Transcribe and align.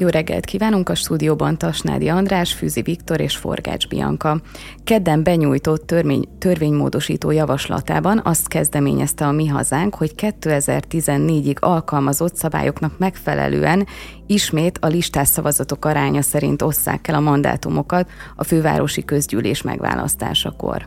Jó 0.00 0.08
reggelt 0.08 0.44
kívánunk 0.44 0.88
a 0.88 0.94
stúdióban 0.94 1.58
Tasnádi 1.58 2.08
András, 2.08 2.52
Fűzi 2.52 2.82
Viktor 2.82 3.20
és 3.20 3.36
Forgács 3.36 3.88
Bianka. 3.88 4.40
Kedden 4.84 5.22
benyújtott 5.22 5.86
törvény, 5.86 6.28
törvénymódosító 6.38 7.30
javaslatában 7.30 8.20
azt 8.24 8.48
kezdeményezte 8.48 9.26
a 9.26 9.32
Mi 9.32 9.46
Hazánk, 9.46 9.94
hogy 9.94 10.12
2014-ig 10.16 11.58
alkalmazott 11.58 12.36
szabályoknak 12.36 12.98
megfelelően 12.98 13.86
ismét 14.26 14.78
a 14.80 14.86
listás 14.86 15.28
szavazatok 15.28 15.84
aránya 15.84 16.22
szerint 16.22 16.62
osszák 16.62 17.08
el 17.08 17.14
a 17.14 17.20
mandátumokat 17.20 18.10
a 18.36 18.44
fővárosi 18.44 19.04
közgyűlés 19.04 19.62
megválasztásakor. 19.62 20.86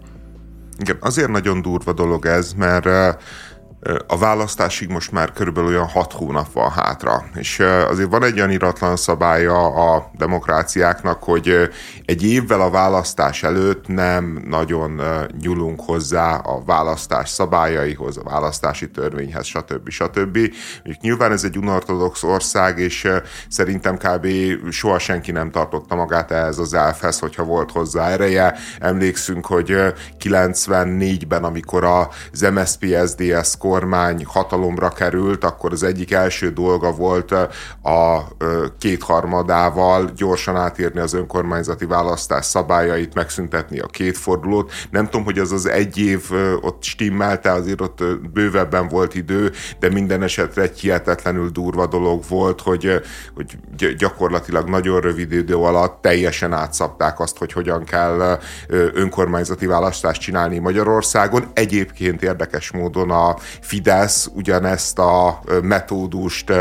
Igen, 0.79 0.97
azért 0.99 1.29
nagyon 1.29 1.61
durva 1.61 1.93
dolog 1.93 2.25
ez, 2.25 2.53
mert 2.53 2.87
a 4.07 4.17
választásig 4.17 4.89
most 4.89 5.11
már 5.11 5.31
körülbelül 5.31 5.69
olyan 5.69 5.87
hat 5.87 6.13
hónap 6.13 6.53
van 6.53 6.71
hátra. 6.71 7.23
És 7.35 7.59
azért 7.89 8.09
van 8.09 8.23
egy 8.23 8.37
olyan 8.37 8.51
iratlan 8.51 8.95
szabálya 8.95 9.65
a 9.65 10.11
demokráciáknak, 10.17 11.23
hogy 11.23 11.69
egy 12.05 12.23
évvel 12.23 12.61
a 12.61 12.69
választás 12.69 13.43
előtt 13.43 13.87
nem 13.87 14.43
nagyon 14.47 15.01
nyúlunk 15.41 15.81
hozzá 15.85 16.35
a 16.35 16.63
választás 16.65 17.29
szabályaihoz, 17.29 18.17
a 18.17 18.23
választási 18.23 18.91
törvényhez, 18.91 19.45
stb. 19.45 19.89
stb. 19.89 20.37
Mondjuk 20.83 21.01
nyilván 21.01 21.31
ez 21.31 21.43
egy 21.43 21.57
unortodox 21.57 22.23
ország, 22.23 22.79
és 22.79 23.07
szerintem 23.49 23.97
kb. 23.97 24.27
soha 24.69 24.99
senki 24.99 25.31
nem 25.31 25.51
tartotta 25.51 25.95
magát 25.95 26.31
ehhez 26.31 26.57
az 26.57 26.73
elfhez, 26.73 27.19
hogyha 27.19 27.43
volt 27.43 27.71
hozzá 27.71 28.09
ereje. 28.09 28.55
Emlékszünk, 28.79 29.45
hogy 29.45 29.93
94-ben, 30.19 31.43
amikor 31.43 31.83
az 31.83 32.41
MSZP-SZDSZ 32.53 33.57
kormány 33.71 34.25
hatalomra 34.25 34.89
került, 34.89 35.43
akkor 35.43 35.71
az 35.71 35.83
egyik 35.83 36.11
első 36.11 36.49
dolga 36.49 36.91
volt 36.91 37.31
a 37.83 38.27
kétharmadával 38.79 40.11
gyorsan 40.15 40.55
átírni 40.55 40.99
az 40.99 41.13
önkormányzati 41.13 41.85
választás 41.85 42.45
szabályait, 42.45 43.13
megszüntetni 43.13 43.79
a 43.79 43.85
kétfordulót. 43.85 44.71
Nem 44.89 45.05
tudom, 45.05 45.23
hogy 45.23 45.39
az 45.39 45.51
az 45.51 45.65
egy 45.65 45.97
év 45.97 46.21
ott 46.61 46.83
stimmelte, 46.83 47.51
azért 47.51 47.81
ott 47.81 48.03
bővebben 48.33 48.87
volt 48.87 49.15
idő, 49.15 49.51
de 49.79 49.89
minden 49.89 50.23
esetre 50.23 50.61
egy 50.61 50.79
hihetetlenül 50.79 51.49
durva 51.49 51.85
dolog 51.85 52.23
volt, 52.29 52.61
hogy, 52.61 53.01
hogy 53.35 53.57
gyakorlatilag 53.97 54.69
nagyon 54.69 55.01
rövid 55.01 55.31
idő 55.31 55.55
alatt 55.55 56.01
teljesen 56.01 56.53
átszapták 56.53 57.19
azt, 57.19 57.37
hogy 57.37 57.51
hogyan 57.51 57.83
kell 57.83 58.39
önkormányzati 58.93 59.65
választást 59.65 60.21
csinálni 60.21 60.59
Magyarországon. 60.59 61.45
Egyébként 61.53 62.21
érdekes 62.21 62.71
módon 62.71 63.11
a 63.11 63.35
Fidesz 63.61 64.29
ugyanezt 64.33 64.99
a 64.99 65.39
metódust 65.61 66.53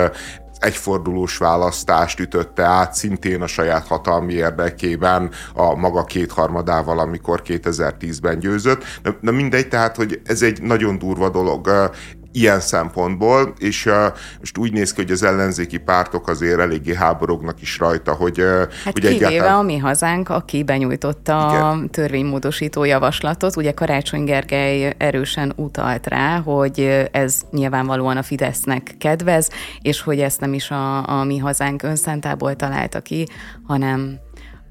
egyfordulós 0.58 1.36
választást 1.36 2.20
ütötte 2.20 2.62
át, 2.62 2.94
szintén 2.94 3.42
a 3.42 3.46
saját 3.46 3.86
hatalmi 3.86 4.32
érdekében 4.32 5.30
a 5.54 5.74
maga 5.74 6.04
kétharmadával, 6.04 6.98
amikor 6.98 7.42
2010-ben 7.44 8.38
győzött. 8.38 8.84
Na 9.20 9.30
mindegy, 9.30 9.68
tehát, 9.68 9.96
hogy 9.96 10.20
ez 10.24 10.42
egy 10.42 10.62
nagyon 10.62 10.98
durva 10.98 11.28
dolog 11.28 11.90
ilyen 12.32 12.60
szempontból, 12.60 13.54
és 13.58 13.86
uh, 13.86 13.94
most 14.38 14.58
úgy 14.58 14.72
néz 14.72 14.92
ki, 14.92 15.02
hogy 15.02 15.10
az 15.10 15.22
ellenzéki 15.22 15.78
pártok 15.78 16.28
azért 16.28 16.58
eléggé 16.60 16.94
háborognak 16.94 17.62
is 17.62 17.78
rajta, 17.78 18.12
hogy, 18.12 18.40
uh, 18.40 18.46
hát 18.84 18.92
hogy 18.92 18.92
kivéve 18.92 19.26
egyáltalán... 19.26 19.58
a 19.58 19.62
mi 19.62 19.78
hazánk, 19.78 20.28
aki 20.28 20.62
benyújtotta 20.62 21.48
Igen. 21.50 21.62
a 21.62 21.88
törvénymódosító 21.90 22.84
javaslatot, 22.84 23.56
ugye 23.56 23.72
Karácsony 23.72 24.24
Gergely 24.24 24.94
erősen 24.98 25.52
utalt 25.56 26.06
rá, 26.06 26.38
hogy 26.38 27.08
ez 27.12 27.40
nyilvánvalóan 27.50 28.16
a 28.16 28.22
Fidesznek 28.22 28.94
kedvez, 28.98 29.50
és 29.82 30.00
hogy 30.00 30.20
ezt 30.20 30.40
nem 30.40 30.52
is 30.52 30.70
a, 30.70 31.08
a 31.08 31.24
mi 31.24 31.38
hazánk 31.38 31.82
önszentából 31.82 32.56
találta 32.56 33.00
ki, 33.00 33.26
hanem 33.66 34.18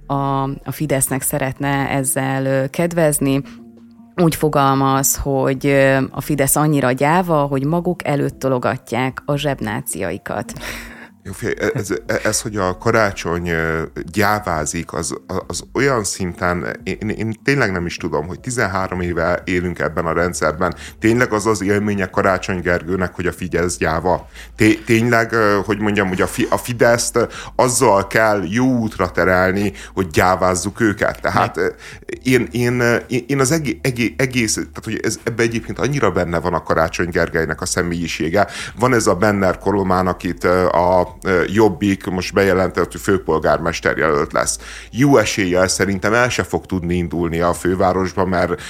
a, 0.08 0.44
a 0.44 0.72
Fidesznek 0.72 1.22
szeretne 1.22 1.90
ezzel 1.90 2.69
kedvezni 2.69 3.42
úgy 4.22 4.35
fogalmaz, 4.35 5.16
hogy 5.16 5.66
a 6.12 6.22
Fidesz 6.22 6.56
annyira 6.56 6.91
gyáva, 6.91 7.41
hogy 7.46 7.66
maguk 7.66 8.06
előtt 8.06 8.40
tologatják 8.40 9.22
a 9.25 9.35
zsebnáciaikat. 9.35 10.53
Jó, 11.29 11.50
e- 11.50 11.72
ez, 11.73 11.90
ez, 12.06 12.19
ez, 12.23 12.41
hogy 12.41 12.56
a 12.56 12.78
karácsony 12.78 13.51
gyávázik, 14.12 14.94
az, 14.94 15.13
az 15.47 15.63
olyan 15.73 16.03
szinten, 16.03 16.79
én, 16.84 17.09
én 17.09 17.40
tényleg 17.44 17.72
nem 17.72 17.85
is 17.85 17.97
tudom, 17.97 18.28
hogy 18.28 18.40
13 18.40 19.01
éve 19.01 19.41
élünk 19.45 19.79
ebben 19.79 20.06
a 20.06 20.13
rendszerben. 20.13 20.75
Tényleg 21.00 21.34
az 21.34 21.45
az 21.45 21.62
élménye 21.62 22.06
Karácsony 22.06 22.62
Gergőnek, 22.62 23.16
hogy 23.16 23.28
a 23.28 23.31
Fidesz 23.31 23.78
gyáva. 23.78 24.29
Tényleg, 24.85 25.34
hogy 25.66 25.79
mondjam, 25.79 26.07
hogy 26.07 26.22
a, 26.22 26.28
fi, 26.28 26.47
a 26.50 26.57
Fideszt 26.57 27.28
azzal 27.56 28.07
kell 28.07 28.44
jó 28.47 28.78
útra 28.78 29.12
terelni, 29.12 29.73
hogy 29.94 30.07
gyávázzuk 30.07 30.81
őket. 30.81 31.22
Tehát 31.22 31.59
én, 32.23 32.47
én, 32.51 32.84
én 33.28 33.39
az 33.39 33.51
egész, 34.18 34.53
tehát 34.53 34.84
hogy 34.84 35.00
ez, 35.03 35.19
ebbe 35.23 35.44
egyébként 35.44 35.79
annyira 35.79 36.12
benne 36.12 36.39
van 36.39 36.53
a 36.53 36.63
Karácsony 36.63 37.09
Gergelynek 37.09 37.62
a 37.62 37.66
személyisége. 37.66 38.47
Van 38.79 38.94
ez 38.94 39.07
a 39.07 39.16
Benner 39.16 39.57
Kolomán, 39.57 40.07
akit 40.07 40.44
a 40.44 41.18
Jobbik 41.47 42.06
most 42.06 42.34
bejelentett, 42.34 42.91
hogy 42.91 43.02
főpolgármester 43.02 43.97
jelölt 43.97 44.34
lesz. 44.34 44.59
Jó 44.91 45.18
eséllyel 45.18 45.68
szerintem 45.68 46.13
el 46.13 46.30
se 46.30 46.44
fog 46.44 46.66
tudni 46.66 46.96
indulni 46.96 47.40
a 47.40 47.53
fővárosba, 47.53 48.25
mert 48.25 48.62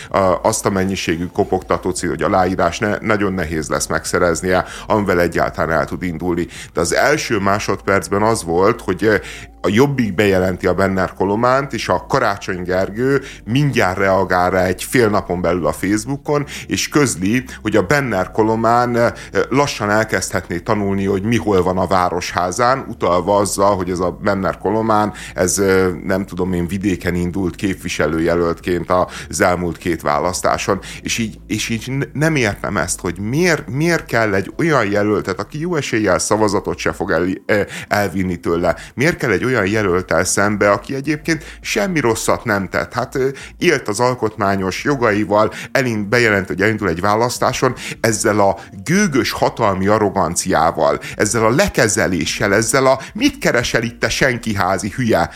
azt 0.42 0.66
a 0.66 0.70
mennyiségű 0.70 1.26
kopogtató 1.26 1.90
cél, 1.90 2.10
hogy 2.10 2.24
aláírás 2.24 2.80
ne, 2.80 2.98
nagyon 3.02 3.34
nehéz 3.34 3.70
lesz 3.70 3.88
megszereznie, 3.88 4.66
amivel 4.88 5.22
egyáltalán 5.22 5.80
el 5.80 5.86
tud 5.86 6.04
indulni. 6.04 6.48
De 6.74 6.80
az 6.80 6.94
első 6.94 7.38
másodpercben 7.40 8.22
az 8.22 8.44
volt, 8.44 8.82
hogy 8.82 9.22
a 9.62 9.70
Jobbik 9.70 10.16
bejelenti 10.16 10.68
a 10.68 10.74
Benner 10.74 11.14
Kolománt, 11.14 11.74
és 11.74 11.90
a 11.90 12.06
Karácsony 12.08 12.64
Gergő 12.64 13.22
mindjárt 13.46 13.98
reagál 13.98 14.50
rá 14.50 14.64
egy 14.64 14.84
fél 14.84 15.10
napon 15.10 15.42
belül 15.42 15.66
a 15.66 15.72
Facebookon, 15.72 16.46
és 16.68 16.88
közli, 16.88 17.44
hogy 17.62 17.76
a 17.76 17.82
Benner 17.82 18.32
Kolomán 18.32 18.96
eh, 18.96 19.14
lassan 19.50 19.90
elkezdhetné 19.90 20.60
tanulni, 20.60 21.06
hogy 21.06 21.24
mi 21.24 21.38
hol 21.38 21.64
van 21.64 21.78
a 21.78 21.88
városházán, 21.88 22.86
utalva 22.88 23.38
azzal, 23.38 23.76
hogy 23.76 23.90
ez 23.90 24.00
a 24.00 24.12
Benner 24.12 24.58
Kolomán, 24.58 25.14
ez 25.34 25.60
eh, 25.60 25.88
nem 26.04 26.26
tudom 26.26 26.54
én 26.54 26.68
vidéken 26.68 27.16
indult 27.16 27.56
képviselőjelöltként 27.56 28.92
az 29.30 29.42
elmúlt 29.42 29.78
két 29.78 30.02
választáson, 30.02 30.80
és 31.02 31.18
így, 31.18 31.40
és 31.48 31.70
így 31.70 32.10
nem 32.14 32.36
értem 32.36 32.78
ezt, 32.78 33.00
hogy 33.00 33.20
miért, 33.20 33.70
miért 33.70 34.06
kell 34.06 34.34
egy 34.34 34.54
olyan 34.58 34.86
jelöltet, 34.86 35.40
aki 35.40 35.60
jó 35.60 35.76
eséllyel 35.76 36.20
szavazatot 36.20 36.78
se 36.78 36.92
fog 36.92 37.12
el, 37.12 37.28
eh, 37.46 37.66
elvinni 37.88 38.36
tőle, 38.40 38.76
miért 38.96 39.18
kell 39.18 39.32
egy 39.32 39.48
olyan 39.50 39.68
jelöltel 39.68 40.24
szembe, 40.24 40.72
aki 40.72 40.96
egyébként 40.96 41.44
semmi 41.62 42.00
rosszat 42.00 42.44
nem 42.44 42.68
tett. 42.68 42.94
Hát 42.94 43.18
élt 43.58 43.88
az 43.88 44.00
alkotmányos 44.00 44.84
jogaival, 44.84 45.54
elind, 45.72 46.06
bejelent, 46.06 46.48
hogy 46.48 46.62
elindul 46.62 46.90
egy 46.90 47.02
választáson, 47.02 47.76
ezzel 48.02 48.40
a 48.40 48.58
gőgös 48.84 49.32
hatalmi 49.32 49.88
arroganciával, 49.88 51.00
ezzel 51.16 51.46
a 51.46 51.50
lekezeléssel, 51.50 52.54
ezzel 52.54 52.86
a 52.86 53.00
mit 53.14 53.38
keresel 53.38 53.84
itt 53.84 54.00
te 54.00 54.10
senki 54.10 54.56
házi 54.56 54.92
hülye 54.96 55.30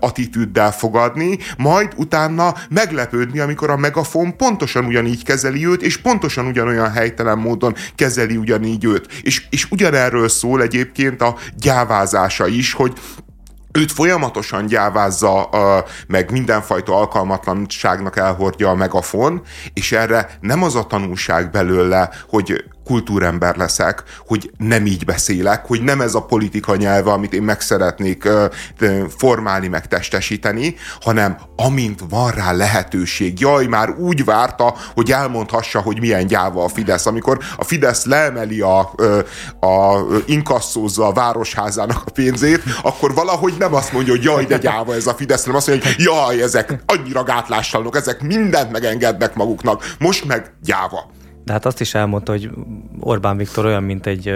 attitűddel 0.00 0.72
fogadni, 0.72 1.38
majd 1.56 1.92
utána 1.96 2.54
meglepődni, 2.68 3.38
amikor 3.38 3.70
a 3.70 3.76
megafon 3.76 4.36
pontosan 4.36 4.84
ugyanígy 4.84 5.24
kezeli 5.24 5.66
őt, 5.66 5.82
és 5.82 5.96
pontosan 5.96 6.46
ugyanolyan 6.46 6.90
helytelen 6.90 7.38
módon 7.38 7.74
kezeli 7.94 8.36
ugyanígy 8.36 8.84
őt. 8.84 9.06
És, 9.22 9.46
és 9.50 9.66
ugyanerről 9.70 10.28
szól 10.28 10.62
egyébként 10.62 11.22
a 11.22 11.36
gyávázása 11.56 12.46
is, 12.46 12.72
hogy 12.72 12.92
őt 13.78 13.92
folyamatosan 13.92 14.66
gyávázza, 14.66 15.48
meg 16.06 16.30
mindenfajta 16.30 16.96
alkalmatlanságnak 16.96 18.16
elhordja 18.16 18.68
a 18.68 18.74
megafon, 18.74 19.42
és 19.72 19.92
erre 19.92 20.38
nem 20.40 20.62
az 20.62 20.74
a 20.74 20.86
tanulság 20.86 21.50
belőle, 21.50 22.10
hogy 22.28 22.64
kultúrember 22.84 23.56
leszek, 23.56 24.02
hogy 24.26 24.50
nem 24.58 24.86
így 24.86 25.04
beszélek, 25.04 25.66
hogy 25.66 25.82
nem 25.82 26.00
ez 26.00 26.14
a 26.14 26.22
politika 26.22 26.76
nyelve, 26.76 27.10
amit 27.10 27.32
én 27.32 27.42
meg 27.42 27.60
szeretnék 27.60 28.28
formálni, 29.16 29.68
meg 29.68 29.88
testesíteni, 29.88 30.76
hanem 31.00 31.36
amint 31.56 32.00
van 32.08 32.30
rá 32.30 32.52
lehetőség. 32.52 33.40
Jaj, 33.40 33.66
már 33.66 33.90
úgy 33.90 34.24
várta, 34.24 34.74
hogy 34.94 35.12
elmondhassa, 35.12 35.80
hogy 35.80 36.00
milyen 36.00 36.26
gyáva 36.26 36.64
a 36.64 36.68
Fidesz. 36.68 37.06
Amikor 37.06 37.38
a 37.56 37.64
Fidesz 37.64 38.04
leemeli 38.04 38.60
a, 38.60 38.78
a 39.60 40.04
inkasszózza 40.26 41.06
a 41.06 41.12
városházának 41.12 42.02
a 42.06 42.10
pénzét, 42.10 42.62
akkor 42.82 43.14
valahogy 43.14 43.54
nem 43.58 43.74
azt 43.74 43.92
mondja, 43.92 44.12
hogy 44.12 44.22
jaj, 44.22 44.44
de 44.44 44.58
gyáva 44.58 44.94
ez 44.94 45.06
a 45.06 45.14
Fidesz, 45.14 45.40
hanem 45.40 45.56
azt 45.56 45.66
mondja, 45.66 45.88
hogy 45.88 46.04
jaj, 46.04 46.42
ezek 46.42 46.82
annyira 46.86 47.22
gátlástalanok, 47.22 47.96
ezek 47.96 48.22
mindent 48.22 48.70
megengednek 48.70 49.34
maguknak. 49.34 49.94
Most 49.98 50.24
meg 50.24 50.52
gyáva. 50.62 51.10
De 51.44 51.52
hát 51.52 51.66
azt 51.66 51.80
is 51.80 51.94
elmondta, 51.94 52.32
hogy 52.32 52.50
Orbán 53.00 53.36
Viktor 53.36 53.64
olyan, 53.66 53.82
mint 53.82 54.06
egy 54.06 54.34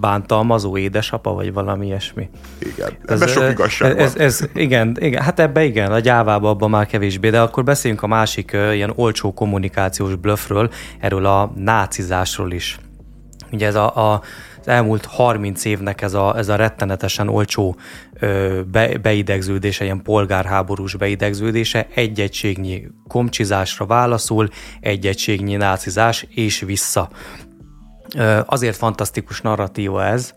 bántalmazó 0.00 0.76
édesapa, 0.76 1.32
vagy 1.32 1.52
valami 1.52 1.86
ilyesmi. 1.86 2.28
Igen, 2.58 2.96
ebben 3.06 3.28
sok 3.28 3.50
igazság 3.50 3.98
ez, 3.98 4.14
ez, 4.14 4.20
ez, 4.20 4.48
igen, 4.54 4.96
igen, 5.00 5.22
hát 5.22 5.40
ebbe 5.40 5.64
igen, 5.64 5.92
a 5.92 5.98
gyávába 5.98 6.48
abban 6.48 6.70
már 6.70 6.86
kevésbé, 6.86 7.30
de 7.30 7.40
akkor 7.40 7.64
beszéljünk 7.64 8.02
a 8.02 8.06
másik 8.06 8.52
ilyen 8.52 8.92
olcsó 8.94 9.32
kommunikációs 9.34 10.14
blöffről, 10.14 10.70
erről 11.00 11.26
a 11.26 11.52
nácizásról 11.56 12.52
is. 12.52 12.78
Ugye 13.52 13.66
ez 13.66 13.74
a, 13.74 14.12
a 14.12 14.22
az 14.62 14.68
elmúlt 14.68 15.04
30 15.04 15.64
évnek 15.64 16.02
ez 16.02 16.14
a, 16.14 16.38
ez 16.38 16.48
a 16.48 16.56
rettenetesen 16.56 17.28
olcsó 17.28 17.76
ö, 18.12 18.60
be, 18.70 18.98
beidegződése, 18.98 19.84
ilyen 19.84 20.02
polgárháborús 20.02 20.94
beidegződése 20.94 21.86
egy 21.94 22.20
egységnyi 22.20 22.88
komcsizásra 23.08 23.86
válaszul, 23.86 24.48
egy 24.80 25.06
egységnyi 25.06 25.56
nácizás 25.56 26.26
és 26.28 26.60
vissza. 26.60 27.10
Ö, 28.16 28.40
azért 28.46 28.76
fantasztikus 28.76 29.40
narratíva 29.40 30.04
ez, 30.04 30.34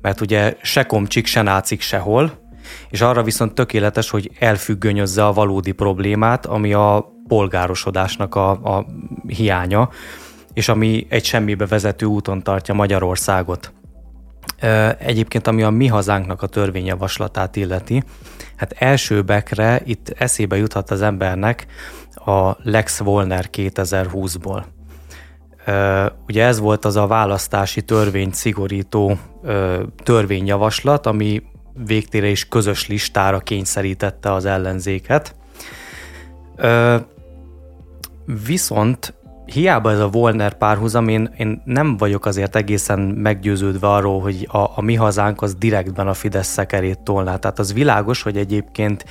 mert 0.00 0.20
ugye 0.20 0.56
se 0.62 0.84
komcsik, 0.84 1.26
se 1.26 1.42
nácik 1.42 1.80
sehol, 1.80 2.40
és 2.90 3.00
arra 3.00 3.22
viszont 3.22 3.54
tökéletes, 3.54 4.10
hogy 4.10 4.30
elfüggönyözze 4.38 5.26
a 5.26 5.32
valódi 5.32 5.72
problémát, 5.72 6.46
ami 6.46 6.72
a 6.72 7.12
polgárosodásnak 7.28 8.34
a, 8.34 8.50
a 8.50 8.86
hiánya, 9.26 9.88
és 10.54 10.68
ami 10.68 11.06
egy 11.08 11.24
semmibe 11.24 11.66
vezető 11.66 12.06
úton 12.06 12.42
tartja 12.42 12.74
Magyarországot. 12.74 13.72
Egyébként, 14.98 15.46
ami 15.46 15.62
a 15.62 15.70
mi 15.70 15.86
hazánknak 15.86 16.42
a 16.42 16.46
törvényjavaslatát 16.46 17.56
illeti, 17.56 18.02
hát 18.56 18.72
elsőbekre 18.72 19.80
itt 19.84 20.14
eszébe 20.18 20.56
juthat 20.56 20.90
az 20.90 21.02
embernek 21.02 21.66
a 22.14 22.56
Lex 22.62 22.98
Volner 22.98 23.48
2020-ból. 23.52 24.62
Ugye 26.26 26.44
ez 26.44 26.58
volt 26.58 26.84
az 26.84 26.96
a 26.96 27.06
választási 27.06 27.82
törvény 27.82 28.32
szigorító 28.32 29.18
törvényjavaslat, 30.02 31.06
ami 31.06 31.42
végtére 31.86 32.26
is 32.26 32.48
közös 32.48 32.88
listára 32.88 33.38
kényszerítette 33.38 34.32
az 34.32 34.44
ellenzéket. 34.44 35.34
Viszont 38.46 39.14
hiába 39.44 39.90
ez 39.90 39.98
a 39.98 40.08
Volner 40.08 40.54
párhuzam, 40.54 41.08
én, 41.08 41.34
én 41.38 41.62
nem 41.64 41.96
vagyok 41.96 42.26
azért 42.26 42.56
egészen 42.56 42.98
meggyőződve 42.98 43.88
arról, 43.88 44.20
hogy 44.20 44.48
a, 44.50 44.58
a 44.58 44.80
mi 44.80 44.94
hazánk 44.94 45.42
az 45.42 45.54
direktben 45.54 46.08
a 46.08 46.14
Fidesz 46.14 46.46
szekerét 46.46 47.00
tolná. 47.00 47.36
Tehát 47.36 47.58
az 47.58 47.72
világos, 47.72 48.22
hogy 48.22 48.36
egyébként 48.36 49.04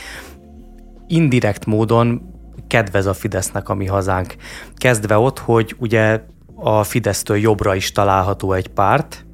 indirekt 1.07 1.65
módon 1.65 2.21
kedvez 2.67 3.05
a 3.05 3.13
Fidesznek 3.13 3.69
a 3.69 3.73
mi 3.73 3.85
hazánk. 3.85 4.35
Kezdve 4.75 5.17
ott, 5.17 5.39
hogy 5.39 5.75
ugye 5.79 6.21
a 6.55 6.83
Fidesztől 6.83 7.37
jobbra 7.37 7.75
is 7.75 7.91
található 7.91 8.53
egy 8.53 8.67
párt, 8.67 9.25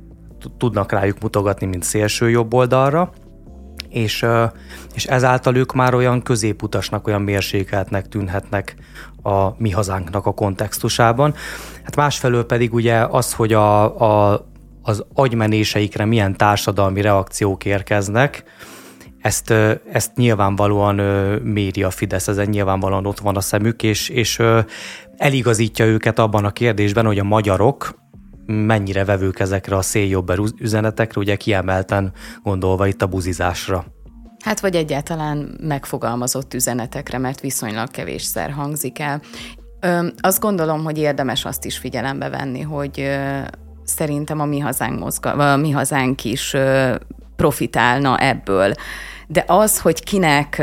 tudnak 0.57 0.91
rájuk 0.91 1.19
mutogatni, 1.21 1.65
mint 1.65 1.83
szélső 1.83 2.29
jobb 2.29 2.53
oldalra, 2.53 3.11
és, 3.89 4.25
és 4.93 5.05
ezáltal 5.05 5.55
ők 5.55 5.73
már 5.73 5.93
olyan 5.93 6.21
középutasnak, 6.21 7.07
olyan 7.07 7.21
mérsékeltnek 7.21 8.07
tűnhetnek 8.07 8.75
a 9.27 9.55
mi 9.57 9.69
hazánknak 9.69 10.25
a 10.25 10.33
kontextusában. 10.33 11.33
Hát 11.83 11.95
másfelől 11.95 12.45
pedig 12.45 12.73
ugye 12.73 12.95
az, 12.95 13.33
hogy 13.33 13.53
a, 13.53 13.99
a, 14.01 14.45
az 14.81 15.05
agymenéseikre 15.13 16.05
milyen 16.05 16.37
társadalmi 16.37 17.01
reakciók 17.01 17.65
érkeznek, 17.65 18.43
ezt, 19.21 19.53
ezt 19.91 20.15
nyilvánvalóan 20.15 20.95
méri 21.43 21.83
a 21.83 21.89
Fidesz, 21.89 22.27
ezen 22.27 22.49
nyilvánvalóan 22.49 23.05
ott 23.05 23.19
van 23.19 23.35
a 23.35 23.41
szemük, 23.41 23.83
és, 23.83 24.09
és 24.09 24.41
eligazítja 25.17 25.85
őket 25.85 26.19
abban 26.19 26.45
a 26.45 26.51
kérdésben, 26.51 27.05
hogy 27.05 27.19
a 27.19 27.23
magyarok 27.23 28.05
mennyire 28.45 29.05
vevők 29.05 29.39
ezekre 29.39 29.75
a 29.75 29.81
széljobber 29.81 30.37
üzenetekre, 30.59 31.19
ugye 31.19 31.35
kiemelten 31.35 32.13
gondolva 32.43 32.87
itt 32.87 33.01
a 33.01 33.07
buzizásra. 33.07 33.85
Hát 34.39 34.59
vagy 34.59 34.75
egyáltalán 34.75 35.57
megfogalmazott 35.61 36.53
üzenetekre, 36.53 37.17
mert 37.17 37.39
viszonylag 37.39 37.91
kevésszer 37.91 38.51
hangzik 38.51 38.99
el. 38.99 39.21
Ö, 39.79 40.07
azt 40.19 40.39
gondolom, 40.39 40.83
hogy 40.83 40.97
érdemes 40.97 41.45
azt 41.45 41.65
is 41.65 41.77
figyelembe 41.77 42.29
venni, 42.29 42.61
hogy 42.61 42.99
ö, 42.99 43.39
szerintem 43.83 44.39
a 44.39 44.45
mi 44.45 44.59
hazánk, 44.59 44.99
mozga, 44.99 45.31
a 45.31 45.57
mi 45.57 45.71
hazánk 45.71 46.23
is 46.23 46.53
ö, 46.53 46.95
profitálna 47.35 48.17
ebből. 48.17 48.73
De 49.27 49.43
az, 49.47 49.79
hogy 49.79 50.03
kinek, 50.03 50.61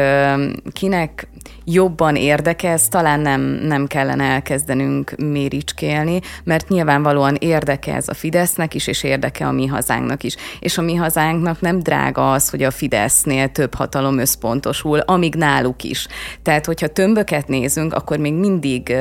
kinek 0.73 1.29
jobban 1.65 2.17
érdekez, 2.17 2.89
talán 2.89 3.21
nem, 3.21 3.41
nem 3.41 3.87
kellene 3.87 4.25
elkezdenünk 4.25 5.15
méricskélni, 5.17 6.21
mert 6.45 6.69
nyilvánvalóan 6.69 7.35
érdeke 7.35 7.95
ez 7.95 8.09
a 8.09 8.15
Fidesznek 8.15 8.75
is, 8.75 8.87
és 8.87 9.03
érdeke 9.03 9.47
a 9.47 9.53
mi 9.53 9.67
hazánknak 9.67 10.23
is. 10.23 10.37
És 10.61 10.79
a 10.79 10.83
mi 10.83 10.95
hazánknak 10.95 11.61
nem 11.61 11.79
drága 11.79 12.33
az, 12.33 12.51
hogy 12.51 12.63
a 12.63 12.71
Fidesznél 12.71 13.49
több 13.49 13.75
hatalom 13.75 14.19
összpontosul, 14.19 14.99
amíg 14.99 15.35
náluk 15.35 15.83
is. 15.83 16.07
Tehát, 16.43 16.67
hogyha 16.67 16.87
tömböket 16.87 17.49
nézünk, 17.49 17.95
akkor 17.95 18.19
még 18.19 18.35
mindig 18.35 18.97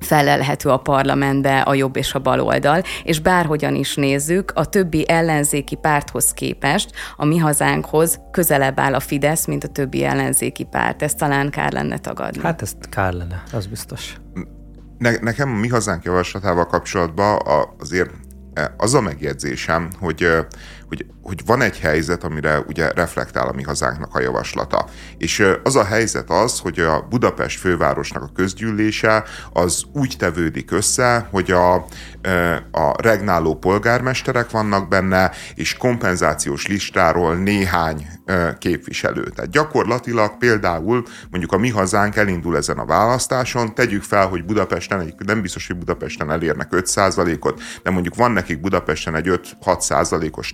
felelhető 0.00 0.68
a 0.68 0.76
parlamentbe 0.76 1.60
a 1.60 1.74
jobb 1.74 1.96
és 1.96 2.14
a 2.14 2.18
bal 2.18 2.40
oldal, 2.40 2.82
és 3.04 3.20
bárhogyan 3.20 3.74
is 3.74 3.94
nézzük, 3.94 4.52
a 4.54 4.64
többi 4.64 5.08
ellenzéki 5.08 5.74
párthoz 5.74 6.32
képest 6.32 6.90
a 7.16 7.24
mi 7.24 7.38
hazánkhoz 7.38 8.20
közelebb 8.30 8.80
áll 8.80 8.94
a 8.94 9.00
Fidesz, 9.00 9.46
mint 9.46 9.64
a 9.64 9.68
többi 9.68 10.04
ellenzéki 10.04 10.64
párt. 10.64 11.02
Ezt 11.02 11.18
talán 11.18 11.50
kár 11.50 11.72
lenne 11.72 11.98
tagadni. 11.98 12.42
Hát 12.42 12.62
ezt 12.62 12.76
kár 12.88 13.12
lenne, 13.12 13.42
az 13.52 13.66
biztos. 13.66 14.16
Ne, 14.98 15.16
nekem 15.20 15.50
a 15.50 15.58
mi 15.58 15.68
hazánk 15.68 16.04
javaslatával 16.04 16.66
kapcsolatban 16.66 17.40
azért 17.80 18.10
az 18.76 18.94
a 18.94 19.00
megjegyzésem, 19.00 19.90
hogy, 20.00 20.28
hogy, 20.88 21.06
hogy 21.24 21.40
van 21.46 21.62
egy 21.62 21.78
helyzet, 21.78 22.24
amire 22.24 22.58
ugye 22.58 22.92
reflektál 22.92 23.48
a 23.48 23.52
mi 23.52 23.62
hazánknak 23.62 24.14
a 24.14 24.20
javaslata. 24.20 24.86
És 25.18 25.46
az 25.62 25.76
a 25.76 25.84
helyzet 25.84 26.30
az, 26.30 26.58
hogy 26.58 26.78
a 26.78 27.06
Budapest 27.10 27.58
fővárosnak 27.58 28.22
a 28.22 28.30
közgyűlése 28.34 29.24
az 29.52 29.84
úgy 29.92 30.14
tevődik 30.18 30.70
össze, 30.70 31.28
hogy 31.30 31.50
a, 31.50 31.74
a 32.70 33.02
regnáló 33.02 33.54
polgármesterek 33.54 34.50
vannak 34.50 34.88
benne, 34.88 35.30
és 35.54 35.76
kompenzációs 35.76 36.66
listáról 36.66 37.34
néhány 37.34 38.06
képviselő. 38.58 39.22
Tehát 39.22 39.50
gyakorlatilag 39.50 40.38
például 40.38 41.02
mondjuk 41.30 41.52
a 41.52 41.58
mi 41.58 41.68
hazánk 41.68 42.16
elindul 42.16 42.56
ezen 42.56 42.78
a 42.78 42.84
választáson, 42.84 43.74
tegyük 43.74 44.02
fel, 44.02 44.26
hogy 44.26 44.44
Budapesten, 44.44 45.14
nem 45.26 45.42
biztos, 45.42 45.66
hogy 45.66 45.76
Budapesten 45.76 46.30
elérnek 46.30 46.68
5%-ot, 46.70 47.60
de 47.82 47.90
mondjuk 47.90 48.14
van 48.14 48.32
nekik 48.32 48.60
Budapesten 48.60 49.14
egy 49.14 49.40
5-6%-os 49.64 50.50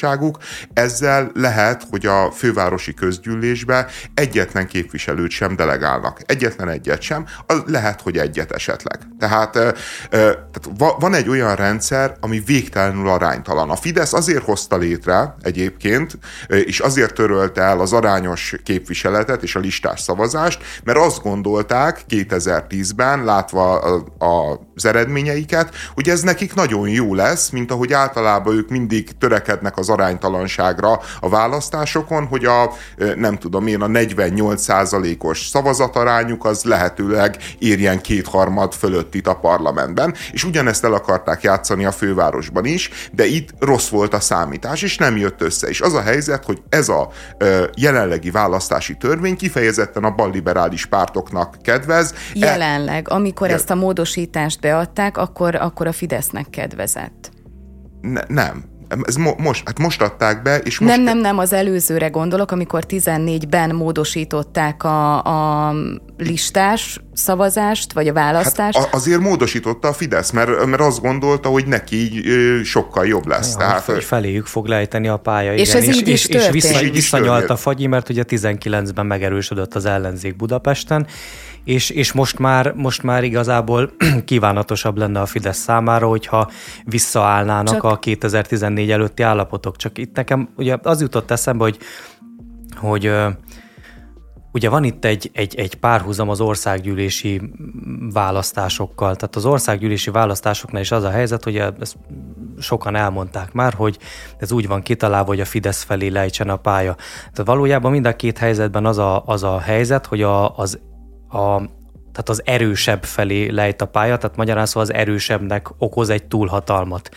támogatottságuk, 0.00 0.38
ezzel 0.72 1.30
lehet, 1.34 1.86
hogy 1.90 2.06
a 2.06 2.30
fővárosi 2.30 2.94
közgyűlésbe 2.94 3.86
egyetlen 4.14 4.66
képviselőt 4.66 5.30
sem 5.30 5.56
delegálnak. 5.56 6.20
Egyetlen 6.26 6.68
egyet 6.68 7.00
sem, 7.00 7.26
az 7.46 7.62
lehet, 7.66 8.00
hogy 8.00 8.16
egyet 8.16 8.52
esetleg. 8.52 8.98
Tehát, 9.18 9.52
tehát 10.10 10.68
van 10.98 11.14
egy 11.14 11.28
olyan 11.28 11.54
rendszer, 11.54 12.16
ami 12.20 12.42
végtelenül 12.46 13.08
aránytalan. 13.08 13.70
A 13.70 13.76
Fidesz 13.76 14.12
azért 14.12 14.44
hozta 14.44 14.76
létre 14.76 15.34
egyébként, 15.42 16.18
és 16.46 16.80
azért 16.80 17.14
törölte 17.14 17.62
el 17.62 17.80
az 17.80 17.92
arányos 17.92 18.54
képviseletet 18.64 19.42
és 19.42 19.56
a 19.56 19.60
listás 19.60 20.00
szavazást, 20.00 20.62
mert 20.84 20.98
azt 20.98 21.22
gondolták 21.22 22.04
2010-ben, 22.08 23.24
látva 23.24 23.78
az 24.74 24.84
eredményeiket, 24.84 25.74
hogy 25.94 26.08
ez 26.08 26.20
nekik 26.20 26.54
nagyon 26.54 26.88
jó 26.88 27.14
lesz, 27.14 27.50
mint 27.50 27.70
ahogy 27.70 27.92
általában 27.92 28.56
ők 28.56 28.68
mindig 28.68 29.18
törekednek 29.18 29.76
az 29.76 29.85
aránytalanságra 29.88 31.00
a 31.20 31.28
választásokon, 31.28 32.26
hogy 32.26 32.44
a 32.44 32.72
nem 33.16 33.38
tudom 33.38 33.66
én, 33.66 33.80
a 33.80 33.86
48%-os 33.86 35.46
szavazatarányuk 35.46 36.44
az 36.44 36.64
lehetőleg 36.64 37.36
érjen 37.58 38.00
kétharmad 38.00 38.74
fölött 38.74 39.14
itt 39.14 39.26
a 39.26 39.34
parlamentben, 39.34 40.14
és 40.32 40.44
ugyanezt 40.44 40.84
el 40.84 40.92
akarták 40.92 41.42
játszani 41.42 41.84
a 41.84 41.92
fővárosban 41.92 42.64
is, 42.64 42.90
de 43.12 43.26
itt 43.26 43.48
rossz 43.58 43.88
volt 43.88 44.14
a 44.14 44.20
számítás, 44.20 44.82
és 44.82 44.96
nem 44.96 45.16
jött 45.16 45.42
össze. 45.42 45.68
És 45.68 45.80
az 45.80 45.94
a 45.94 46.00
helyzet, 46.00 46.44
hogy 46.44 46.62
ez 46.68 46.88
a 46.88 47.08
jelenlegi 47.76 48.30
választási 48.30 48.96
törvény 48.96 49.36
kifejezetten 49.36 50.04
a 50.04 50.10
balliberális 50.10 50.86
pártoknak 50.86 51.56
kedvez. 51.62 52.14
Jelenleg, 52.34 53.10
amikor 53.10 53.50
e... 53.50 53.52
ezt 53.52 53.70
a 53.70 53.74
módosítást 53.74 54.60
beadták, 54.60 55.16
akkor, 55.16 55.54
akkor 55.54 55.86
a 55.86 55.92
Fidesznek 55.92 56.50
kedvezett. 56.50 57.30
Ne, 58.00 58.20
nem, 58.28 58.64
ez 59.02 59.16
mo- 59.16 59.38
most, 59.38 59.62
hát 59.66 59.78
most 59.78 60.02
adták 60.02 60.42
be, 60.42 60.58
és 60.58 60.78
most... 60.78 60.92
Nem, 60.92 61.02
nem, 61.02 61.18
nem, 61.18 61.38
az 61.38 61.52
előzőre 61.52 62.08
gondolok, 62.08 62.50
amikor 62.50 62.84
14-ben 62.88 63.74
módosították 63.74 64.84
a, 64.84 65.22
a 65.24 65.74
listás 66.18 67.00
szavazást, 67.14 67.92
vagy 67.92 68.08
a 68.08 68.12
választást. 68.12 68.78
Hát 68.78 68.94
azért 68.94 69.20
módosította 69.20 69.88
a 69.88 69.92
Fidesz, 69.92 70.30
mert, 70.30 70.66
mert 70.66 70.80
azt 70.80 71.00
gondolta, 71.00 71.48
hogy 71.48 71.66
neki 71.66 72.24
sokkal 72.64 73.06
jobb 73.06 73.26
lesz. 73.26 73.52
Ja, 73.52 73.58
Tehát... 73.58 73.84
Hogy 73.84 74.04
feléjük 74.04 74.46
fog 74.46 74.66
lejteni 74.66 75.08
a 75.08 75.16
pálya. 75.16 75.54
És 75.54 75.68
igen, 75.68 75.82
ez 75.82 75.88
és, 75.88 75.96
így 75.96 76.08
is 76.08 76.26
és, 76.26 76.34
és, 76.34 76.50
vissza, 76.50 76.80
és 76.80 76.90
visszanyalt 76.90 77.50
a 77.50 77.56
fagyi, 77.56 77.86
mert 77.86 78.08
ugye 78.08 78.24
19-ben 78.28 79.06
megerősödött 79.06 79.74
az 79.74 79.84
ellenzék 79.84 80.36
Budapesten, 80.36 81.06
és, 81.66 81.90
és 81.90 82.12
most, 82.12 82.38
már, 82.38 82.72
most 82.76 83.02
már 83.02 83.24
igazából 83.24 83.90
kívánatosabb 84.24 84.96
lenne 84.96 85.20
a 85.20 85.26
Fidesz 85.26 85.58
számára, 85.58 86.08
hogyha 86.08 86.50
visszaállnának 86.84 87.74
Csak... 87.74 87.82
a 87.82 87.98
2014 87.98 88.90
előtti 88.90 89.22
állapotok. 89.22 89.76
Csak 89.76 89.98
itt 89.98 90.16
nekem 90.16 90.48
ugye 90.56 90.76
az 90.82 91.00
jutott 91.00 91.30
eszembe, 91.30 91.64
hogy, 91.64 91.78
hogy 92.76 93.12
ugye 94.52 94.68
van 94.68 94.84
itt 94.84 95.04
egy, 95.04 95.30
egy, 95.32 95.54
egy 95.54 95.74
párhuzam 95.74 96.28
az 96.28 96.40
országgyűlési 96.40 97.40
választásokkal. 98.12 99.16
Tehát 99.16 99.36
az 99.36 99.44
országgyűlési 99.44 100.10
választásoknál 100.10 100.82
is 100.82 100.90
az 100.90 101.02
a 101.04 101.10
helyzet, 101.10 101.44
hogy 101.44 101.56
ezt 101.56 101.96
sokan 102.58 102.96
elmondták 102.96 103.52
már, 103.52 103.72
hogy 103.72 103.98
ez 104.38 104.52
úgy 104.52 104.66
van 104.66 104.82
kitalálva, 104.82 105.26
hogy 105.26 105.40
a 105.40 105.44
Fidesz 105.44 105.82
felé 105.82 106.08
lejtsen 106.08 106.48
a 106.48 106.56
pálya. 106.56 106.94
Tehát 107.18 107.46
valójában 107.46 107.90
mind 107.90 108.06
a 108.06 108.16
két 108.16 108.38
helyzetben 108.38 108.86
az 108.86 108.98
a, 108.98 109.22
az 109.24 109.42
a 109.42 109.58
helyzet, 109.58 110.06
hogy 110.06 110.22
a, 110.22 110.56
az, 110.56 110.78
a, 111.28 111.58
tehát 112.12 112.28
az 112.28 112.42
erősebb 112.44 113.04
felé 113.04 113.48
lejt 113.48 113.82
a 113.82 113.86
pálya, 113.86 114.16
tehát 114.16 114.36
magyarán 114.36 114.66
szóval 114.66 114.82
az 114.82 114.92
erősebbnek 114.92 115.68
okoz 115.78 116.08
egy 116.08 116.24
túlhatalmat. 116.24 117.10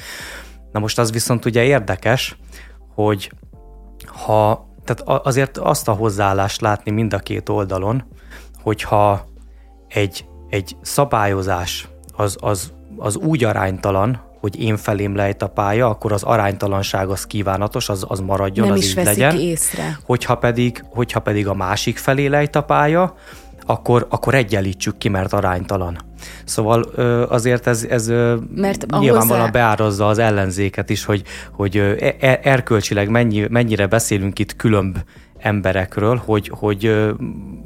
Na 0.71 0.79
most 0.79 0.99
az 0.99 1.11
viszont 1.11 1.45
ugye 1.45 1.63
érdekes, 1.63 2.37
hogy 2.95 3.31
ha, 4.05 4.67
tehát 4.85 5.25
azért 5.25 5.57
azt 5.57 5.87
a 5.87 5.91
hozzáállást 5.91 6.61
látni 6.61 6.91
mind 6.91 7.13
a 7.13 7.17
két 7.17 7.49
oldalon, 7.49 8.03
hogyha 8.61 9.25
egy, 9.87 10.25
egy 10.49 10.75
szabályozás 10.81 11.87
az, 12.15 12.37
az, 12.39 12.73
az 12.97 13.15
úgy 13.15 13.43
aránytalan, 13.43 14.21
hogy 14.39 14.61
én 14.61 14.77
felém 14.77 15.15
lejt 15.15 15.41
a 15.41 15.47
pálya, 15.47 15.89
akkor 15.89 16.11
az 16.11 16.23
aránytalanság 16.23 17.09
az 17.09 17.25
kívánatos, 17.25 17.89
az, 17.89 18.05
az 18.07 18.19
maradjon, 18.19 18.67
Nem 18.67 18.75
az 18.75 18.83
is 18.83 18.89
így 18.89 19.03
legyen. 19.03 19.37
észre. 19.37 19.99
Hogyha 20.05 20.37
pedig, 20.37 20.83
hogyha 20.89 21.19
pedig 21.19 21.47
a 21.47 21.53
másik 21.53 21.97
felé 21.97 22.25
lejt 22.25 22.55
a 22.55 22.63
pálya, 22.63 23.15
akkor, 23.69 24.07
akkor 24.09 24.35
egyenlítsük 24.35 24.97
ki, 24.97 25.09
mert 25.09 25.33
aránytalan. 25.33 25.97
Szóval 26.45 26.81
azért 27.29 27.67
ez, 27.67 27.83
ez 27.83 28.07
mert 28.55 28.85
nyilvánvalóan 28.99 29.39
hozzá... 29.39 29.51
beárazza 29.51 30.07
az 30.07 30.17
ellenzéket 30.17 30.89
is, 30.89 31.05
hogy, 31.05 31.23
hogy 31.51 31.77
e, 31.77 32.15
e, 32.19 32.39
erkölcsileg 32.43 33.09
mennyi, 33.09 33.45
mennyire 33.49 33.87
beszélünk 33.87 34.39
itt 34.39 34.55
különb 34.55 34.97
emberekről, 35.37 36.21
hogy, 36.25 36.51
hogy 36.53 37.05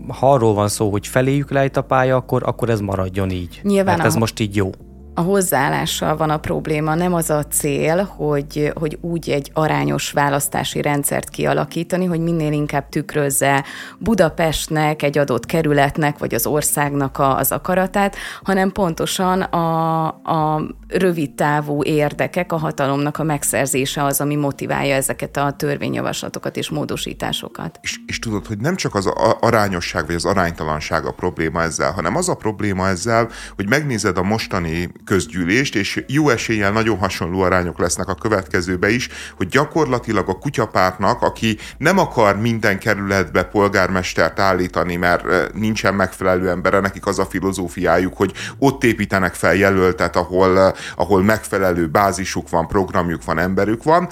ha 0.07 0.33
arról 0.33 0.53
van 0.53 0.67
szó, 0.67 0.89
hogy 0.89 1.07
feléjük 1.07 1.51
lejt 1.51 1.77
a 1.77 1.81
pálya, 1.81 2.15
akkor, 2.15 2.41
akkor 2.45 2.69
ez 2.69 2.79
maradjon 2.79 3.29
így. 3.29 3.59
Nyilván 3.63 3.95
mert 3.95 4.07
ez 4.07 4.15
most 4.15 4.39
így 4.39 4.55
jó 4.55 4.69
a 5.13 5.21
hozzáállással 5.21 6.17
van 6.17 6.29
a 6.29 6.37
probléma, 6.37 6.95
nem 6.95 7.13
az 7.13 7.29
a 7.29 7.43
cél, 7.43 8.03
hogy, 8.03 8.71
hogy 8.75 8.97
úgy 9.01 9.29
egy 9.29 9.51
arányos 9.53 10.11
választási 10.11 10.81
rendszert 10.81 11.29
kialakítani, 11.29 12.05
hogy 12.05 12.19
minél 12.19 12.51
inkább 12.51 12.89
tükrözze 12.89 13.63
Budapestnek, 13.97 15.01
egy 15.01 15.17
adott 15.17 15.45
kerületnek, 15.45 16.17
vagy 16.17 16.33
az 16.33 16.45
országnak 16.45 17.17
a, 17.17 17.37
az 17.37 17.51
akaratát, 17.51 18.15
hanem 18.43 18.71
pontosan 18.71 19.41
a, 19.41 20.05
a 20.07 20.61
rövid 20.87 21.31
távú 21.31 21.83
érdekek, 21.83 22.51
a 22.51 22.57
hatalomnak 22.57 23.17
a 23.17 23.23
megszerzése 23.23 24.03
az, 24.03 24.21
ami 24.21 24.35
motiválja 24.35 24.95
ezeket 24.95 25.37
a 25.37 25.51
törvényjavaslatokat 25.51 26.57
és 26.57 26.69
módosításokat. 26.69 27.79
És, 27.81 27.99
és 28.05 28.19
tudod, 28.19 28.45
hogy 28.45 28.57
nem 28.57 28.75
csak 28.75 28.95
az 28.95 29.05
arányosság 29.39 30.05
vagy 30.05 30.15
az 30.15 30.25
aránytalanság 30.25 31.05
a 31.05 31.11
probléma 31.11 31.61
ezzel, 31.61 31.91
hanem 31.91 32.15
az 32.15 32.29
a 32.29 32.35
probléma 32.35 32.87
ezzel, 32.87 33.29
hogy 33.55 33.69
megnézed 33.69 34.17
a 34.17 34.23
mostani 34.23 34.91
közgyűlést, 35.05 35.75
és 35.75 36.03
jó 36.07 36.29
eséllyel 36.29 36.71
nagyon 36.71 36.97
hasonló 36.97 37.41
arányok 37.41 37.79
lesznek 37.79 38.07
a 38.07 38.15
következőbe 38.15 38.89
is, 38.89 39.09
hogy 39.37 39.47
gyakorlatilag 39.47 40.29
a 40.29 40.37
kutyapártnak, 40.37 41.21
aki 41.21 41.57
nem 41.77 41.97
akar 41.97 42.39
minden 42.39 42.79
kerületbe 42.79 43.43
polgármestert 43.43 44.39
állítani, 44.39 44.95
mert 44.95 45.53
nincsen 45.53 45.93
megfelelő 45.93 46.49
embere, 46.49 46.79
nekik 46.79 47.05
az 47.05 47.19
a 47.19 47.25
filozófiájuk, 47.25 48.17
hogy 48.17 48.31
ott 48.57 48.83
építenek 48.83 49.33
fel 49.33 49.55
jelöltet, 49.55 50.15
ahol, 50.15 50.75
ahol 50.95 51.23
megfelelő 51.23 51.87
bázisuk 51.87 52.49
van, 52.49 52.67
programjuk 52.67 53.23
van, 53.23 53.39
emberük 53.39 53.83
van. 53.83 54.09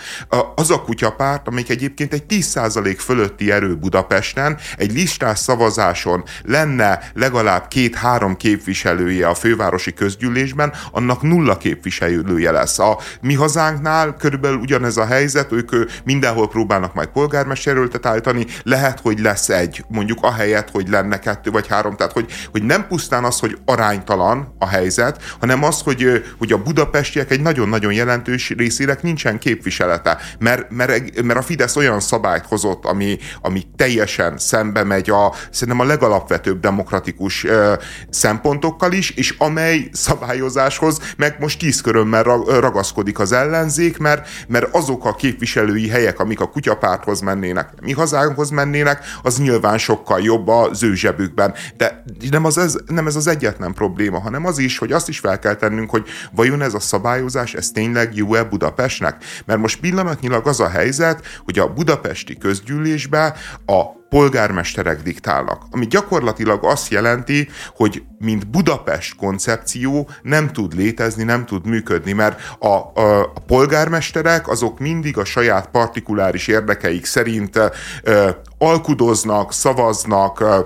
Az 0.55 0.71
a 0.71 0.81
kutyapárt, 0.81 1.47
amelyik 1.47 1.69
egyébként 1.69 2.13
egy 2.13 2.23
10% 2.29 2.95
fölötti 2.99 3.51
erő 3.51 3.75
Budapesten, 3.75 4.57
egy 4.77 4.91
listás 4.91 5.39
szavazáson 5.39 6.23
lenne 6.43 7.11
legalább 7.13 7.67
két-három 7.67 8.35
képviselője 8.37 9.27
a 9.27 9.33
fővárosi 9.33 9.93
közgyűlésben, 9.93 10.73
annak 10.91 11.21
nulla 11.21 11.57
képviselője 11.57 12.51
lesz. 12.51 12.79
A 12.79 12.97
mi 13.21 13.33
hazánknál 13.33 14.15
körülbelül 14.15 14.57
ugyanez 14.57 14.97
a 14.97 15.05
helyzet, 15.05 15.51
ők 15.51 15.71
mindenhol 16.03 16.49
próbálnak 16.49 16.93
majd 16.93 17.07
polgármesteröltet 17.07 18.05
állítani, 18.05 18.45
lehet, 18.63 18.99
hogy 18.99 19.19
lesz 19.19 19.49
egy, 19.49 19.83
mondjuk 19.87 20.17
ahelyett, 20.21 20.69
hogy 20.69 20.89
lenne 20.89 21.19
kettő 21.19 21.51
vagy 21.51 21.67
három, 21.67 21.95
tehát 21.95 22.11
hogy, 22.11 22.31
hogy 22.51 22.63
nem 22.63 22.87
pusztán 22.87 23.23
az, 23.23 23.39
hogy 23.39 23.57
aránytalan 23.65 24.55
a 24.59 24.67
helyzet, 24.67 25.35
hanem 25.39 25.63
az, 25.63 25.81
hogy, 25.81 26.23
hogy 26.37 26.51
a 26.51 26.63
budapestiek 26.63 27.31
egy 27.31 27.41
nagyon-nagyon 27.41 27.93
jelentős 27.93 28.49
részének 28.49 29.01
nincsen 29.01 29.39
képviselete, 29.39 30.17
mert, 30.39 30.69
mert, 30.69 31.21
mert 31.21 31.39
a 31.39 31.41
Fidesz 31.41 31.75
olyan 31.75 31.99
szabályt 31.99 32.45
hozott, 32.45 32.85
ami, 32.85 33.17
ami 33.41 33.63
teljesen 33.75 34.37
szembe 34.37 34.83
megy 34.83 35.09
a, 35.09 35.33
szerintem 35.51 35.85
a 35.85 35.89
legalapvetőbb 35.89 36.59
demokratikus 36.59 37.43
ö, 37.43 37.73
szempontokkal 38.09 38.91
is, 38.91 39.09
és 39.09 39.35
amely 39.37 39.89
szabályozás 39.91 40.70
megoldáshoz, 40.79 41.15
meg 41.17 41.35
most 41.39 41.59
tíz 41.59 41.81
körömmel 41.81 42.23
ragaszkodik 42.59 43.19
az 43.19 43.31
ellenzék, 43.31 43.97
mert, 43.97 44.27
mert 44.47 44.75
azok 44.75 45.05
a 45.05 45.15
képviselői 45.15 45.89
helyek, 45.89 46.19
amik 46.19 46.39
a 46.39 46.49
kutyapárthoz 46.49 47.19
mennének, 47.19 47.69
mi 47.81 47.91
hazánkhoz 47.91 48.49
mennének, 48.49 49.03
az 49.23 49.37
nyilván 49.37 49.77
sokkal 49.77 50.21
jobb 50.21 50.47
az 50.47 50.83
ő 50.83 50.95
zsebükben. 50.95 51.53
De 51.77 52.03
nem, 52.29 52.45
az, 52.45 52.57
ez, 52.57 52.77
nem 52.87 53.07
ez 53.07 53.15
az 53.15 53.27
egyetlen 53.27 53.73
probléma, 53.73 54.19
hanem 54.19 54.45
az 54.45 54.57
is, 54.57 54.77
hogy 54.77 54.91
azt 54.91 55.09
is 55.09 55.19
fel 55.19 55.39
kell 55.39 55.55
tennünk, 55.55 55.89
hogy 55.89 56.07
vajon 56.31 56.61
ez 56.61 56.73
a 56.73 56.79
szabályozás, 56.79 57.53
ez 57.53 57.71
tényleg 57.71 58.15
jó-e 58.15 58.43
Budapestnek? 58.43 59.23
Mert 59.45 59.59
most 59.59 59.79
pillanatnyilag 59.79 60.47
az 60.47 60.59
a 60.59 60.69
helyzet, 60.69 61.25
hogy 61.43 61.59
a 61.59 61.73
budapesti 61.73 62.37
közgyűlésbe 62.37 63.35
a 63.65 64.00
polgármesterek 64.11 65.01
diktálnak. 65.01 65.63
Ami 65.69 65.87
gyakorlatilag 65.87 66.65
azt 66.65 66.91
jelenti, 66.91 67.49
hogy 67.75 68.03
mint 68.19 68.47
Budapest 68.47 69.15
koncepció 69.15 70.09
nem 70.21 70.51
tud 70.51 70.73
létezni, 70.75 71.23
nem 71.23 71.45
tud 71.45 71.65
működni, 71.65 72.11
mert 72.11 72.39
a, 72.59 72.67
a, 72.67 73.21
a 73.21 73.39
polgármesterek 73.47 74.47
azok 74.47 74.79
mindig 74.79 75.17
a 75.17 75.25
saját 75.25 75.67
partikuláris 75.67 76.47
érdekeik 76.47 77.05
szerint 77.05 77.59
ö, 78.03 78.29
alkudoznak, 78.57 79.53
szavaznak, 79.53 80.39
ö, 80.39 80.59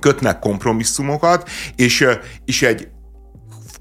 kötnek 0.00 0.38
kompromisszumokat, 0.38 1.48
és, 1.76 2.06
és 2.44 2.62
egy 2.62 2.88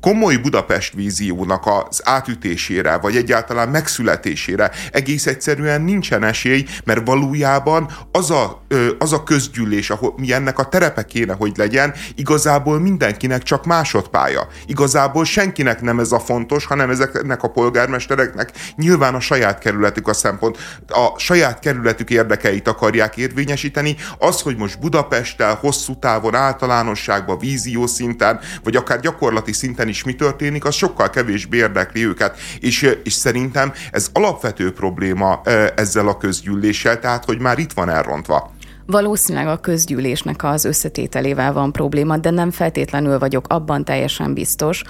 komoly 0.03 0.35
Budapest 0.35 0.93
víziónak 0.93 1.63
az 1.65 2.01
átütésére, 2.03 2.97
vagy 2.97 3.15
egyáltalán 3.15 3.69
megszületésére 3.69 4.71
egész 4.91 5.25
egyszerűen 5.25 5.81
nincsen 5.81 6.23
esély, 6.23 6.65
mert 6.83 7.05
valójában 7.05 7.89
az 8.11 8.31
a, 8.31 8.65
az 8.99 9.13
a 9.13 9.23
közgyűlés, 9.23 9.89
ahol 9.89 10.13
mi 10.17 10.33
ennek 10.33 10.59
a 10.59 10.63
terepe 10.63 11.05
kéne, 11.05 11.33
hogy 11.33 11.51
legyen, 11.55 11.93
igazából 12.15 12.79
mindenkinek 12.79 13.43
csak 13.43 13.65
másodpálya. 13.65 14.47
Igazából 14.65 15.25
senkinek 15.25 15.81
nem 15.81 15.99
ez 15.99 16.11
a 16.11 16.19
fontos, 16.19 16.65
hanem 16.65 16.89
ezeknek 16.89 17.43
a 17.43 17.49
polgármestereknek 17.49 18.51
nyilván 18.75 19.15
a 19.15 19.19
saját 19.19 19.59
kerületük 19.59 20.07
a 20.07 20.13
szempont, 20.13 20.57
a 20.87 21.19
saját 21.19 21.59
kerületük 21.59 22.09
érdekeit 22.09 22.67
akarják 22.67 23.17
érvényesíteni. 23.17 23.95
Az, 24.17 24.41
hogy 24.41 24.57
most 24.57 24.79
Budapesttel 24.79 25.55
hosszú 25.55 25.99
távon 25.99 26.35
általánosságban, 26.35 27.37
vízió 27.37 27.87
szinten, 27.87 28.39
vagy 28.63 28.75
akár 28.75 28.99
gyakorlati 28.99 29.53
szinten 29.53 29.91
is 29.93 30.03
mi 30.03 30.15
történik, 30.15 30.65
az 30.65 30.75
sokkal 30.75 31.09
kevésbé 31.09 31.57
érdekli 31.57 32.05
őket. 32.05 32.37
És, 32.59 32.95
és 33.03 33.13
szerintem 33.13 33.73
ez 33.91 34.09
alapvető 34.13 34.71
probléma 34.71 35.41
ezzel 35.75 36.07
a 36.07 36.17
közgyűléssel, 36.17 36.99
tehát 36.99 37.25
hogy 37.25 37.39
már 37.39 37.57
itt 37.59 37.73
van 37.73 37.89
elrontva. 37.89 38.51
Valószínűleg 38.85 39.47
a 39.47 39.57
közgyűlésnek 39.57 40.43
az 40.43 40.65
összetételével 40.65 41.53
van 41.53 41.71
probléma, 41.71 42.17
de 42.17 42.29
nem 42.29 42.51
feltétlenül 42.51 43.19
vagyok 43.19 43.45
abban 43.47 43.85
teljesen 43.85 44.33
biztos, 44.33 44.83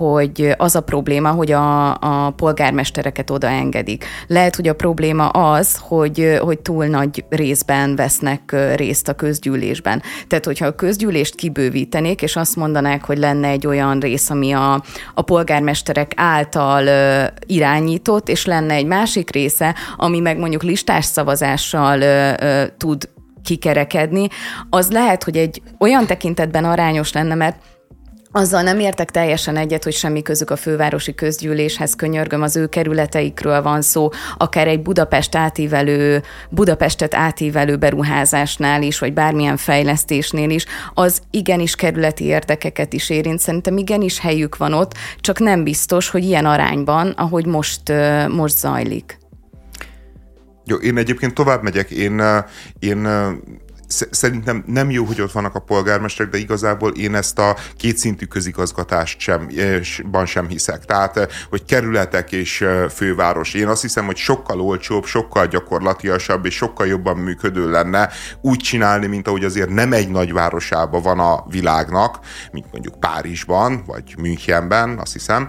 hogy 0.00 0.54
az 0.56 0.76
a 0.76 0.80
probléma, 0.80 1.30
hogy 1.30 1.52
a, 1.52 1.90
a 1.90 2.30
polgármestereket 2.30 3.30
odaengedik. 3.30 4.04
Lehet, 4.26 4.56
hogy 4.56 4.68
a 4.68 4.74
probléma 4.74 5.28
az, 5.28 5.76
hogy, 5.80 6.38
hogy 6.40 6.58
túl 6.58 6.86
nagy 6.86 7.24
részben 7.28 7.96
vesznek 7.96 8.56
részt 8.74 9.08
a 9.08 9.14
közgyűlésben. 9.14 10.02
Tehát, 10.26 10.44
hogyha 10.44 10.66
a 10.66 10.74
közgyűlést 10.74 11.34
kibővítenék, 11.34 12.22
és 12.22 12.36
azt 12.36 12.56
mondanák, 12.56 13.04
hogy 13.04 13.18
lenne 13.18 13.48
egy 13.48 13.66
olyan 13.66 13.98
rész, 13.98 14.30
ami 14.30 14.52
a, 14.52 14.82
a 15.14 15.22
polgármesterek 15.22 16.12
által 16.16 16.88
irányított, 17.46 18.28
és 18.28 18.44
lenne 18.44 18.74
egy 18.74 18.86
másik 18.86 19.30
része, 19.30 19.74
ami 19.96 20.20
meg 20.20 20.38
mondjuk 20.38 20.62
listás 20.62 21.04
szavazással 21.04 22.02
tud 22.76 23.08
kikerekedni, 23.44 24.28
az 24.70 24.90
lehet, 24.90 25.24
hogy 25.24 25.36
egy 25.36 25.62
olyan 25.78 26.06
tekintetben 26.06 26.64
arányos 26.64 27.12
lenne, 27.12 27.34
mert 27.34 27.56
azzal 28.32 28.62
nem 28.62 28.80
értek 28.80 29.10
teljesen 29.10 29.56
egyet, 29.56 29.84
hogy 29.84 29.92
semmi 29.92 30.22
közük 30.22 30.50
a 30.50 30.56
fővárosi 30.56 31.14
közgyűléshez, 31.14 31.94
könyörgöm, 31.94 32.42
az 32.42 32.56
ő 32.56 32.66
kerületeikről 32.66 33.62
van 33.62 33.82
szó, 33.82 34.08
akár 34.36 34.68
egy 34.68 34.82
Budapest 34.82 35.34
átívelő, 35.34 36.22
Budapestet 36.50 37.14
átívelő 37.14 37.76
beruházásnál 37.76 38.82
is, 38.82 38.98
vagy 38.98 39.12
bármilyen 39.12 39.56
fejlesztésnél 39.56 40.50
is, 40.50 40.66
az 40.94 41.20
igenis 41.30 41.74
kerületi 41.74 42.24
érdekeket 42.24 42.92
is 42.92 43.10
érint. 43.10 43.38
Szerintem 43.38 43.76
igenis 43.76 44.18
helyük 44.18 44.56
van 44.56 44.72
ott, 44.72 44.94
csak 45.20 45.38
nem 45.38 45.64
biztos, 45.64 46.08
hogy 46.08 46.24
ilyen 46.24 46.46
arányban, 46.46 47.08
ahogy 47.08 47.46
most, 47.46 47.92
most 48.28 48.56
zajlik. 48.56 49.18
Jó, 50.64 50.76
én 50.76 50.96
egyébként 50.96 51.34
tovább 51.34 51.62
megyek. 51.62 51.90
Én, 51.90 52.22
én 52.78 53.08
szerintem 54.10 54.64
nem 54.66 54.90
jó, 54.90 55.04
hogy 55.04 55.20
ott 55.20 55.32
vannak 55.32 55.54
a 55.54 55.58
polgármesterek, 55.58 56.32
de 56.32 56.38
igazából 56.38 56.90
én 56.90 57.14
ezt 57.14 57.38
a 57.38 57.56
kétszintű 57.76 58.24
közigazgatást 58.24 59.20
sem, 59.20 59.48
ban 60.10 60.26
sem 60.26 60.48
hiszek. 60.48 60.84
Tehát, 60.84 61.28
hogy 61.50 61.64
kerületek 61.64 62.32
és 62.32 62.64
főváros. 62.94 63.54
Én 63.54 63.68
azt 63.68 63.82
hiszem, 63.82 64.04
hogy 64.04 64.16
sokkal 64.16 64.60
olcsóbb, 64.60 65.04
sokkal 65.04 65.46
gyakorlatiasabb 65.46 66.46
és 66.46 66.54
sokkal 66.54 66.86
jobban 66.86 67.16
működő 67.16 67.70
lenne 67.70 68.10
úgy 68.40 68.58
csinálni, 68.58 69.06
mint 69.06 69.28
ahogy 69.28 69.44
azért 69.44 69.68
nem 69.68 69.92
egy 69.92 70.10
nagyvárosában 70.10 71.02
van 71.02 71.18
a 71.18 71.44
világnak, 71.48 72.18
mint 72.52 72.66
mondjuk 72.72 73.00
Párizsban, 73.00 73.82
vagy 73.86 74.14
Münchenben, 74.18 74.98
azt 74.98 75.12
hiszem, 75.12 75.48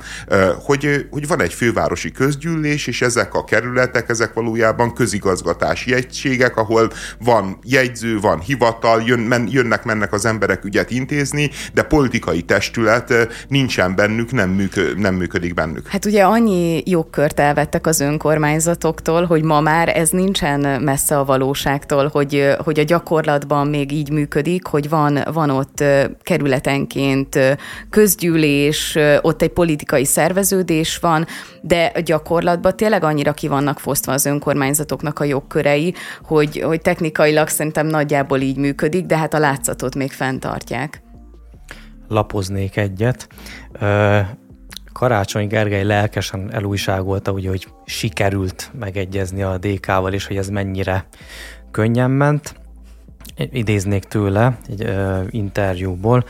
hogy, 0.65 1.07
hogy 1.09 1.27
van 1.27 1.41
egy 1.41 1.53
fővárosi 1.53 2.11
közgyűlés, 2.11 2.87
és 2.87 3.01
ezek 3.01 3.33
a 3.33 3.43
kerületek, 3.43 4.09
ezek 4.09 4.33
valójában 4.33 4.93
közigazgatási 4.93 5.93
egységek, 5.93 6.57
ahol 6.57 6.91
van 7.19 7.59
jegyző, 7.63 8.19
van 8.19 8.30
hivatal, 8.39 9.01
jön, 9.05 9.19
men, 9.19 9.47
jönnek, 9.51 9.83
mennek 9.83 10.13
az 10.13 10.25
emberek 10.25 10.65
ügyet 10.65 10.91
intézni, 10.91 11.49
de 11.73 11.83
politikai 11.83 12.41
testület 12.41 13.13
nincsen 13.47 13.95
bennük, 13.95 14.31
nem, 14.31 14.49
műkö, 14.49 14.93
nem 14.95 15.15
működik 15.15 15.53
bennük. 15.53 15.87
Hát 15.87 16.05
ugye 16.05 16.23
annyi 16.23 16.83
jogkört 16.85 17.39
elvettek 17.39 17.87
az 17.87 17.99
önkormányzatoktól, 17.99 19.25
hogy 19.25 19.43
ma 19.43 19.61
már 19.61 19.97
ez 19.97 20.09
nincsen 20.09 20.81
messze 20.81 21.17
a 21.17 21.25
valóságtól, 21.25 22.07
hogy, 22.07 22.55
hogy 22.63 22.79
a 22.79 22.83
gyakorlatban 22.83 23.67
még 23.67 23.91
így 23.91 24.11
működik, 24.11 24.65
hogy 24.65 24.89
van, 24.89 25.19
van 25.33 25.49
ott 25.49 25.83
kerületenként 26.21 27.39
közgyűlés, 27.89 28.97
ott 29.21 29.41
egy 29.41 29.49
politikai 29.49 30.05
szerveződés 30.05 30.97
van, 30.97 31.25
de 31.61 31.91
gyakorlatban 32.05 32.75
tényleg 32.75 33.03
annyira 33.03 33.33
ki 33.33 33.47
vannak 33.47 33.79
fosztva 33.79 34.11
az 34.11 34.25
önkormányzatoknak 34.25 35.19
a 35.19 35.23
jogkörei, 35.23 35.93
hogy, 36.23 36.61
hogy 36.65 36.81
technikailag 36.81 37.47
szerintem 37.47 37.87
nagyjából 37.87 38.20
így 38.41 38.57
működik, 38.57 39.05
de 39.05 39.17
hát 39.17 39.33
a 39.33 39.39
látszatot 39.39 39.95
még 39.95 40.11
fenntartják. 40.11 41.01
Lapoznék 42.07 42.77
egyet. 42.77 43.27
Karácsony 44.93 45.47
Gergely 45.47 45.83
lelkesen 45.83 46.53
elújságolta, 46.53 47.31
ugye, 47.31 47.49
hogy 47.49 47.67
sikerült 47.85 48.71
megegyezni 48.79 49.41
a 49.41 49.57
DK-val, 49.57 50.13
és 50.13 50.25
hogy 50.27 50.37
ez 50.37 50.49
mennyire 50.49 51.07
könnyen 51.71 52.11
ment. 52.11 52.55
Idéznék 53.35 54.03
tőle 54.03 54.57
egy 54.69 54.93
interjúból. 55.29 56.25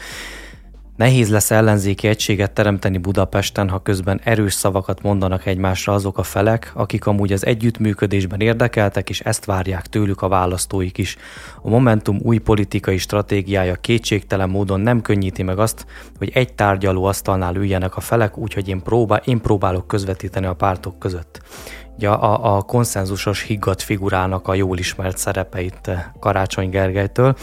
Nehéz 1.02 1.30
lesz 1.30 1.52
ellenzéki 1.52 2.08
egységet 2.08 2.52
teremteni 2.52 2.98
Budapesten, 2.98 3.70
ha 3.70 3.80
közben 3.80 4.22
erős 4.24 4.54
szavakat 4.54 5.02
mondanak 5.02 5.46
egymásra 5.46 5.94
azok 5.94 6.18
a 6.18 6.24
felek, 6.24 6.72
akik 6.76 7.06
amúgy 7.06 7.34
az 7.34 7.46
együttműködésben 7.46 8.40
érdekeltek, 8.40 9.10
és 9.10 9.20
ezt 9.20 9.46
várják 9.46 9.88
tőlük 9.88 10.22
a 10.22 10.28
választóik 10.28 10.98
is. 10.98 11.18
A 11.62 11.70
Momentum 11.70 12.20
új 12.24 12.38
politikai 12.38 12.98
stratégiája 12.98 13.76
kétségtelen 13.76 14.50
módon 14.50 14.80
nem 14.80 15.02
könnyíti 15.02 15.44
meg 15.44 15.60
azt, 15.60 15.86
hogy 16.18 16.32
egy 16.34 16.54
tárgyaló 16.54 17.04
asztalnál 17.04 17.56
üljenek 17.56 17.98
a 17.98 18.02
felek, 18.02 18.38
úgyhogy 18.38 18.68
én, 18.68 18.82
próbál, 18.82 19.22
én 19.26 19.42
próbálok 19.42 19.88
közvetíteni 19.88 20.46
a 20.46 20.54
pártok 20.54 21.00
között. 21.00 21.42
Ugye 21.96 22.10
a, 22.10 22.56
a 22.56 22.62
konszenzusos 22.62 23.42
higgadt 23.42 23.82
figurának 23.82 24.48
a 24.48 24.54
jól 24.54 24.78
ismert 24.78 25.18
szerepeit 25.18 25.92
Karácsony 26.20 26.70
Gergelytől, 26.70 27.36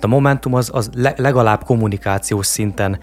a 0.00 0.06
Momentum 0.06 0.54
az, 0.54 0.70
az 0.72 0.90
legalább 1.16 1.64
kommunikációs 1.64 2.46
szinten 2.46 2.98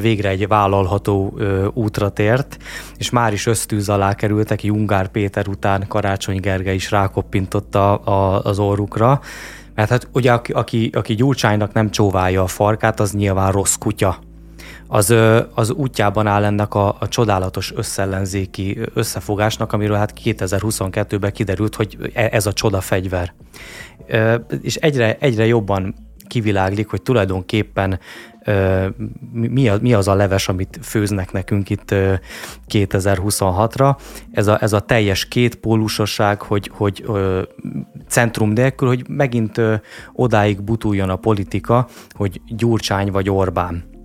végre 0.00 0.28
egy 0.28 0.48
vállalható 0.48 1.38
útra 1.74 2.08
tért, 2.08 2.56
és 2.96 3.10
már 3.10 3.32
is 3.32 3.46
ösztűz 3.46 3.88
alá 3.88 4.14
kerültek, 4.14 4.62
Jungár 4.62 5.08
Péter 5.08 5.48
után 5.48 5.84
Karácsony 5.88 6.40
Gergely 6.40 6.74
is 6.74 6.90
rákoppintotta 6.90 7.94
az 8.38 8.58
orrukra, 8.58 9.20
mert 9.74 9.90
hát 9.90 10.08
ugye 10.12 10.32
aki, 10.32 10.52
aki, 10.52 10.90
aki 10.94 11.14
Gyurcsánynak 11.14 11.72
nem 11.72 11.90
csóválja 11.90 12.42
a 12.42 12.46
farkát, 12.46 13.00
az 13.00 13.12
nyilván 13.12 13.52
rossz 13.52 13.74
kutya. 13.74 14.18
Az, 14.86 15.14
az 15.54 15.70
útjában 15.70 16.26
áll 16.26 16.44
ennek 16.44 16.74
a, 16.74 16.96
a 17.00 17.08
csodálatos 17.08 17.72
összellenzéki 17.76 18.78
összefogásnak, 18.94 19.72
amiről 19.72 19.96
hát 19.96 20.12
2022-ben 20.24 21.32
kiderült, 21.32 21.74
hogy 21.74 22.10
e, 22.14 22.28
ez 22.32 22.46
a 22.46 22.52
csoda 22.52 22.80
fegyver. 22.80 23.32
És 24.60 24.74
egyre, 24.74 25.16
egyre 25.20 25.46
jobban 25.46 25.94
kiviláglik, 26.26 26.88
hogy 26.88 27.02
tulajdonképpen 27.02 27.98
mi, 29.32 29.70
mi 29.80 29.94
az 29.94 30.08
a 30.08 30.14
leves, 30.14 30.48
amit 30.48 30.78
főznek 30.82 31.32
nekünk 31.32 31.70
itt 31.70 31.94
2026-ra. 32.68 33.96
Ez 34.32 34.46
a, 34.46 34.62
ez 34.62 34.72
a 34.72 34.80
teljes 34.80 35.28
kétpólusosság, 35.28 36.42
hogy, 36.42 36.70
hogy 36.74 37.04
centrum 38.08 38.50
nélkül, 38.50 38.88
hogy 38.88 39.08
megint 39.08 39.60
odáig 40.12 40.62
butuljon 40.62 41.10
a 41.10 41.16
politika, 41.16 41.88
hogy 42.10 42.40
Gyurcsány 42.46 43.10
vagy 43.10 43.30
Orbán 43.30 43.97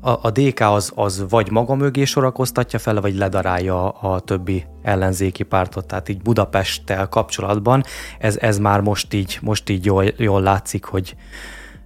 a, 0.00 0.10
a 0.22 0.30
DK 0.30 0.60
az, 0.60 0.92
az 0.94 1.24
vagy 1.28 1.50
maga 1.50 1.74
mögé 1.74 2.04
sorakoztatja 2.04 2.78
fel, 2.78 3.00
vagy 3.00 3.14
ledarálja 3.14 3.88
a 3.88 4.20
többi 4.20 4.64
ellenzéki 4.82 5.42
pártot, 5.42 5.86
tehát 5.86 6.08
így 6.08 6.22
Budapesttel 6.22 7.08
kapcsolatban 7.08 7.84
ez, 8.18 8.36
ez 8.36 8.58
már 8.58 8.80
most 8.80 9.14
így, 9.14 9.38
most 9.42 9.68
így 9.68 9.84
jól, 9.84 10.04
jól 10.16 10.42
látszik, 10.42 10.84
hogy 10.84 11.16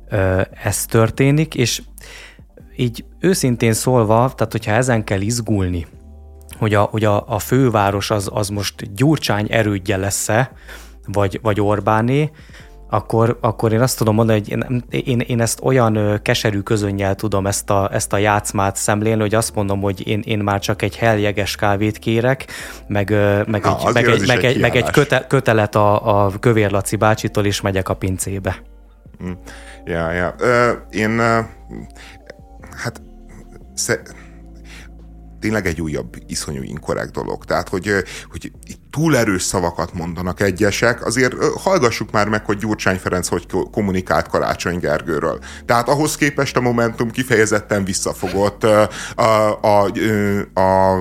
ö, 0.09 0.41
ez 0.63 0.87
történik, 0.87 1.55
és 1.55 1.83
így 2.77 3.05
őszintén 3.19 3.73
szólva, 3.73 4.33
tehát 4.37 4.53
hogyha 4.53 4.73
ezen 4.73 5.05
kell 5.05 5.21
izgulni, 5.21 5.87
hogy 6.59 6.75
a, 6.75 6.83
hogy 6.83 7.05
a, 7.05 7.29
a 7.29 7.39
főváros 7.39 8.11
az, 8.11 8.31
az 8.33 8.49
most 8.49 8.95
Gyurcsány 8.95 9.47
erődje 9.51 9.97
lesz-e, 9.97 10.53
vagy, 11.07 11.39
vagy 11.43 11.61
Orbáné, 11.61 12.31
akkor, 12.91 13.39
akkor 13.41 13.73
én 13.73 13.81
azt 13.81 13.99
tudom 13.99 14.15
mondani, 14.15 14.39
hogy 14.39 14.51
én, 14.51 14.85
én, 14.91 15.21
én 15.21 15.41
ezt 15.41 15.59
olyan 15.63 16.21
keserű 16.23 16.61
közönnyel 16.61 17.15
tudom 17.15 17.47
ezt 17.47 17.71
a, 17.71 17.89
ezt 17.93 18.13
a 18.13 18.17
játszmát 18.17 18.77
szemlélni, 18.77 19.21
hogy 19.21 19.35
azt 19.35 19.55
mondom, 19.55 19.81
hogy 19.81 20.07
én, 20.07 20.23
én 20.25 20.39
már 20.39 20.61
csak 20.61 20.83
egy 20.83 20.97
helyeges 20.97 21.57
kávét 21.57 21.99
kérek, 21.99 22.47
meg, 22.87 23.11
meg 23.47 23.63
Na, 23.63 23.79
egy, 23.87 23.93
meg 23.93 24.09
egy, 24.09 24.27
meg 24.27 24.45
egy, 24.45 24.61
meg 24.61 24.77
egy 24.77 24.91
köte, 24.91 25.27
kötelet 25.27 25.75
a, 25.75 26.25
a 26.25 26.39
Kövér 26.39 26.71
Laci 26.71 26.97
bácsitól, 26.97 27.45
is 27.45 27.61
megyek 27.61 27.89
a 27.89 27.95
pincébe. 27.95 28.63
Hm. 29.19 29.31
Ja, 29.85 30.13
ja. 30.13 30.35
Uh, 30.41 31.01
én 31.01 31.19
hát 32.77 33.03
tényleg 35.41 35.67
egy 35.67 35.81
újabb 35.81 36.17
iszonyú 36.27 36.63
inkorrekt 36.63 37.13
dolog. 37.13 37.45
Tehát, 37.45 37.69
hogy, 37.69 37.89
hogy 38.31 38.53
túl 38.91 39.17
erős 39.17 39.43
szavakat 39.43 39.93
mondanak 39.93 40.41
egyesek, 40.41 41.07
azért 41.07 41.35
hallgassuk 41.57 42.11
már 42.11 42.29
meg, 42.29 42.45
hogy 42.45 42.59
Gyurcsány 42.59 42.99
Ferenc 42.99 43.29
hogy 43.29 43.47
kommunikált 43.71 44.29
Karácsony 44.29 44.79
Gergőről. 44.79 45.39
Tehát 45.67 45.89
ahhoz 45.89 46.17
képest 46.17 46.57
a 46.57 46.61
Momentum 46.61 47.11
kifejezetten 47.11 47.85
visszafogott 47.85 48.65
a, 48.65 48.89
a, 49.15 49.59
a, 49.61 49.85
a 50.61 50.99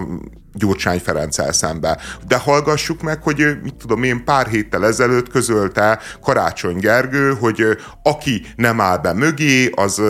Gyurcsány 0.54 1.00
Ferenccel 1.00 1.52
szembe. 1.52 1.98
De 2.28 2.38
hallgassuk 2.38 3.02
meg, 3.02 3.24
hogy 3.24 3.58
mit 3.64 3.76
tudom 3.76 4.04
én, 4.04 4.24
pár 4.24 4.48
héttel 4.48 4.86
ezelőtt 4.86 5.30
közölte 5.30 6.00
Karácsony 6.22 6.78
Gergő, 6.78 7.34
hogy 7.40 7.64
aki 8.04 8.46
nem 8.56 8.82
áll 8.82 8.98
be 8.98 9.14
mögé, 9.14 9.70
az 9.76 10.02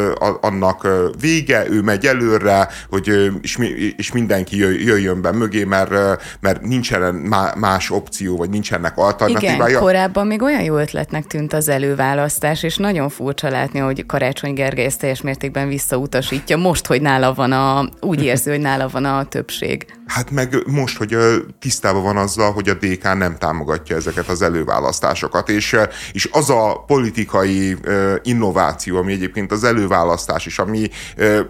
annak 0.42 0.88
vége, 1.20 1.70
ő 1.70 1.82
megy 1.82 2.06
előre, 2.06 2.68
hogy 2.90 3.32
és, 3.42 3.58
és 3.98 4.12
mindenki 4.12 4.58
jöjjön 4.58 5.22
be 5.22 5.32
mögé, 5.32 5.64
mert, 5.64 5.92
mert 6.40 6.62
nincsen 6.62 7.16
más 7.56 7.90
opció, 7.90 8.38
vagy 8.38 8.50
nincsenek 8.50 8.98
alternatívája. 8.98 9.68
Igen, 9.68 9.82
korábban 9.82 10.28
még 10.28 10.42
olyan 10.42 10.62
jó 10.62 10.78
ötletnek 10.78 11.28
tűnt 11.28 11.54
az 11.54 11.68
előválasztás, 11.68 12.64
és 12.64 12.78
nagyon 12.78 13.10
furcsa 13.10 13.50
látni, 13.50 13.80
hogy 13.80 14.06
Karácsony 14.06 14.54
Gergely 14.54 14.86
ezt 14.86 15.00
teljes 15.00 15.22
mértékben 15.22 15.68
visszautasítja, 15.68 16.58
most, 16.58 16.86
hogy 16.86 17.02
nála 17.02 17.34
van 17.34 17.52
a, 17.52 17.90
úgy 18.00 18.24
érzi, 18.24 18.50
hogy 18.50 18.60
nála 18.60 18.88
van 18.88 19.06
a 19.06 19.24
többség. 19.24 19.86
Hát 20.06 20.29
meg 20.32 20.56
most, 20.66 20.98
hogy 20.98 21.18
tisztában 21.60 22.04
van 22.04 22.18
azzal, 22.18 22.52
hogy 22.52 22.70
a 22.70 22.74
DK 22.74 23.04
nem 23.18 23.38
támogatja 23.38 23.96
ezeket 23.96 24.28
az 24.28 24.42
előválasztásokat, 24.42 25.50
és, 25.50 25.78
és 26.12 26.30
az 26.32 26.50
a 26.50 26.84
politikai 26.88 27.78
innováció, 28.24 28.98
ami 28.98 29.14
egyébként 29.14 29.52
az 29.52 29.64
előválasztás 29.64 30.46
is, 30.46 30.60
ami 30.60 30.90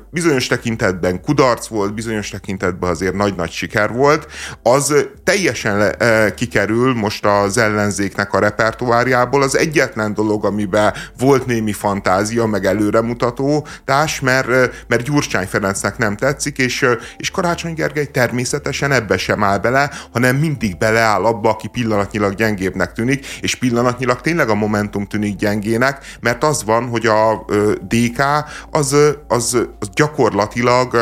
bizonyos 0.09 0.47
tekintetben 0.47 1.21
kudarc 1.21 1.67
volt, 1.67 1.93
bizonyos 1.93 2.29
tekintetben 2.29 2.89
azért 2.89 3.13
nagy-nagy 3.13 3.51
siker 3.51 3.91
volt, 3.91 4.27
az 4.63 5.07
teljesen 5.23 5.95
kikerül 6.35 6.93
most 6.93 7.25
az 7.25 7.57
ellenzéknek 7.57 8.33
a 8.33 8.39
repertoárjából. 8.39 9.41
Az 9.41 9.57
egyetlen 9.57 10.13
dolog, 10.13 10.45
amiben 10.45 10.93
volt 11.17 11.45
némi 11.45 11.73
fantázia, 11.73 12.45
meg 12.45 12.65
előremutató 12.65 13.67
társ, 13.85 14.19
mert, 14.19 14.47
mert 14.87 15.03
Gyurcsány 15.03 15.47
Ferencnek 15.47 15.97
nem 15.97 16.15
tetszik, 16.15 16.57
és, 16.57 16.85
és 17.17 17.31
Karácsony 17.31 17.73
Gergely 17.73 18.05
természetesen 18.05 18.68
ebbe 18.91 19.17
sem 19.17 19.43
áll 19.43 19.57
bele, 19.57 19.89
hanem 20.11 20.35
mindig 20.35 20.77
beleáll 20.77 21.25
abba, 21.25 21.49
aki 21.49 21.67
pillanatnyilag 21.67 22.33
gyengébbnek 22.33 22.91
tűnik, 22.93 23.25
és 23.41 23.55
pillanatnyilag 23.55 24.21
tényleg 24.21 24.49
a 24.49 24.55
Momentum 24.55 25.05
tűnik 25.05 25.35
gyengének, 25.35 26.05
mert 26.19 26.43
az 26.43 26.63
van, 26.63 26.87
hogy 26.87 27.05
a 27.05 27.45
DK 27.81 28.23
az, 28.71 28.95
az, 29.27 29.67
az 29.79 29.89
gyakorlatilag 29.93 30.97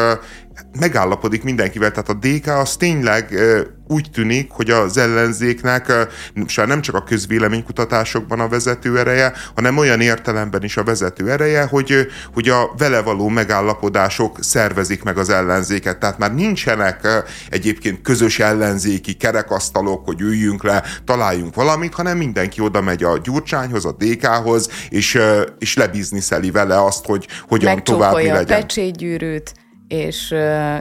megállapodik 0.80 1.44
mindenkivel, 1.44 1.92
tehát 1.92 2.10
a 2.10 2.14
DK 2.14 2.48
az 2.48 2.76
tényleg 2.76 3.34
úgy 3.88 4.10
tűnik, 4.14 4.52
hogy 4.52 4.70
az 4.70 4.98
ellenzéknek 4.98 5.94
nem 6.56 6.82
csak 6.82 6.96
a 6.96 7.04
közvéleménykutatásokban 7.04 8.40
a 8.40 8.48
vezető 8.48 9.00
ereje, 9.00 9.34
hanem 9.56 9.78
olyan 9.78 10.02
értelemben 10.02 10.64
is 10.64 10.78
a 10.78 10.84
vezető 10.84 11.32
ereje, 11.32 11.64
hogy, 11.64 12.08
hogy 12.34 12.50
a 12.50 12.74
vele 12.78 13.02
való 13.02 13.28
megállapodások 13.28 14.38
szervezik 14.40 15.04
meg 15.04 15.18
az 15.18 15.30
ellenzéket. 15.30 15.98
Tehát 15.98 16.18
már 16.18 16.34
nincsenek 16.34 17.08
egyébként 17.50 18.02
közös 18.02 18.40
ellenzéki 18.40 19.14
kerekasztalok, 19.14 20.06
hogy 20.06 20.22
üljünk 20.22 20.64
le, 20.64 20.84
találjunk 21.06 21.56
valamit, 21.56 21.94
hanem 21.94 22.18
mindenki 22.18 22.62
oda 22.62 22.82
megy 22.82 23.04
a 23.04 23.18
Gyurcsányhoz, 23.24 23.86
a 23.86 23.96
DK-hoz, 24.00 24.70
és, 24.90 25.20
és 25.60 25.76
lebizniszeli 25.76 26.52
vele 26.52 26.84
azt, 26.84 27.06
hogy 27.06 27.28
hogyan 27.48 27.84
tovább 27.84 28.14
legyen. 28.14 28.36
a 28.36 28.44
pecsétgyűrűt, 28.44 29.54
és 29.88 30.36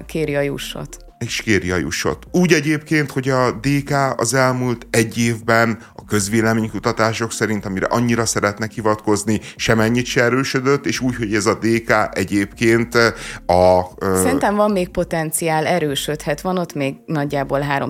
kéri 0.07 0.37
a 0.37 0.41
jussot 0.41 1.06
és 1.19 1.43
kéri 1.43 1.71
a 1.71 1.77
jussot. 1.77 2.27
Úgy 2.31 2.53
egyébként, 2.53 3.11
hogy 3.11 3.29
a 3.29 3.51
DK 3.51 3.91
az 4.17 4.35
elmúlt 4.35 4.87
egy 4.91 5.19
évben 5.19 5.79
a 5.95 6.05
közvéleménykutatások 6.05 7.33
szerint, 7.33 7.65
amire 7.65 7.87
annyira 7.87 8.27
szeretnek 8.27 8.71
hivatkozni, 8.71 9.41
semennyit 9.57 10.07
se 10.07 10.23
erősödött, 10.23 10.87
és 10.87 11.01
úgy, 11.01 11.17
hogy 11.17 11.35
ez 11.35 11.47
a 11.47 11.59
DK 11.61 11.93
egyébként 12.11 12.95
a... 13.47 13.83
Szerintem 14.01 14.55
van 14.55 14.71
még 14.71 14.89
potenciál, 14.89 15.67
erősödhet. 15.67 16.41
Van 16.41 16.59
ott 16.59 16.75
még 16.75 16.95
nagyjából 17.07 17.61
3 17.61 17.89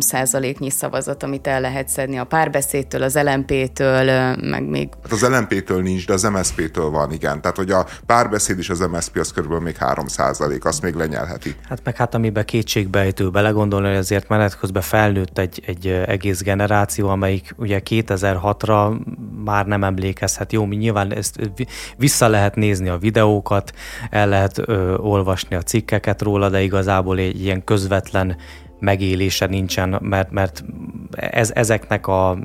nyi 0.58 0.70
szavazat, 0.70 1.22
amit 1.22 1.46
el 1.46 1.60
lehet 1.60 1.88
szedni 1.88 2.18
a 2.18 2.24
párbeszédtől, 2.24 3.02
az 3.02 3.14
LMP-től, 3.14 4.36
meg 4.36 4.68
még... 4.68 4.88
Hát 5.02 5.12
az 5.12 5.22
LMP-től 5.22 5.82
nincs, 5.82 6.06
de 6.06 6.12
az 6.12 6.22
MSZP-től 6.22 6.90
van, 6.90 7.12
igen. 7.12 7.40
Tehát, 7.40 7.56
hogy 7.56 7.70
a 7.70 7.86
párbeszéd 8.06 8.58
és 8.58 8.70
az 8.70 8.78
MSZP 8.78 9.16
az 9.16 9.32
körülbelül 9.32 9.64
még 9.64 9.76
3 9.76 10.06
azt 10.60 10.82
még 10.82 10.94
lenyelheti. 10.94 11.54
Hát 11.68 11.80
meg 11.84 11.96
hát 11.96 12.14
amiben 12.14 12.44
kétségbe 12.44 12.98
sejtő 13.16 13.30
belegondolni, 13.30 13.88
hogy 13.88 13.96
azért 13.96 14.28
menet 14.28 14.58
közben 14.58 14.82
felnőtt 14.82 15.38
egy, 15.38 15.62
egy 15.66 15.86
egész 15.86 16.42
generáció, 16.42 17.08
amelyik 17.08 17.54
ugye 17.58 17.80
2006-ra 17.90 18.98
már 19.44 19.66
nem 19.66 19.84
emlékezhet. 19.84 20.52
Jó, 20.52 20.64
mi 20.64 20.76
nyilván 20.76 21.12
ezt 21.12 21.50
vissza 21.96 22.28
lehet 22.28 22.54
nézni 22.54 22.88
a 22.88 22.98
videókat, 22.98 23.72
el 24.10 24.28
lehet 24.28 24.58
ö, 24.58 24.96
olvasni 24.96 25.56
a 25.56 25.62
cikkeket 25.62 26.22
róla, 26.22 26.48
de 26.48 26.62
igazából 26.62 27.18
egy 27.18 27.42
ilyen 27.42 27.64
közvetlen 27.64 28.36
megélése 28.78 29.46
nincsen, 29.46 29.98
mert, 30.02 30.30
mert 30.30 30.64
ez, 31.10 31.50
ezeknek 31.54 32.06
a 32.06 32.38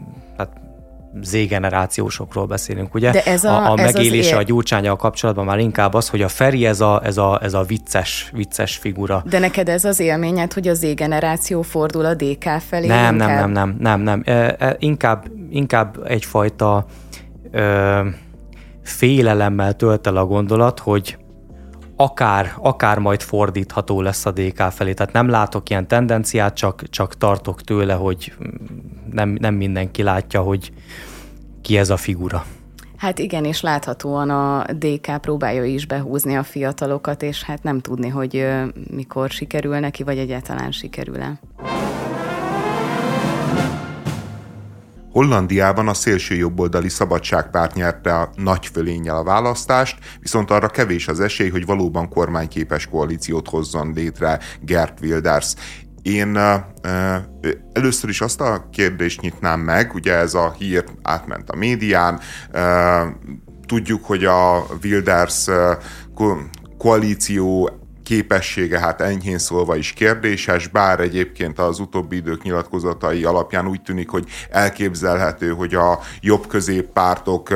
Z-generációsokról 1.22 2.46
beszélünk, 2.46 2.94
ugye? 2.94 3.12
De 3.12 3.24
ez 3.24 3.44
a, 3.44 3.66
a, 3.66 3.72
a 3.72 3.80
ez 3.80 3.94
megélése 3.94 4.38
a 4.38 4.42
gyurcsánya 4.42 4.92
a 4.92 4.96
kapcsolatban 4.96 5.46
már 5.46 5.60
inkább 5.60 5.94
az, 5.94 6.10
hogy 6.10 6.22
a 6.22 6.28
Feri 6.28 6.66
ez 6.66 6.82
a, 6.82 7.02
ez 7.04 7.18
a, 7.18 7.40
ez 7.44 7.54
a 7.54 7.64
vicces, 7.64 8.30
vicces 8.34 8.78
figura. 8.78 9.24
De 9.30 9.40
neked 9.40 9.70
ez 9.70 9.86
az 9.86 10.00
élményed, 10.00 10.54
hogy 10.54 10.68
a 10.68 10.74
Z-generáció 10.74 11.62
fordul 11.62 12.06
a 12.06 12.14
DK 12.14 12.44
felé? 12.68 12.88
Nem, 12.88 13.16
nem, 13.16 13.30
nem, 13.30 13.52
nem, 13.52 13.76
nem, 13.80 14.02
nem. 14.02 14.22
E, 14.26 14.56
e, 14.60 14.76
inkább, 14.80 15.26
inkább 15.50 15.98
egyfajta 16.06 16.86
e, 17.52 18.04
félelemmel 18.84 19.74
tölt 19.74 20.08
el 20.08 20.18
a 20.18 20.26
gondolat, 20.26 20.80
hogy 20.80 21.18
akár, 21.96 22.54
akár 22.60 22.98
majd 22.98 23.22
fordítható 23.22 24.02
lesz 24.02 24.26
a 24.26 24.32
DK 24.32 24.62
felé. 24.72 24.94
Tehát 24.94 25.14
nem 25.14 25.30
látok 25.30 25.70
ilyen 25.70 25.88
tendenciát, 25.88 26.56
csak, 26.56 26.90
csak 26.90 27.18
tartok 27.18 27.62
tőle, 27.62 27.94
hogy 27.94 28.34
nem, 29.12 29.38
nem 29.40 29.56
mindenki 29.56 30.04
látja, 30.04 30.42
hogy 30.42 30.72
ki 31.62 31.78
ez 31.78 31.90
a 31.90 31.98
figura. 31.98 32.46
Hát 32.98 33.20
igen, 33.20 33.46
és 33.46 33.62
láthatóan 33.62 34.30
a 34.30 34.66
DK 34.74 35.22
próbálja 35.22 35.64
is 35.64 35.86
behúzni 35.86 36.36
a 36.36 36.44
fiatalokat, 36.44 37.22
és 37.22 37.44
hát 37.44 37.64
nem 37.64 37.80
tudni, 37.80 38.08
hogy 38.08 38.48
mikor 38.92 39.30
sikerül 39.30 39.80
neki, 39.80 40.04
vagy 40.04 40.18
egyáltalán 40.18 40.72
sikerül-e. 40.72 41.40
Hollandiában 45.12 45.88
a 45.88 45.94
szélső 45.94 46.36
jobboldali 46.36 46.90
szabadságpárt 46.90 47.76
nyerte 47.76 48.16
a 48.16 48.30
nagy 48.36 48.66
fölénnyel 48.66 49.16
a 49.16 49.24
választást, 49.24 49.98
viszont 50.20 50.52
arra 50.52 50.68
kevés 50.68 51.08
az 51.08 51.20
esély, 51.20 51.50
hogy 51.50 51.66
valóban 51.66 52.10
kormányképes 52.10 52.88
koalíciót 52.88 53.50
hozzon 53.50 53.94
létre 53.96 54.40
Gert 54.62 55.00
Wilders. 55.02 55.54
Én 56.02 56.36
uh, 56.36 56.56
először 57.74 58.10
is 58.10 58.22
azt 58.22 58.42
a 58.42 58.68
kérdést 58.72 59.22
nyitnám 59.22 59.60
meg, 59.60 59.94
ugye 59.94 60.14
ez 60.14 60.34
a 60.34 60.56
hír 60.58 60.84
átment 61.02 61.50
a 61.50 61.56
médián, 61.56 62.20
uh, 62.54 63.08
tudjuk, 63.66 64.06
hogy 64.06 64.26
a 64.26 64.66
Wilders 64.84 65.48
koalíció 66.78 67.81
képessége 68.04 68.80
hát 68.80 69.02
enyhén 69.02 69.38
szólva 69.38 69.76
is 69.76 69.94
kérdéses, 69.94 70.68
bár 70.68 71.00
egyébként 71.00 71.60
az 71.60 71.80
utóbbi 71.80 72.16
idők 72.16 72.44
nyilatkozatai 72.44 73.24
alapján 73.24 73.68
úgy 73.68 73.82
tűnik, 73.82 74.10
hogy 74.10 74.26
elképzelhető, 74.50 75.50
hogy 75.50 75.76
a 75.76 76.00
jobb 76.22 76.48
középpártok 76.48 77.50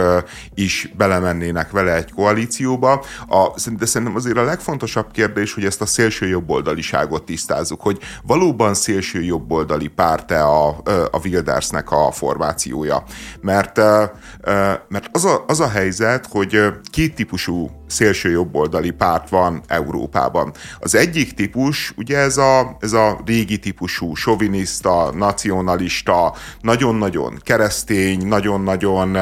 is 0.55 0.89
belemennének 0.97 1.71
vele 1.71 1.95
egy 1.95 2.11
koalícióba. 2.11 3.05
A, 3.27 3.49
de 3.77 3.85
szerintem 3.85 4.15
azért 4.15 4.37
a 4.37 4.43
legfontosabb 4.43 5.11
kérdés, 5.11 5.53
hogy 5.53 5.65
ezt 5.65 5.81
a 5.81 5.85
szélső 5.85 6.27
jobboldaliságot 6.27 7.23
tisztázzuk, 7.23 7.81
hogy 7.81 7.99
valóban 8.23 8.73
szélső 8.73 9.21
jobboldali 9.23 9.87
párt-e 9.87 10.43
a, 10.45 10.67
a 11.11 11.19
Wildersnek 11.23 11.91
a 11.91 12.11
formációja. 12.11 13.03
Mert, 13.41 13.77
mert 14.87 15.09
az, 15.11 15.25
a, 15.25 15.43
az 15.47 15.59
a 15.59 15.69
helyzet, 15.69 16.25
hogy 16.25 16.63
két 16.91 17.15
típusú 17.15 17.71
szélső 17.87 18.29
jobboldali 18.29 18.91
párt 18.91 19.29
van 19.29 19.61
Európában. 19.67 20.53
Az 20.79 20.95
egyik 20.95 21.33
típus, 21.33 21.93
ugye 21.97 22.17
ez 22.17 22.37
a, 22.37 22.77
ez 22.79 22.93
a 22.93 23.21
régi 23.25 23.59
típusú, 23.59 24.15
soviniszta, 24.15 25.11
nacionalista, 25.11 26.33
nagyon-nagyon 26.61 27.39
keresztény, 27.43 28.27
nagyon-nagyon 28.27 29.17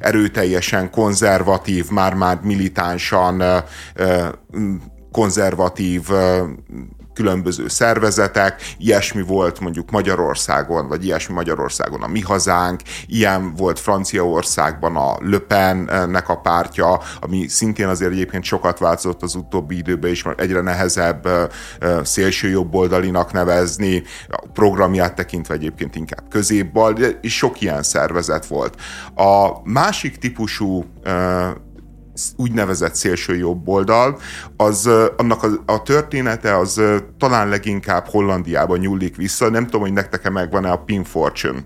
erőteljesen 0.00 0.90
konzervatív, 0.90 1.90
már-már 1.90 2.40
militánsan 2.42 3.42
konzervatív 5.12 6.02
különböző 7.16 7.68
szervezetek, 7.68 8.74
ilyesmi 8.78 9.22
volt 9.22 9.60
mondjuk 9.60 9.90
Magyarországon, 9.90 10.88
vagy 10.88 11.04
ilyesmi 11.04 11.34
Magyarországon 11.34 12.02
a 12.02 12.06
Mi 12.06 12.20
Hazánk, 12.20 12.80
ilyen 13.06 13.54
volt 13.54 13.78
Franciaországban 13.78 14.96
a 14.96 15.16
Le 15.20 15.38
Pennek 15.38 16.28
a 16.28 16.36
pártja, 16.36 17.00
ami 17.20 17.48
szintén 17.48 17.88
azért 17.88 18.12
egyébként 18.12 18.44
sokat 18.44 18.78
változott 18.78 19.22
az 19.22 19.34
utóbbi 19.34 19.76
időben 19.76 20.10
is, 20.10 20.22
mert 20.22 20.40
egyre 20.40 20.60
nehezebb 20.60 21.28
szélső 22.02 22.48
jobboldalinak 22.48 23.32
nevezni, 23.32 24.02
a 24.28 24.46
programját 24.52 25.14
tekintve 25.14 25.54
egyébként 25.54 25.96
inkább 25.96 26.28
középbal, 26.28 26.94
és 27.20 27.36
sok 27.36 27.60
ilyen 27.60 27.82
szervezet 27.82 28.46
volt. 28.46 28.80
A 29.14 29.60
másik 29.64 30.16
típusú 30.16 30.84
úgynevezett 32.36 32.94
szélső 32.94 33.36
jobb 33.36 33.68
oldal, 33.68 34.18
az, 34.56 34.90
annak 35.16 35.42
a, 35.42 35.48
a 35.66 35.82
története 35.82 36.56
az 36.56 36.80
talán 37.18 37.48
leginkább 37.48 38.06
Hollandiában 38.06 38.78
nyúlik 38.78 39.16
vissza, 39.16 39.50
nem 39.50 39.64
tudom, 39.64 39.80
hogy 39.80 39.92
nektek 39.92 40.30
megvan-e 40.30 40.70
a 40.70 40.76
Pin 40.76 41.04
Fortune. 41.04 41.64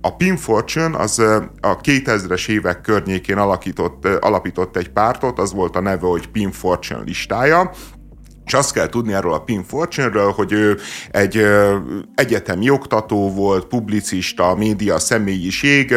A 0.00 0.16
Pin 0.16 0.36
Fortune 0.36 0.98
az 0.98 1.18
a 1.60 1.80
2000-es 1.80 2.48
évek 2.48 2.80
környékén 2.80 3.38
alakított, 3.38 4.04
alapított 4.04 4.76
egy 4.76 4.90
pártot, 4.90 5.38
az 5.38 5.52
volt 5.52 5.76
a 5.76 5.80
neve, 5.80 6.06
hogy 6.06 6.28
Pin 6.28 6.52
Fortune 6.52 7.02
listája, 7.02 7.70
és 8.48 8.54
azt 8.54 8.72
kell 8.72 8.88
tudni 8.88 9.12
erről 9.12 9.32
a 9.32 9.40
Pin 9.40 9.64
Fortune-ről, 9.64 10.30
hogy 10.30 10.52
ő 10.52 10.78
egy 11.10 11.46
egyetemi 12.14 12.70
oktató 12.70 13.32
volt, 13.32 13.66
publicista, 13.66 14.54
média 14.54 14.98
személyiség, 14.98 15.94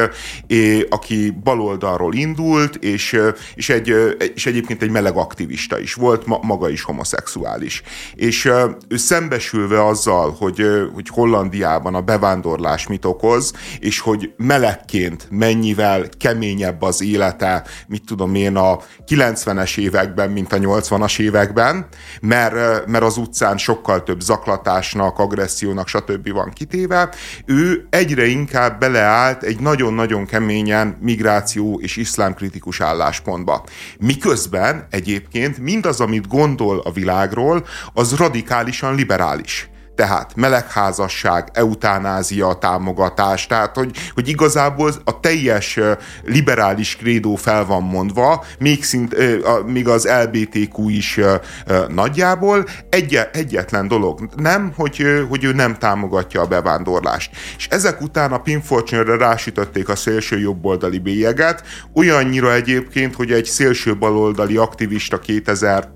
aki 0.89 1.37
baloldalról 1.43 2.13
indult, 2.13 2.75
és, 2.75 3.19
és, 3.55 3.69
egy, 3.69 3.93
és 4.35 4.45
egyébként 4.45 4.81
egy 4.81 4.89
meleg 4.89 5.15
aktivista 5.15 5.79
is 5.79 5.93
volt, 5.93 6.25
maga 6.41 6.69
is 6.69 6.81
homoszexuális. 6.81 7.81
És 8.15 8.45
ő 8.87 8.97
szembesülve 8.97 9.85
azzal, 9.85 10.35
hogy, 10.39 10.65
hogy 10.93 11.07
Hollandiában 11.09 11.95
a 11.95 12.01
bevándorlás 12.01 12.87
mit 12.87 13.05
okoz, 13.05 13.53
és 13.79 13.99
hogy 13.99 14.33
melegként 14.37 15.27
mennyivel 15.29 16.09
keményebb 16.17 16.81
az 16.81 17.03
élete, 17.03 17.65
mit 17.87 18.03
tudom 18.05 18.35
én, 18.35 18.55
a 18.55 18.79
90-es 19.07 19.77
években, 19.77 20.29
mint 20.29 20.53
a 20.53 20.57
80-as 20.57 21.19
években, 21.19 21.87
mert 22.21 22.39
mert, 22.49 22.87
mert 22.87 23.03
az 23.03 23.17
utcán 23.17 23.57
sokkal 23.57 24.03
több 24.03 24.19
zaklatásnak, 24.19 25.19
agressziónak, 25.19 25.87
stb. 25.87 26.31
van 26.31 26.49
kitéve, 26.49 27.09
ő 27.45 27.87
egyre 27.89 28.25
inkább 28.25 28.79
beleállt 28.79 29.43
egy 29.43 29.59
nagyon-nagyon 29.59 30.25
keményen 30.25 30.97
migráció 31.01 31.79
és 31.79 31.97
iszlámkritikus 31.97 32.81
álláspontba. 32.81 33.63
Miközben 33.99 34.87
egyébként 34.89 35.57
mindaz, 35.57 35.99
amit 35.99 36.27
gondol 36.27 36.79
a 36.79 36.91
világról, 36.91 37.65
az 37.93 38.15
radikálisan 38.15 38.95
liberális. 38.95 39.70
Tehát 40.01 40.35
melegházasság, 40.35 41.49
eutanázia 41.53 42.53
támogatás, 42.53 43.47
tehát 43.47 43.75
hogy, 43.75 43.91
hogy 44.13 44.27
igazából 44.27 44.91
a 45.03 45.19
teljes 45.19 45.79
liberális 46.23 46.95
krédó 46.95 47.35
fel 47.35 47.65
van 47.65 47.83
mondva, 47.83 48.45
még, 48.59 48.83
szint, 48.83 49.15
még 49.65 49.87
az 49.87 50.09
LBTQ 50.23 50.89
is 50.89 51.19
nagyjából. 51.87 52.65
Egy, 52.89 53.19
egyetlen 53.33 53.87
dolog 53.87 54.29
nem, 54.35 54.73
hogy, 54.75 55.25
hogy 55.29 55.43
ő 55.43 55.53
nem 55.53 55.75
támogatja 55.75 56.41
a 56.41 56.47
bevándorlást. 56.47 57.31
És 57.57 57.67
ezek 57.67 58.01
után 58.01 58.31
a 58.31 58.41
Pinfortune-re 58.41 59.17
rásütötték 59.17 59.89
a 59.89 59.95
szélső 59.95 60.39
jobboldali 60.39 60.99
bélyeget, 60.99 61.63
olyannyira 61.95 62.53
egyébként, 62.53 63.15
hogy 63.15 63.31
egy 63.31 63.45
szélső 63.45 63.97
baloldali 63.97 64.57
aktivista 64.57 65.19
2000, 65.19 65.89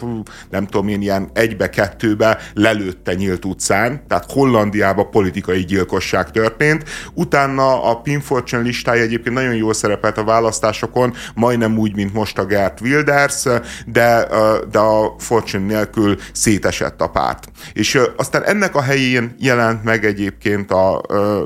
nem 0.49 0.65
tudom 0.67 0.87
én, 0.87 1.01
ilyen 1.01 1.29
egybe-kettőbe 1.33 2.37
lelőtte 2.53 3.13
nyílt 3.13 3.45
utcán, 3.45 3.94
tehát 4.07 4.31
Hollandiában 4.31 5.09
politikai 5.09 5.65
gyilkosság 5.65 6.31
történt. 6.31 6.83
Utána 7.13 7.83
a 7.83 8.01
Pinfortune 8.01 8.61
listája 8.61 9.01
egyébként 9.01 9.35
nagyon 9.35 9.55
jól 9.55 9.73
szerepelt 9.73 10.17
a 10.17 10.23
választásokon, 10.23 11.13
majdnem 11.35 11.77
úgy, 11.77 11.95
mint 11.95 12.13
most 12.13 12.37
a 12.37 12.45
Gert 12.45 12.81
Wilders, 12.81 13.43
de, 13.85 14.27
de 14.71 14.79
a 14.79 15.15
Fortune 15.17 15.65
nélkül 15.65 16.17
szétesett 16.31 17.01
a 17.01 17.07
párt. 17.07 17.47
És 17.73 17.99
aztán 18.15 18.43
ennek 18.43 18.75
a 18.75 18.81
helyén 18.81 19.35
jelent 19.39 19.83
meg 19.83 20.05
egyébként 20.05 20.71
a 20.71 21.01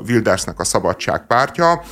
Wildersnek 0.06 0.60
a 0.60 0.64
Szabadság 0.64 1.26
pártja, 1.26 1.82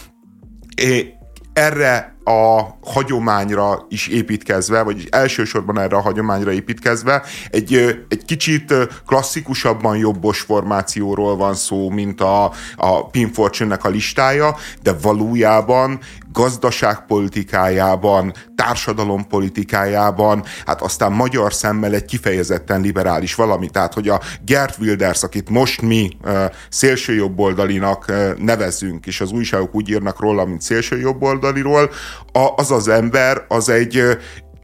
erre 1.52 2.17
a 2.28 2.78
hagyományra 2.82 3.86
is 3.88 4.06
építkezve, 4.06 4.82
vagy 4.82 5.06
elsősorban 5.10 5.78
erre 5.78 5.96
a 5.96 6.00
hagyományra 6.00 6.52
építkezve, 6.52 7.22
egy, 7.50 7.74
egy 8.08 8.24
kicsit 8.24 8.74
klasszikusabban 9.06 9.96
jobbos 9.96 10.40
formációról 10.40 11.36
van 11.36 11.54
szó, 11.54 11.90
mint 11.90 12.20
a, 12.20 12.52
a 12.76 13.06
Pin 13.06 13.32
Fortune-nek 13.32 13.84
a 13.84 13.88
listája, 13.88 14.56
de 14.82 14.92
valójában 15.02 16.00
gazdaságpolitikájában, 16.38 18.32
társadalompolitikájában, 18.54 20.44
hát 20.66 20.82
aztán 20.82 21.12
magyar 21.12 21.52
szemmel 21.52 21.94
egy 21.94 22.04
kifejezetten 22.04 22.80
liberális 22.80 23.34
valami. 23.34 23.68
Tehát, 23.68 23.94
hogy 23.94 24.08
a 24.08 24.20
Gert 24.44 24.78
Wilders, 24.78 25.22
akit 25.22 25.50
most 25.50 25.82
mi 25.82 26.16
szélsőjobboldalinak 26.68 28.12
nevezünk, 28.36 29.06
és 29.06 29.20
az 29.20 29.30
újságok 29.30 29.74
úgy 29.74 29.88
írnak 29.88 30.20
róla, 30.20 30.44
mint 30.44 30.62
szélsőjobboldaliról, 30.62 31.90
az 32.56 32.70
az 32.70 32.88
ember 32.88 33.44
az 33.48 33.68
egy 33.68 34.18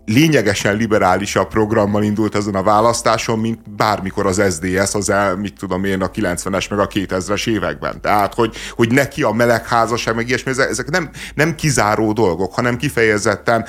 lényegesen 0.06 0.76
liberálisabb 0.76 1.48
programmal 1.48 2.02
indult 2.02 2.34
ezen 2.34 2.54
a 2.54 2.62
választáson, 2.62 3.38
mint 3.38 3.70
bármikor 3.70 4.26
az 4.26 4.42
SDS, 4.50 4.94
az 4.94 5.10
el, 5.10 5.36
mit 5.36 5.54
tudom 5.58 5.84
én, 5.84 6.02
a 6.02 6.10
90-es 6.10 6.70
meg 6.70 6.78
a 6.78 6.86
2000-es 6.86 7.48
években. 7.48 8.00
Tehát, 8.00 8.34
hogy, 8.34 8.56
hogy 8.70 8.92
neki 8.92 9.22
a 9.22 9.32
melegházasság, 9.32 10.14
meg 10.14 10.28
ilyesmi, 10.28 10.52
ezek 10.56 10.90
nem, 10.90 11.10
nem 11.34 11.54
kizáró 11.54 12.12
dolgok, 12.12 12.54
hanem 12.54 12.76
kifejezetten 12.76 13.66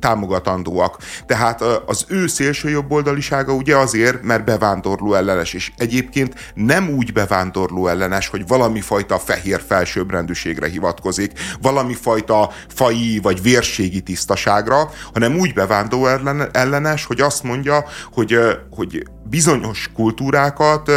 támogatandóak. 0.00 0.96
Tehát 1.26 1.62
az 1.86 2.04
ő 2.08 2.26
szélsőjobboldalisága 2.26 3.52
ugye 3.52 3.76
azért, 3.76 4.22
mert 4.22 4.44
bevándorló 4.44 5.14
ellenes, 5.14 5.54
és 5.54 5.72
egyébként 5.76 6.52
nem 6.54 6.88
úgy 6.88 7.12
bevándorló 7.12 7.86
ellenes, 7.86 8.28
hogy 8.28 8.46
valami 8.46 8.80
fajta 8.80 9.18
fehér 9.18 9.62
felsőbbrendűségre 9.66 10.68
hivatkozik, 10.68 11.32
valami 11.60 11.94
fajta 11.94 12.50
fai 12.68 13.18
vagy 13.22 13.42
vérségi 13.42 14.00
tisztaságra, 14.00 14.90
hanem 15.20 15.38
úgy 15.38 15.54
bevándorló 15.54 16.06
ellenes, 16.52 17.04
hogy 17.04 17.20
azt 17.20 17.42
mondja, 17.42 17.84
hogy, 18.12 18.38
hogy 18.70 19.02
bizonyos 19.24 19.90
kultúrákat 19.94 20.90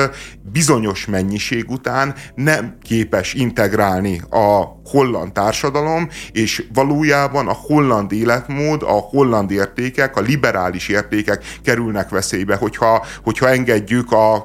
bizonyos 0.52 1.06
mennyiség 1.06 1.70
után 1.70 2.16
nem 2.36 2.78
képes 2.82 3.34
integrálni 3.34 4.22
a 4.30 4.82
holland 4.86 5.32
társadalom, 5.32 6.10
és 6.32 6.66
valójában 6.74 7.48
a 7.48 7.54
holland 7.54 8.12
életmód, 8.12 8.82
a 8.82 8.92
holland 8.92 9.52
értékek, 9.52 10.18
a 10.18 10.22
liberális 10.22 10.88
értékek 10.88 11.44
kerülnek 11.64 12.10
veszélybe, 12.10 12.56
hogyha, 12.56 13.06
hogyha 13.24 13.50
engedjük 13.50 14.12
a, 14.12 14.36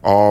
a, 0.00 0.30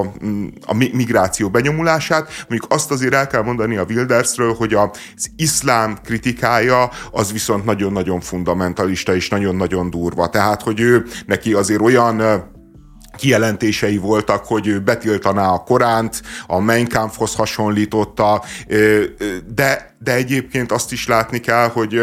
a 0.65 0.73
migráció 0.73 1.49
benyomulását. 1.49 2.29
Mondjuk 2.47 2.71
azt 2.71 2.91
azért 2.91 3.13
el 3.13 3.27
kell 3.27 3.43
mondani 3.43 3.77
a 3.77 3.85
Wildersről, 3.89 4.53
hogy 4.53 4.73
az 4.73 5.31
iszlám 5.35 5.97
kritikája 6.03 6.89
az 7.11 7.31
viszont 7.31 7.65
nagyon-nagyon 7.65 8.19
fundamentalista 8.19 9.15
és 9.15 9.29
nagyon-nagyon 9.29 9.89
durva. 9.89 10.29
Tehát, 10.29 10.61
hogy 10.61 10.79
ő 10.79 11.05
neki 11.25 11.53
azért 11.53 11.81
olyan 11.81 12.21
kijelentései 13.17 13.97
voltak, 13.97 14.45
hogy 14.45 14.67
ő 14.67 14.79
betiltaná 14.79 15.49
a 15.49 15.63
Koránt, 15.63 16.21
a 16.47 16.59
Mein 16.59 16.87
Kampfhoz 16.87 17.35
hasonlította, 17.35 18.43
de, 19.55 19.95
de 19.99 20.13
egyébként 20.13 20.71
azt 20.71 20.91
is 20.91 21.07
látni 21.07 21.39
kell, 21.39 21.67
hogy, 21.67 22.01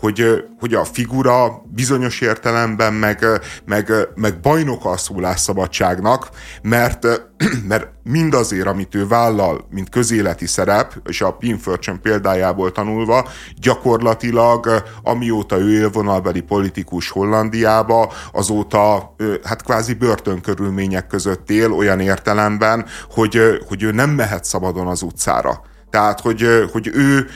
hogy, 0.00 0.44
hogy 0.58 0.74
a 0.74 0.84
figura 0.84 1.62
bizonyos 1.64 2.20
értelemben 2.20 2.92
meg, 2.92 3.24
meg, 3.64 3.92
meg 4.14 4.40
bajnoka 4.40 4.90
a 4.90 4.96
szólásszabadságnak, 4.96 6.28
mert, 6.62 7.06
mert 7.68 7.88
mindazért, 8.02 8.66
amit 8.66 8.94
ő 8.94 9.06
vállal, 9.06 9.66
mint 9.70 9.88
közéleti 9.88 10.46
szerep, 10.46 10.94
és 11.04 11.20
a 11.20 11.32
Pinförcsön 11.32 12.00
példájából 12.00 12.72
tanulva, 12.72 13.28
gyakorlatilag 13.56 14.82
amióta 15.02 15.58
ő 15.58 15.72
élvonalbeli 15.72 16.40
politikus 16.40 17.10
Hollandiába, 17.10 18.12
azóta 18.32 19.14
hát 19.44 19.62
kvázi 19.62 19.94
börtönkörülmények 19.94 21.06
között 21.06 21.50
él 21.50 21.72
olyan 21.72 22.00
értelemben, 22.00 22.86
hogy, 23.10 23.40
hogy 23.68 23.82
ő 23.82 23.90
nem 23.90 24.10
mehet 24.10 24.44
szabadon 24.44 24.86
az 24.86 25.02
utcára. 25.02 25.70
Tehát, 25.92 26.20
hogy, 26.20 26.46
hogy 26.72 26.90
ő 26.94 27.26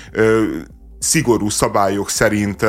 szigorú 0.99 1.49
szabályok 1.49 2.11
szerint 2.11 2.67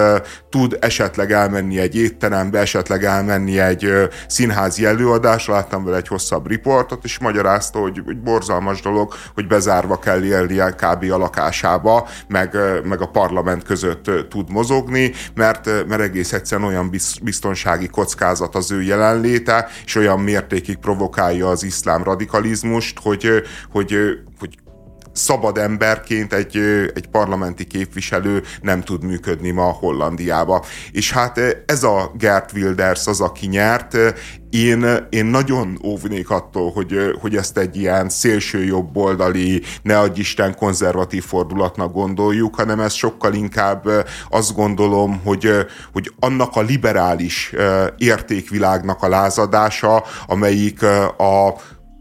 tud 0.50 0.78
esetleg 0.82 1.32
elmenni 1.32 1.80
egy 1.80 1.95
étterembe, 1.95 2.60
esetleg 2.60 3.04
elmenni 3.04 3.60
egy 3.60 3.91
színházi 4.28 4.86
előadásra, 4.86 5.54
láttam 5.54 5.84
vele 5.84 5.97
egy 5.97 6.08
hosszabb 6.08 6.47
riportot, 6.47 7.04
és 7.04 7.19
magyarázta, 7.19 7.80
hogy, 7.80 8.02
hogy 8.06 8.19
borzalmas 8.19 8.82
dolog, 8.82 9.13
hogy 9.34 9.47
bezárva 9.47 10.00
kell 10.00 10.23
élnie 10.23 10.69
kb. 10.69 11.12
a 11.12 11.17
lakásába, 11.17 12.08
meg, 12.28 12.58
meg 12.84 13.02
a 13.02 13.10
parlament 13.10 13.63
között 13.63 14.12
tud 14.30 14.52
mozogni, 14.52 15.12
mert, 15.36 15.88
mert 15.88 16.02
egész 16.02 16.34
egyszerűen 16.34 16.67
olyan 16.67 16.91
biztonsági 17.23 17.88
kockázat 17.88 18.56
az 18.56 18.71
ő 18.71 18.82
jelenléte, 18.82 19.67
és 19.86 19.95
olyan 19.95 20.19
mértékig 20.19 20.78
provokálja 20.78 21.50
az 21.50 21.63
iszlám 21.63 22.04
radikalizmust, 22.04 23.00
hogy, 23.00 23.30
hogy, 23.71 23.97
hogy 24.39 24.58
szabad 25.17 25.58
emberként 25.58 26.34
egy, 26.34 26.58
egy 26.95 27.08
parlamenti 27.08 27.65
képviselő 27.65 28.43
nem 28.62 28.82
tud 28.82 29.03
működni 29.03 29.51
ma 29.51 29.63
Hollandiába. 29.63 30.65
És 30.91 31.12
hát 31.12 31.39
ez 31.65 31.84
a 31.84 32.12
Gert 32.17 32.51
Wilders 32.53 33.08
az, 33.08 33.21
aki 33.21 33.47
nyert, 33.47 33.97
én, 34.49 34.86
én 35.10 35.25
nagyon 35.25 35.80
óvnék 35.84 36.30
attól, 36.30 36.71
hogy, 36.71 37.17
hogy 37.21 37.36
ezt 37.36 37.58
egy 37.58 37.77
ilyen 37.77 38.10
szélső 38.10 38.63
jobboldali, 38.63 39.62
ne 39.82 39.99
adj 39.99 40.19
Isten 40.19 40.56
konzervatív 40.56 41.23
fordulatnak 41.23 41.93
gondoljuk, 41.93 42.56
hanem 42.56 42.80
ez 42.80 42.93
sokkal 42.93 43.34
inkább 43.34 44.08
azt 44.30 44.56
gondolom, 44.56 45.21
hogy, 45.23 45.49
hogy 45.93 46.12
annak 46.19 46.56
a 46.56 46.62
liberális 46.62 47.53
értékvilágnak 47.97 49.03
a 49.03 49.10
lázadása, 49.10 50.03
amelyik 50.27 50.84
a 51.17 51.56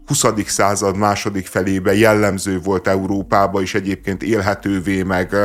20. 0.07 0.25
század 0.45 0.97
második 0.97 1.47
felébe 1.47 1.95
jellemző 1.95 2.59
volt 2.59 2.87
Európába, 2.87 3.61
és 3.61 3.73
egyébként 3.73 4.23
élhetővé, 4.23 5.03
meg, 5.03 5.35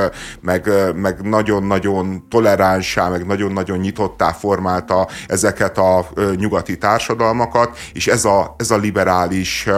meg, 0.40 0.70
meg 0.94 1.20
nagyon-nagyon 1.20 2.28
toleránsá, 2.28 3.08
meg 3.08 3.26
nagyon-nagyon 3.26 3.78
nyitottá 3.78 4.32
formálta 4.32 5.08
ezeket 5.26 5.78
a 5.78 6.06
nyugati 6.36 6.78
társadalmakat, 6.78 7.78
és 7.92 8.06
ez 8.06 8.24
a, 8.24 8.54
ez 8.58 8.70
a 8.70 8.76
liberális 8.76 9.68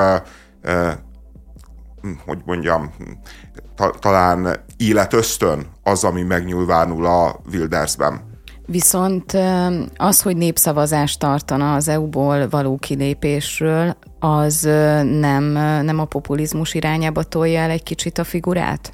hogy 2.27 2.39
mondjam, 2.45 2.91
ta, 3.77 3.91
talán 3.99 4.65
életösztön 4.77 5.67
az, 5.83 6.05
ami 6.05 6.23
megnyilvánul 6.23 7.07
a 7.07 7.41
Wildersben. 7.53 8.21
Viszont 8.67 9.33
az, 9.97 10.23
hogy 10.23 10.37
népszavazást 10.37 11.19
tartana 11.19 11.75
az 11.75 11.89
EU-ból 11.89 12.49
való 12.49 12.77
kilépésről, 12.77 13.97
az 14.25 14.63
nem, 15.03 15.45
nem 15.85 15.99
a 15.99 16.05
populizmus 16.05 16.75
irányába 16.75 17.23
tolja 17.23 17.61
el 17.61 17.71
egy 17.71 17.83
kicsit 17.83 18.19
a 18.19 18.25
figurát? 18.25 18.93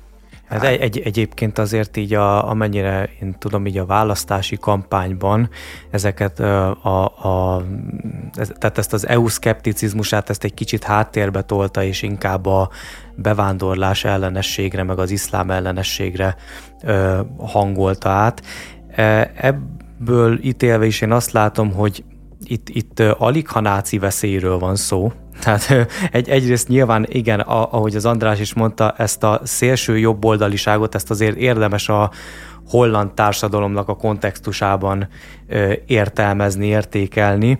Hát 0.48 0.64
egy, 0.64 0.80
egy, 0.80 0.98
egyébként 0.98 1.58
azért 1.58 1.96
így, 1.96 2.14
a, 2.14 2.48
amennyire 2.48 3.08
én 3.20 3.34
tudom, 3.38 3.66
így 3.66 3.78
a 3.78 3.86
választási 3.86 4.56
kampányban 4.56 5.48
ezeket 5.90 6.40
a, 6.40 7.04
a 7.04 7.64
ez, 8.34 8.52
tehát 8.58 8.78
ezt 8.78 8.92
az 8.92 9.06
EU 9.06 9.28
szkepticizmusát 9.28 10.30
ezt 10.30 10.44
egy 10.44 10.54
kicsit 10.54 10.84
háttérbe 10.84 11.42
tolta, 11.42 11.82
és 11.82 12.02
inkább 12.02 12.46
a 12.46 12.70
bevándorlás 13.14 14.04
ellenességre, 14.04 14.82
meg 14.82 14.98
az 14.98 15.10
iszlám 15.10 15.50
ellenességre 15.50 16.36
ö, 16.82 17.20
hangolta 17.38 18.08
át. 18.08 18.42
E, 18.94 19.32
ebből 19.36 20.38
ítélve 20.42 20.86
is 20.86 21.00
én 21.00 21.12
azt 21.12 21.32
látom, 21.32 21.72
hogy 21.72 22.04
itt, 22.50 22.68
itt 22.68 23.00
alig 23.00 23.48
ha 23.48 23.60
náci 23.60 23.98
veszélyről 23.98 24.58
van 24.58 24.76
szó, 24.76 25.12
Tehát 25.42 25.88
egy, 26.12 26.28
egyrészt 26.28 26.68
nyilván 26.68 27.06
igen, 27.08 27.40
ahogy 27.40 27.96
az 27.96 28.04
András 28.04 28.40
is 28.40 28.54
mondta, 28.54 28.94
ezt 28.98 29.22
a 29.22 29.40
szélső 29.44 29.98
jobboldaliságot, 29.98 30.94
ezt 30.94 31.10
azért 31.10 31.36
érdemes 31.36 31.88
a 31.88 32.10
holland 32.66 33.12
társadalomnak 33.12 33.88
a 33.88 33.96
kontextusában 33.96 35.08
értelmezni, 35.86 36.66
értékelni, 36.66 37.58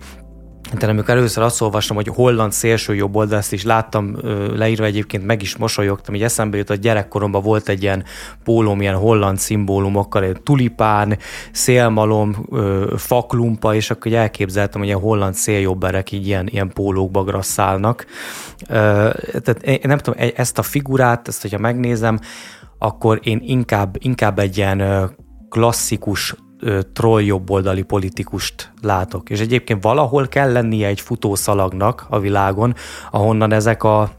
de 0.79 0.87
amikor 0.87 1.15
először 1.15 1.43
azt 1.43 1.61
olvastam, 1.61 1.95
hogy 1.95 2.07
holland 2.07 2.51
szélső 2.51 2.95
jobb 2.95 3.15
oldal, 3.15 3.37
ezt 3.37 3.53
is 3.53 3.63
láttam 3.63 4.17
leírva 4.55 4.85
egyébként, 4.85 5.25
meg 5.25 5.41
is 5.41 5.57
mosolyogtam, 5.57 6.13
hogy 6.13 6.23
eszembe 6.23 6.57
jutott, 6.57 6.81
gyerekkoromban 6.81 7.41
volt 7.41 7.69
egy 7.69 7.81
ilyen 7.81 8.03
pólóm, 8.43 8.81
ilyen 8.81 8.95
holland 8.95 9.37
szimbólumokkal, 9.37 10.23
egy 10.23 10.41
tulipán, 10.41 11.17
szélmalom, 11.51 12.47
faklumpa, 12.97 13.75
és 13.75 13.91
akkor 13.91 14.13
elképzeltem, 14.13 14.81
hogy 14.81 14.91
a 14.91 14.97
holland 14.97 15.33
széljobberek 15.33 16.11
így 16.11 16.27
ilyen, 16.27 16.47
ilyen 16.47 16.69
pólókba 16.73 17.23
grasszálnak. 17.23 18.05
Tehát 18.67 19.61
én 19.63 19.79
nem 19.83 19.97
tudom, 19.97 20.19
e, 20.19 20.31
ezt 20.35 20.57
a 20.57 20.63
figurát, 20.63 21.27
ezt 21.27 21.41
hogyha 21.41 21.57
megnézem, 21.57 22.19
akkor 22.77 23.19
én 23.23 23.41
inkább, 23.43 23.95
inkább 23.99 24.39
egy 24.39 24.57
ilyen 24.57 25.09
klasszikus 25.49 26.35
troll 26.93 27.21
jobboldali 27.21 27.81
politikust 27.81 28.71
látok. 28.81 29.29
És 29.29 29.39
egyébként 29.39 29.83
valahol 29.83 30.27
kell 30.27 30.51
lennie 30.51 30.87
egy 30.87 31.01
futószalagnak 31.01 32.05
a 32.09 32.19
világon, 32.19 32.75
ahonnan 33.11 33.53
ezek 33.53 33.83
a 33.83 34.11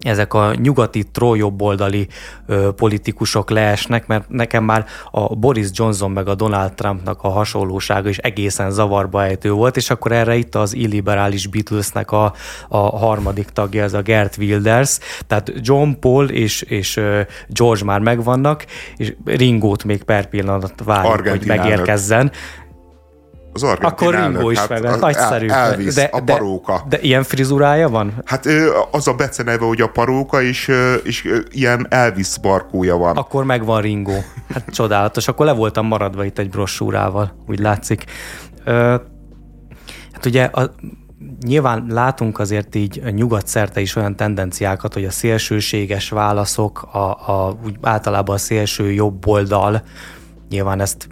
ezek 0.00 0.34
a 0.34 0.54
nyugati 0.54 1.04
trolljobboldali 1.12 2.08
ö, 2.46 2.72
politikusok 2.76 3.50
leesnek, 3.50 4.06
mert 4.06 4.28
nekem 4.28 4.64
már 4.64 4.86
a 5.10 5.34
Boris 5.34 5.68
Johnson 5.72 6.10
meg 6.10 6.28
a 6.28 6.34
Donald 6.34 6.72
Trumpnak 6.72 7.22
a 7.22 7.28
hasonlósága 7.28 8.08
is 8.08 8.18
egészen 8.18 8.70
zavarba 8.70 9.24
ejtő 9.24 9.50
volt, 9.50 9.76
és 9.76 9.90
akkor 9.90 10.12
erre 10.12 10.36
itt 10.36 10.54
az 10.54 10.74
illiberális 10.74 11.46
Beatlesnek 11.46 12.10
a, 12.10 12.32
a 12.68 12.78
harmadik 12.78 13.48
tagja, 13.48 13.82
ez 13.82 13.94
a 13.94 14.02
Gert 14.02 14.36
Wilders, 14.36 14.98
tehát 15.26 15.52
John 15.60 15.90
Paul 16.00 16.28
és, 16.28 16.62
és 16.62 17.00
George 17.48 17.84
már 17.84 18.00
megvannak, 18.00 18.64
és 18.96 19.14
Ringót 19.24 19.84
még 19.84 20.02
per 20.02 20.28
pillanat 20.28 20.72
várjuk, 20.84 21.28
hogy 21.28 21.46
megérkezzen 21.46 22.30
az 23.62 23.68
argentin 23.68 24.08
Akkor 24.08 24.14
Ringo 24.14 24.50
is 24.50 24.58
hát, 24.58 24.68
meg, 24.68 24.98
nagyszerű. 24.98 25.48
Elvis, 25.48 25.94
de, 25.94 26.08
a 26.12 26.20
paróka. 26.20 26.84
De, 26.88 26.96
de 26.96 27.02
ilyen 27.02 27.22
frizurája 27.22 27.88
van? 27.88 28.12
Hát 28.24 28.46
az 28.90 29.08
a 29.08 29.14
beceneve, 29.14 29.64
hogy 29.64 29.80
a 29.80 29.86
paróka, 29.86 30.42
és, 30.42 30.70
és 31.02 31.28
ilyen 31.50 31.86
Elvis 31.90 32.38
barkója 32.38 32.96
van. 32.96 33.16
Akkor 33.16 33.44
megvan 33.44 33.80
Ringo. 33.80 34.16
Hát 34.54 34.64
csodálatos. 34.70 35.28
Akkor 35.28 35.46
le 35.46 35.52
voltam 35.52 35.86
maradva 35.86 36.24
itt 36.24 36.38
egy 36.38 36.50
brossúrával, 36.50 37.32
úgy 37.46 37.58
látszik. 37.58 38.04
Hát 40.12 40.26
ugye 40.26 40.44
a, 40.44 40.74
nyilván 41.46 41.86
látunk 41.88 42.38
azért 42.38 42.74
így 42.74 43.02
nyugat 43.14 43.46
szerte 43.46 43.80
is 43.80 43.96
olyan 43.96 44.16
tendenciákat, 44.16 44.94
hogy 44.94 45.04
a 45.04 45.10
szélsőséges 45.10 46.08
válaszok, 46.08 46.88
a, 46.92 46.98
a, 47.32 47.58
úgy 47.64 47.76
általában 47.82 48.34
a 48.34 48.38
szélső 48.38 48.92
jobb 48.92 49.26
oldal, 49.26 49.82
nyilván 50.48 50.80
ezt 50.80 51.08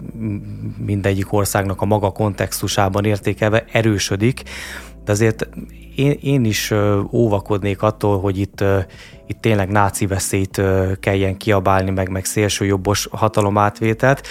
mindegyik 0.77 1.33
országnak 1.33 1.81
a 1.81 1.85
maga 1.85 2.11
kontextusában 2.11 3.05
értékelve 3.05 3.65
erősödik, 3.71 4.43
de 5.05 5.11
azért 5.11 5.49
én, 5.95 6.17
én 6.21 6.45
is 6.45 6.73
óvakodnék 7.11 7.81
attól, 7.81 8.19
hogy 8.19 8.37
itt, 8.37 8.63
itt 9.27 9.41
tényleg 9.41 9.69
náci 9.69 10.07
veszélyt 10.07 10.61
kelljen 10.99 11.37
kiabálni, 11.37 11.89
meg, 11.89 12.09
meg 12.09 12.25
szélsőjobbos 12.25 13.07
hatalomátvételt. 13.11 14.27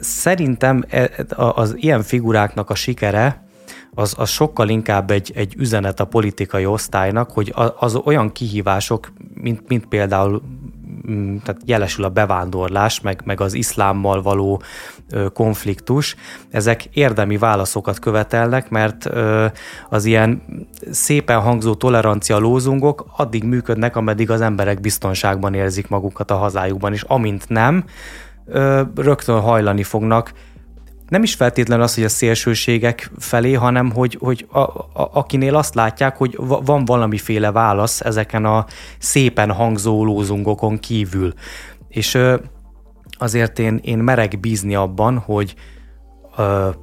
Szerintem 0.00 0.84
e, 0.88 1.10
az 1.36 1.74
ilyen 1.76 2.02
figuráknak 2.02 2.70
a 2.70 2.74
sikere, 2.74 3.48
az, 3.94 4.14
az 4.18 4.28
sokkal 4.28 4.68
inkább 4.68 5.10
egy, 5.10 5.32
egy 5.34 5.54
üzenet 5.58 6.00
a 6.00 6.04
politikai 6.04 6.66
osztálynak, 6.66 7.30
hogy 7.30 7.54
az 7.78 7.94
olyan 7.94 8.32
kihívások, 8.32 9.12
mint, 9.34 9.68
mint 9.68 9.86
például 9.86 10.42
tehát 11.44 11.60
jelesül 11.64 12.04
a 12.04 12.08
bevándorlás, 12.08 13.00
meg, 13.00 13.20
meg 13.24 13.40
az 13.40 13.54
iszlámmal 13.54 14.22
való 14.22 14.62
konfliktus, 15.32 16.16
ezek 16.50 16.84
érdemi 16.84 17.38
válaszokat 17.38 17.98
követelnek, 17.98 18.68
mert 18.68 19.10
az 19.88 20.04
ilyen 20.04 20.42
szépen 20.90 21.40
hangzó 21.40 21.74
tolerancia 21.74 22.38
lózungok 22.38 23.06
addig 23.16 23.44
működnek, 23.44 23.96
ameddig 23.96 24.30
az 24.30 24.40
emberek 24.40 24.80
biztonságban 24.80 25.54
érzik 25.54 25.88
magukat 25.88 26.30
a 26.30 26.36
hazájukban, 26.36 26.92
és 26.92 27.02
amint 27.02 27.48
nem, 27.48 27.84
rögtön 28.94 29.40
hajlani 29.40 29.82
fognak 29.82 30.32
nem 31.10 31.22
is 31.22 31.34
feltétlenül 31.34 31.84
az, 31.84 31.94
hogy 31.94 32.04
a 32.04 32.08
szélsőségek 32.08 33.10
felé, 33.18 33.52
hanem 33.52 33.92
hogy, 33.92 34.16
hogy 34.20 34.46
a, 34.50 34.58
a, 34.58 34.90
akinél 34.92 35.56
azt 35.56 35.74
látják, 35.74 36.16
hogy 36.16 36.36
van 36.38 36.84
valamiféle 36.84 37.52
válasz 37.52 38.00
ezeken 38.00 38.44
a 38.44 38.66
szépen 38.98 39.52
hangzó 39.52 40.04
lózungokon 40.04 40.78
kívül. 40.78 41.32
És 41.88 42.18
azért 43.18 43.58
én, 43.58 43.80
én 43.82 43.98
merek 43.98 44.40
bízni 44.40 44.74
abban, 44.74 45.18
hogy 45.18 45.54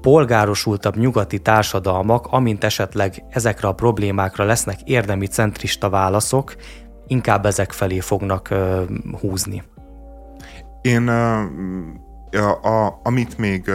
polgárosultabb 0.02 0.96
nyugati 0.96 1.40
társadalmak, 1.40 2.28
amint 2.30 2.64
esetleg 2.64 3.24
ezekre 3.30 3.68
a 3.68 3.74
problémákra 3.74 4.44
lesznek 4.44 4.82
érdemi 4.84 5.28
centrista 5.28 5.90
válaszok, 5.90 6.56
inkább 7.08 7.46
ezek 7.46 7.72
felé 7.72 8.00
fognak 8.00 8.54
húzni. 9.20 9.64
Én 10.82 11.10
a, 12.38 12.64
a, 12.64 13.00
amit 13.04 13.38
még 13.38 13.72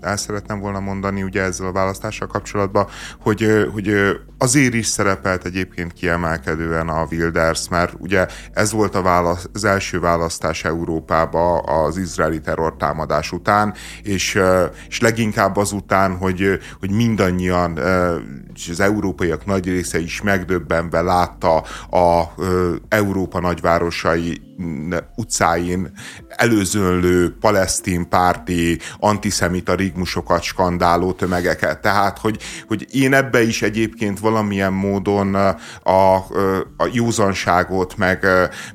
el 0.00 0.16
szeretném 0.16 0.58
volna 0.60 0.80
mondani 0.80 1.22
ugye 1.22 1.42
ezzel 1.42 1.66
a 1.66 1.72
választással 1.72 2.26
kapcsolatban, 2.26 2.86
hogy, 3.20 3.68
hogy 3.72 3.92
azért 4.44 4.74
is 4.74 4.86
szerepelt 4.86 5.44
egyébként 5.44 5.92
kiemelkedően 5.92 6.88
a 6.88 7.06
Wilders, 7.10 7.68
mert 7.68 7.94
ugye 7.98 8.26
ez 8.52 8.72
volt 8.72 8.94
a 8.94 9.02
válasz, 9.02 9.48
az 9.52 9.64
első 9.64 10.00
választás 10.00 10.64
Európába 10.64 11.58
az 11.58 11.96
izraeli 11.96 12.40
terrortámadás 12.40 13.32
után, 13.32 13.74
és, 14.02 14.40
és 14.88 15.00
leginkább 15.00 15.56
azután, 15.56 16.16
hogy, 16.16 16.58
hogy 16.80 16.90
mindannyian, 16.90 17.78
és 18.54 18.68
az 18.68 18.80
európaiak 18.80 19.46
nagy 19.46 19.66
része 19.66 19.98
is 19.98 20.22
megdöbbenve 20.22 21.00
látta 21.00 21.56
a 21.90 22.34
Európa 22.88 23.40
nagyvárosai 23.40 24.42
utcáin 25.16 25.92
előzönlő 26.28 27.36
palesztin 27.40 28.08
párti 28.08 28.78
antiszemita 28.98 29.74
rigmusokat 29.74 30.42
skandáló 30.42 31.12
tömegeket. 31.12 31.80
Tehát, 31.80 32.18
hogy, 32.18 32.38
hogy 32.66 32.86
én 32.90 33.14
ebbe 33.14 33.42
is 33.42 33.62
egyébként 33.62 34.20
valamilyen 34.34 34.72
módon 34.72 35.34
a, 35.34 36.14
a, 36.76 36.88
józanságot, 36.92 37.96
meg, 37.96 38.26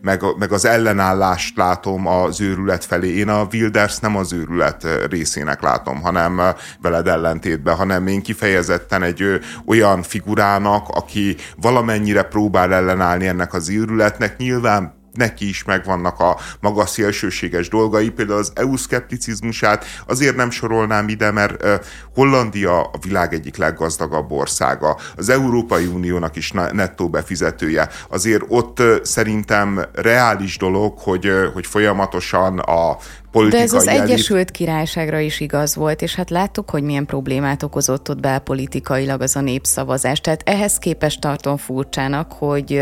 meg, 0.02 0.22
meg 0.38 0.52
az 0.52 0.66
ellenállást 0.66 1.58
látom 1.58 2.08
az 2.08 2.42
őrület 2.42 2.86
felé. 2.86 3.08
Én 3.08 3.30
a 3.30 3.48
Wilders 3.52 3.98
nem 3.98 4.16
az 4.16 4.34
őrület 4.34 4.88
részének 5.10 5.62
látom, 5.62 6.02
hanem 6.02 6.42
veled 6.82 7.08
ellentétben, 7.08 7.76
hanem 7.76 8.08
én 8.08 8.22
kifejezetten 8.22 9.04
egy 9.04 9.40
olyan 9.66 10.02
figurának, 10.02 10.88
aki 10.88 11.36
valamennyire 11.56 12.24
próbál 12.24 12.74
ellenállni 12.74 13.28
ennek 13.28 13.54
az 13.54 13.70
őrületnek, 13.70 14.38
nyilván 14.38 14.99
neki 15.20 15.48
is 15.48 15.64
megvannak 15.64 16.20
a 16.20 16.38
maga 16.60 16.86
szélsőséges 16.86 17.70
dolgai, 17.70 18.10
például 18.10 18.40
az 18.40 18.52
EU-szkepticizmusát 18.56 19.86
azért 20.08 20.36
nem 20.36 20.50
sorolnám 20.50 21.10
ide, 21.10 21.32
mert 21.32 21.82
Hollandia 22.14 22.82
a 22.82 22.98
világ 23.02 23.34
egyik 23.34 23.58
leggazdagabb 23.58 24.32
országa, 24.32 24.98
az 25.16 25.30
Európai 25.30 25.86
Uniónak 25.86 26.36
is 26.36 26.52
nettó 26.52 27.10
befizetője. 27.10 27.90
Azért 28.10 28.44
ott 28.48 28.82
szerintem 29.04 29.86
reális 29.94 30.58
dolog, 30.58 30.98
hogy, 30.98 31.32
hogy 31.54 31.66
folyamatosan 31.68 32.60
a 32.60 32.98
politikai 33.32 33.60
De 33.60 33.66
ez 33.66 33.74
az 33.74 33.88
elit... 33.88 34.02
Egyesült 34.02 34.52
Királyságra 34.52 35.20
is 35.20 35.40
igaz 35.40 35.76
volt, 35.76 36.02
és 36.02 36.16
hát 36.16 36.30
láttuk, 36.30 36.70
hogy 36.70 36.84
milyen 36.84 37.06
problémát 37.06 37.64
okozott 37.64 38.10
ott 38.10 38.20
belpolitikailag 38.20 39.22
az 39.22 39.36
a 39.36 39.42
népszavazás. 39.42 40.22
Tehát 40.22 40.42
ehhez 40.46 40.78
képest 40.78 41.22
tartom 41.22 41.58
furcsának, 41.58 42.32
hogy, 42.32 42.82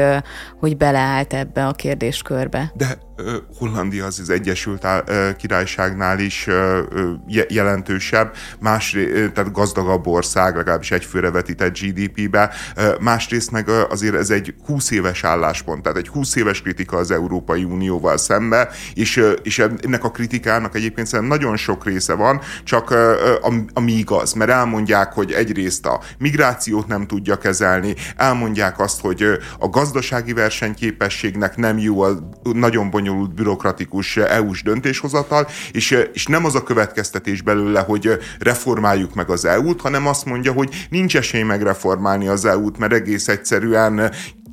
hogy 0.60 0.78
beleállt 0.78 1.34
ebbe 1.34 1.68
a 1.68 1.72
kérdéskörbe. 1.72 2.72
De 2.76 2.98
Hollandia 3.58 4.06
az 4.06 4.20
az 4.20 4.30
Egyesült 4.30 4.88
Királyságnál 5.38 6.20
is 6.20 6.48
jelentősebb, 7.48 8.36
más, 8.60 8.98
tehát 9.34 9.52
gazdagabb 9.52 10.08
ország, 10.08 10.56
legalábbis 10.56 10.92
egyfőre 10.92 11.32
vetített 11.32 11.80
GDP-be, 11.80 12.54
másrészt 13.00 13.52
meg 13.52 13.70
azért 13.70 14.16
ez 14.16 14.30
egy 14.30 14.56
20 14.66 14.92
éves 14.92 15.24
álláspont, 15.24 15.82
tehát 15.82 15.98
egy 15.98 16.08
20 16.08 16.36
éves 16.36 16.62
kritika 16.62 16.98
az 16.98 17.12
Európai 17.12 17.64
Unióval 17.64 18.18
szembe, 18.18 18.70
és, 18.94 19.24
és 19.44 19.60
ennek 19.60 20.04
a 20.04 20.12
kritikának 20.12 20.76
egyébként 20.76 21.08
szerintem 21.08 21.38
nagyon 21.38 21.58
sok 21.58 21.86
része 21.86 22.14
van, 22.14 22.42
csak 22.64 22.96
ami 23.74 23.92
igaz, 23.92 24.34
mert 24.34 24.52
elmondják, 24.52 25.14
hogy 25.14 25.32
egyrészt 25.32 25.86
a 25.86 26.02
migrációt 26.18 26.88
nem 26.88 27.08
tudja 27.08 27.38
kezelni, 27.38 27.96
elmondják 28.16 28.80
azt, 28.80 29.02
hogy 29.02 29.24
a 29.60 29.70
gazdasági 29.70 30.34
versenyképességnek 30.34 31.56
nem 31.56 31.78
jó 31.78 32.02
a 32.02 32.30
nagyon 32.54 32.90
bonyolult 32.90 33.06
bonyolult 33.08 33.34
bürokratikus 33.34 34.18
EU-s 34.18 34.64
döntéshozatal, 34.64 35.48
és, 35.72 35.92
és 36.14 36.26
nem 36.26 36.46
az 36.46 36.56
a 36.56 36.64
következtetés 36.64 37.42
belőle, 37.42 37.80
hogy 37.80 38.10
reformáljuk 38.40 39.14
meg 39.14 39.30
az 39.30 39.46
EU-t, 39.46 39.82
hanem 39.82 40.08
azt 40.08 40.26
mondja, 40.26 40.52
hogy 40.52 40.88
nincs 40.90 41.18
esély 41.18 41.42
megreformálni 41.42 42.28
az 42.28 42.46
EU-t, 42.46 42.78
mert 42.78 42.94
egész 42.94 43.28
egyszerűen 43.28 44.12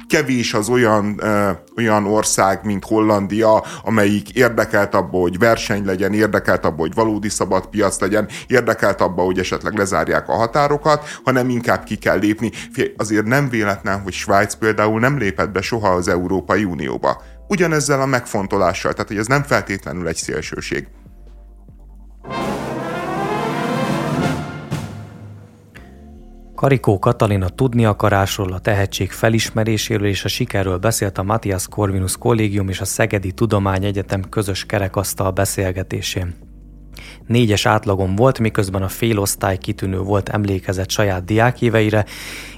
kevés 0.08 0.54
az 0.54 0.68
olyan, 0.68 1.14
ö, 1.18 1.50
olyan 1.76 2.06
ország, 2.06 2.64
mint 2.64 2.84
Hollandia, 2.84 3.64
amelyik 3.82 4.30
érdekelt 4.30 4.94
abba, 4.94 5.18
hogy 5.18 5.38
verseny 5.38 5.84
legyen, 5.84 6.12
érdekelt 6.12 6.64
abba, 6.64 6.80
hogy 6.80 6.94
valódi 6.94 7.28
szabad 7.28 7.66
piac 7.66 8.00
legyen, 8.00 8.28
érdekelt 8.46 9.00
abba, 9.00 9.22
hogy 9.22 9.38
esetleg 9.38 9.76
lezárják 9.76 10.28
a 10.28 10.32
határokat, 10.32 11.04
hanem 11.24 11.48
inkább 11.48 11.84
ki 11.84 11.96
kell 11.96 12.18
lépni. 12.18 12.50
Azért 12.96 13.26
nem 13.26 13.48
véletlen, 13.48 14.00
hogy 14.00 14.12
Svájc 14.12 14.54
például 14.54 15.00
nem 15.00 15.18
lépett 15.18 15.50
be 15.50 15.60
soha 15.60 15.88
az 15.88 16.08
Európai 16.08 16.64
Unióba. 16.64 17.22
Ugyanezzel 17.54 18.00
a 18.00 18.06
megfontolással, 18.06 18.92
tehát 18.92 19.08
hogy 19.08 19.18
ez 19.18 19.26
nem 19.26 19.42
feltétlenül 19.42 20.08
egy 20.08 20.16
szélsőség. 20.16 20.86
Karikó 26.54 26.98
Katalina 26.98 27.48
tudni 27.48 27.84
akarásról, 27.84 28.52
a 28.52 28.58
tehetség 28.58 29.10
felismeréséről 29.10 30.06
és 30.06 30.24
a 30.24 30.28
sikerről 30.28 30.78
beszélt 30.78 31.18
a 31.18 31.22
Matthias 31.22 31.68
Corvinus 31.68 32.16
Kollégium 32.16 32.68
és 32.68 32.80
a 32.80 32.84
Szegedi 32.84 33.32
Tudományegyetem 33.32 34.28
közös 34.28 34.66
kerekasztal 34.66 35.30
beszélgetésén. 35.30 36.34
Négyes 37.26 37.66
átlagon 37.66 38.14
volt, 38.16 38.38
miközben 38.38 38.82
a 38.82 38.88
félosztály 38.88 39.58
kitűnő 39.58 39.98
volt 39.98 40.28
emlékezett 40.28 40.90
saját 40.90 41.24
diákéveire, 41.24 42.04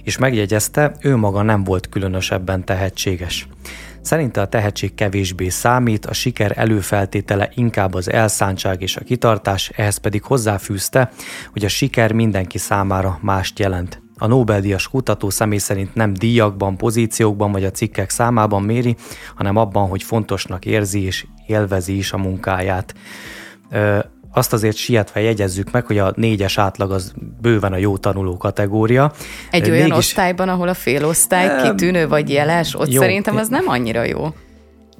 és 0.03 0.18
megjegyezte, 0.18 0.97
ő 1.01 1.16
maga 1.16 1.42
nem 1.42 1.64
volt 1.64 1.88
különösebben 1.88 2.64
tehetséges. 2.64 3.49
Szerinte 4.07 4.41
a 4.41 4.47
tehetség 4.47 4.95
kevésbé 4.95 5.49
számít, 5.49 6.07
a 6.07 6.13
siker 6.13 6.53
előfeltétele 6.59 7.51
inkább 7.55 7.95
az 7.95 8.11
elszántság 8.11 8.83
és 8.83 8.97
a 8.97 9.05
kitartás, 9.05 9.69
ehhez 9.69 9.97
pedig 9.97 10.23
hozzáfűzte, 10.23 11.11
hogy 11.53 11.65
a 11.65 11.69
siker 11.69 12.13
mindenki 12.13 12.59
számára 12.59 13.19
mást 13.23 13.59
jelent. 13.59 14.03
A 14.19 14.27
Nobel-díjas 14.27 14.89
kutató 14.89 15.31
személy 15.31 15.59
szerint 15.59 15.95
nem 15.95 16.13
díjakban, 16.13 16.77
pozíciókban 16.77 17.53
vagy 17.53 17.65
a 17.65 17.71
cikkek 17.71 18.11
számában 18.11 18.63
méri, 18.63 18.97
hanem 19.35 19.57
abban, 19.57 19.89
hogy 19.89 20.03
fontosnak 20.03 20.65
érzi 20.65 21.03
és 21.03 21.27
élvezi 21.47 21.97
is 21.97 22.13
a 22.13 22.19
munkáját 22.19 22.95
azt 24.37 24.53
azért 24.53 24.76
sietve 24.76 25.20
jegyezzük 25.20 25.70
meg, 25.70 25.87
hogy 25.87 25.99
a 25.99 26.12
négyes 26.16 26.59
átlag 26.59 26.91
az 26.91 27.12
bőven 27.41 27.72
a 27.72 27.76
jó 27.76 27.97
tanuló 27.97 28.37
kategória. 28.37 29.12
Egy 29.51 29.61
Mégis... 29.61 29.76
olyan 29.76 29.91
osztályban, 29.93 30.49
ahol 30.49 30.68
a 30.68 30.74
félosztály 30.74 31.62
kitűnő 31.62 32.09
vagy 32.09 32.30
jeles, 32.30 32.74
ott 32.74 32.93
jó, 32.93 33.01
szerintem 33.01 33.37
az 33.37 33.49
nem 33.49 33.64
annyira 33.68 34.05
jó. 34.05 34.34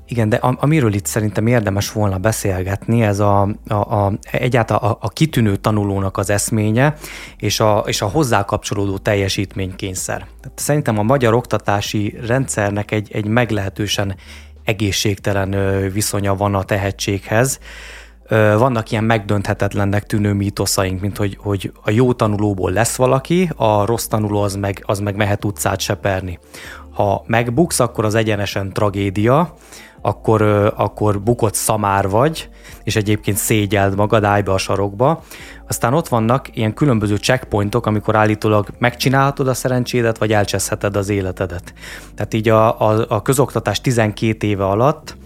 Igen, 0.09 0.29
de 0.29 0.37
amiről 0.37 0.95
itt 0.95 1.07
szerintem 1.07 1.47
érdemes 1.47 1.93
volna 1.93 2.19
beszélgetni, 2.19 3.03
ez 3.03 3.19
a, 3.19 3.49
a, 3.69 3.75
a 3.75 4.13
egyáltalán 4.31 4.83
a, 4.83 4.99
a 5.01 5.09
kitűnő 5.09 5.57
tanulónak 5.57 6.17
az 6.17 6.31
eszménye, 6.31 6.95
és 7.37 7.61
a, 7.61 7.85
és 7.87 8.03
a 8.03 8.07
hozzá 8.07 8.45
kapcsolódó 8.45 8.99
teljesítménykényszer. 8.99 10.19
Tehát 10.19 10.59
szerintem 10.59 10.99
a 10.99 11.03
magyar 11.03 11.35
oktatási 11.35 12.19
rendszernek 12.27 12.91
egy, 12.91 13.11
egy 13.13 13.27
meglehetősen 13.27 14.17
egészségtelen 14.65 15.51
viszonya 15.93 16.35
van 16.35 16.55
a 16.55 16.63
tehetséghez 16.63 17.59
vannak 18.29 18.91
ilyen 18.91 19.05
megdönthetetlennek 19.05 20.07
tűnő 20.07 20.33
mítoszaink, 20.33 21.01
mint 21.01 21.17
hogy, 21.17 21.39
hogy 21.41 21.73
a 21.83 21.91
jó 21.91 22.13
tanulóból 22.13 22.71
lesz 22.71 22.97
valaki, 22.97 23.51
a 23.57 23.85
rossz 23.85 24.07
tanuló 24.07 24.43
az 24.43 24.55
meg, 24.55 24.83
az 24.87 24.99
meg 24.99 25.17
mehet 25.17 25.45
utcát 25.45 25.81
seperni. 25.81 26.39
Ha 26.91 27.25
megbuksz, 27.27 27.81
akkor 27.81 28.05
az 28.05 28.15
egyenesen 28.15 28.73
tragédia, 28.73 29.55
akkor, 30.01 30.43
akkor 30.77 31.21
bukott 31.21 31.55
szamár 31.55 32.09
vagy, 32.09 32.49
és 32.83 32.97
egyébként 32.97 33.37
szégyeld 33.37 33.97
magad, 33.97 34.25
állj 34.25 34.43
be 34.43 34.53
a 34.53 34.59
sarokba. 34.59 35.23
Aztán 35.69 35.95
ott 35.95 36.09
vannak 36.09 36.57
ilyen 36.57 36.75
különböző 36.75 37.17
checkpointok, 37.17 37.87
amikor 37.87 38.17
állítólag 38.17 38.69
megcsinálhatod 38.79 39.49
a 39.49 39.55
szerencsédet, 39.55 40.19
vagy 40.19 40.33
elcseszheted 40.33 40.97
az 40.97 41.09
életedet. 41.09 41.75
Tehát 42.15 42.35
így 42.35 42.49
a, 42.49 42.81
a, 42.81 43.05
a 43.09 43.23
közoktatás 43.23 43.81
12 43.81 44.47
éve 44.47 44.65
alatt 44.65 45.17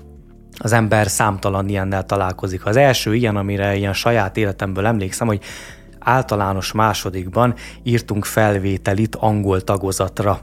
az 0.62 0.72
ember 0.72 1.06
számtalan 1.06 1.68
ilyennel 1.68 2.04
találkozik. 2.04 2.66
Az 2.66 2.76
első 2.76 3.14
ilyen, 3.14 3.36
amire 3.36 3.76
ilyen 3.76 3.92
saját 3.92 4.36
életemből 4.36 4.86
emlékszem, 4.86 5.26
hogy 5.26 5.42
általános 5.98 6.72
másodikban 6.72 7.54
írtunk 7.82 8.24
felvételit 8.24 9.16
angol 9.16 9.60
tagozatra. 9.60 10.40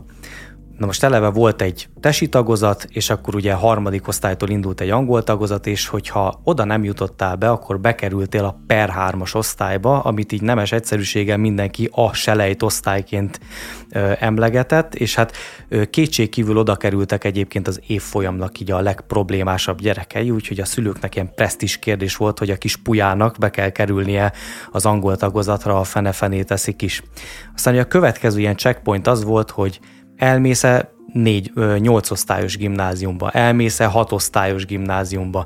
Na 0.77 0.85
most 0.85 1.03
eleve 1.03 1.29
volt 1.29 1.61
egy 1.61 1.87
tesi 1.99 2.27
tagozat, 2.29 2.87
és 2.89 3.09
akkor 3.09 3.35
ugye 3.35 3.53
harmadik 3.53 4.07
osztálytól 4.07 4.49
indult 4.49 4.81
egy 4.81 4.89
angol 4.89 5.23
tagozat, 5.23 5.67
és 5.67 5.87
hogyha 5.87 6.41
oda 6.43 6.63
nem 6.63 6.83
jutottál 6.83 7.35
be, 7.35 7.49
akkor 7.49 7.79
bekerültél 7.79 8.43
a 8.43 8.59
per 8.67 8.93
3-as 8.97 9.35
osztályba, 9.35 9.99
amit 9.99 10.31
így 10.31 10.41
nemes 10.41 10.71
egyszerűséggel 10.71 11.37
mindenki 11.37 11.89
a 11.91 12.13
selejt 12.13 12.63
osztályként 12.63 13.39
ö, 13.91 14.11
emlegetett, 14.19 14.95
és 14.95 15.15
hát 15.15 15.35
ö, 15.69 15.85
kétségkívül 15.85 16.57
oda 16.57 16.75
kerültek 16.75 17.23
egyébként 17.23 17.67
az 17.67 17.81
évfolyamnak 17.87 18.59
így 18.59 18.71
a 18.71 18.79
legproblémásabb 18.79 19.81
gyerekei, 19.81 20.31
úgyhogy 20.31 20.59
a 20.59 20.65
szülőknek 20.65 21.15
ilyen 21.15 21.33
presztis 21.35 21.77
kérdés 21.77 22.15
volt, 22.15 22.39
hogy 22.39 22.49
a 22.49 22.57
kis 22.57 22.75
pujának 22.75 23.37
be 23.37 23.49
kell 23.49 23.69
kerülnie 23.69 24.31
az 24.71 24.85
angol 24.85 25.15
tagozatra, 25.15 25.79
a 25.79 25.83
fene-fené 25.83 26.43
teszik 26.43 26.81
is. 26.81 27.03
Aztán 27.55 27.77
a 27.77 27.83
következő 27.83 28.39
ilyen 28.39 28.57
checkpoint 28.57 29.07
az 29.07 29.23
volt, 29.23 29.51
hogy 29.51 29.79
elmésze 30.17 30.91
négy, 31.13 31.51
nyolc 31.77 32.11
osztályos 32.11 32.57
gimnáziumba, 32.57 33.29
elmésze 33.29 33.85
hat 33.85 34.11
osztályos 34.11 34.65
gimnáziumba. 34.65 35.45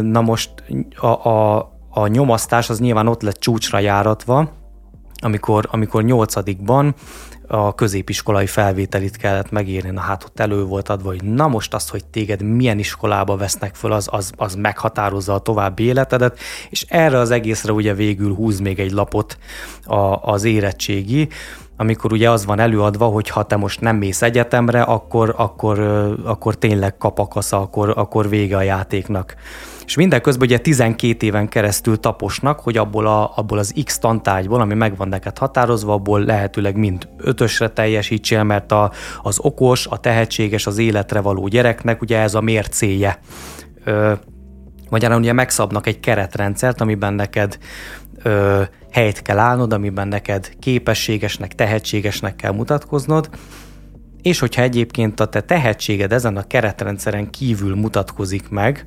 Na 0.00 0.20
most 0.20 0.50
a, 0.96 1.06
a, 1.06 1.58
a 1.90 2.06
nyomasztás 2.06 2.70
az 2.70 2.80
nyilván 2.80 3.06
ott 3.06 3.22
lett 3.22 3.38
csúcsra 3.38 3.78
járatva, 3.78 4.50
amikor, 5.22 5.68
amikor 5.70 6.04
nyolcadikban 6.04 6.94
a 7.46 7.74
középiskolai 7.74 8.46
felvételit 8.46 9.16
kellett 9.16 9.50
megírni, 9.50 9.90
na 9.90 10.00
hát 10.00 10.24
ott 10.24 10.40
elő 10.40 10.64
volt 10.64 10.88
adva, 10.88 11.08
hogy 11.08 11.24
na 11.24 11.48
most 11.48 11.74
az, 11.74 11.88
hogy 11.88 12.04
téged 12.04 12.42
milyen 12.42 12.78
iskolába 12.78 13.36
vesznek 13.36 13.74
föl, 13.74 13.92
az, 13.92 14.08
az, 14.10 14.32
az 14.36 14.54
meghatározza 14.54 15.34
a 15.34 15.38
további 15.38 15.82
életedet, 15.82 16.38
és 16.70 16.84
erre 16.88 17.18
az 17.18 17.30
egészre 17.30 17.72
ugye 17.72 17.94
végül 17.94 18.34
húz 18.34 18.58
még 18.58 18.78
egy 18.78 18.90
lapot 18.90 19.38
a, 19.84 20.30
az 20.32 20.44
érettségi, 20.44 21.28
amikor 21.82 22.12
ugye 22.12 22.30
az 22.30 22.44
van 22.44 22.58
előadva, 22.58 23.06
hogy 23.06 23.28
ha 23.28 23.42
te 23.42 23.56
most 23.56 23.80
nem 23.80 23.96
mész 23.96 24.22
egyetemre, 24.22 24.82
akkor, 24.82 25.34
akkor, 25.36 25.78
akkor 26.24 26.54
tényleg 26.54 26.96
kapakasza, 26.96 27.60
akkor, 27.60 27.92
akkor 27.96 28.28
vége 28.28 28.56
a 28.56 28.62
játéknak. 28.62 29.34
És 29.86 29.96
mindeközben 29.96 30.46
ugye 30.46 30.58
12 30.58 31.26
éven 31.26 31.48
keresztül 31.48 32.00
taposnak, 32.00 32.60
hogy 32.60 32.76
abból, 32.76 33.06
a, 33.06 33.32
abból 33.36 33.58
az 33.58 33.74
X 33.84 33.98
tantárgyból, 33.98 34.60
ami 34.60 34.74
meg 34.74 34.96
van 34.96 35.08
neked 35.08 35.38
határozva, 35.38 35.92
abból 35.92 36.20
lehetőleg 36.20 36.76
mind 36.76 37.08
ötösre 37.18 37.68
teljesítsél, 37.68 38.42
mert 38.42 38.72
a, 38.72 38.90
az 39.22 39.38
okos, 39.40 39.86
a 39.86 39.96
tehetséges, 39.96 40.66
az 40.66 40.78
életre 40.78 41.20
való 41.20 41.46
gyereknek 41.46 42.02
ugye 42.02 42.18
ez 42.18 42.34
a 42.34 42.40
mércéje. 42.40 43.18
Ö, 43.84 44.12
magyarán 44.90 45.18
ugye 45.18 45.32
megszabnak 45.32 45.86
egy 45.86 46.00
keretrendszert, 46.00 46.80
amiben 46.80 47.14
neked 47.14 47.58
ö, 48.22 48.62
helyt 48.90 49.22
kell 49.22 49.38
állnod, 49.38 49.72
amiben 49.72 50.08
neked 50.08 50.52
képességesnek, 50.58 51.54
tehetségesnek 51.54 52.36
kell 52.36 52.52
mutatkoznod, 52.52 53.28
és 54.22 54.38
hogyha 54.38 54.62
egyébként 54.62 55.20
a 55.20 55.26
te 55.26 55.40
tehetséged 55.40 56.12
ezen 56.12 56.36
a 56.36 56.46
keretrendszeren 56.46 57.30
kívül 57.30 57.74
mutatkozik 57.74 58.48
meg, 58.48 58.84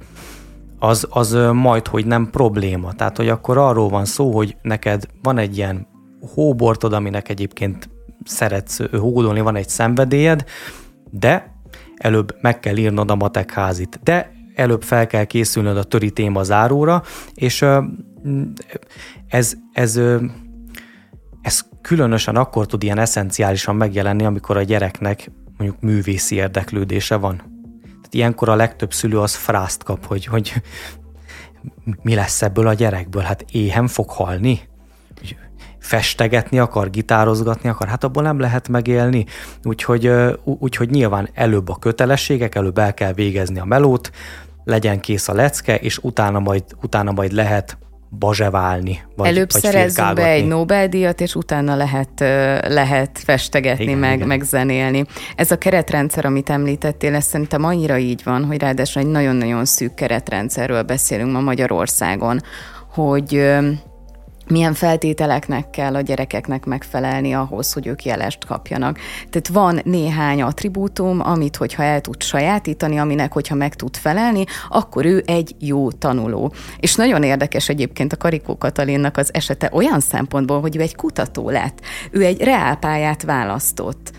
az, 0.79 1.07
az 1.09 1.37
majd, 1.53 1.87
hogy 1.87 2.05
nem 2.05 2.29
probléma. 2.29 2.93
Tehát, 2.93 3.17
hogy 3.17 3.29
akkor 3.29 3.57
arról 3.57 3.89
van 3.89 4.05
szó, 4.05 4.31
hogy 4.31 4.55
neked 4.61 5.07
van 5.21 5.37
egy 5.37 5.57
ilyen 5.57 5.87
hóbortod, 6.33 6.93
aminek 6.93 7.29
egyébként 7.29 7.89
szeretsz 8.23 8.91
hódolni, 8.91 9.39
van 9.39 9.55
egy 9.55 9.69
szenvedélyed, 9.69 10.43
de 11.11 11.53
előbb 11.95 12.35
meg 12.41 12.59
kell 12.59 12.77
írnod 12.77 13.11
a 13.11 13.15
matekházit, 13.15 13.99
de 14.03 14.31
előbb 14.55 14.83
fel 14.83 15.07
kell 15.07 15.23
készülnöd 15.23 15.77
a 15.77 15.83
töri 15.83 16.11
téma 16.11 16.43
záróra, 16.43 17.03
és 17.33 17.65
ez, 19.35 19.53
ez, 19.73 19.99
ez 21.41 21.61
különösen 21.81 22.35
akkor 22.35 22.65
tud 22.65 22.83
ilyen 22.83 22.97
eszenciálisan 22.97 23.75
megjelenni, 23.75 24.25
amikor 24.25 24.57
a 24.57 24.63
gyereknek 24.63 25.31
mondjuk 25.57 25.81
művészi 25.81 26.35
érdeklődése 26.35 27.15
van. 27.15 27.35
Tehát 27.81 28.13
ilyenkor 28.13 28.49
a 28.49 28.55
legtöbb 28.55 28.93
szülő 28.93 29.19
az 29.19 29.35
frászt 29.35 29.83
kap, 29.83 30.05
hogy, 30.05 30.25
hogy 30.25 30.53
mi 32.01 32.15
lesz 32.15 32.41
ebből 32.41 32.67
a 32.67 32.73
gyerekből? 32.73 33.21
Hát 33.21 33.45
éhen 33.51 33.87
fog 33.87 34.09
halni? 34.09 34.59
festegetni 35.79 36.59
akar, 36.59 36.89
gitározgatni 36.89 37.69
akar, 37.69 37.87
hát 37.87 38.03
abból 38.03 38.23
nem 38.23 38.39
lehet 38.39 38.67
megélni, 38.67 39.25
úgyhogy, 39.63 40.11
úgyhogy 40.43 40.89
nyilván 40.89 41.29
előbb 41.33 41.69
a 41.69 41.75
kötelességek, 41.75 42.55
előbb 42.55 42.77
el 42.77 42.93
kell 42.93 43.13
végezni 43.13 43.59
a 43.59 43.65
melót, 43.65 44.11
legyen 44.63 44.99
kész 44.99 45.27
a 45.27 45.33
lecke, 45.33 45.75
és 45.75 45.97
utána 45.97 46.39
majd, 46.39 46.63
utána 46.81 47.11
majd 47.11 47.31
lehet 47.31 47.77
bazseválni. 48.09 49.01
Vagy, 49.15 49.27
Előbb 49.27 49.51
vagy 49.51 49.61
szerezzünk 49.61 50.13
be 50.13 50.25
egy 50.27 50.47
Nobel-díjat, 50.47 51.21
és 51.21 51.35
utána 51.35 51.75
lehet, 51.75 52.19
lehet 52.67 53.19
festegetni, 53.19 53.83
igen, 53.83 53.97
meg, 53.97 54.15
igen. 54.15 54.27
meg 54.27 54.41
zenélni. 54.41 55.05
Ez 55.35 55.51
a 55.51 55.57
keretrendszer, 55.57 56.25
amit 56.25 56.49
említettél, 56.49 57.15
ez 57.15 57.25
szerintem 57.25 57.63
annyira 57.63 57.97
így 57.97 58.21
van, 58.23 58.45
hogy 58.45 58.59
ráadásul 58.59 59.01
egy 59.01 59.07
nagyon-nagyon 59.07 59.65
szűk 59.65 59.93
keretrendszerről 59.93 60.83
beszélünk 60.83 61.31
ma 61.31 61.39
Magyarországon, 61.39 62.41
hogy 62.93 63.55
milyen 64.47 64.73
feltételeknek 64.73 65.69
kell 65.69 65.95
a 65.95 66.01
gyerekeknek 66.01 66.65
megfelelni 66.65 67.33
ahhoz, 67.33 67.73
hogy 67.73 67.87
ők 67.87 68.03
jelest 68.03 68.45
kapjanak. 68.45 68.97
Tehát 69.29 69.47
van 69.47 69.81
néhány 69.83 70.41
attribútum, 70.41 71.19
amit 71.23 71.55
hogyha 71.55 71.83
el 71.83 72.01
tud 72.01 72.21
sajátítani, 72.21 72.97
aminek 72.97 73.33
hogyha 73.33 73.55
meg 73.55 73.75
tud 73.75 73.97
felelni, 73.97 74.43
akkor 74.69 75.05
ő 75.05 75.23
egy 75.25 75.55
jó 75.59 75.91
tanuló. 75.91 76.53
És 76.79 76.95
nagyon 76.95 77.23
érdekes 77.23 77.69
egyébként 77.69 78.13
a 78.13 78.17
Karikó 78.17 78.57
Katalinnak 78.57 79.17
az 79.17 79.29
esete 79.33 79.69
olyan 79.71 79.99
szempontból, 79.99 80.61
hogy 80.61 80.75
ő 80.75 80.81
egy 80.81 80.95
kutató 80.95 81.49
lett. 81.49 81.79
Ő 82.11 82.23
egy 82.23 82.41
reálpályát 82.41 83.23
választott 83.23 84.11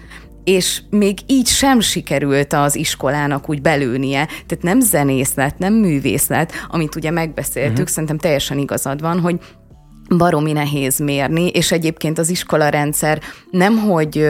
és 0.46 0.80
még 0.90 1.18
így 1.26 1.46
sem 1.46 1.80
sikerült 1.80 2.52
az 2.52 2.76
iskolának 2.76 3.48
úgy 3.48 3.62
belőnie. 3.62 4.24
Tehát 4.24 4.60
nem 4.60 4.80
zenész 4.80 5.34
lett, 5.34 5.58
nem 5.58 5.74
művész 5.74 6.28
lett, 6.28 6.52
amit 6.68 6.96
ugye 6.96 7.10
megbeszéltük, 7.10 7.72
uh-huh. 7.72 7.88
szerintem 7.88 8.18
teljesen 8.18 8.58
igazad 8.58 9.00
van, 9.00 9.20
hogy 9.20 9.40
baromi 10.08 10.52
nehéz 10.52 10.98
mérni, 10.98 11.46
és 11.48 11.72
egyébként 11.72 12.18
az 12.18 12.28
iskolarendszer 12.28 13.22
nemhogy 13.50 14.26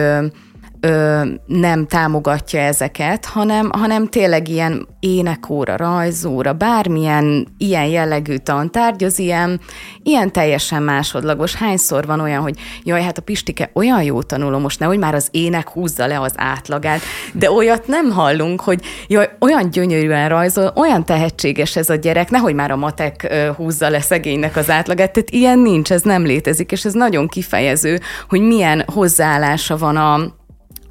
ö, 0.87 1.21
nem 1.45 1.87
támogatja 1.87 2.59
ezeket, 2.59 3.25
hanem, 3.25 3.69
hanem 3.71 4.07
tényleg 4.07 4.47
ilyen 4.47 4.87
énekóra, 4.99 5.75
rajzóra, 5.75 6.53
bármilyen 6.53 7.47
ilyen 7.57 7.85
jellegű 7.85 8.35
tantárgy, 8.35 9.03
az 9.03 9.19
ilyen, 9.19 9.59
ilyen 10.03 10.31
teljesen 10.31 10.83
másodlagos. 10.83 11.55
Hányszor 11.55 12.05
van 12.05 12.19
olyan, 12.19 12.41
hogy 12.41 12.55
jaj, 12.83 13.01
hát 13.01 13.17
a 13.17 13.21
Pistike 13.21 13.69
olyan 13.73 14.03
jó 14.03 14.21
tanuló, 14.21 14.57
most 14.57 14.79
nehogy 14.79 14.97
már 14.97 15.15
az 15.15 15.27
ének 15.31 15.69
húzza 15.69 16.07
le 16.07 16.19
az 16.19 16.33
átlagát, 16.35 17.01
de 17.33 17.51
olyat 17.51 17.87
nem 17.87 18.11
hallunk, 18.11 18.61
hogy 18.61 18.81
jaj, 19.07 19.29
olyan 19.39 19.69
gyönyörűen 19.69 20.29
rajzol, 20.29 20.73
olyan 20.75 21.05
tehetséges 21.05 21.75
ez 21.75 21.89
a 21.89 21.95
gyerek, 21.95 22.29
nehogy 22.29 22.53
már 22.53 22.71
a 22.71 22.75
matek 22.75 23.33
húzza 23.55 23.89
le 23.89 24.01
szegénynek 24.01 24.55
az 24.55 24.69
átlagát, 24.69 25.11
tehát 25.11 25.29
ilyen 25.29 25.59
nincs, 25.59 25.91
ez 25.91 26.01
nem 26.01 26.25
létezik, 26.25 26.71
és 26.71 26.85
ez 26.85 26.93
nagyon 26.93 27.27
kifejező, 27.27 27.99
hogy 28.29 28.41
milyen 28.41 28.83
hozzáállása 28.93 29.77
van 29.77 29.97
a 29.97 30.36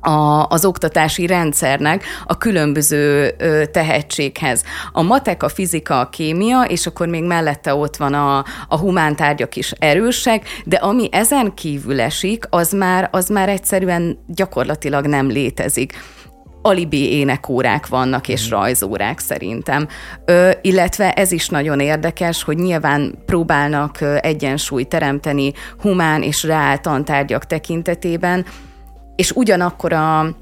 a, 0.07 0.47
az 0.49 0.65
oktatási 0.65 1.27
rendszernek 1.27 2.05
a 2.25 2.39
különböző 2.39 3.35
ö, 3.39 3.63
tehetséghez. 3.67 4.65
A 4.93 5.03
matek, 5.03 5.43
a 5.43 5.49
fizika, 5.49 6.01
a 6.01 6.09
kémia, 6.09 6.63
és 6.63 6.87
akkor 6.87 7.07
még 7.07 7.25
mellette 7.25 7.75
ott 7.75 7.97
van 7.97 8.15
a, 8.15 8.45
a 8.69 8.79
humántárgyak 8.79 9.57
is 9.57 9.71
erősek, 9.71 10.45
de 10.65 10.77
ami 10.77 11.09
ezen 11.13 11.55
kívül 11.55 12.01
esik, 12.01 12.45
az 12.51 12.73
már, 12.73 13.09
az 13.13 13.29
már 13.29 13.49
egyszerűen 13.49 14.19
gyakorlatilag 14.27 15.07
nem 15.07 15.29
létezik 15.29 15.95
alibi 16.63 17.13
énekórák 17.13 17.87
vannak, 17.87 18.29
és 18.29 18.49
mhm. 18.49 18.59
rajzórák 18.59 19.19
szerintem. 19.19 19.89
Ö, 20.25 20.51
illetve 20.61 21.13
ez 21.13 21.33
is 21.33 21.49
nagyon 21.49 21.81
érdekes, 21.81 22.43
hogy 22.43 22.57
nyilván 22.57 23.15
próbálnak 23.27 23.99
egyensúlyt 24.21 24.89
teremteni 24.89 25.53
humán 25.81 26.23
és 26.23 26.43
reál 26.43 26.81
tantárgyak 26.81 27.47
tekintetében, 27.47 28.45
és 29.17 29.31
ugyanakkor 29.31 29.93
a 29.93 30.37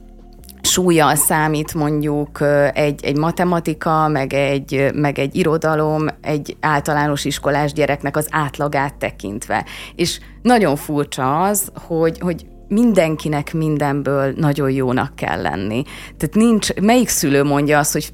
súlyjal 0.62 1.14
számít 1.14 1.74
mondjuk 1.74 2.40
egy, 2.72 3.04
egy 3.04 3.16
matematika, 3.16 4.08
meg 4.08 4.32
egy, 4.32 4.90
meg 4.94 5.18
egy 5.18 5.36
irodalom, 5.36 6.06
egy 6.20 6.56
általános 6.60 7.24
iskolás 7.24 7.72
gyereknek 7.72 8.16
az 8.16 8.26
átlagát 8.30 8.94
tekintve. 8.94 9.64
És 9.94 10.18
nagyon 10.42 10.76
furcsa 10.76 11.42
az, 11.42 11.72
hogy, 11.86 12.18
hogy 12.18 12.46
mindenkinek 12.68 13.52
mindenből 13.52 14.32
nagyon 14.36 14.70
jónak 14.70 15.16
kell 15.16 15.42
lenni. 15.42 15.82
Tehát 16.16 16.34
nincs, 16.34 16.74
melyik 16.74 17.08
szülő 17.08 17.42
mondja 17.42 17.78
azt, 17.78 17.92
hogy 17.92 18.12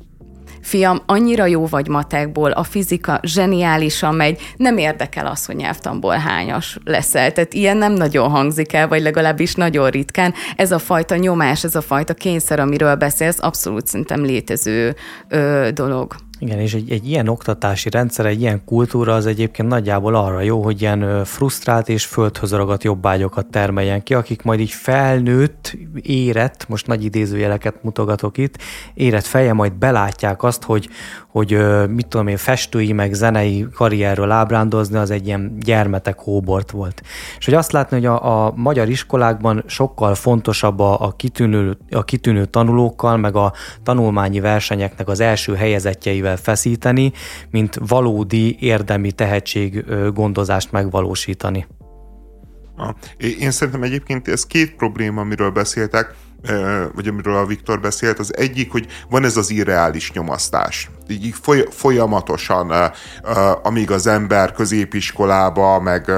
fiam, 0.62 1.02
annyira 1.06 1.46
jó 1.46 1.66
vagy 1.66 1.88
matekból, 1.88 2.50
a 2.50 2.62
fizika 2.62 3.20
zseniálisan 3.22 4.14
megy, 4.14 4.40
nem 4.56 4.78
érdekel 4.78 5.26
az, 5.26 5.46
hogy 5.46 5.56
nyelvtanból 5.56 6.14
hányas 6.14 6.78
leszel. 6.84 7.32
Tehát 7.32 7.54
ilyen 7.54 7.76
nem 7.76 7.92
nagyon 7.92 8.30
hangzik 8.30 8.72
el, 8.72 8.88
vagy 8.88 9.02
legalábbis 9.02 9.54
nagyon 9.54 9.90
ritkán. 9.90 10.34
Ez 10.56 10.72
a 10.72 10.78
fajta 10.78 11.16
nyomás, 11.16 11.64
ez 11.64 11.74
a 11.74 11.80
fajta 11.80 12.14
kényszer, 12.14 12.60
amiről 12.60 12.94
beszélsz, 12.94 13.38
abszolút 13.40 13.86
szerintem 13.86 14.22
létező 14.22 14.96
ö, 15.28 15.68
dolog. 15.74 16.14
Igen, 16.42 16.58
és 16.58 16.74
egy, 16.74 16.90
egy 16.90 17.08
ilyen 17.08 17.28
oktatási 17.28 17.90
rendszer, 17.90 18.26
egy 18.26 18.40
ilyen 18.40 18.64
kultúra 18.64 19.14
az 19.14 19.26
egyébként 19.26 19.68
nagyjából 19.68 20.14
arra 20.14 20.40
jó, 20.40 20.62
hogy 20.62 20.80
ilyen 20.80 21.24
frusztrált 21.24 21.88
és 21.88 22.04
földhöz 22.04 22.52
ragadt 22.52 22.84
jobbágyokat 22.84 23.46
termeljen 23.46 24.02
ki, 24.02 24.14
akik 24.14 24.42
majd 24.42 24.60
így 24.60 24.70
felnőtt, 24.70 25.76
érett, 26.02 26.68
most 26.68 26.86
nagy 26.86 27.04
idézőjeleket 27.04 27.82
mutogatok 27.82 28.38
itt, 28.38 28.58
érett 28.94 29.24
feje 29.24 29.52
majd 29.52 29.72
belátják 29.72 30.42
azt, 30.42 30.62
hogy, 30.62 30.88
hogy 31.30 31.58
mit 31.88 32.06
tudom 32.06 32.26
én, 32.26 32.36
festői 32.36 32.92
meg 32.92 33.12
zenei 33.12 33.66
karrierről 33.74 34.30
ábrándozni, 34.30 34.96
az 34.96 35.10
egy 35.10 35.26
ilyen 35.26 35.56
gyermetek 35.58 36.18
hóbort 36.18 36.70
volt. 36.70 37.02
És 37.38 37.44
hogy 37.44 37.54
azt 37.54 37.72
látni, 37.72 37.96
hogy 37.96 38.06
a, 38.06 38.46
a 38.46 38.52
magyar 38.56 38.88
iskolákban 38.88 39.64
sokkal 39.66 40.14
fontosabb 40.14 40.78
a, 40.78 41.00
a, 41.00 41.12
kitűnő, 41.12 41.78
a 41.90 42.04
kitűnő 42.04 42.44
tanulókkal, 42.44 43.16
meg 43.16 43.36
a 43.36 43.52
tanulmányi 43.82 44.40
versenyeknek 44.40 45.08
az 45.08 45.20
első 45.20 45.54
helyezettjeivel 45.54 46.36
feszíteni, 46.36 47.12
mint 47.50 47.78
valódi 47.86 48.56
érdemi 48.60 49.12
tehetség 49.12 49.84
gondozást 50.14 50.72
megvalósítani. 50.72 51.66
Én 53.16 53.50
szerintem 53.50 53.82
egyébként 53.82 54.28
ez 54.28 54.46
két 54.46 54.74
probléma, 54.74 55.20
amiről 55.20 55.50
beszéltek 55.50 56.14
vagy 56.94 57.08
amiről 57.08 57.36
a 57.36 57.46
Viktor 57.46 57.80
beszélt, 57.80 58.18
az 58.18 58.36
egyik, 58.36 58.72
hogy 58.72 58.86
van 59.10 59.24
ez 59.24 59.36
az 59.36 59.50
irreális 59.50 60.12
nyomasztás. 60.12 60.90
Így 61.08 61.34
folyamatosan, 61.70 62.92
amíg 63.62 63.90
az 63.90 64.06
ember 64.06 64.52
középiskolába, 64.52 65.80
meg 65.80 66.10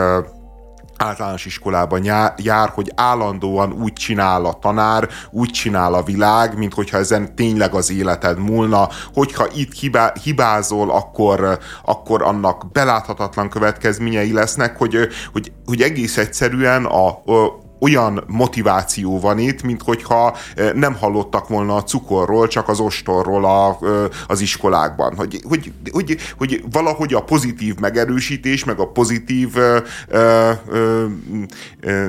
általános 1.02 1.46
iskolában 1.46 2.04
jár, 2.36 2.68
hogy 2.68 2.92
állandóan 2.94 3.72
úgy 3.72 3.92
csinál 3.92 4.44
a 4.44 4.52
tanár, 4.52 5.08
úgy 5.30 5.50
csinál 5.50 5.94
a 5.94 6.02
világ, 6.02 6.58
mint 6.58 6.74
hogyha 6.74 6.96
ezen 6.96 7.34
tényleg 7.34 7.74
az 7.74 7.90
életed 7.90 8.38
múlna, 8.38 8.88
hogyha 9.14 9.46
itt 9.54 9.72
hibá, 9.72 10.12
hibázol, 10.22 10.90
akkor, 10.90 11.58
akkor 11.84 12.22
annak 12.22 12.72
beláthatatlan 12.72 13.48
következményei 13.48 14.32
lesznek, 14.32 14.76
hogy, 14.76 15.08
hogy, 15.32 15.52
hogy 15.66 15.82
egész 15.82 16.16
egyszerűen 16.16 16.84
a, 16.84 17.08
a 17.08 17.61
olyan 17.83 18.24
motiváció 18.26 19.20
van 19.20 19.39
itt, 19.39 19.62
mint 19.62 19.83
hogyha 19.83 20.37
nem 20.74 20.95
hallottak 20.95 21.49
volna 21.49 21.74
a 21.74 21.83
cukorról, 21.83 22.49
csak 22.49 22.68
az 22.68 22.80
ostorról 22.80 23.45
a, 23.45 23.78
az 24.26 24.41
iskolákban. 24.41 25.14
Hogy, 25.16 25.41
hogy, 25.49 25.72
hogy, 25.93 26.16
hogy 26.39 26.64
valahogy 26.72 27.14
a 27.14 27.20
pozitív 27.20 27.74
megerősítés, 27.74 28.64
meg 28.64 28.78
a 28.78 28.87
pozitív 28.87 29.49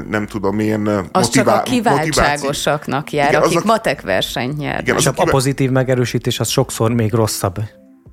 nem 0.10 0.26
tudom 0.28 0.60
én 0.60 0.88
az 0.88 1.02
motivá- 1.12 1.32
csak 1.32 1.48
a 1.48 1.62
kiváltságosaknak 1.62 3.12
jár, 3.12 3.30
igen, 3.30 3.42
akik 3.42 3.64
a, 3.64 3.66
matek 3.66 4.02
versenyt 4.02 4.58
nyernek. 4.58 4.82
Igen, 4.82 4.98
és 4.98 5.06
a, 5.06 5.14
a 5.16 5.24
pozitív 5.24 5.70
megerősítés 5.70 6.40
az 6.40 6.48
sokszor 6.48 6.92
még 6.92 7.14
rosszabb. 7.14 7.60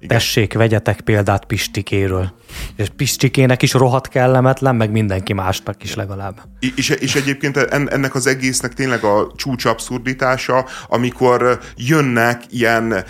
Igen. 0.01 0.19
Tessék, 0.19 0.53
vegyetek 0.55 1.01
példát 1.01 1.45
Pistikéről. 1.45 2.33
És 2.77 2.89
Pistikének 2.97 3.63
is 3.63 3.73
rohadt 3.73 4.09
kellemetlen, 4.09 4.77
meg 4.77 4.91
mindenki 4.91 5.33
másnak 5.33 5.83
is 5.83 5.95
legalább. 5.95 6.41
És, 6.77 6.89
és 6.89 7.15
egyébként 7.15 7.57
ennek 7.57 8.15
az 8.15 8.27
egésznek 8.27 8.75
tényleg 8.75 9.05
a 9.05 9.33
csúcs 9.37 9.65
abszurditása, 9.65 10.67
amikor 10.89 11.59
jönnek 11.77 12.43
ilyen 12.51 13.05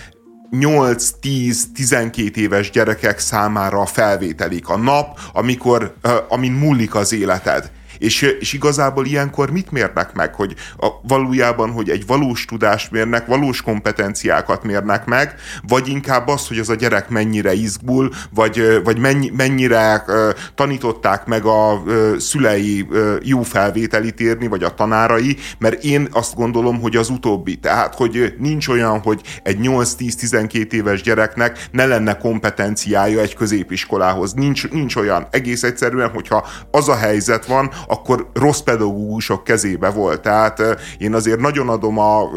8-10-12 0.51 2.36
éves 2.36 2.70
gyerekek 2.70 3.18
számára 3.18 3.86
felvételik 3.86 4.68
a 4.68 4.76
nap, 4.76 5.18
amikor, 5.32 5.95
amin 6.28 6.53
múlik 6.53 6.95
az 6.95 7.12
életed 7.12 7.70
és, 8.01 8.23
és 8.23 8.53
igazából 8.53 9.07
ilyenkor 9.07 9.51
mit 9.51 9.71
mérnek 9.71 10.13
meg, 10.13 10.35
hogy 10.35 10.55
a, 10.79 10.89
valójában, 11.03 11.71
hogy 11.71 11.91
egy 11.91 12.07
valós 12.07 12.45
tudást 12.45 12.91
mérnek, 12.91 13.27
valós 13.27 13.63
kompetenciákat 13.63 14.65
mérnek 14.65 15.05
meg, 15.05 15.35
vagy 15.69 15.89
inkább 15.89 16.29
az, 16.29 16.49
hogy 16.49 16.59
az 16.59 16.69
a 16.69 16.75
gyerek 16.75 17.09
mennyire 17.09 17.53
izgul, 17.53 18.11
vagy, 18.35 18.81
vagy 18.85 18.99
mennyi, 18.99 19.31
mennyire 19.37 20.05
uh, 20.07 20.31
tanították 20.55 21.27
meg 21.27 21.45
a 21.45 21.73
uh, 21.73 22.17
szülei 22.17 22.87
uh, 22.91 23.17
jó 23.23 23.43
felvételit 23.43 24.21
írni, 24.21 24.47
vagy 24.47 24.63
a 24.63 24.75
tanárai, 24.75 25.37
mert 25.59 25.85
én 25.85 26.09
azt 26.13 26.35
gondolom, 26.35 26.81
hogy 26.81 26.97
az 26.97 27.09
utóbbi. 27.09 27.57
Tehát, 27.57 27.95
hogy 27.95 28.35
nincs 28.39 28.69
olyan, 28.69 28.99
hogy 29.01 29.21
egy 29.43 29.59
8-10-12 29.63 30.73
éves 30.73 31.03
gyereknek 31.03 31.69
ne 31.71 31.87
lenne 31.87 32.17
kompetenciája 32.17 33.21
egy 33.21 33.35
középiskolához. 33.35 34.33
Nincs, 34.33 34.69
nincs 34.71 34.97
olyan. 34.97 35.27
Egész 35.31 35.63
egyszerűen, 35.63 36.09
hogyha 36.09 36.47
az 36.71 36.89
a 36.89 36.97
helyzet 36.97 37.47
van, 37.47 37.71
akkor 37.91 38.30
rossz 38.34 38.61
pedagógusok 38.61 39.45
kezébe 39.45 39.88
volt. 39.88 40.20
Tehát 40.20 40.62
én 40.99 41.14
azért 41.14 41.41
nagyon 41.41 41.68
adom 41.68 41.99
a 41.99 42.28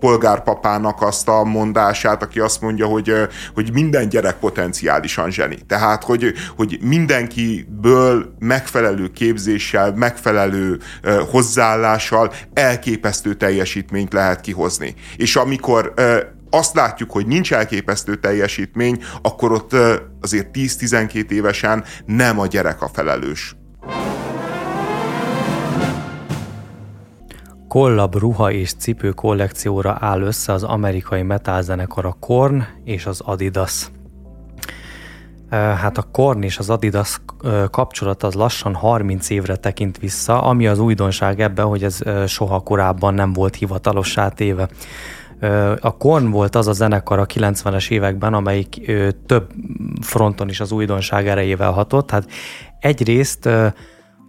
polgárpapának 0.00 1.02
azt 1.02 1.28
a 1.28 1.44
mondását, 1.44 2.22
aki 2.22 2.40
azt 2.40 2.60
mondja, 2.60 2.86
hogy, 2.86 3.12
hogy 3.54 3.72
minden 3.72 4.08
gyerek 4.08 4.38
potenciálisan 4.38 5.30
zseni. 5.30 5.58
Tehát, 5.66 6.04
hogy, 6.04 6.32
hogy 6.56 6.78
mindenkiből 6.82 8.34
megfelelő 8.38 9.08
képzéssel, 9.08 9.92
megfelelő 9.94 10.78
hozzáállással 11.30 12.32
elképesztő 12.54 13.34
teljesítményt 13.34 14.12
lehet 14.12 14.40
kihozni. 14.40 14.94
És 15.16 15.36
amikor 15.36 15.94
azt 16.50 16.74
látjuk, 16.74 17.10
hogy 17.10 17.26
nincs 17.26 17.52
elképesztő 17.52 18.14
teljesítmény, 18.14 19.02
akkor 19.22 19.52
ott 19.52 19.72
azért 20.20 20.48
10-12 20.52 21.30
évesen 21.30 21.84
nem 22.06 22.38
a 22.40 22.46
gyerek 22.46 22.82
a 22.82 22.90
felelős. 22.92 23.54
Kollab 27.70 28.14
ruha 28.14 28.50
és 28.50 28.72
cipő 28.72 29.10
kollekcióra 29.10 29.96
áll 30.00 30.20
össze 30.20 30.52
az 30.52 30.62
amerikai 30.62 31.22
metálzenekar 31.22 32.04
a 32.04 32.16
Korn 32.20 32.62
és 32.84 33.06
az 33.06 33.20
Adidas. 33.20 33.90
Hát 35.50 35.98
a 35.98 36.02
Korn 36.02 36.42
és 36.42 36.58
az 36.58 36.70
Adidas 36.70 37.20
kapcsolat 37.70 38.22
az 38.22 38.34
lassan 38.34 38.74
30 38.74 39.30
évre 39.30 39.56
tekint 39.56 39.98
vissza, 39.98 40.42
ami 40.42 40.66
az 40.66 40.78
újdonság 40.78 41.40
ebben, 41.40 41.66
hogy 41.66 41.84
ez 41.84 41.98
soha 42.26 42.60
korábban 42.60 43.14
nem 43.14 43.32
volt 43.32 43.56
hivatalossá 43.56 44.28
téve. 44.28 44.68
A 45.80 45.96
Korn 45.96 46.30
volt 46.30 46.54
az 46.54 46.66
a 46.66 46.72
zenekar 46.72 47.18
a 47.18 47.26
90-es 47.26 47.90
években, 47.90 48.34
amelyik 48.34 48.92
több 49.26 49.50
fronton 50.00 50.48
is 50.48 50.60
az 50.60 50.72
újdonság 50.72 51.28
erejével 51.28 51.72
hatott. 51.72 52.10
Hát 52.10 52.30
egyrészt 52.80 53.48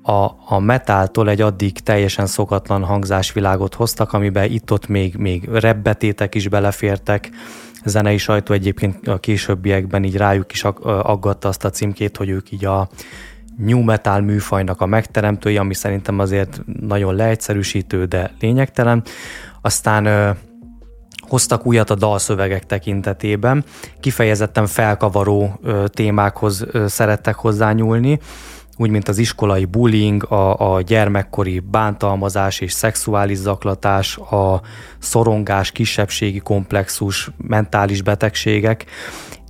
a, 0.02 0.30
a 0.46 0.60
metáltól 0.60 1.30
egy 1.30 1.42
addig 1.42 1.80
teljesen 1.80 2.26
szokatlan 2.26 2.84
hangzásvilágot 2.84 3.74
hoztak, 3.74 4.14
amiben 4.14 4.52
itt-ott 4.52 4.88
még, 4.88 5.16
még 5.16 5.50
rebbetétek 5.52 6.36
is 6.36 6.48
belefértek, 6.48 7.30
zenei 7.86 8.18
sajtó 8.18 8.54
egyébként 8.54 9.08
a 9.08 9.18
későbbiekben 9.18 10.04
így 10.04 10.18
rájuk 10.18 10.52
is 10.52 10.64
aggatta 10.84 11.48
azt 11.48 11.66
a 11.66 11.70
címkét, 11.70 12.18
hogy 12.18 12.30
ők 12.30 12.52
így 12.52 12.66
a 12.66 12.90
new 13.58 13.82
metal 13.84 14.22
műfajnak 14.22 14.82
a 14.82 14.86
megteremtői, 14.86 15.58
ami 15.58 15.74
szerintem 15.74 16.20
azért 16.20 16.62
nagyon 16.80 17.16
leegyszerűsítő, 17.16 18.06
de 18.06 18.32
lényegtelen. 18.40 19.04
Aztán 19.62 20.36
hoztak 21.28 21.66
újat 21.66 21.90
a 21.90 21.96
dalszövegek 21.96 22.66
tekintetében, 22.66 23.64
kifejezetten 24.00 24.68
felkavaró 24.68 25.60
témákhoz 25.88 26.66
szerettek 26.86 27.36
hozzányúlni, 27.36 28.20
úgy, 28.78 28.90
mint 28.90 29.08
az 29.08 29.18
iskolai 29.18 29.66
bullying, 29.66 30.24
a, 30.24 30.74
a 30.74 30.82
gyermekkori 30.82 31.60
bántalmazás 31.60 32.60
és 32.60 32.72
szexuális 32.72 33.38
zaklatás, 33.38 34.18
a 34.18 34.62
szorongás, 35.00 35.72
kisebbségi 35.72 36.40
komplexus, 36.40 37.32
mentális 37.38 38.02
betegségek, 38.02 38.86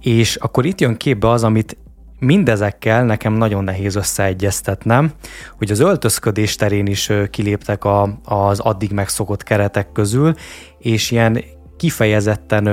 és 0.02 0.36
akkor 0.36 0.66
itt 0.66 0.82
jön 0.82 0.98
képbe 0.98 1.30
az, 1.30 1.44
amit 1.44 1.78
mindezekkel 2.20 3.06
nekem 3.06 3.34
nagyon 3.34 3.64
nehéz 3.64 3.96
összeegyeztetnem, 3.96 5.12
hogy 5.58 5.72
az 5.72 5.80
öltözködés 5.80 6.56
terén 6.56 6.86
is 6.86 7.12
kiléptek 7.30 7.84
a, 7.84 8.20
az 8.24 8.60
addig 8.60 8.92
megszokott 8.92 9.44
keretek 9.44 9.92
közül, 9.92 10.34
és 10.80 11.12
ilyen 11.12 11.44
kifejezetten 11.78 12.70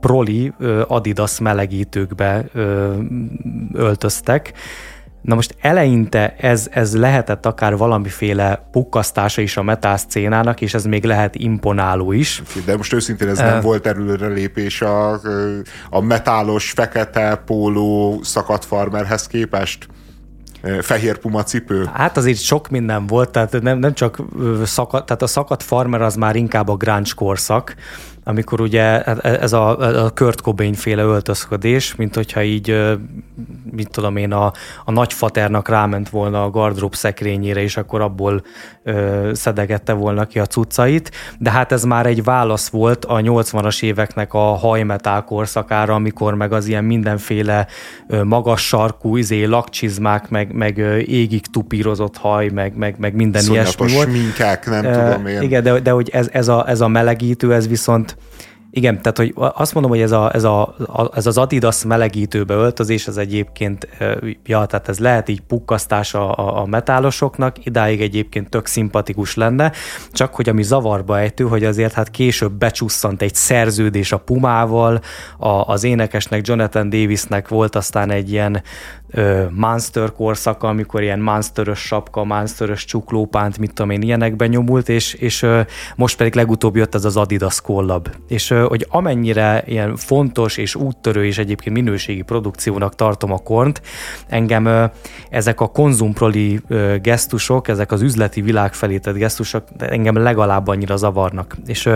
proli 0.00 0.52
Adidas 0.86 1.38
melegítőkbe 1.38 2.44
öltöztek. 3.72 4.52
Na 5.24 5.34
most 5.34 5.56
eleinte 5.60 6.34
ez, 6.38 6.68
ez 6.70 6.96
lehetett 6.96 7.46
akár 7.46 7.76
valamiféle 7.76 8.68
pukkasztása 8.70 9.42
is 9.42 9.56
a 9.56 9.62
metal 9.62 9.96
szcénának, 9.96 10.60
és 10.60 10.74
ez 10.74 10.84
még 10.84 11.04
lehet 11.04 11.34
imponáló 11.34 12.12
is. 12.12 12.42
De 12.64 12.76
most 12.76 12.92
őszintén 12.92 13.28
ez 13.28 13.38
uh, 13.38 13.44
nem 13.44 13.60
volt 13.60 13.94
lépés 14.20 14.82
a, 14.82 15.20
a 15.90 16.00
metálos, 16.00 16.70
fekete 16.70 17.42
póló 17.46 18.20
szakadt 18.22 18.64
farmerhez 18.64 19.26
képest? 19.26 19.86
fehér 20.80 21.18
puma 21.18 21.42
cipő? 21.42 21.88
Hát 21.92 22.16
azért 22.16 22.40
sok 22.40 22.68
minden 22.68 23.06
volt, 23.06 23.30
tehát 23.30 23.62
nem, 23.62 23.78
nem 23.78 23.94
csak 23.94 24.18
szakadt, 24.64 25.06
tehát 25.06 25.22
a 25.22 25.26
szakadt 25.26 25.62
farmer 25.62 26.02
az 26.02 26.14
már 26.14 26.36
inkább 26.36 26.68
a 26.68 26.76
grunge 26.76 27.10
korszak, 27.16 27.74
amikor 28.24 28.60
ugye 28.60 29.02
e, 29.02 29.16
e, 29.20 29.28
ez 29.40 29.52
a, 29.52 29.78
a 30.04 30.10
Kurt 30.10 30.40
Cobain 30.40 30.74
féle 30.74 31.02
öltözködés, 31.02 31.94
mint 31.94 32.14
hogyha 32.14 32.42
így, 32.42 32.94
mit 33.72 33.90
tudom 33.90 34.16
én, 34.16 34.32
a, 34.32 34.52
a 34.84 34.92
nagyfaternak 34.92 35.68
ráment 35.68 36.08
volna 36.08 36.44
a 36.44 36.50
gardrób 36.50 36.94
szekrényére, 36.94 37.62
és 37.62 37.76
akkor 37.76 38.00
abból 38.00 38.42
ö, 38.82 39.30
szedegette 39.34 39.92
volna 39.92 40.24
ki 40.24 40.38
a 40.38 40.46
cuccait, 40.46 41.10
de 41.38 41.50
hát 41.50 41.72
ez 41.72 41.84
már 41.84 42.06
egy 42.06 42.24
válasz 42.24 42.68
volt 42.68 43.04
a 43.04 43.20
80-as 43.20 43.82
éveknek 43.82 44.34
a 44.34 44.38
hajmetál 44.38 45.24
korszakára, 45.24 45.94
amikor 45.94 46.34
meg 46.34 46.52
az 46.52 46.66
ilyen 46.66 46.84
mindenféle 46.84 47.66
magas 48.24 48.66
sarkú, 48.66 49.16
izé, 49.16 49.44
lakcsizmák, 49.44 50.28
meg, 50.28 50.52
meg 50.52 50.78
égig 51.06 51.46
tupírozott 51.46 52.16
haj, 52.16 52.48
meg, 52.48 52.76
meg, 52.76 52.94
meg 52.98 53.14
minden 53.14 53.42
Szonyatos 53.42 53.74
ilyesmi 53.74 53.96
volt. 53.96 54.08
minkák, 54.08 54.66
nem 54.66 54.84
uh, 54.84 54.92
tudom 54.92 55.26
én. 55.26 55.42
Igen, 55.42 55.62
de, 55.62 55.80
de 55.80 55.90
hogy 55.90 56.08
ez, 56.12 56.28
ez, 56.32 56.48
a, 56.48 56.68
ez 56.68 56.80
a 56.80 56.88
melegítő, 56.88 57.54
ez 57.54 57.68
viszont 57.68 58.13
igen, 58.76 59.02
tehát 59.02 59.18
hogy 59.18 59.32
azt 59.36 59.74
mondom, 59.74 59.92
hogy 59.92 60.00
ez, 60.00 60.12
a, 60.12 60.34
ez, 60.34 60.44
a, 60.44 60.74
ez 61.14 61.26
az 61.26 61.38
Adidas 61.38 61.84
melegítőbe 61.84 62.54
öltözés, 62.54 63.06
az 63.06 63.18
egyébként, 63.18 63.88
ja, 64.44 64.66
tehát 64.66 64.88
ez 64.88 64.98
lehet 64.98 65.28
így 65.28 65.40
pukkasztás 65.40 66.14
a, 66.14 66.36
a, 66.36 66.60
a 66.60 66.66
metálosoknak, 66.66 67.66
idáig 67.66 68.00
egyébként 68.00 68.48
tök 68.48 68.66
szimpatikus 68.66 69.34
lenne, 69.34 69.72
csak 70.12 70.34
hogy 70.34 70.48
ami 70.48 70.62
zavarba 70.62 71.18
ejtő, 71.18 71.44
hogy 71.44 71.64
azért 71.64 71.92
hát 71.92 72.10
később 72.10 72.52
becsusszant 72.52 73.22
egy 73.22 73.34
szerződés 73.34 74.12
a 74.12 74.18
Pumával, 74.18 75.00
a, 75.38 75.48
az 75.48 75.84
énekesnek, 75.84 76.46
Jonathan 76.46 76.88
Davisnek 76.88 77.48
volt 77.48 77.76
aztán 77.76 78.10
egy 78.10 78.30
ilyen 78.30 78.62
monster 79.50 80.12
korszaka, 80.12 80.68
amikor 80.68 81.02
ilyen 81.02 81.18
monsterös 81.18 81.78
sapka, 81.78 82.24
monsterös 82.24 82.84
csuklópánt, 82.84 83.58
mit 83.58 83.72
tudom 83.72 83.90
én, 83.90 84.02
ilyenekben 84.02 84.48
nyomult, 84.48 84.88
és, 84.88 85.14
és 85.14 85.46
most 85.96 86.16
pedig 86.16 86.34
legutóbb 86.34 86.76
jött 86.76 86.94
ez 86.94 87.04
az 87.04 87.16
Adidas 87.16 87.60
Collab. 87.60 88.08
És 88.28 88.48
hogy 88.48 88.86
amennyire 88.88 89.62
ilyen 89.66 89.96
fontos 89.96 90.56
és 90.56 90.74
úttörő 90.74 91.24
és 91.26 91.38
egyébként 91.38 91.76
minőségi 91.76 92.22
produkciónak 92.22 92.94
tartom 92.94 93.32
a 93.32 93.38
kornt, 93.38 93.82
engem 94.28 94.90
ezek 95.30 95.60
a 95.60 95.66
konzumproli 95.66 96.60
gesztusok, 97.02 97.68
ezek 97.68 97.92
az 97.92 98.02
üzleti 98.02 98.40
világ 98.40 98.74
felé 98.74 98.98
tett 98.98 99.16
gesztusok 99.16 99.64
engem 99.78 100.16
legalább 100.16 100.68
annyira 100.68 100.96
zavarnak. 100.96 101.56
És 101.66 101.88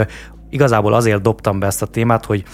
igazából 0.50 0.94
azért 0.94 1.22
dobtam 1.22 1.58
be 1.58 1.66
ezt 1.66 1.82
a 1.82 1.86
témát, 1.86 2.24
hogy 2.24 2.44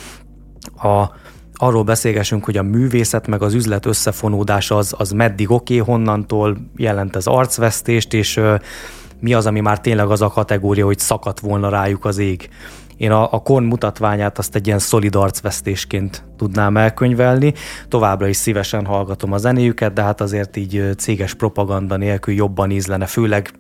a 0.77 1.23
arról 1.55 1.83
beszélgessünk, 1.83 2.45
hogy 2.45 2.57
a 2.57 2.63
művészet 2.63 3.27
meg 3.27 3.43
az 3.43 3.55
üzlet 3.55 3.87
összefonódása 3.87 4.77
az, 4.77 4.95
az 4.99 5.11
meddig 5.11 5.51
oké, 5.51 5.81
okay, 5.81 5.95
honnantól 5.95 6.57
jelent 6.77 7.17
ez 7.17 7.27
arcvesztést, 7.27 8.13
és 8.13 8.37
ö, 8.37 8.55
mi 9.21 9.35
az, 9.35 9.47
ami 9.47 9.61
már 9.61 9.81
tényleg 9.81 10.11
az 10.11 10.23
a 10.23 10.29
kategória, 10.29 10.85
hogy 10.85 10.99
szakadt 10.99 11.41
volna 11.41 11.69
rájuk 11.69 12.05
az 12.05 12.19
ég. 12.19 12.49
Én 12.97 13.11
a, 13.11 13.33
a 13.33 13.43
kon 13.43 13.63
mutatványát 13.63 14.39
azt 14.39 14.55
egy 14.55 14.67
ilyen 14.67 14.79
szolid 14.79 15.15
arcvesztésként 15.15 16.25
tudnám 16.37 16.77
elkönyvelni. 16.77 17.53
Továbbra 17.89 18.27
is 18.27 18.37
szívesen 18.37 18.85
hallgatom 18.85 19.33
a 19.33 19.39
zenéjüket, 19.39 19.93
de 19.93 20.03
hát 20.03 20.21
azért 20.21 20.57
így 20.57 20.91
céges 20.97 21.35
propaganda 21.35 21.97
nélkül 21.97 22.35
jobban 22.35 22.71
ízlene, 22.71 23.07
főleg 23.07 23.51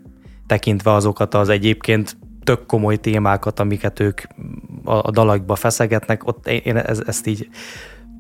tekintve 0.47 0.93
azokat 0.93 1.35
az 1.35 1.49
egyébként 1.49 2.17
tök 2.45 2.67
komoly 2.67 2.97
témákat, 2.97 3.61
amiket 3.61 4.01
ők 4.01 4.21
a, 4.85 4.95
a 4.95 5.11
dalakba 5.11 5.55
feszegetnek, 5.55 6.27
ott 6.27 6.47
én 6.49 6.77
ezt 6.77 7.27
így 7.27 7.49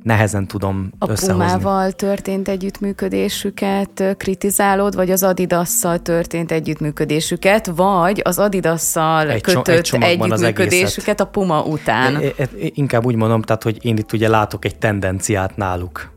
nehezen 0.05 0.47
tudom 0.47 0.91
a 0.99 1.11
összehozni. 1.11 1.45
A 1.45 1.57
Pumával 1.57 1.93
történt 1.93 2.49
együttműködésüket 2.49 4.15
kritizálod, 4.17 4.95
vagy 4.95 5.11
az 5.11 5.23
Adidasszal 5.23 5.99
történt 5.99 6.53
együttműködésüket, 6.53 7.67
vagy 7.67 8.21
az 8.25 8.39
Adidasszal 8.39 9.31
egy 9.31 9.43
kötött 9.43 9.69
egy 9.69 10.03
együttműködésüket 10.03 11.21
a 11.21 11.27
Puma 11.27 11.63
után? 11.63 12.21
É, 12.21 12.35
é, 12.39 12.73
inkább 12.75 13.05
úgy 13.05 13.15
mondom, 13.15 13.43
tehát, 13.43 13.63
hogy 13.63 13.85
én 13.85 13.97
itt 13.97 14.13
ugye 14.13 14.29
látok 14.29 14.65
egy 14.65 14.77
tendenciát 14.77 15.57
náluk 15.57 16.14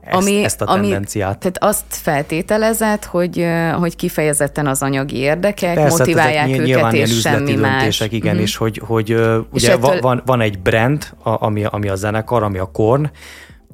ezt, 0.00 0.16
ami, 0.16 0.44
ezt 0.44 0.60
a 0.60 0.64
tendenciát. 0.64 1.28
Ami, 1.28 1.38
tehát 1.38 1.74
azt 1.74 1.84
feltételezett, 1.88 3.04
hogy, 3.04 3.46
hogy 3.78 3.96
kifejezetten 3.96 4.66
az 4.66 4.82
anyagi 4.82 5.16
érdekek 5.16 5.74
Persze, 5.74 5.98
motiválják 5.98 6.48
ezek 6.48 6.68
őket, 6.68 6.92
és 6.92 7.20
semmi 7.20 7.54
más. 7.54 8.00
Igen, 8.10 8.36
mm. 8.36 8.38
és 8.38 8.56
hogy, 8.56 8.80
hogy 8.84 9.10
és 9.10 9.18
ugye 9.50 9.72
ettől... 9.72 10.00
van, 10.00 10.22
van 10.26 10.40
egy 10.40 10.58
brand, 10.58 11.06
ami, 11.22 11.64
ami 11.64 11.88
a 11.88 11.94
zenekar, 11.94 12.42
ami 12.42 12.58
a 12.58 12.64
Korn, 12.64 13.10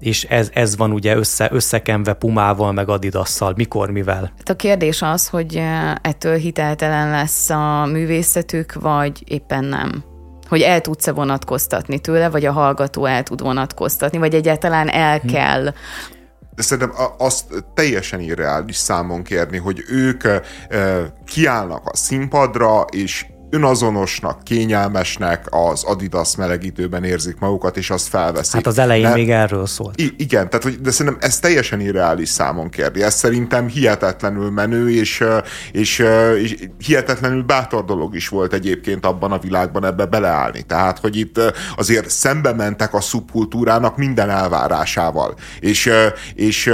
és 0.00 0.24
ez, 0.24 0.50
ez 0.52 0.76
van 0.76 0.92
ugye 0.92 1.16
össze, 1.16 1.48
összekenve 1.52 2.12
Pumával, 2.12 2.72
meg 2.72 2.88
Adidasszal, 2.88 3.52
mikor, 3.56 3.90
mivel? 3.90 4.32
Hát 4.36 4.48
a 4.48 4.56
kérdés 4.56 5.02
az, 5.02 5.28
hogy 5.28 5.62
ettől 6.02 6.36
hiteltelen 6.36 7.10
lesz 7.10 7.50
a 7.50 7.86
művészetük, 7.92 8.74
vagy 8.74 9.22
éppen 9.24 9.64
nem 9.64 10.04
hogy 10.48 10.60
el 10.60 10.80
tudsz-e 10.80 11.12
vonatkoztatni 11.12 11.98
tőle, 11.98 12.28
vagy 12.28 12.44
a 12.44 12.52
hallgató 12.52 13.04
el 13.04 13.22
tud 13.22 13.40
vonatkoztatni, 13.40 14.18
vagy 14.18 14.34
egyáltalán 14.34 14.88
el 14.88 15.18
hm. 15.18 15.26
kell 15.26 15.72
de 16.56 16.62
szerintem 16.62 16.96
azt 17.18 17.44
teljesen 17.74 18.20
irreális 18.20 18.76
számon 18.76 19.22
kérni, 19.22 19.56
hogy 19.58 19.84
ők 19.88 20.22
kiállnak 21.24 21.86
a 21.86 21.96
színpadra, 21.96 22.84
és 22.90 23.26
önazonosnak, 23.50 24.44
kényelmesnek 24.44 25.46
az 25.50 25.84
Adidas 25.84 26.36
melegítőben 26.36 27.04
érzik 27.04 27.38
magukat, 27.38 27.76
és 27.76 27.90
azt 27.90 28.08
felveszik. 28.08 28.54
Hát 28.54 28.66
az 28.66 28.78
elején 28.78 29.08
De, 29.08 29.14
még 29.14 29.30
erről 29.30 29.66
szólt. 29.66 30.00
I- 30.00 30.14
igen, 30.16 30.50
tehát, 30.50 30.64
hogy, 30.64 30.80
de 30.80 30.90
szerintem 30.90 31.28
ez 31.28 31.38
teljesen 31.38 31.80
irreális 31.80 32.28
számon 32.28 32.68
kérdi. 32.68 33.02
Ez 33.02 33.14
szerintem 33.14 33.68
hihetetlenül 33.68 34.50
menő, 34.50 34.90
és, 34.90 35.24
és, 35.72 36.04
és 36.42 36.56
hihetetlenül 36.78 37.42
bátor 37.42 37.84
dolog 37.84 38.14
is 38.14 38.28
volt 38.28 38.52
egyébként 38.52 39.06
abban 39.06 39.32
a 39.32 39.38
világban 39.38 39.84
ebbe 39.84 40.04
beleállni. 40.04 40.62
Tehát, 40.62 40.98
hogy 40.98 41.16
itt 41.16 41.40
azért 41.76 42.10
szembe 42.10 42.52
mentek 42.52 42.94
a 42.94 43.00
szubkultúrának 43.00 43.96
minden 43.96 44.30
elvárásával. 44.30 45.34
És, 45.60 45.90
és, 46.34 46.70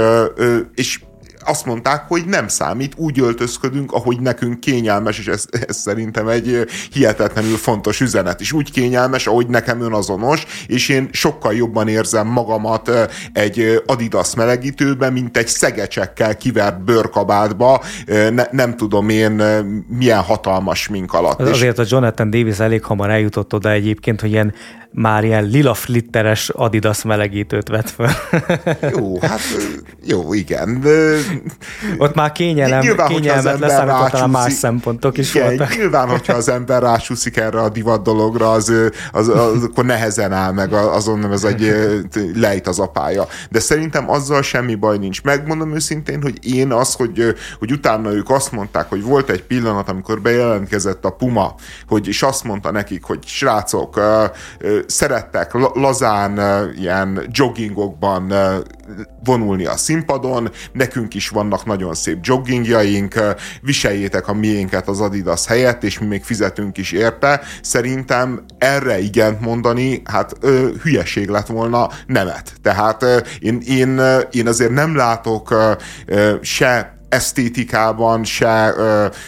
és, 0.73 0.73
és 0.73 0.99
azt 1.45 1.65
mondták, 1.65 2.03
hogy 2.07 2.25
nem 2.25 2.47
számít, 2.47 2.93
úgy 2.95 3.19
öltözködünk, 3.19 3.91
ahogy 3.91 4.19
nekünk 4.19 4.59
kényelmes, 4.59 5.19
és 5.19 5.27
ez, 5.27 5.45
ez 5.67 5.77
szerintem 5.77 6.27
egy 6.27 6.65
hihetetlenül 6.91 7.57
fontos 7.57 8.01
üzenet, 8.01 8.41
és 8.41 8.51
úgy 8.51 8.71
kényelmes, 8.71 9.27
ahogy 9.27 9.47
nekem 9.47 9.81
önazonos, 9.81 10.45
és 10.67 10.89
én 10.89 11.09
sokkal 11.11 11.53
jobban 11.53 11.87
érzem 11.87 12.27
magamat 12.27 12.91
egy 13.33 13.81
Adidas 13.85 14.35
melegítőben, 14.35 15.13
mint 15.13 15.37
egy 15.37 15.47
szegecsekkel 15.47 16.37
kivert 16.37 16.83
bőrkabátba, 16.83 17.83
ne, 18.05 18.43
nem 18.51 18.75
tudom 18.75 19.09
én 19.09 19.41
milyen 19.87 20.21
hatalmas 20.21 20.87
mink 20.87 21.13
alatt. 21.13 21.41
Azért 21.41 21.79
a 21.79 21.83
Jonathan 21.87 22.29
Davis 22.29 22.59
elég 22.59 22.83
hamar 22.83 23.09
eljutott 23.09 23.53
oda 23.53 23.71
egyébként, 23.71 24.21
hogy 24.21 24.31
ilyen 24.31 24.53
már 24.93 25.23
ilyen 25.23 25.43
lila 25.43 25.73
flitteres 25.73 26.49
Adidas 26.49 27.03
melegítőt 27.03 27.67
vett 27.67 27.89
fel. 27.89 28.11
jó, 28.91 29.19
hát 29.19 29.39
jó, 30.05 30.33
igen. 30.33 30.83
Ott 31.97 32.15
már 32.15 32.31
kényelem, 32.31 32.79
nyilván, 32.79 33.07
kényelmet 33.07 33.59
lesz, 33.59 33.77
amikor 33.79 34.09
talán 34.09 34.29
más 34.29 34.53
szempontok 34.53 35.17
is 35.17 35.35
igen, 35.35 35.47
voltak. 35.47 35.75
Nyilván, 35.75 36.07
hogyha 36.07 36.33
az 36.33 36.49
ember 36.49 36.81
rásúszik 36.81 37.37
erre 37.37 37.61
a 37.61 37.69
divat 37.69 38.03
dologra, 38.03 38.51
az, 38.51 38.73
az, 39.11 39.27
az, 39.27 39.63
akkor 39.63 39.85
nehezen 39.85 40.31
áll 40.31 40.51
meg, 40.51 40.73
azon 40.73 41.19
nem 41.19 41.31
ez 41.31 41.43
egy 41.43 41.75
lejt 42.35 42.67
az 42.67 42.79
apája. 42.79 43.27
De 43.49 43.59
szerintem 43.59 44.09
azzal 44.09 44.41
semmi 44.41 44.75
baj 44.75 44.97
nincs. 44.97 45.23
Megmondom 45.23 45.75
őszintén, 45.75 46.21
hogy 46.21 46.55
én 46.55 46.71
az, 46.71 46.93
hogy, 46.93 47.35
hogy 47.59 47.71
utána 47.71 48.11
ők 48.11 48.29
azt 48.29 48.51
mondták, 48.51 48.89
hogy 48.89 49.03
volt 49.03 49.29
egy 49.29 49.43
pillanat, 49.43 49.89
amikor 49.89 50.21
bejelentkezett 50.21 51.05
a 51.05 51.09
Puma, 51.09 51.55
hogy 51.87 52.07
és 52.07 52.21
azt 52.23 52.43
mondta 52.43 52.71
nekik, 52.71 53.03
hogy 53.03 53.19
srácok, 53.25 53.99
szerettek 54.87 55.53
lazán 55.73 56.39
ilyen 56.75 57.27
joggingokban 57.31 58.33
vonulni 59.23 59.65
a 59.65 59.77
színpadon, 59.77 60.51
nekünk 60.71 61.13
is 61.13 61.29
vannak 61.29 61.65
nagyon 61.65 61.93
szép 61.93 62.17
joggingjaink, 62.21 63.15
viseljétek 63.61 64.27
a 64.27 64.33
miénket 64.33 64.87
az 64.87 65.01
Adidas 65.01 65.45
helyett, 65.45 65.83
és 65.83 65.99
mi 65.99 66.05
még 66.05 66.23
fizetünk 66.23 66.77
is 66.77 66.91
érte. 66.91 67.41
Szerintem 67.61 68.45
erre 68.57 68.99
igent 68.99 69.39
mondani, 69.41 70.01
hát 70.05 70.33
ö, 70.39 70.69
hülyeség 70.81 71.27
lett 71.29 71.47
volna 71.47 71.89
nemet. 72.07 72.53
Tehát 72.61 73.05
én, 73.39 73.61
én, 73.67 74.01
én 74.31 74.47
azért 74.47 74.71
nem 74.71 74.95
látok 74.95 75.51
ö, 76.05 76.35
se 76.41 76.97
esztétikában, 77.13 78.23
se, 78.23 78.73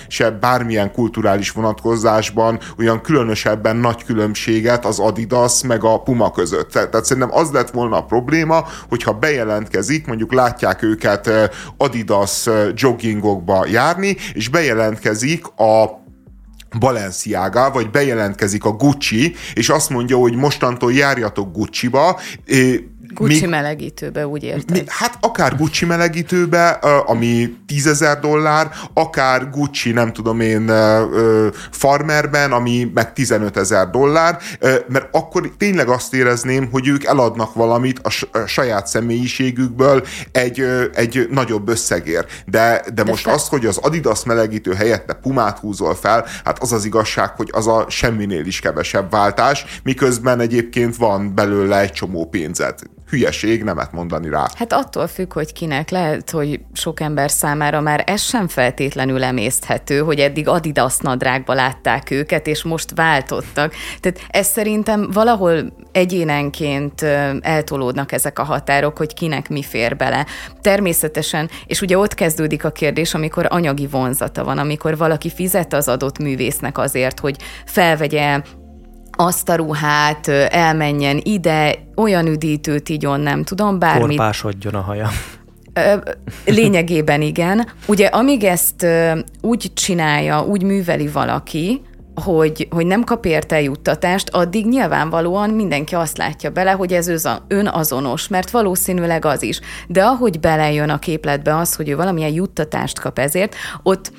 se 0.08 0.30
bármilyen 0.30 0.92
kulturális 0.92 1.52
vonatkozásban 1.52 2.60
olyan 2.80 3.02
különösebben 3.02 3.76
nagy 3.76 4.04
különbséget 4.04 4.86
az 4.86 5.00
Adidas 5.00 5.64
meg 5.64 5.84
a 5.84 5.98
Puma 5.98 6.32
között. 6.32 6.72
Tehát 6.72 7.06
szerintem 7.06 7.34
az 7.34 7.52
lett 7.52 7.70
volna 7.70 7.98
a 7.98 8.04
probléma, 8.04 8.68
hogyha 8.90 9.14
bejelentkezik, 9.14 10.08
mondjuk 10.08 10.34
látják 10.34 10.84
őket 10.84 11.32
Adidas 11.78 12.50
joggingokba 12.76 13.66
járni, 13.68 14.18
és 14.34 14.50
bejelentkezik 14.50 15.48
a 15.48 16.04
Balenciaga, 16.80 17.72
vagy 17.72 17.90
bejelentkezik 17.90 18.66
a 18.66 18.72
Gucci, 18.72 19.36
és 19.54 19.70
azt 19.70 19.90
mondja, 19.90 20.18
hogy 20.18 20.36
mostantól 20.36 20.94
járjatok 20.94 21.52
Gucci-ba, 21.52 22.20
Gucci 23.14 23.40
még, 23.40 23.50
melegítőbe, 23.50 24.28
úgy 24.28 24.44
érted? 24.44 24.78
Mi, 24.78 24.84
hát 24.88 25.18
akár 25.22 25.56
Gucci 25.56 25.86
melegítőbe, 25.86 26.70
ami 27.06 27.56
tízezer 27.68 28.20
dollár, 28.20 28.72
akár 28.94 29.50
Gucci, 29.50 29.92
nem 29.92 30.14
tudom 30.14 30.40
én, 30.40 30.72
farmerben, 31.72 32.52
ami 32.52 32.92
meg 32.94 33.14
15 33.14 33.58
ezer 33.58 33.90
dollár, 33.90 34.38
mert 34.88 35.08
akkor 35.12 35.52
tényleg 35.58 35.88
azt 35.88 36.14
érezném, 36.14 36.70
hogy 36.72 36.88
ők 36.88 37.04
eladnak 37.04 37.54
valamit 37.54 38.00
a 38.04 38.46
saját 38.46 38.88
személyiségükből 38.88 40.06
egy, 40.32 40.66
egy 40.94 41.28
nagyobb 41.32 41.68
összegér. 41.70 42.26
De, 42.46 42.82
de, 42.86 42.92
de 42.94 43.04
most 43.04 43.24
fe... 43.24 43.32
az, 43.32 43.48
hogy 43.48 43.66
az 43.66 43.78
Adidas 43.78 44.24
melegítő 44.24 44.74
helyette 44.74 45.14
Pumát 45.14 45.60
húzol 45.60 45.96
fel, 45.96 46.26
hát 46.44 46.60
az 46.60 46.72
az 46.72 46.86
igazság, 46.86 47.30
hogy 47.30 47.50
az 47.52 47.68
a 47.68 47.86
semminél 47.90 48.46
is 48.46 48.60
kevesebb 48.60 49.12
váltás, 49.12 49.66
miközben 49.84 50.40
egyébként 50.40 50.96
van 50.96 51.36
belőle 51.36 51.80
egy 51.80 51.92
csomó 51.92 52.26
pénzed 52.26 52.80
hülyeség 53.10 53.64
nemet 53.64 53.92
mondani 53.92 54.30
rá. 54.30 54.46
Hát 54.56 54.74
attól 54.74 55.08
függ, 55.08 55.34
hogy 55.34 55.54
kinek. 55.54 55.90
Lehet, 55.90 56.30
hogy 56.30 56.60
sok 56.74 57.00
ember 57.00 57.32
számára 57.32 57.82
már 57.82 58.04
ez 58.06 58.22
sem 58.22 58.48
feltétlenül 58.48 59.24
emészthető, 59.24 60.00
hogy 60.00 60.20
eddig 60.20 60.48
Adidas 60.48 60.98
nadrágba 60.98 61.54
látták 61.54 62.12
őket, 62.12 62.48
és 62.48 62.64
most 62.64 62.92
váltottak. 62.96 63.74
Tehát 64.00 64.20
ez 64.30 64.48
szerintem 64.48 65.10
valahol 65.12 65.74
egyénenként 65.92 67.02
eltolódnak 67.42 68.12
ezek 68.12 68.40
a 68.40 68.44
határok, 68.44 68.98
hogy 68.98 69.14
kinek 69.14 69.50
mi 69.50 69.64
fér 69.64 69.96
bele. 69.96 70.26
Természetesen, 70.62 71.50
és 71.66 71.82
ugye 71.82 71.98
ott 71.98 72.14
kezdődik 72.14 72.66
a 72.66 72.72
kérdés, 72.72 73.14
amikor 73.14 73.46
anyagi 73.50 73.88
vonzata 73.88 74.44
van, 74.44 74.58
amikor 74.58 74.98
valaki 74.98 75.30
fizet 75.30 75.74
az 75.74 75.88
adott 75.88 76.20
művésznek 76.20 76.78
azért, 76.78 77.20
hogy 77.20 77.36
felvegye 77.66 78.42
azt 79.16 79.50
a 79.50 79.56
ruhát, 79.56 80.28
elmenjen 80.50 81.20
ide, 81.24 81.76
olyan 81.96 82.28
üdítőt 82.28 82.90
igyon, 82.90 83.20
nem 83.20 83.44
tudom, 83.44 83.80
bármit. 83.80 84.08
Korpásodjon 84.08 84.74
a 84.74 84.82
haja. 84.82 85.10
Lényegében 86.46 87.22
igen. 87.22 87.68
Ugye 87.88 88.08
amíg 88.08 88.44
ezt 88.44 88.86
úgy 89.42 89.72
csinálja, 89.74 90.46
úgy 90.46 90.64
műveli 90.64 91.08
valaki, 91.08 91.82
hogy, 92.24 92.68
hogy 92.72 92.86
nem 92.86 93.04
kap 93.04 93.26
érte 93.26 93.62
juttatást, 93.62 94.30
addig 94.30 94.68
nyilvánvalóan 94.68 95.50
mindenki 95.50 95.96
azt 95.96 96.18
látja 96.18 96.50
bele, 96.50 96.72
hogy 96.72 96.94
ez 96.94 97.28
önazonos, 97.48 98.28
mert 98.28 98.50
valószínűleg 98.50 99.26
az 99.26 99.44
is. 99.44 99.60
De 99.88 100.04
ahogy 100.04 100.40
belejön 100.40 100.90
a 100.90 101.00
képletbe 101.00 101.58
az, 101.58 101.76
hogy 101.76 101.90
ő 101.90 101.96
valamilyen 101.96 102.34
juttatást 102.34 103.00
kap 103.00 103.20
ezért, 103.20 103.56
ott 103.84 104.12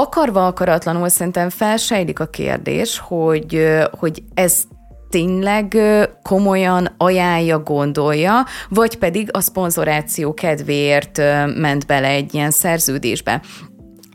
akarva 0.00 0.46
akaratlanul 0.46 1.08
szerintem 1.08 1.50
felsejlik 1.50 2.20
a 2.20 2.26
kérdés, 2.26 2.98
hogy, 2.98 3.66
hogy 3.98 4.22
ez 4.34 4.62
tényleg 5.10 5.76
komolyan 6.22 6.94
ajánlja, 6.96 7.58
gondolja, 7.58 8.46
vagy 8.68 8.98
pedig 8.98 9.28
a 9.32 9.40
szponzoráció 9.40 10.34
kedvéért 10.34 11.18
ment 11.56 11.86
bele 11.86 12.08
egy 12.08 12.34
ilyen 12.34 12.50
szerződésbe. 12.50 13.40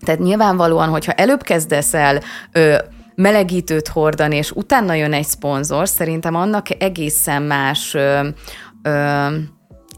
Tehát 0.05 0.19
nyilvánvalóan, 0.19 0.89
hogyha 0.89 1.11
előbb 1.11 1.41
kezdesz 1.41 1.93
el 1.93 2.21
ö, 2.51 2.75
melegítőt 3.15 3.87
hordani, 3.87 4.35
és 4.35 4.51
utána 4.51 4.93
jön 4.93 5.13
egy 5.13 5.25
szponzor, 5.25 5.87
szerintem 5.87 6.35
annak 6.35 6.81
egészen 6.83 7.41
más 7.41 7.93
ö, 7.93 8.27
ö, 8.83 9.27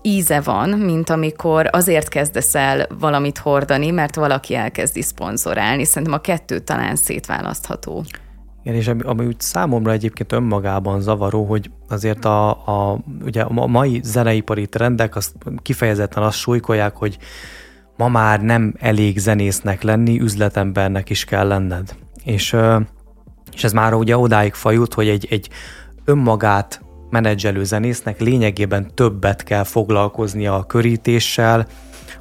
íze 0.01 0.41
van, 0.41 0.69
mint 0.69 1.09
amikor 1.09 1.69
azért 1.71 2.07
kezdesz 2.07 2.55
el 2.55 2.87
valamit 2.99 3.37
hordani, 3.37 3.91
mert 3.91 4.15
valaki 4.15 4.55
elkezdi 4.55 5.01
szponzorálni. 5.01 5.83
Szerintem 5.83 6.17
a 6.17 6.21
kettő 6.21 6.59
talán 6.59 6.95
szétválasztható. 6.95 8.03
Igen, 8.63 8.79
és 8.79 8.87
ami, 8.87 9.01
ami 9.01 9.25
úgy 9.25 9.39
számomra 9.39 9.91
egyébként 9.91 10.31
önmagában 10.31 11.01
zavaró, 11.01 11.45
hogy 11.45 11.71
azért 11.89 12.25
a, 12.25 12.49
a, 12.49 12.99
ugye 13.25 13.41
a 13.41 13.67
mai 13.67 13.99
zeneipari 14.03 14.67
trendek 14.67 15.15
azt 15.15 15.35
kifejezetten 15.61 16.23
azt 16.23 16.37
súlykolják, 16.37 16.95
hogy 16.95 17.17
ma 17.97 18.07
már 18.07 18.41
nem 18.41 18.73
elég 18.79 19.17
zenésznek 19.17 19.81
lenni, 19.81 20.19
üzletembernek 20.19 21.09
is 21.09 21.23
kell 21.23 21.47
lenned. 21.47 21.95
És, 22.23 22.55
és 23.53 23.63
ez 23.63 23.71
már 23.71 23.93
ugye 23.93 24.17
odáig 24.17 24.53
fajult, 24.53 24.93
hogy 24.93 25.07
egy, 25.07 25.27
egy 25.29 25.49
önmagát 26.05 26.81
menedzselő 27.09 27.63
zenésznek 27.63 28.19
lényegében 28.19 28.91
többet 28.93 29.43
kell 29.43 29.63
foglalkoznia 29.63 30.55
a 30.55 30.63
körítéssel, 30.63 31.67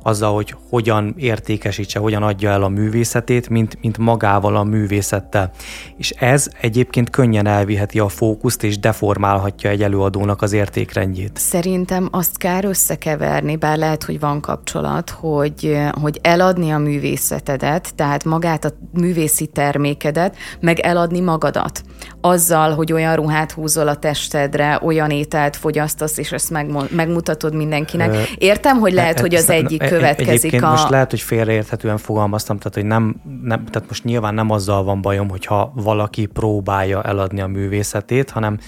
azzal, 0.07 0.35
hogy 0.35 0.55
hogyan 0.71 1.15
értékesítse, 1.19 1.99
hogyan 1.99 2.23
adja 2.23 2.51
el 2.51 2.63
a 2.63 2.69
művészetét, 2.69 3.49
mint, 3.49 3.79
mint 3.81 3.99
magával 3.99 4.57
a 4.57 4.65
művészettel. 4.65 5.51
És 5.97 6.11
ez 6.11 6.49
egyébként 6.61 7.11
könnyen 7.11 7.47
elviheti 7.47 7.99
a 7.99 8.09
fókuszt, 8.09 8.65
és 8.65 8.79
deformálhatja 8.79 9.71
egy 9.71 9.83
előadónak 9.83 10.43
az 10.43 10.53
értékrendjét. 10.53 11.37
Szerintem 11.37 12.09
azt 12.11 12.39
kár 12.39 12.65
összekeverni, 12.65 13.57
bár 13.57 13.79
lehet, 13.79 14.05
hogy 14.05 14.21
van 14.21 14.41
kapcsolat, 14.41 15.11
hogy, 15.11 15.79
hogy 16.01 16.19
eladni 16.23 16.71
a 16.71 16.79
művészetedet, 16.79 17.95
tehát 17.95 18.25
magát 18.25 18.65
a 18.65 18.71
művészi 18.93 19.47
termékedet, 19.47 20.37
meg 20.61 20.79
eladni 20.79 21.21
magadat. 21.21 21.83
Azzal, 22.21 22.75
hogy 22.75 22.93
olyan 22.93 23.17
ruhát 23.17 23.53
húzol 23.53 23.89
a 23.89 23.97
testedre, 23.97 24.79
olyan 24.83 25.11
ételt 25.11 25.57
fogyasztasz, 25.57 26.19
és 26.19 26.33
ezt 26.33 26.53
megmutatod 26.91 27.55
mindenkinek. 27.55 28.35
Értem, 28.39 28.79
hogy 28.79 28.93
lehet, 28.93 29.19
e, 29.19 29.21
hogy 29.21 29.35
az 29.35 29.51
egyik 29.51 29.83
e, 29.83 29.96
következik 29.99 30.33
Egyébként 30.33 30.63
a... 30.63 30.71
most 30.71 30.89
lehet, 30.89 31.11
hogy 31.11 31.21
félreérthetően 31.21 31.99
fogalmaztam, 31.99 32.59
tehát 32.59 32.75
hogy 32.75 32.85
nem, 32.85 33.21
nem, 33.43 33.65
tehát 33.65 33.89
most 33.89 34.05
nyilván 34.05 34.35
nem 34.35 34.51
azzal 34.51 34.85
van 34.85 35.03
bajom, 35.03 35.29
hogyha 35.29 35.73
valaki 35.75 36.27
próbálja 36.27 37.03
eladni 37.03 37.41
a 37.41 37.47
művészetét, 37.47 38.31
hanem 38.31 38.59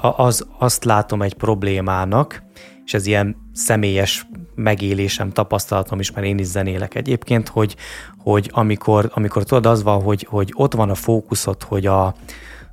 az, 0.00 0.46
azt 0.58 0.84
látom 0.84 1.22
egy 1.22 1.34
problémának, 1.34 2.42
és 2.84 2.94
ez 2.94 3.06
ilyen 3.06 3.36
személyes 3.52 4.26
megélésem, 4.54 5.32
tapasztalatom 5.32 6.00
is, 6.00 6.12
mert 6.12 6.26
én 6.26 6.38
is 6.38 6.46
zenélek 6.46 6.94
egyébként, 6.94 7.48
hogy, 7.48 7.76
hogy 8.18 8.50
amikor, 8.52 9.10
amikor 9.14 9.44
tudod, 9.44 9.66
az 9.66 9.82
van, 9.82 10.02
hogy, 10.02 10.26
hogy 10.30 10.52
ott 10.54 10.74
van 10.74 10.90
a 10.90 10.94
fókuszod, 10.94 11.62
hogy 11.62 11.86
a 11.86 12.14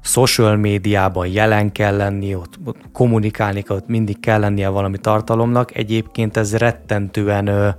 social 0.05 0.55
médiában 0.55 1.27
jelen 1.27 1.71
kell 1.71 1.95
lenni, 1.95 2.35
ott, 2.35 2.59
kommunikálni 2.91 3.61
kell, 3.61 3.75
ott 3.75 3.87
mindig 3.87 4.19
kell 4.19 4.39
lennie 4.39 4.67
valami 4.67 4.97
tartalomnak, 4.97 5.75
egyébként 5.75 6.37
ez 6.37 6.55
rettentően 6.55 7.47
ö, 7.47 7.69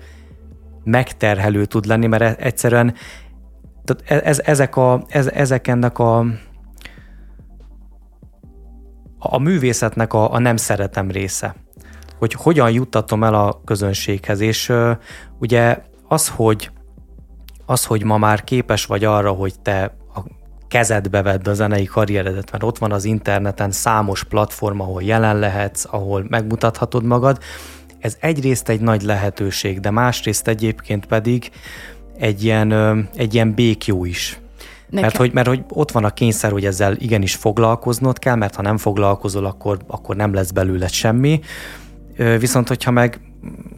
megterhelő 0.84 1.64
tud 1.64 1.84
lenni, 1.84 2.06
mert 2.06 2.22
e, 2.22 2.36
egyszerűen 2.38 2.94
tehát 3.84 4.24
ez, 4.24 4.38
ezek, 4.44 4.76
a, 4.76 5.02
ez, 5.08 5.26
ezek 5.26 5.68
ennek 5.68 5.98
a 5.98 6.24
a 9.18 9.38
művészetnek 9.38 10.12
a, 10.12 10.32
a 10.32 10.38
nem 10.38 10.56
szeretem 10.56 11.10
része. 11.10 11.54
Hogy 12.18 12.32
hogyan 12.32 12.70
juttatom 12.70 13.24
el 13.24 13.34
a 13.34 13.60
közönséghez, 13.64 14.40
és 14.40 14.68
uh, 14.68 14.90
ugye 15.38 15.78
az, 16.08 16.28
hogy 16.28 16.70
az, 17.66 17.84
hogy 17.84 18.04
ma 18.04 18.18
már 18.18 18.44
képes 18.44 18.86
vagy 18.86 19.04
arra, 19.04 19.30
hogy 19.30 19.60
te 19.62 19.96
kezedbe 20.68 21.22
vedd 21.22 21.48
a 21.48 21.54
zenei 21.54 21.84
karrieredet, 21.84 22.50
mert 22.50 22.64
ott 22.64 22.78
van 22.78 22.92
az 22.92 23.04
interneten 23.04 23.70
számos 23.70 24.24
platform, 24.24 24.80
ahol 24.80 25.02
jelen 25.02 25.38
lehetsz, 25.38 25.84
ahol 25.90 26.26
megmutathatod 26.28 27.04
magad, 27.04 27.38
ez 27.98 28.16
egyrészt 28.20 28.68
egy 28.68 28.80
nagy 28.80 29.02
lehetőség, 29.02 29.80
de 29.80 29.90
másrészt 29.90 30.48
egyébként 30.48 31.06
pedig 31.06 31.50
egy 32.18 32.44
ilyen, 32.44 32.72
egy 33.14 33.34
ilyen 33.34 33.54
békjó 33.54 34.04
is. 34.04 34.40
Nekem. 34.86 35.00
Mert 35.00 35.16
hogy, 35.16 35.32
mert 35.32 35.48
hogy 35.48 35.64
ott 35.68 35.90
van 35.90 36.04
a 36.04 36.10
kényszer, 36.10 36.50
hogy 36.50 36.64
ezzel 36.64 36.96
igenis 36.98 37.34
foglalkoznod 37.34 38.18
kell, 38.18 38.34
mert 38.34 38.54
ha 38.54 38.62
nem 38.62 38.76
foglalkozol, 38.76 39.44
akkor, 39.44 39.78
akkor 39.86 40.16
nem 40.16 40.34
lesz 40.34 40.50
belőle 40.50 40.86
semmi. 40.86 41.40
Viszont 42.16 42.68
hogyha 42.68 42.90
meg, 42.90 43.20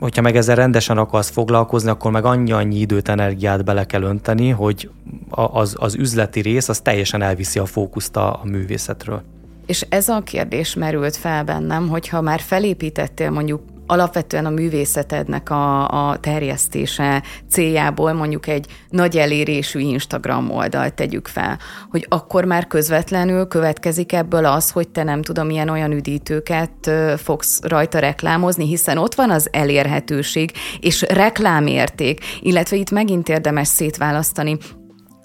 hogyha 0.00 0.22
meg 0.22 0.36
ezzel 0.36 0.56
rendesen 0.56 0.98
akarsz 0.98 1.30
foglalkozni, 1.30 1.90
akkor 1.90 2.10
meg 2.10 2.24
annyi-annyi 2.24 2.78
időt, 2.78 3.08
energiát 3.08 3.64
bele 3.64 3.84
kell 3.84 4.02
önteni, 4.02 4.48
hogy 4.48 4.90
az, 5.30 5.76
az 5.78 5.94
üzleti 5.94 6.40
rész 6.40 6.68
az 6.68 6.80
teljesen 6.80 7.22
elviszi 7.22 7.58
a 7.58 7.66
fókuszt 7.66 8.16
a, 8.16 8.40
a 8.42 8.44
művészetről. 8.44 9.22
És 9.66 9.86
ez 9.88 10.08
a 10.08 10.20
kérdés 10.20 10.74
merült 10.74 11.16
fel 11.16 11.44
bennem, 11.44 11.88
hogyha 11.88 12.20
már 12.20 12.40
felépítettél 12.40 13.30
mondjuk 13.30 13.62
alapvetően 13.90 14.46
a 14.46 14.50
művészetednek 14.50 15.50
a, 15.50 15.88
a 16.10 16.16
terjesztése 16.16 17.22
céljából 17.50 18.12
mondjuk 18.12 18.46
egy 18.46 18.66
nagy 18.88 19.16
elérésű 19.16 19.78
Instagram 19.78 20.50
oldalt 20.50 20.94
tegyük 20.94 21.28
fel, 21.28 21.58
hogy 21.90 22.06
akkor 22.08 22.44
már 22.44 22.66
közvetlenül 22.66 23.46
következik 23.46 24.12
ebből 24.12 24.44
az, 24.44 24.70
hogy 24.70 24.88
te 24.88 25.02
nem 25.02 25.22
tudom, 25.22 25.46
milyen 25.46 25.68
olyan 25.68 25.92
üdítőket 25.92 26.90
fogsz 27.16 27.60
rajta 27.62 27.98
reklámozni, 27.98 28.66
hiszen 28.66 28.98
ott 28.98 29.14
van 29.14 29.30
az 29.30 29.48
elérhetőség 29.52 30.52
és 30.80 31.02
reklámérték, 31.02 32.20
illetve 32.40 32.76
itt 32.76 32.90
megint 32.90 33.28
érdemes 33.28 33.68
szétválasztani 33.68 34.58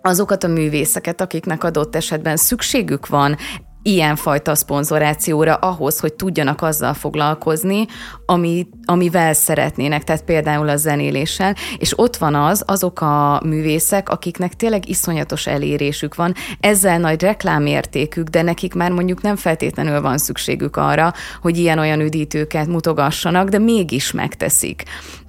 azokat 0.01 0.43
a 0.43 0.47
művészeket, 0.47 1.21
akiknek 1.21 1.63
adott 1.63 1.95
esetben 1.95 2.35
szükségük 2.35 3.07
van 3.07 3.37
ilyenfajta 3.83 4.55
szponzorációra 4.55 5.55
ahhoz, 5.55 5.99
hogy 5.99 6.13
tudjanak 6.13 6.61
azzal 6.61 6.93
foglalkozni, 6.93 7.85
ami, 8.25 8.67
amivel 8.85 9.33
szeretnének, 9.33 10.03
tehát 10.03 10.23
például 10.23 10.69
a 10.69 10.75
zenéléssel, 10.75 11.55
és 11.77 11.99
ott 11.99 12.17
van 12.17 12.35
az, 12.35 12.63
azok 12.65 13.01
a 13.01 13.41
művészek, 13.45 14.09
akiknek 14.09 14.53
tényleg 14.53 14.89
iszonyatos 14.89 15.47
elérésük 15.47 16.15
van, 16.15 16.33
ezzel 16.59 16.99
nagy 16.99 17.21
reklámértékük, 17.21 18.27
de 18.27 18.41
nekik 18.41 18.73
már 18.73 18.91
mondjuk 18.91 19.21
nem 19.21 19.35
feltétlenül 19.35 20.01
van 20.01 20.17
szükségük 20.17 20.75
arra, 20.77 21.13
hogy 21.41 21.57
ilyen-olyan 21.57 21.99
üdítőket 21.99 22.67
mutogassanak, 22.67 23.49
de 23.49 23.57
mégis 23.57 24.11
megteszik. 24.11 24.83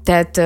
Tehát 0.04 0.40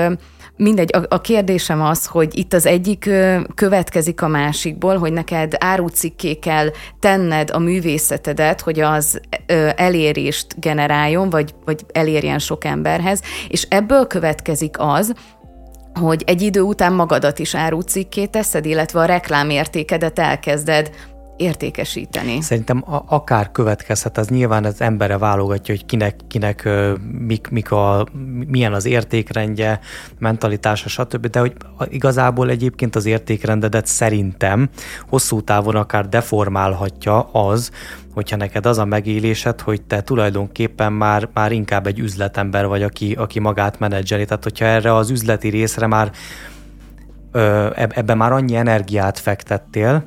Mindegy, 0.58 0.96
a, 0.96 1.02
a 1.08 1.20
kérdésem 1.20 1.82
az, 1.82 2.06
hogy 2.06 2.38
itt 2.38 2.52
az 2.52 2.66
egyik 2.66 3.10
következik 3.54 4.22
a 4.22 4.28
másikból, 4.28 4.96
hogy 4.96 5.12
neked 5.12 5.54
árucikké 5.58 6.34
kell 6.34 6.68
tenned 7.00 7.50
a 7.52 7.58
művészetedet, 7.58 8.60
hogy 8.60 8.80
az 8.80 9.20
elérést 9.76 10.60
generáljon, 10.60 11.30
vagy, 11.30 11.54
vagy 11.64 11.84
elérjen 11.92 12.38
sok 12.38 12.64
emberhez, 12.64 13.22
és 13.48 13.66
ebből 13.68 14.06
következik 14.06 14.74
az, 14.78 15.12
hogy 16.00 16.22
egy 16.26 16.42
idő 16.42 16.60
után 16.60 16.92
magadat 16.92 17.38
is 17.38 17.54
árucikké 17.54 18.26
teszed, 18.26 18.66
illetve 18.66 19.00
a 19.00 19.04
reklámértékedet 19.04 20.18
elkezded 20.18 20.90
értékesíteni. 21.38 22.40
Szerintem 22.40 22.84
a, 22.86 23.04
akár 23.06 23.52
következhet, 23.52 24.18
az 24.18 24.28
nyilván 24.28 24.64
az 24.64 24.80
embere 24.80 25.18
válogatja, 25.18 25.74
hogy 25.74 25.86
kinek, 25.86 26.16
kinek 26.28 26.68
mik, 27.26 27.48
mik 27.48 27.70
a, 27.70 28.06
milyen 28.46 28.72
az 28.72 28.84
értékrendje, 28.84 29.80
mentalitása, 30.18 30.88
stb. 30.88 31.26
De 31.26 31.40
hogy 31.40 31.52
igazából 31.88 32.50
egyébként 32.50 32.96
az 32.96 33.06
értékrendedet 33.06 33.86
szerintem 33.86 34.68
hosszú 35.08 35.40
távon 35.40 35.74
akár 35.74 36.08
deformálhatja 36.08 37.20
az, 37.22 37.70
hogyha 38.14 38.36
neked 38.36 38.66
az 38.66 38.78
a 38.78 38.84
megélésed, 38.84 39.60
hogy 39.60 39.82
te 39.82 40.02
tulajdonképpen 40.02 40.92
már, 40.92 41.28
már 41.34 41.52
inkább 41.52 41.86
egy 41.86 41.98
üzletember 41.98 42.66
vagy, 42.66 42.82
aki, 42.82 43.12
aki 43.12 43.38
magát 43.38 43.78
menedzseli. 43.78 44.24
Tehát, 44.24 44.42
hogyha 44.42 44.64
erre 44.64 44.94
az 44.94 45.10
üzleti 45.10 45.48
részre 45.48 45.86
már 45.86 46.10
ebben 47.94 48.16
már 48.16 48.32
annyi 48.32 48.56
energiát 48.56 49.18
fektettél, 49.18 50.04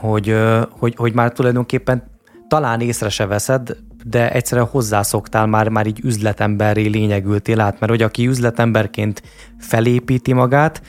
hogy, 0.00 0.36
hogy, 0.70 0.94
hogy 0.96 1.14
már 1.14 1.32
tulajdonképpen 1.32 2.02
talán 2.48 2.80
észre 2.80 3.08
se 3.08 3.26
veszed, 3.26 3.76
de 4.04 4.32
egyszerűen 4.32 4.66
hozzászoktál 4.66 5.46
már, 5.46 5.68
már 5.68 5.86
így 5.86 6.00
üzletemberré 6.04 6.86
lényegültél 6.86 7.60
át, 7.60 7.80
mert 7.80 7.92
hogy 7.92 8.02
aki 8.02 8.26
üzletemberként 8.26 9.22
felépíti 9.58 10.32
magát, 10.32 10.82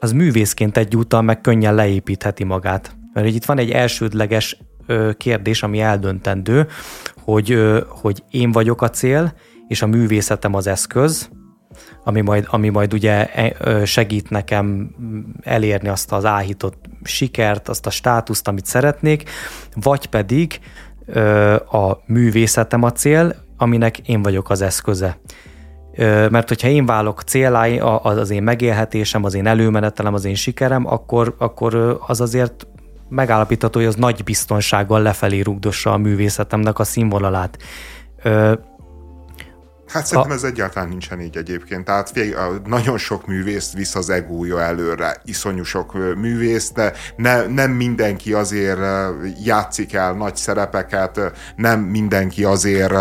az 0.00 0.12
művészként 0.12 0.76
egyúttal 0.76 1.22
meg 1.22 1.40
könnyen 1.40 1.74
leépítheti 1.74 2.44
magát. 2.44 2.96
Mert 3.12 3.26
hogy 3.26 3.34
itt 3.34 3.44
van 3.44 3.58
egy 3.58 3.70
elsődleges 3.70 4.58
kérdés, 5.16 5.62
ami 5.62 5.80
eldöntendő, 5.80 6.66
hogy, 7.20 7.58
hogy 7.88 8.22
én 8.30 8.52
vagyok 8.52 8.82
a 8.82 8.90
cél, 8.90 9.34
és 9.68 9.82
a 9.82 9.86
művészetem 9.86 10.54
az 10.54 10.66
eszköz, 10.66 11.28
ami 12.06 12.20
majd, 12.20 12.46
ami 12.50 12.68
majd 12.68 12.92
ugye 12.92 13.26
e, 13.26 13.84
segít 13.84 14.30
nekem 14.30 14.90
elérni 15.42 15.88
azt 15.88 16.12
az 16.12 16.24
áhított 16.24 16.84
sikert, 17.02 17.68
azt 17.68 17.86
a 17.86 17.90
státuszt, 17.90 18.48
amit 18.48 18.66
szeretnék, 18.66 19.30
vagy 19.74 20.06
pedig 20.06 20.60
a 21.70 21.92
művészetem 22.06 22.82
a 22.82 22.92
cél, 22.92 23.34
aminek 23.56 23.98
én 23.98 24.22
vagyok 24.22 24.50
az 24.50 24.60
eszköze. 24.60 25.18
Mert 26.30 26.48
hogyha 26.48 26.68
én 26.68 26.86
válok 26.86 27.22
célái, 27.22 27.78
az 28.02 28.30
én 28.30 28.42
megélhetésem, 28.42 29.24
az 29.24 29.34
én 29.34 29.46
előmenetelem, 29.46 30.14
az 30.14 30.24
én 30.24 30.34
sikerem, 30.34 30.86
akkor, 30.86 31.34
akkor 31.38 31.98
az 32.06 32.20
azért 32.20 32.66
megállapítható, 33.08 33.78
hogy 33.78 33.88
az 33.88 33.94
nagy 33.94 34.24
biztonsággal 34.24 35.02
lefelé 35.02 35.40
rugdossa 35.40 35.92
a 35.92 35.96
művészetemnek 35.96 36.78
a 36.78 36.84
színvonalát. 36.84 37.58
Hát 39.88 40.06
szerintem 40.06 40.32
a... 40.32 40.34
ez 40.34 40.42
egyáltalán 40.42 40.88
nincsen 40.88 41.20
így 41.20 41.36
egyébként. 41.36 41.84
Tehát 41.84 42.12
nagyon 42.66 42.98
sok 42.98 43.26
művészt 43.26 43.72
visz 43.72 43.94
az 43.94 44.10
egója 44.10 44.60
előre, 44.60 45.16
iszonyú 45.24 45.62
sok 45.62 46.16
művészt, 46.16 46.74
de 46.74 46.92
ne, 47.16 47.46
nem 47.46 47.70
mindenki 47.70 48.32
azért 48.32 48.80
játszik 49.44 49.94
el 49.94 50.12
nagy 50.12 50.36
szerepeket, 50.36 51.20
nem 51.56 51.80
mindenki 51.80 52.44
azért 52.44 52.94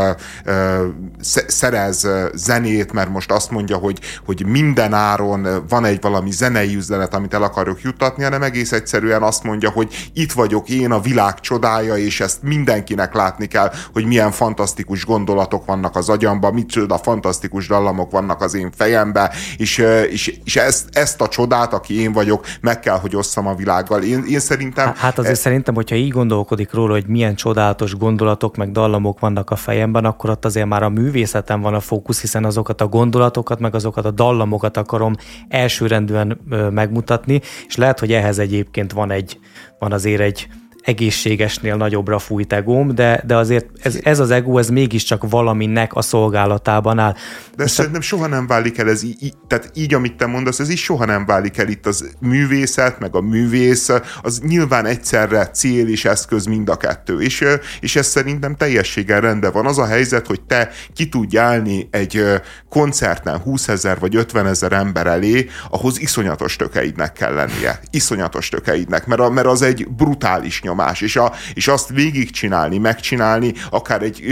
szerez 1.47 2.07
zenét, 2.33 2.91
mert 2.91 3.09
most 3.09 3.31
azt 3.31 3.51
mondja, 3.51 3.77
hogy, 3.77 3.99
hogy 4.25 4.45
minden 4.45 4.93
áron 4.93 5.65
van 5.69 5.85
egy 5.85 6.01
valami 6.01 6.31
zenei 6.31 6.75
üzenet, 6.75 7.13
amit 7.13 7.33
el 7.33 7.43
akarok 7.43 7.81
juttatni, 7.81 8.23
hanem 8.23 8.43
egész 8.43 8.71
egyszerűen 8.71 9.21
azt 9.21 9.43
mondja, 9.43 9.69
hogy 9.69 10.09
itt 10.13 10.31
vagyok 10.31 10.69
én, 10.69 10.91
a 10.91 10.99
világ 10.99 11.39
csodája, 11.39 11.95
és 11.95 12.19
ezt 12.19 12.43
mindenkinek 12.43 13.13
látni 13.13 13.45
kell, 13.45 13.71
hogy 13.93 14.05
milyen 14.05 14.31
fantasztikus 14.31 15.05
gondolatok 15.05 15.65
vannak 15.65 15.95
az 15.95 16.09
agyamban, 16.09 16.53
mit 16.53 16.73
micsoda 16.75 16.97
fantasztikus 16.97 17.67
dallamok 17.67 18.11
vannak 18.11 18.41
az 18.41 18.53
én 18.53 18.71
fejembe, 18.75 19.31
és, 19.57 19.77
és, 20.09 20.39
és 20.43 20.55
ezt, 20.55 20.89
ezt 20.91 21.21
a 21.21 21.27
csodát, 21.27 21.73
aki 21.73 21.99
én 22.01 22.11
vagyok, 22.11 22.45
meg 22.61 22.79
kell, 22.79 22.97
hogy 22.97 23.15
osszam 23.15 23.47
a 23.47 23.55
világgal. 23.55 24.03
Én, 24.03 24.23
én 24.29 24.39
szerintem... 24.39 24.93
Hát 24.95 25.17
azért 25.17 25.35
e... 25.35 25.39
szerintem, 25.39 25.75
hogyha 25.75 25.95
így 25.95 26.11
gondolkodik 26.11 26.73
róla, 26.73 26.93
hogy 26.93 27.07
milyen 27.07 27.35
csodálatos 27.35 27.95
gondolatok, 27.95 28.55
meg 28.55 28.71
dallamok 28.71 29.19
vannak 29.19 29.49
a 29.49 29.55
fejemben, 29.55 30.05
akkor 30.05 30.29
ott 30.29 30.45
azért 30.45 30.67
már 30.67 30.83
a 30.83 30.89
művészeten 30.89 31.61
van 31.61 31.73
a 31.73 31.79
fókusz, 31.79 32.21
hiszen 32.21 32.45
azokat 32.45 32.81
a 32.81 32.87
gondolatokat, 32.87 33.59
meg 33.59 33.75
azokat 33.75 34.05
a 34.05 34.11
dallamokat 34.11 34.77
akarom 34.77 35.15
elsőrendűen 35.47 36.39
megmutatni, 36.71 37.41
és 37.67 37.75
lehet, 37.75 37.99
hogy 37.99 38.11
ehhez 38.11 38.39
egyébként 38.39 38.91
van 38.91 39.11
egy, 39.11 39.39
van 39.79 39.91
azért 39.91 40.21
egy, 40.21 40.47
egészségesnél 40.85 41.75
nagyobbra 41.75 42.19
fújt 42.19 42.53
egóm, 42.53 42.95
de, 42.95 43.23
de 43.25 43.35
azért 43.35 43.65
ez, 43.81 43.97
ez 44.03 44.19
az 44.19 44.31
ego, 44.31 44.57
ez 44.57 44.69
mégiscsak 44.69 45.29
valaminek 45.29 45.95
a 45.95 46.01
szolgálatában 46.01 46.99
áll. 46.99 47.13
De 47.55 47.63
Most 47.63 47.73
szerintem 47.73 48.01
soha 48.01 48.27
nem 48.27 48.47
válik 48.47 48.77
el 48.77 48.89
ez 48.89 49.03
így, 49.03 49.33
tehát 49.47 49.71
így, 49.73 49.93
amit 49.93 50.15
te 50.15 50.25
mondasz, 50.25 50.59
ez 50.59 50.69
is 50.69 50.83
soha 50.83 51.05
nem 51.05 51.25
válik 51.25 51.57
el 51.57 51.67
itt 51.67 51.85
az 51.85 52.15
művészet, 52.19 52.99
meg 52.99 53.15
a 53.15 53.21
művész, 53.21 53.89
az 54.21 54.39
nyilván 54.39 54.85
egyszerre 54.85 55.47
cél 55.47 55.87
és 55.87 56.05
eszköz 56.05 56.45
mind 56.45 56.69
a 56.69 56.75
kettő, 56.77 57.21
és, 57.21 57.45
és 57.79 57.95
ez 57.95 58.07
szerintem 58.07 58.55
teljességgel 58.55 59.21
rendben 59.21 59.51
van. 59.51 59.65
Az 59.65 59.77
a 59.77 59.85
helyzet, 59.85 60.27
hogy 60.27 60.41
te 60.41 60.69
ki 60.93 61.09
tudj 61.09 61.37
állni 61.37 61.87
egy 61.91 62.23
koncerten 62.69 63.37
20 63.37 63.67
ezer 63.67 63.99
vagy 63.99 64.15
50 64.15 64.47
ezer 64.47 64.71
ember 64.71 65.07
elé, 65.07 65.47
ahhoz 65.69 66.01
iszonyatos 66.01 66.55
tökeidnek 66.55 67.13
kell 67.13 67.33
lennie. 67.33 67.79
Iszonyatos 67.89 68.49
tökeidnek, 68.49 69.05
mert, 69.05 69.21
a, 69.21 69.29
mert 69.29 69.47
az 69.47 69.61
egy 69.61 69.87
brutális 69.89 70.61
nyom 70.61 70.74
nyomás, 70.75 71.01
és, 71.01 71.15
a, 71.15 71.31
és 71.53 71.67
azt 71.67 71.89
végigcsinálni, 71.89 72.77
megcsinálni, 72.77 73.53
akár 73.69 74.01
egy, 74.01 74.23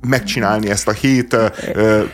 megcsinálni 0.00 0.70
ezt 0.70 0.88
a 0.88 0.92
hét, 0.92 1.36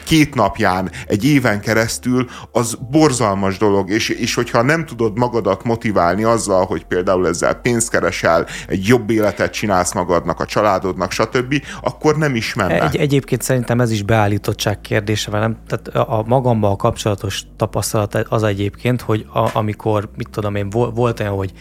két 0.04 0.34
napján, 0.34 0.90
egy 1.06 1.24
éven 1.24 1.60
keresztül, 1.60 2.28
az 2.52 2.78
borzalmas 2.90 3.58
dolog, 3.58 3.90
és, 3.90 4.08
és 4.08 4.34
hogyha 4.34 4.62
nem 4.62 4.86
tudod 4.86 5.18
magadat 5.18 5.64
motiválni 5.64 6.24
azzal, 6.24 6.66
hogy 6.66 6.84
például 6.84 7.28
ezzel 7.28 7.54
pénzt 7.54 7.90
keresel, 7.90 8.46
egy 8.66 8.86
jobb 8.86 9.10
életet 9.10 9.52
csinálsz 9.52 9.94
magadnak, 9.94 10.40
a 10.40 10.44
családodnak, 10.44 11.12
stb., 11.12 11.62
akkor 11.82 12.16
nem 12.16 12.34
is 12.34 12.54
menne. 12.54 12.82
Egy, 12.84 12.96
egyébként 12.96 13.42
szerintem 13.42 13.80
ez 13.80 13.90
is 13.90 14.02
beállítottság 14.02 14.80
kérdése 14.80 15.30
velem. 15.30 15.56
Tehát 15.66 16.08
a 16.08 16.24
magammal 16.26 16.76
kapcsolatos 16.76 17.42
tapasztalat 17.56 18.14
az 18.28 18.42
egyébként, 18.42 19.00
hogy 19.00 19.26
a, 19.32 19.56
amikor, 19.56 20.10
mit 20.16 20.28
tudom 20.30 20.54
én, 20.54 20.70
volt 20.70 21.20
olyan, 21.20 21.32
hogy 21.32 21.52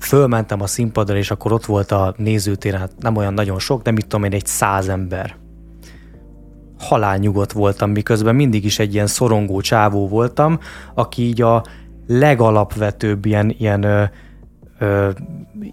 fölmentem 0.00 0.60
a 0.60 0.66
színpadra, 0.66 1.16
és 1.16 1.30
akkor 1.30 1.52
ott 1.52 1.64
volt 1.64 1.92
a 1.92 2.14
nézőtéren, 2.16 2.80
hát 2.80 2.92
nem 2.98 3.16
olyan 3.16 3.34
nagyon 3.34 3.58
sok, 3.58 3.82
de 3.82 3.90
mit 3.90 4.06
tudom 4.06 4.24
én, 4.24 4.32
egy 4.32 4.46
száz 4.46 4.88
ember. 4.88 5.36
Halálnyugodt 6.78 7.52
voltam, 7.52 7.90
miközben 7.90 8.34
mindig 8.34 8.64
is 8.64 8.78
egy 8.78 8.94
ilyen 8.94 9.06
szorongó 9.06 9.60
csávó 9.60 10.08
voltam, 10.08 10.58
aki 10.94 11.22
így 11.22 11.42
a 11.42 11.64
legalapvetőbb 12.06 13.24
ilyen, 13.24 13.54
ilyen 13.58 13.82
ö, 13.82 14.04
ö, 14.78 15.10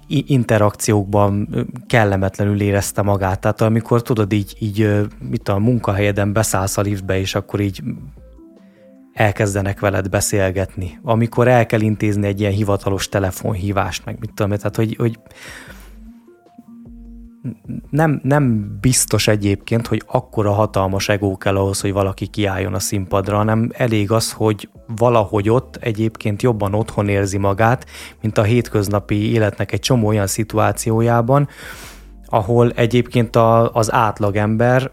interakciókban 0.08 1.66
kellemetlenül 1.88 2.62
érezte 2.62 3.02
magát. 3.02 3.40
Tehát 3.40 3.62
amikor 3.62 4.02
tudod 4.02 4.32
így, 4.32 4.56
így 4.60 5.08
mit 5.30 5.50
a 5.50 5.58
munkahelyeden 5.58 6.34
beszállsz 6.34 6.78
a 6.78 6.82
liftbe, 6.82 7.20
és 7.20 7.36
akkor 7.36 7.60
így 7.60 7.84
elkezdenek 9.18 9.80
veled 9.80 10.10
beszélgetni, 10.10 11.00
amikor 11.04 11.48
el 11.48 11.66
kell 11.66 11.82
intézni 11.82 12.28
egy 12.28 12.40
ilyen 12.40 12.52
hivatalos 12.52 13.10
telefonhívást, 13.10 14.06
meg 14.06 14.18
mit 14.20 14.34
tudom, 14.34 14.58
tehát 14.58 14.76
hogy, 14.76 14.96
hogy 14.96 15.20
nem, 17.90 18.20
nem 18.24 18.78
biztos 18.82 19.28
egyébként, 19.28 19.88
hogy 19.88 20.04
akkora 20.06 20.52
hatalmas 20.52 21.10
egó 21.10 21.38
kell 21.38 21.56
ahhoz, 21.58 21.82
hogy 21.82 21.94
valaki 21.94 22.28
kiálljon 22.28 22.74
a 22.74 22.80
színpadra, 22.80 23.38
hanem 23.38 23.72
elég 23.74 24.12
az, 24.12 24.32
hogy 24.32 24.70
valahogy 24.96 25.50
ott 25.50 25.76
egyébként 25.76 26.42
jobban 26.42 26.74
otthon 26.74 27.08
érzi 27.08 27.38
magát, 27.38 27.86
mint 28.22 28.38
a 28.38 28.44
hétköznapi 28.44 29.32
életnek 29.32 29.72
egy 29.72 29.80
csomó 29.80 30.08
olyan 30.08 30.28
szituációjában, 30.28 31.48
ahol 32.26 32.72
egyébként 32.72 33.36
a, 33.36 33.74
az 33.74 33.92
átlagember 33.92 34.92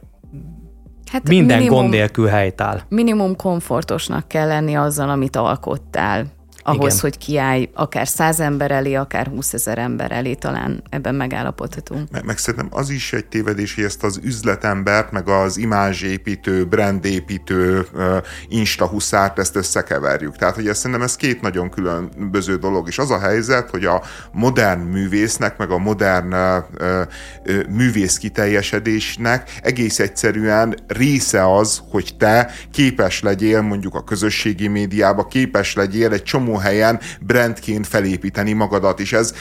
Hát 1.15 1.29
minden 1.29 1.59
minimum, 1.59 1.79
gond 1.79 1.91
nélkül 1.91 2.27
helytáll. 2.27 2.81
Minimum 2.89 3.37
komfortosnak 3.37 4.29
kell 4.29 4.47
lenni 4.47 4.77
azzal, 4.77 5.09
amit 5.09 5.37
alkottál 5.37 6.27
ahhoz, 6.65 6.93
Igen. 6.93 6.99
hogy 7.01 7.19
kiállj 7.19 7.71
akár 7.75 8.09
száz 8.09 8.41
ember 8.41 8.71
elé, 8.71 8.95
akár 8.95 9.27
húszezer 9.27 9.79
ember 9.79 10.13
elé, 10.13 10.35
talán 10.35 10.83
ebben 10.91 11.15
megállapodhatunk. 11.15 12.11
Meg, 12.11 12.25
meg 12.25 12.39
szerintem 12.39 12.69
az 12.71 12.91
is 12.91 13.13
egy 13.13 13.27
tévedés, 13.27 13.75
hogy 13.75 13.85
ezt 13.85 14.05
az 14.05 14.21
üzletembert, 14.23 15.13
meg 15.13 15.29
az 15.29 15.57
imázsépítő, 15.57 16.65
brandépítő, 16.65 17.87
uh, 17.95 18.17
instahuszárt, 18.49 19.39
ezt 19.39 19.57
összekeverjük. 19.57 20.37
Tehát, 20.37 20.55
hogy 20.55 20.69
ezt 20.69 20.81
szerintem 20.81 21.03
ez 21.03 21.17
két 21.17 21.41
nagyon 21.41 21.71
különböző 21.71 22.57
dolog, 22.57 22.89
és 22.89 22.99
az 22.99 23.11
a 23.11 23.19
helyzet, 23.19 23.71
hogy 23.71 23.85
a 23.85 24.03
modern 24.33 24.81
művésznek, 24.81 25.57
meg 25.57 25.71
a 25.71 25.79
modern 25.79 26.35
művész 27.69 28.17
kiteljesedésnek 28.17 29.59
egész 29.63 29.99
egyszerűen 29.99 30.75
része 30.87 31.55
az, 31.57 31.83
hogy 31.91 32.15
te 32.19 32.51
képes 32.73 33.23
legyél 33.23 33.61
mondjuk 33.61 33.95
a 33.95 34.05
közösségi 34.05 34.69
médiába, 34.69 35.27
képes 35.27 35.75
legyél 35.75 36.13
egy 36.13 36.23
csomó 36.23 36.54
helyen 36.59 37.01
brandként 37.21 37.87
felépíteni 37.87 38.53
magadat, 38.53 39.01
és 39.01 39.13
ez 39.13 39.35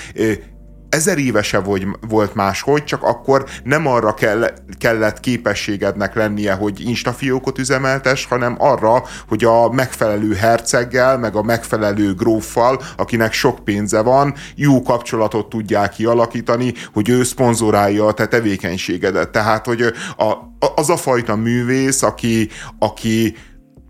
ezer 0.93 1.18
évese 1.18 1.59
vagy, 1.59 1.88
volt 2.07 2.36
máshogy, 2.36 2.84
csak 2.84 3.03
akkor 3.03 3.45
nem 3.64 3.88
arra 3.88 4.14
kell, 4.14 4.49
kellett 4.78 5.20
képességednek 5.20 6.16
lennie, 6.16 6.53
hogy 6.53 6.82
instafiókot 6.88 7.59
üzemeltes, 7.59 8.26
hanem 8.26 8.55
arra, 8.59 9.03
hogy 9.28 9.43
a 9.43 9.72
megfelelő 9.72 10.34
herceggel, 10.34 11.18
meg 11.18 11.36
a 11.36 11.43
megfelelő 11.43 12.14
gróffal, 12.14 12.82
akinek 12.97 13.34
sok 13.34 13.64
pénze 13.64 14.01
van, 14.01 14.34
jó 14.55 14.82
kapcsolatot 14.82 15.49
tudják 15.49 15.91
kialakítani, 15.91 16.74
hogy 16.93 17.09
ő 17.09 17.24
szponzorálja 17.24 18.05
a 18.05 18.14
te 18.14 18.28
tevékenységedet. 18.28 19.30
Tehát, 19.30 19.66
hogy 19.66 19.82
a, 20.18 20.34
az 20.76 20.89
a 20.89 20.97
fajta 20.97 21.36
művész, 21.36 22.01
aki, 22.01 22.49
aki 22.80 23.36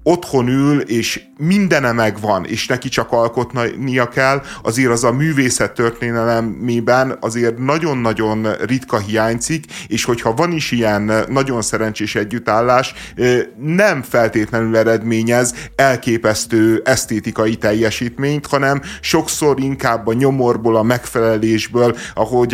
otthon 0.03 0.47
ül, 0.47 0.79
és 0.79 1.21
mindene 1.37 1.91
megvan, 1.91 2.45
és 2.45 2.67
neki 2.67 2.89
csak 2.89 3.11
alkotnia 3.11 4.07
kell, 4.09 4.41
azért 4.63 4.91
az 4.91 5.03
a 5.03 5.11
művészet 5.11 5.73
történelemében 5.73 7.17
azért 7.19 7.57
nagyon-nagyon 7.57 8.47
ritka 8.65 8.97
hiányzik, 8.97 9.65
és 9.87 10.03
hogyha 10.03 10.33
van 10.33 10.51
is 10.51 10.71
ilyen 10.71 11.11
nagyon 11.29 11.61
szerencsés 11.61 12.15
együttállás, 12.15 12.93
nem 13.57 14.01
feltétlenül 14.01 14.77
eredményez 14.77 15.53
elképesztő 15.75 16.81
esztétikai 16.85 17.55
teljesítményt, 17.55 18.47
hanem 18.47 18.81
sokszor 19.01 19.59
inkább 19.59 20.07
a 20.07 20.13
nyomorból, 20.13 20.75
a 20.75 20.83
megfelelésből, 20.83 21.95
ahogy 22.13 22.53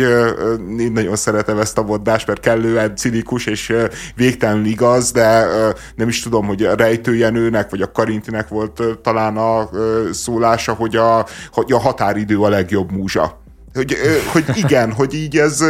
én 0.78 0.92
nagyon 0.92 1.16
szeretem 1.16 1.58
ezt 1.58 1.78
a 1.78 1.82
mondást, 1.82 2.26
mert 2.26 2.40
kellően 2.40 2.96
cinikus 2.96 3.46
és 3.46 3.72
végtelenül 4.14 4.64
igaz, 4.64 5.12
de 5.12 5.46
nem 5.94 6.08
is 6.08 6.22
tudom, 6.22 6.46
hogy 6.46 6.62
a 6.62 6.74
rejtőjenőnek, 6.74 7.70
vagy 7.70 7.82
a 7.82 7.92
Karintinek 7.92 8.48
volt 8.48 8.69
talán 9.02 9.36
a 9.36 9.68
szólása, 10.12 10.72
hogy 10.72 10.96
a, 10.96 11.26
hogy 11.52 11.72
a 11.72 11.78
határidő 11.78 12.40
a 12.40 12.48
legjobb 12.48 12.92
múzsa. 12.92 13.38
Hogy, 13.74 13.96
hogy 14.32 14.44
igen, 14.54 14.92
hogy 14.98 15.14
így 15.14 15.38
ez, 15.38 15.64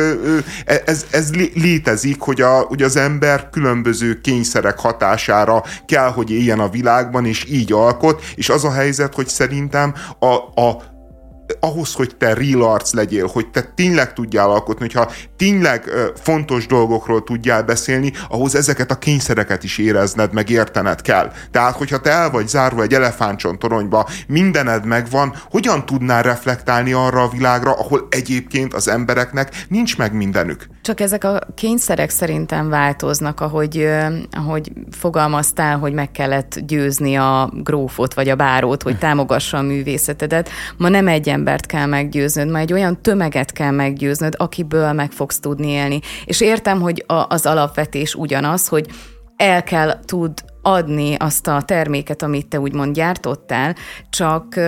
ez, 0.85 1.07
ez 1.11 1.31
létezik, 1.55 2.21
hogy, 2.21 2.41
a, 2.41 2.59
hogy 2.59 2.83
az 2.83 2.97
ember 2.97 3.51
különböző 3.51 4.21
kényszerek 4.21 4.79
hatására 4.79 5.63
kell, 5.87 6.11
hogy 6.11 6.31
éljen 6.31 6.61
a 6.61 6.69
világban, 6.69 7.27
és 7.27 7.45
így 7.51 7.73
alkot, 7.73 8.23
és 8.35 8.49
az 8.49 8.65
a 8.65 8.73
helyzet, 8.73 9.15
hogy 9.15 9.29
szerintem 9.29 9.95
a, 10.19 10.61
a 10.61 10.83
ahhoz, 11.61 11.95
hogy 11.95 12.17
te 12.17 12.35
real 12.35 12.63
arc 12.63 12.93
legyél, 12.93 13.27
hogy 13.27 13.51
te 13.51 13.63
tényleg 13.63 14.13
tudjál 14.13 14.51
alkotni, 14.51 14.81
hogyha 14.81 15.13
tényleg 15.37 15.85
fontos 16.23 16.67
dolgokról 16.67 17.25
tudjál 17.25 17.63
beszélni, 17.63 18.13
ahhoz 18.29 18.55
ezeket 18.55 18.91
a 18.91 18.99
kényszereket 18.99 19.65
is 19.65 19.79
érezned, 19.79 20.33
meg 20.33 20.51
értened 20.51 21.03
kell. 21.03 21.33
Tehát, 21.51 21.77
hogyha 21.77 22.01
te 22.01 22.11
el 22.11 22.31
vagy 22.31 22.49
zárva 22.49 22.83
egy 22.83 22.99
toronyba, 23.59 24.09
mindened 24.27 24.87
megvan, 24.87 25.35
hogyan 25.51 25.87
tudnál 25.87 26.23
reflektálni 26.23 26.93
arra 26.93 27.23
a 27.23 27.29
világra, 27.29 27.73
ahol 27.73 28.07
egyébként 28.11 28.75
az 28.75 28.89
embereknek 28.89 29.65
nincs 29.69 29.99
meg 29.99 30.15
mindenük? 30.15 30.67
Csak 30.83 31.01
ezek 31.01 31.25
a 31.25 31.39
kényszerek 31.55 32.11
szerintem 32.11 32.69
változnak, 32.69 33.41
ahogy, 33.41 33.89
ahogy 34.31 34.73
fogalmaztál, 34.91 35.79
hogy 35.79 35.93
meg 35.93 36.11
kellett 36.11 36.59
győzni 36.59 37.17
a 37.17 37.51
grófot 37.63 38.15
vagy 38.15 38.29
a 38.29 38.37
bárót, 38.37 38.83
hogy 38.83 38.99
támogassa 38.99 39.57
a 39.57 39.63
művészetedet. 39.63 40.49
Ma 40.77 40.89
nem 40.89 41.09
egy 41.09 41.29
embert 41.41 41.67
kell 41.67 41.87
meggyőznöd, 41.87 42.51
ma 42.51 42.59
egy 42.59 42.73
olyan 42.73 43.03
tömeget 43.03 43.53
kell 43.53 43.71
meggyőznöd, 43.71 44.35
akiből 44.37 44.93
meg 44.93 45.11
fogsz 45.11 45.41
tudni 45.41 45.69
élni. 45.69 46.01
És 46.25 46.41
értem, 46.41 46.81
hogy 46.81 47.05
a, 47.07 47.25
az 47.29 47.47
alapvetés 47.47 48.15
ugyanaz, 48.15 48.69
hogy 48.69 48.87
el 49.37 49.63
kell 49.63 50.01
tud 50.05 50.33
adni 50.63 51.15
azt 51.15 51.47
a 51.47 51.63
terméket, 51.63 52.23
amit 52.23 52.49
te 52.49 52.61
úgymond 52.61 52.95
gyártottál, 52.95 53.75
csak 54.11 54.61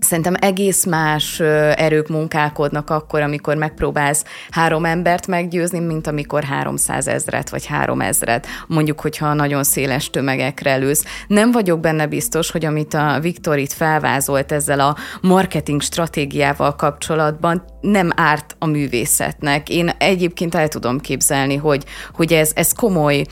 Szerintem 0.00 0.34
egész 0.40 0.84
más 0.84 1.40
erők 1.40 2.08
munkálkodnak 2.08 2.90
akkor, 2.90 3.20
amikor 3.20 3.56
megpróbálsz 3.56 4.24
három 4.50 4.84
embert 4.84 5.26
meggyőzni, 5.26 5.78
mint 5.78 6.06
amikor 6.06 6.44
300 6.44 7.06
ezret 7.06 7.50
vagy 7.50 7.66
3 7.66 8.00
ezret. 8.00 8.46
Mondjuk, 8.66 9.00
hogyha 9.00 9.34
nagyon 9.34 9.64
széles 9.64 10.10
tömegekre 10.10 10.76
lősz. 10.76 11.04
Nem 11.26 11.52
vagyok 11.52 11.80
benne 11.80 12.06
biztos, 12.06 12.50
hogy 12.50 12.64
amit 12.64 12.94
a 12.94 13.18
Viktor 13.20 13.58
itt 13.58 13.72
felvázolt 13.72 14.52
ezzel 14.52 14.80
a 14.80 14.96
marketing 15.20 15.82
stratégiával 15.82 16.74
kapcsolatban, 16.74 17.64
nem 17.80 18.10
árt 18.16 18.56
a 18.58 18.66
művészetnek. 18.66 19.68
Én 19.68 19.90
egyébként 19.98 20.54
el 20.54 20.68
tudom 20.68 21.00
képzelni, 21.00 21.56
hogy, 21.56 21.84
hogy 22.12 22.32
ez, 22.32 22.50
ez 22.54 22.72
komoly 22.72 23.24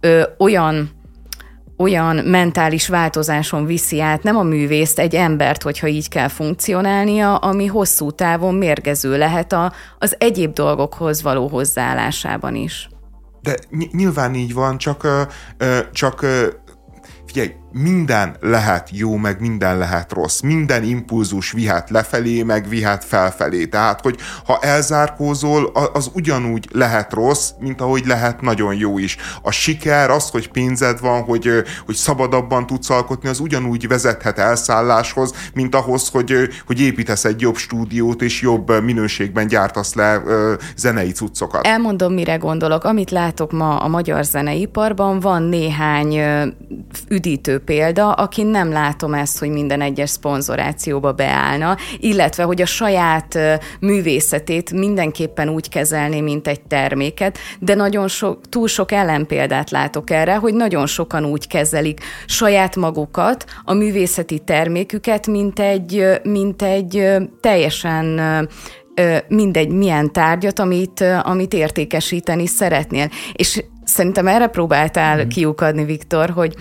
ö, 0.00 0.22
olyan 0.38 0.90
olyan 1.82 2.16
mentális 2.16 2.88
változáson 2.88 3.66
viszi 3.66 4.00
át 4.00 4.22
nem 4.22 4.36
a 4.36 4.42
művészt, 4.42 4.98
egy 4.98 5.14
embert, 5.14 5.62
hogyha 5.62 5.86
így 5.86 6.08
kell 6.08 6.28
funkcionálnia, 6.28 7.36
ami 7.36 7.66
hosszú 7.66 8.10
távon 8.10 8.54
mérgező 8.54 9.18
lehet 9.18 9.52
a, 9.52 9.72
az 9.98 10.16
egyéb 10.18 10.52
dolgokhoz 10.52 11.22
való 11.22 11.48
hozzáállásában 11.48 12.54
is. 12.54 12.88
De 13.40 13.54
nyilván 13.92 14.34
így 14.34 14.54
van, 14.54 14.78
csak, 14.78 15.06
csak 15.92 16.26
figyelj, 17.26 17.50
minden 17.72 18.36
lehet 18.40 18.88
jó, 18.92 19.16
meg 19.16 19.40
minden 19.40 19.78
lehet 19.78 20.12
rossz. 20.12 20.40
Minden 20.40 20.82
impulzus 20.82 21.52
vihet 21.52 21.90
lefelé, 21.90 22.42
meg 22.42 22.68
vihet 22.68 23.04
felfelé. 23.04 23.64
Tehát, 23.64 24.00
hogy 24.00 24.16
ha 24.46 24.58
elzárkózol, 24.60 25.72
az 25.92 26.10
ugyanúgy 26.14 26.68
lehet 26.72 27.12
rossz, 27.12 27.50
mint 27.60 27.80
ahogy 27.80 28.06
lehet 28.06 28.40
nagyon 28.40 28.74
jó 28.74 28.98
is. 28.98 29.16
A 29.42 29.50
siker, 29.50 30.10
az, 30.10 30.30
hogy 30.30 30.48
pénzed 30.48 31.00
van, 31.00 31.22
hogy, 31.22 31.50
hogy 31.86 31.94
szabadabban 31.94 32.66
tudsz 32.66 32.90
alkotni, 32.90 33.28
az 33.28 33.40
ugyanúgy 33.40 33.88
vezethet 33.88 34.38
elszálláshoz, 34.38 35.32
mint 35.54 35.74
ahhoz, 35.74 36.08
hogy, 36.08 36.48
hogy 36.66 36.80
építesz 36.80 37.24
egy 37.24 37.40
jobb 37.40 37.56
stúdiót, 37.56 38.22
és 38.22 38.40
jobb 38.40 38.82
minőségben 38.82 39.46
gyártasz 39.46 39.94
le 39.94 40.22
zenei 40.76 41.12
cuccokat. 41.12 41.66
Elmondom, 41.66 42.12
mire 42.12 42.36
gondolok. 42.36 42.84
Amit 42.84 43.10
látok 43.10 43.52
ma 43.52 43.76
a 43.76 43.88
magyar 43.88 44.24
zeneiparban, 44.24 45.20
van 45.20 45.42
néhány 45.42 46.20
üdítő 47.08 47.58
példa, 47.64 48.12
akin 48.12 48.46
nem 48.46 48.72
látom 48.72 49.14
ezt, 49.14 49.38
hogy 49.38 49.50
minden 49.50 49.80
egyes 49.80 50.10
szponzorációba 50.10 51.12
beállna, 51.12 51.76
illetve, 51.98 52.42
hogy 52.42 52.62
a 52.62 52.66
saját 52.66 53.38
művészetét 53.80 54.72
mindenképpen 54.72 55.48
úgy 55.48 55.68
kezelni, 55.68 56.20
mint 56.20 56.48
egy 56.48 56.60
terméket, 56.60 57.38
de 57.58 57.74
nagyon 57.74 58.08
sok, 58.08 58.48
túl 58.48 58.68
sok 58.68 58.92
ellenpéldát 58.92 59.70
látok 59.70 60.10
erre, 60.10 60.34
hogy 60.34 60.54
nagyon 60.54 60.86
sokan 60.86 61.24
úgy 61.24 61.46
kezelik 61.46 62.00
saját 62.26 62.76
magukat, 62.76 63.44
a 63.64 63.72
művészeti 63.72 64.38
terméküket, 64.38 65.26
mint 65.26 65.58
egy, 65.58 66.20
mint 66.22 66.62
egy 66.62 67.16
teljesen 67.40 68.20
mindegy 69.28 69.68
milyen 69.68 70.12
tárgyat, 70.12 70.58
amit, 70.58 71.04
amit 71.22 71.54
értékesíteni 71.54 72.46
szeretnél. 72.46 73.08
És 73.32 73.64
szerintem 73.84 74.26
erre 74.26 74.46
próbáltál 74.46 75.24
mm. 75.24 75.28
kiukadni, 75.28 75.84
Viktor, 75.84 76.30
hogy 76.30 76.54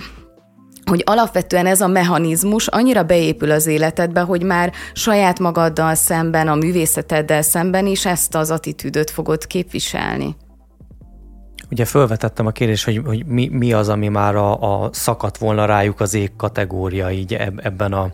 hogy 0.86 1.03
alapvetően 1.05 1.65
ez 1.65 1.82
a 1.82 1.88
mechanizmus 1.88 2.67
annyira 2.67 3.03
beépül 3.03 3.51
az 3.51 3.67
életedbe, 3.67 4.21
hogy 4.21 4.43
már 4.43 4.71
saját 4.93 5.39
magaddal 5.39 5.95
szemben, 5.95 6.47
a 6.47 6.55
művészeteddel 6.55 7.41
szemben 7.41 7.86
is 7.86 8.05
ezt 8.05 8.36
az 8.36 8.51
attitűdöt 8.51 9.09
fogod 9.09 9.47
képviselni. 9.47 10.36
Ugye 11.71 11.86
felvetettem 11.86 12.45
a 12.45 12.51
kérdést, 12.51 12.86
hogy, 12.86 13.01
hogy 13.05 13.25
mi, 13.25 13.47
mi 13.47 13.73
az, 13.73 13.89
ami 13.89 14.07
már 14.07 14.36
a, 14.36 14.84
a 14.84 14.89
szakadt 14.93 15.38
volna 15.38 15.65
rájuk 15.65 15.99
az 15.99 16.13
ég 16.13 16.36
kategória 16.36 17.11
így 17.11 17.34
ebben 17.57 17.93
a 17.93 18.11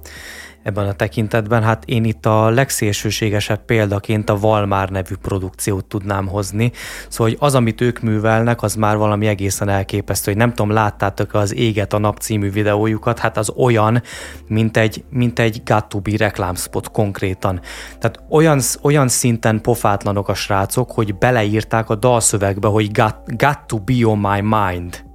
ebben 0.68 0.88
a 0.88 0.94
tekintetben. 0.94 1.64
Hát 1.64 1.84
én 1.86 2.04
itt 2.04 2.26
a 2.26 2.50
legszélsőségesebb 2.50 3.66
példaként 3.66 4.30
a 4.30 4.40
Valmár 4.40 4.90
nevű 4.90 5.16
produkciót 5.22 5.86
tudnám 5.86 6.28
hozni. 6.28 6.72
Szóval 7.10 7.28
hogy 7.28 7.38
az, 7.40 7.56
amit 7.56 7.82
ők 7.82 8.00
művelnek, 8.00 8.62
az 8.62 8.76
már 8.76 8.98
valami 8.98 9.28
egészen 9.28 9.70
elképesztő, 9.70 10.32
hogy 10.32 10.40
nem 10.40 10.54
tudom, 10.54 10.72
láttátok 10.72 11.34
az 11.34 11.56
Éget 11.56 11.94
a 11.94 11.98
nap 11.98 12.18
című 12.18 12.52
videójukat, 12.52 13.20
hát 13.20 13.38
az 13.38 13.50
olyan, 13.50 14.02
mint 14.48 14.78
egy, 14.78 15.04
mint 15.10 15.40
egy 15.40 15.62
be 15.64 16.16
reklámspot 16.18 16.92
konkrétan. 16.92 17.62
Tehát 18.00 18.20
olyan, 18.30 18.60
olyan 18.82 19.08
szinten 19.08 19.62
pofátlanok 19.62 20.30
a 20.30 20.34
srácok, 20.34 20.92
hogy 20.92 21.16
beleírták 21.16 21.90
a 21.90 21.96
dalszövegbe, 21.96 22.68
hogy 22.68 22.92
got, 22.92 23.16
got 23.26 23.60
to 23.68 23.78
be 23.78 24.08
on 24.08 24.18
my 24.18 24.42
mind. 24.42 25.06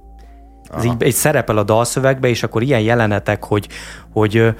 Ez 0.77 0.83
így, 0.83 1.05
így 1.05 1.13
szerepel 1.13 1.57
a 1.57 1.63
dalszövegbe, 1.63 2.27
és 2.27 2.43
akkor 2.43 2.61
ilyen 2.61 2.81
jelenetek, 2.81 3.43
hogy, 3.43 3.67
hogy 4.11 4.53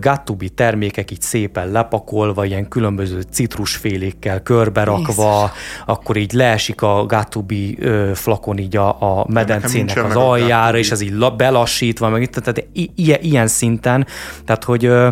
Gattubi 0.00 0.48
termékek 0.48 1.10
így 1.10 1.20
szépen 1.20 1.70
lepakolva, 1.70 2.44
ilyen 2.44 2.68
különböző 2.68 3.20
citrusfélékkel 3.30 4.42
körberakva, 4.42 5.32
Jézus. 5.40 5.50
akkor 5.86 6.16
így 6.16 6.32
leesik 6.32 6.82
a 6.82 7.06
Gattubi 7.06 7.78
flakon 8.14 8.58
így 8.58 8.76
a, 8.76 8.88
a 9.18 9.26
medencének 9.28 10.04
az 10.04 10.16
aljára, 10.16 10.78
és 10.78 10.90
ez 10.90 11.00
így 11.00 11.14
belassítva, 11.36 12.08
meg 12.08 12.22
itt, 12.22 12.32
tehát 12.32 12.66
ilyen, 12.94 13.20
ilyen 13.22 13.46
szinten, 13.46 14.06
tehát 14.44 14.64
hogy 14.64 14.84
ö, 14.84 15.08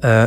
ö, 0.00 0.24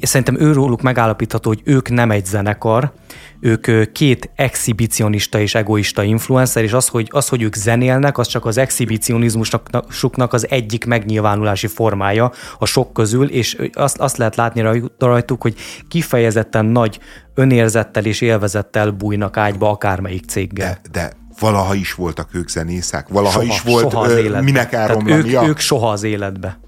szerintem 0.00 0.40
őróluk 0.40 0.82
megállapítható, 0.82 1.48
hogy 1.48 1.60
ők 1.64 1.90
nem 1.90 2.10
egy 2.10 2.24
zenekar, 2.24 2.92
ők 3.40 3.92
két 3.92 4.30
exhibicionista 4.34 5.40
és 5.40 5.54
egoista 5.54 6.02
influencer, 6.02 6.64
és 6.64 6.72
az, 6.72 6.88
hogy, 6.88 7.08
az, 7.10 7.28
hogy 7.28 7.42
ők 7.42 7.54
zenélnek, 7.54 8.18
az 8.18 8.26
csak 8.26 8.46
az 8.46 8.58
exhibicionizmusnak 8.58 10.32
az 10.32 10.50
egyik 10.50 10.84
megnyilvánulási 10.84 11.66
formája 11.66 12.32
a 12.58 12.66
sok 12.66 12.92
közül, 12.92 13.28
és 13.28 13.56
azt, 13.72 13.98
azt 13.98 14.16
lehet 14.16 14.36
látni 14.36 14.80
rajtuk, 14.98 15.42
hogy 15.42 15.54
kifejezetten 15.88 16.64
nagy 16.64 16.98
önérzettel 17.34 18.04
és 18.04 18.20
élvezettel 18.20 18.90
bújnak 18.90 19.36
ágyba 19.36 19.70
akármelyik 19.70 20.24
céggel. 20.24 20.78
De, 20.82 20.90
de 20.90 21.12
valaha 21.38 21.74
is 21.74 21.94
voltak 21.94 22.28
ők 22.32 22.48
zenészek, 22.48 23.08
valaha 23.08 23.32
soha, 23.32 23.44
is 23.44 23.60
volt, 23.60 23.90
soha 23.90 24.04
az 24.04 24.12
ö, 24.12 24.40
minek 24.40 24.72
elromlania. 24.72 25.42
Ők, 25.42 25.48
ők 25.48 25.58
soha 25.58 25.90
az 25.90 26.02
életbe. 26.02 26.60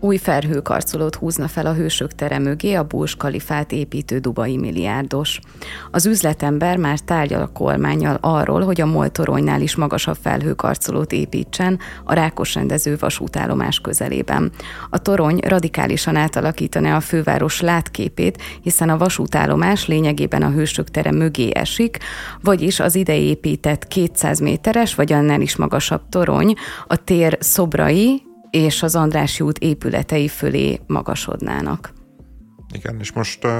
Új 0.00 0.16
felhőkarcolót 0.16 1.14
húzna 1.14 1.48
fel 1.48 1.66
a 1.66 1.72
hősök 1.72 2.12
tere 2.12 2.38
mögé 2.38 2.74
a 2.74 2.84
Burj 2.84 3.12
Kalifát 3.16 3.72
építő 3.72 4.18
dubai 4.18 4.56
milliárdos. 4.56 5.40
Az 5.90 6.06
üzletember 6.06 6.76
már 6.76 6.98
tárgyal 6.98 7.42
a 7.42 7.52
kormányjal 7.52 8.18
arról, 8.20 8.64
hogy 8.64 8.80
a 8.80 8.86
MOL 8.86 9.08
toronynál 9.08 9.60
is 9.60 9.76
magasabb 9.76 10.16
felhőkarcolót 10.20 11.12
építsen 11.12 11.78
a 12.04 12.14
rákos 12.14 12.54
rendező 12.54 12.96
vasútállomás 13.00 13.80
közelében. 13.80 14.50
A 14.90 14.98
torony 14.98 15.38
radikálisan 15.38 16.16
átalakítaná 16.16 16.96
a 16.96 17.00
főváros 17.00 17.60
látképét, 17.60 18.42
hiszen 18.62 18.88
a 18.88 18.98
vasútállomás 18.98 19.86
lényegében 19.86 20.42
a 20.42 20.50
hősök 20.50 20.88
tere 20.88 21.10
mögé 21.10 21.50
esik, 21.54 21.98
vagyis 22.42 22.80
az 22.80 22.94
ide 22.94 23.16
épített 23.16 23.88
200 23.88 24.40
méteres 24.40 24.94
vagy 24.94 25.12
annál 25.12 25.40
is 25.40 25.56
magasabb 25.56 26.02
torony 26.08 26.54
a 26.86 26.96
tér 26.96 27.36
szobrai 27.40 28.27
és 28.58 28.82
az 28.82 28.94
Andrássy 28.94 29.44
út 29.44 29.58
épületei 29.58 30.28
fölé 30.28 30.80
magasodnának. 30.86 31.92
Igen, 32.72 32.98
és 33.00 33.12
most 33.12 33.44
uh, 33.44 33.52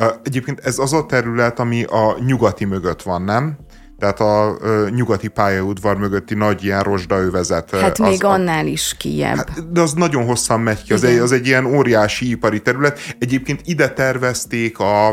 uh, 0.00 0.12
egyébként 0.22 0.60
ez 0.60 0.78
az 0.78 0.92
a 0.92 1.06
terület, 1.06 1.58
ami 1.58 1.84
a 1.84 2.16
nyugati 2.26 2.64
mögött 2.64 3.02
van, 3.02 3.22
nem? 3.22 3.56
Tehát 3.98 4.20
a 4.20 4.56
ö, 4.60 4.88
nyugati 4.90 5.28
pályaudvar 5.28 5.96
mögötti 5.96 6.34
nagy 6.34 6.64
ilyen 6.64 6.82
rozsdaövezet. 6.82 7.70
Hát 7.70 7.98
az, 7.98 8.08
még 8.08 8.24
annál 8.24 8.66
is 8.66 8.94
kijebb. 8.98 9.36
Hát, 9.36 9.72
de 9.72 9.80
az 9.80 9.92
nagyon 9.92 10.24
hosszan 10.24 10.60
megy 10.60 10.82
ki, 10.82 10.92
az 10.92 11.04
egy, 11.04 11.18
az 11.18 11.32
egy 11.32 11.46
ilyen 11.46 11.64
óriási 11.64 12.30
ipari 12.30 12.60
terület. 12.60 12.98
Egyébként 13.18 13.60
ide 13.64 13.88
tervezték 13.88 14.78
a, 14.78 15.08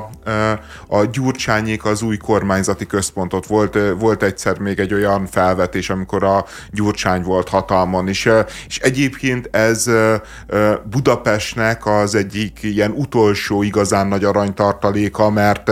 a 0.87 1.05
Gyurcsányék 1.11 1.85
az 1.85 2.01
új 2.01 2.17
kormányzati 2.17 2.85
központot. 2.85 3.45
Volt, 3.45 3.77
volt 3.99 4.23
egyszer 4.23 4.59
még 4.59 4.79
egy 4.79 4.93
olyan 4.93 5.25
felvetés, 5.25 5.89
amikor 5.89 6.23
a 6.23 6.45
Gyurcsány 6.71 7.21
volt 7.21 7.49
hatalmon, 7.49 8.07
és, 8.07 8.29
és 8.67 8.79
egyébként 8.79 9.49
ez 9.51 9.89
Budapestnek 10.89 11.85
az 11.85 12.15
egyik 12.15 12.59
ilyen 12.61 12.91
utolsó 12.91 13.63
igazán 13.63 14.07
nagy 14.07 14.23
aranytartaléka, 14.23 15.29
mert 15.29 15.71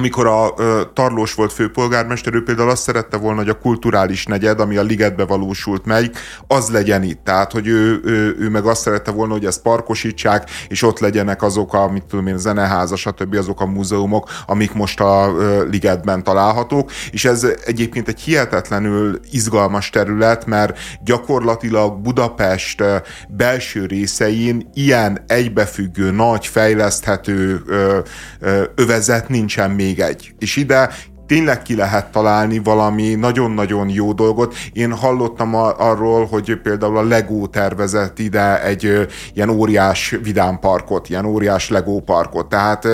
amikor 0.00 0.26
a 0.26 0.54
ö, 0.56 0.82
Tarlós 0.94 1.34
volt 1.34 1.52
főpolgármester, 1.52 2.34
ő 2.34 2.42
például 2.42 2.70
azt 2.70 2.82
szerette 2.82 3.16
volna, 3.16 3.38
hogy 3.38 3.48
a 3.48 3.58
kulturális 3.58 4.26
negyed, 4.26 4.60
ami 4.60 4.76
a 4.76 4.82
ligetbe 4.82 5.24
valósult 5.24 5.84
meg, 5.84 6.10
az 6.46 6.68
legyen 6.68 7.02
itt. 7.02 7.24
Tehát, 7.24 7.52
hogy 7.52 7.66
ő, 7.66 8.00
ő, 8.04 8.36
ő 8.38 8.48
meg 8.48 8.64
azt 8.64 8.80
szerette 8.80 9.10
volna, 9.10 9.32
hogy 9.32 9.44
ezt 9.46 9.62
parkosítsák, 9.62 10.50
és 10.68 10.82
ott 10.82 10.98
legyenek 10.98 11.42
azok 11.42 11.74
a, 11.74 11.90
mit 11.90 12.04
tudom 12.04 12.26
én, 12.26 12.38
zeneháza, 12.38 12.96
stb. 12.96 13.34
azok 13.34 13.60
a 13.60 13.66
múzeumok, 13.66 14.30
amik 14.46 14.72
most 14.72 15.00
a 15.00 15.34
ö, 15.36 15.68
ligetben 15.70 16.22
találhatók. 16.22 16.90
És 17.10 17.24
ez 17.24 17.46
egyébként 17.64 18.08
egy 18.08 18.20
hihetetlenül 18.20 19.20
izgalmas 19.30 19.90
terület, 19.90 20.46
mert 20.46 20.78
gyakorlatilag 21.04 22.00
Budapest 22.00 22.82
belső 23.28 23.86
részein 23.86 24.70
ilyen 24.74 25.24
egybefüggő, 25.26 26.10
nagy, 26.10 26.46
fejleszthető 26.46 27.62
ö, 27.66 27.98
ö, 28.40 28.62
övezet 28.74 29.28
nincsen 29.28 29.70
még 29.70 29.89
még 29.90 30.00
egy. 30.00 30.34
És 30.38 30.56
ide 30.56 30.90
tényleg 31.26 31.62
ki 31.62 31.76
lehet 31.76 32.12
találni 32.12 32.58
valami 32.58 33.14
nagyon-nagyon 33.14 33.88
jó 33.88 34.12
dolgot. 34.12 34.54
Én 34.72 34.92
hallottam 34.92 35.54
arról, 35.54 36.26
hogy 36.26 36.60
például 36.62 36.96
a 36.96 37.02
Lego 37.02 37.46
tervezett 37.46 38.18
ide 38.18 38.64
egy 38.64 39.06
ilyen 39.34 39.48
óriás 39.48 40.16
vidámparkot, 40.22 41.08
ilyen 41.08 41.24
óriás 41.24 41.68
Lego 41.68 42.00
parkot. 42.00 42.48
Tehát 42.48 42.86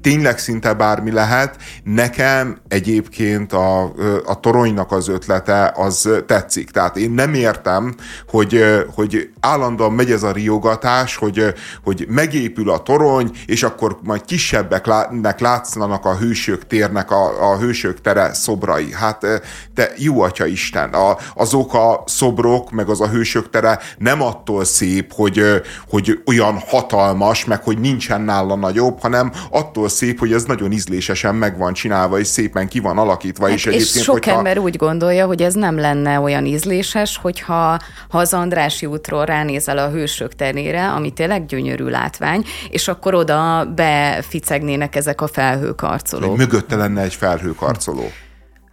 tényleg 0.00 0.38
szinte 0.38 0.74
bármi 0.74 1.10
lehet. 1.10 1.56
Nekem 1.84 2.58
egyébként 2.68 3.52
a, 3.52 3.82
a 4.24 4.40
toronynak 4.40 4.92
az 4.92 5.08
ötlete 5.08 5.72
az 5.76 6.08
tetszik. 6.26 6.70
Tehát 6.70 6.96
én 6.96 7.10
nem 7.10 7.34
értem, 7.34 7.94
hogy, 8.28 8.64
hogy 8.94 9.30
állandóan 9.40 9.92
megy 9.92 10.10
ez 10.10 10.22
a 10.22 10.32
riogatás, 10.32 11.16
hogy, 11.16 11.54
hogy 11.84 12.06
megépül 12.08 12.70
a 12.70 12.82
torony, 12.82 13.30
és 13.46 13.62
akkor 13.62 13.98
majd 14.02 14.24
kisebbeknek 14.24 15.40
látszanak 15.40 16.04
a 16.04 16.16
hősök 16.16 16.66
térnek, 16.66 17.10
a, 17.10 17.52
a 17.52 17.58
hősök 17.58 18.00
tere 18.00 18.32
szobrai. 18.32 18.92
Hát 18.92 19.26
te 19.74 19.90
jó 19.96 20.20
atya 20.20 20.46
Isten, 20.46 20.90
a, 20.90 21.16
azok 21.34 21.74
a 21.74 22.02
szobrok, 22.06 22.70
meg 22.70 22.88
az 22.88 23.00
a 23.00 23.08
hősök 23.08 23.50
tere 23.50 23.78
nem 23.98 24.22
attól 24.22 24.64
szép, 24.64 25.12
hogy, 25.12 25.62
hogy 25.88 26.22
olyan 26.26 26.58
hatalmas, 26.66 27.44
meg 27.44 27.62
hogy 27.62 27.78
nincsen 27.78 28.20
nála 28.20 28.56
nagyobb, 28.56 29.00
hanem 29.00 29.32
attól 29.50 29.88
szép, 29.90 30.18
hogy 30.18 30.32
ez 30.32 30.44
nagyon 30.44 30.72
ízlésesen 30.72 31.34
meg 31.34 31.58
van 31.58 31.72
csinálva, 31.72 32.18
és 32.18 32.26
szépen 32.26 32.68
ki 32.68 32.78
van 32.78 32.98
alakítva. 32.98 33.48
Hát, 33.48 33.54
és, 33.54 33.64
és 33.64 34.02
sok 34.02 34.14
hogyha... 34.14 34.36
ember 34.36 34.58
úgy 34.58 34.76
gondolja, 34.76 35.26
hogy 35.26 35.42
ez 35.42 35.54
nem 35.54 35.78
lenne 35.78 36.20
olyan 36.20 36.46
ízléses, 36.46 37.18
hogyha 37.22 37.78
ha 38.08 38.18
az 38.18 38.32
Andrási 38.32 38.86
útról 38.86 39.24
ránézel 39.24 39.78
a 39.78 39.90
hősök 39.90 40.34
terére, 40.34 40.88
ami 40.88 41.10
tényleg 41.12 41.46
gyönyörű 41.46 41.84
látvány, 41.84 42.44
és 42.70 42.88
akkor 42.88 43.14
oda 43.14 43.64
beficegnének 43.74 44.96
ezek 44.96 45.20
a 45.20 45.26
felhőkarcolók. 45.26 46.36
Mögötte 46.36 46.76
lenne 46.76 47.02
egy 47.02 47.14
felhőkarcoló. 47.14 48.10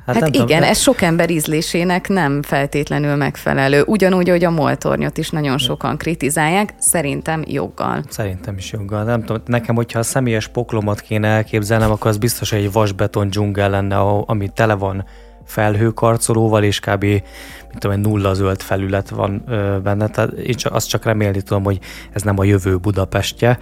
Hát, 0.08 0.16
hát 0.16 0.36
igen, 0.36 0.48
tudom, 0.48 0.64
ez 0.64 0.80
sok 0.80 1.02
ember 1.02 1.30
ízlésének 1.30 2.08
nem 2.08 2.42
feltétlenül 2.42 3.16
megfelelő. 3.16 3.84
Ugyanúgy, 3.86 4.30
hogy 4.30 4.44
a 4.44 4.50
moltornyot 4.50 5.18
is 5.18 5.30
nagyon 5.30 5.58
sokan 5.58 5.98
kritizálják, 5.98 6.74
szerintem 6.80 7.44
joggal. 7.48 8.04
Szerintem 8.10 8.58
is 8.58 8.72
joggal. 8.72 9.04
Nem 9.04 9.24
tudom, 9.24 9.42
nekem, 9.46 9.76
hogyha 9.76 10.00
a 10.00 10.04
személyes 10.04 10.48
poklomat 10.48 11.02
kéne 11.02 11.28
elképzelnem, 11.28 11.92
akkor 11.92 12.10
az 12.10 12.18
biztos, 12.18 12.50
hogy 12.50 12.60
egy 12.60 12.72
vasbeton 12.72 13.30
dzsungel 13.30 13.70
lenne, 13.70 14.00
ami 14.26 14.50
tele 14.54 14.74
van 14.74 15.06
felhőkarcolóval, 15.46 16.64
és 16.64 16.80
kb. 16.80 17.04
mint 17.04 17.80
tudom, 17.80 18.00
nulla 18.00 18.34
zöld 18.34 18.62
felület 18.62 19.10
van 19.10 19.44
ö, 19.48 19.78
benne. 19.84 20.08
Tehát 20.08 20.32
én 20.32 20.56
csak, 20.56 20.74
azt 20.74 20.90
csak 20.90 21.04
remélni 21.04 21.42
tudom, 21.42 21.64
hogy 21.64 21.80
ez 22.12 22.22
nem 22.22 22.40
a 22.40 22.44
jövő 22.44 22.78
Budapestje. 22.78 23.60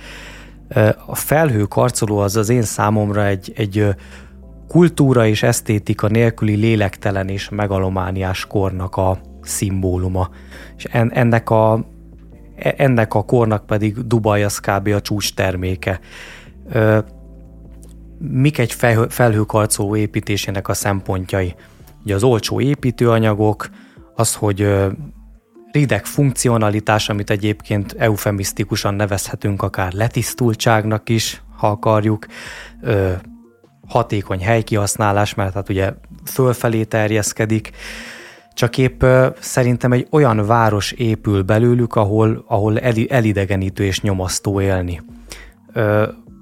A 1.05 1.15
felhőkarcoló 1.15 2.17
az 2.17 2.35
az 2.35 2.49
én 2.49 2.61
számomra 2.61 3.25
egy, 3.25 3.53
egy 3.55 3.95
kultúra 4.67 5.27
és 5.27 5.43
esztétika 5.43 6.07
nélküli 6.07 6.55
lélektelen 6.55 7.29
és 7.29 7.49
megalomániás 7.49 8.45
kornak 8.45 8.95
a 8.95 9.19
szimbóluma. 9.41 10.29
És 10.77 10.83
en, 10.83 11.11
ennek 11.11 11.49
a, 11.49 11.85
e, 12.55 12.73
ennek 12.77 13.13
a 13.13 13.23
kornak 13.23 13.65
pedig 13.65 14.07
Dubaj 14.07 14.43
az 14.43 14.59
kb. 14.59 14.87
a 14.87 15.01
csúcs 15.01 15.33
terméke. 15.33 15.99
Ö, 16.69 16.99
mik 18.17 18.57
egy 18.57 18.73
felhőkarcoló 19.09 19.95
építésének 19.95 20.67
a 20.67 20.73
szempontjai? 20.73 21.55
Ugye 22.03 22.15
az 22.15 22.23
olcsó 22.23 22.61
építőanyagok, 22.61 23.69
az, 24.15 24.35
hogy 24.35 24.67
rideg 25.71 26.05
funkcionalitás, 26.05 27.09
amit 27.09 27.29
egyébként 27.29 27.95
eufemisztikusan 27.97 28.93
nevezhetünk 28.93 29.61
akár 29.61 29.93
letisztultságnak 29.93 31.09
is, 31.09 31.41
ha 31.57 31.67
akarjuk, 31.67 32.25
hatékony 33.87 34.39
helykihasználás, 34.39 35.33
mert 35.33 35.53
hát 35.53 35.69
ugye 35.69 35.93
fölfelé 36.25 36.83
terjeszkedik, 36.83 37.71
csak 38.53 38.77
épp 38.77 39.03
szerintem 39.39 39.91
egy 39.91 40.07
olyan 40.11 40.45
város 40.45 40.91
épül 40.91 41.43
belőlük, 41.43 41.95
ahol, 41.95 42.43
ahol 42.47 42.79
elidegenítő 42.79 43.83
és 43.83 44.01
nyomasztó 44.01 44.61
élni. 44.61 45.01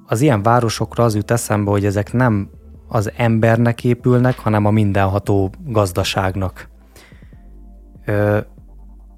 Az 0.07 0.21
ilyen 0.21 0.43
városokra 0.43 1.03
az 1.03 1.15
jut 1.15 1.31
eszembe, 1.31 1.71
hogy 1.71 1.85
ezek 1.85 2.13
nem 2.13 2.49
az 2.87 3.11
embernek 3.15 3.83
épülnek, 3.83 4.39
hanem 4.39 4.65
a 4.65 4.71
mindenható 4.71 5.51
gazdaságnak. 5.65 6.69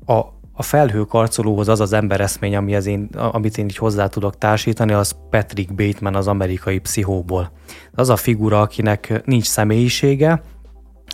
A, 0.05 0.19
a 0.57 0.63
felhőkarcolóhoz 0.63 1.67
az 1.67 1.79
az 1.79 1.93
embereszmény, 1.93 2.55
ami 2.55 2.75
az 2.75 2.85
én, 2.85 3.09
amit 3.31 3.57
én 3.57 3.65
így 3.65 3.77
hozzá 3.77 4.07
tudok 4.07 4.37
társítani, 4.37 4.93
az 4.93 5.15
Patrick 5.29 5.73
Bateman 5.73 6.15
az 6.15 6.27
amerikai 6.27 6.79
pszichóból. 6.79 7.51
Az 7.93 8.09
a 8.09 8.15
figura, 8.15 8.61
akinek 8.61 9.21
nincs 9.25 9.45
személyisége, 9.45 10.41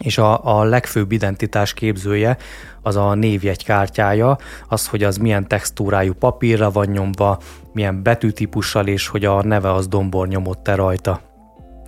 és 0.03 0.17
a, 0.17 0.59
a 0.59 0.63
legfőbb 0.63 1.11
identitás 1.11 1.73
képzője 1.73 2.37
az 2.81 2.95
a 2.95 3.13
névjegykártyája, 3.13 4.37
az, 4.67 4.87
hogy 4.87 5.03
az 5.03 5.17
milyen 5.17 5.47
textúrájú 5.47 6.13
papírra 6.13 6.71
van 6.71 6.87
nyomva, 6.87 7.39
milyen 7.73 8.03
betűtípussal, 8.03 8.87
és 8.87 9.07
hogy 9.07 9.25
a 9.25 9.43
neve 9.43 9.73
az 9.73 9.87
dombor 9.87 10.27
nyomott-e 10.27 10.75
rajta. 10.75 11.21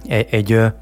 Egy, 0.07 0.27
egy, 0.31 0.73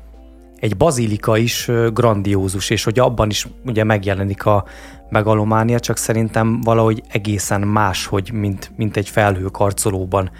egy 0.61 0.77
bazilika 0.77 1.37
is 1.37 1.69
grandiózus, 1.93 2.69
és 2.69 2.83
hogy 2.83 2.99
abban 2.99 3.29
is 3.29 3.47
ugye 3.65 3.83
megjelenik 3.83 4.45
a 4.45 4.65
megalománia, 5.09 5.79
csak 5.79 5.97
szerintem 5.97 6.61
valahogy 6.61 7.03
egészen 7.07 7.61
más, 7.61 8.05
hogy 8.05 8.31
mint, 8.33 8.71
mint 8.75 8.97
egy 8.97 9.09
felhőkarcolóban. 9.09 10.31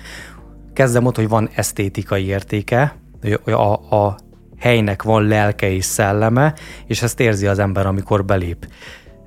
Kezdem 0.73 1.05
ott, 1.05 1.15
hogy 1.15 1.27
van 1.27 1.49
esztétikai 1.55 2.25
értéke, 2.25 2.95
a, 3.45 3.95
a 3.95 4.15
helynek 4.57 5.03
van 5.03 5.23
lelke 5.23 5.71
és 5.71 5.85
szelleme, 5.85 6.53
és 6.87 7.01
ezt 7.01 7.19
érzi 7.19 7.47
az 7.47 7.59
ember, 7.59 7.85
amikor 7.85 8.25
belép. 8.25 8.67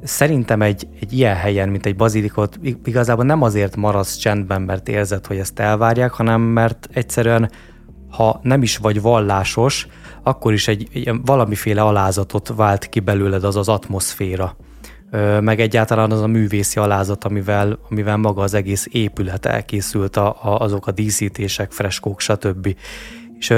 Szerintem 0.02 0.62
egy, 0.62 0.88
egy 1.00 1.12
ilyen 1.12 1.36
helyen, 1.36 1.68
mint 1.68 1.86
egy 1.86 1.96
bazilikot, 1.96 2.58
igazából 2.84 3.24
nem 3.24 3.42
azért 3.42 3.76
maradsz 3.76 4.16
csendben, 4.16 4.62
mert 4.62 4.88
érzed, 4.88 5.26
hogy 5.26 5.38
ezt 5.38 5.58
elvárják, 5.58 6.12
hanem 6.12 6.40
mert 6.40 6.88
egyszerűen, 6.92 7.50
ha 8.10 8.40
nem 8.42 8.62
is 8.62 8.76
vagy 8.76 9.00
vallásos, 9.00 9.88
akkor 10.24 10.52
is 10.52 10.68
egy, 10.68 10.88
egy 10.92 11.10
valamiféle 11.24 11.82
alázatot 11.82 12.52
vált 12.56 12.88
ki 12.88 13.01
belőled 13.01 13.44
az 13.44 13.56
az 13.56 13.68
atmoszféra 13.68 14.56
meg 15.40 15.60
egyáltalán 15.60 16.10
az 16.10 16.20
a 16.20 16.26
művészi 16.26 16.78
alázat, 16.78 17.24
amivel, 17.24 17.78
amivel 17.90 18.16
maga 18.16 18.42
az 18.42 18.55
egész 18.55 18.88
épület 18.90 19.46
elkészült, 19.46 20.16
a, 20.16 20.28
a, 20.28 20.59
azok 20.59 20.86
a 20.86 20.90
díszítések, 20.90 21.72
freskók, 21.72 22.20
stb. 22.20 22.76
És 23.38 23.55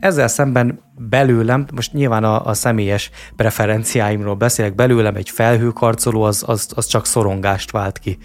ezzel 0.00 0.28
szemben 0.28 0.80
belőlem, 0.98 1.66
most 1.74 1.92
nyilván 1.92 2.24
a, 2.24 2.46
a 2.46 2.54
személyes 2.54 3.10
preferenciáimról 3.36 4.34
beszélek, 4.34 4.74
belőlem 4.74 5.14
egy 5.14 5.30
felhőkarcoló, 5.30 6.22
az, 6.22 6.44
az, 6.46 6.68
az 6.74 6.86
csak 6.86 7.06
szorongást 7.06 7.70
vált 7.70 7.98
ki. 7.98 8.18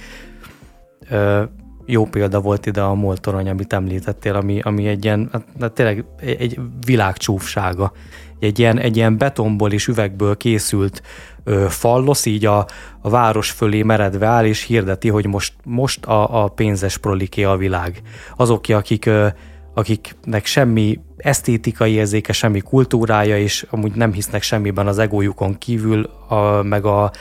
Ö, 1.09 1.43
jó 1.91 2.05
példa 2.05 2.39
volt 2.39 2.65
ide 2.65 2.81
a 2.81 2.93
moltorony, 2.93 3.49
amit 3.49 3.73
említettél, 3.73 4.35
ami, 4.35 4.59
ami 4.59 4.87
egy 4.87 5.03
ilyen, 5.03 5.29
hát, 5.31 5.45
hát 5.59 5.71
tényleg 5.71 6.05
egy 6.19 6.59
világcsúfsága. 6.85 7.91
Egy 8.39 8.59
ilyen, 8.59 8.79
egy 8.79 8.95
ilyen 8.95 9.17
betonból 9.17 9.71
és 9.71 9.87
üvegből 9.87 10.37
készült 10.37 11.01
ö, 11.43 11.65
fallosz 11.69 12.25
így 12.25 12.45
a, 12.45 12.65
a 13.01 13.09
város 13.09 13.51
fölé 13.51 13.83
meredve 13.83 14.25
áll, 14.25 14.45
és 14.45 14.63
hirdeti, 14.63 15.09
hogy 15.09 15.25
most, 15.25 15.53
most 15.63 16.05
a, 16.05 16.43
a 16.43 16.47
pénzes 16.47 16.97
proliké 16.97 17.43
a 17.43 17.57
világ. 17.57 18.01
Azok, 18.35 18.65
akik, 18.67 19.05
ö, 19.05 19.27
akiknek 19.73 20.45
semmi 20.45 20.99
esztétikai 21.17 21.91
érzéke, 21.91 22.33
semmi 22.33 22.59
kultúrája, 22.59 23.37
és 23.37 23.65
amúgy 23.69 23.93
nem 23.93 24.13
hisznek 24.13 24.41
semmiben 24.41 24.87
az 24.87 24.97
egójukon 24.97 25.57
kívül, 25.57 26.09
a, 26.27 26.61
meg, 26.61 26.85
a, 26.85 27.11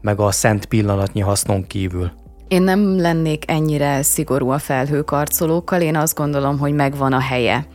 meg 0.00 0.20
a 0.20 0.30
szent 0.30 0.64
pillanatnyi 0.64 1.20
hasznon 1.20 1.66
kívül. 1.66 2.22
Én 2.48 2.62
nem 2.62 3.00
lennék 3.00 3.50
ennyire 3.50 4.02
szigorú 4.02 4.50
a 4.50 4.58
felhőkarcolókkal, 4.58 5.80
én 5.80 5.96
azt 5.96 6.14
gondolom, 6.14 6.58
hogy 6.58 6.72
megvan 6.72 7.12
a 7.12 7.20
helye. 7.20 7.66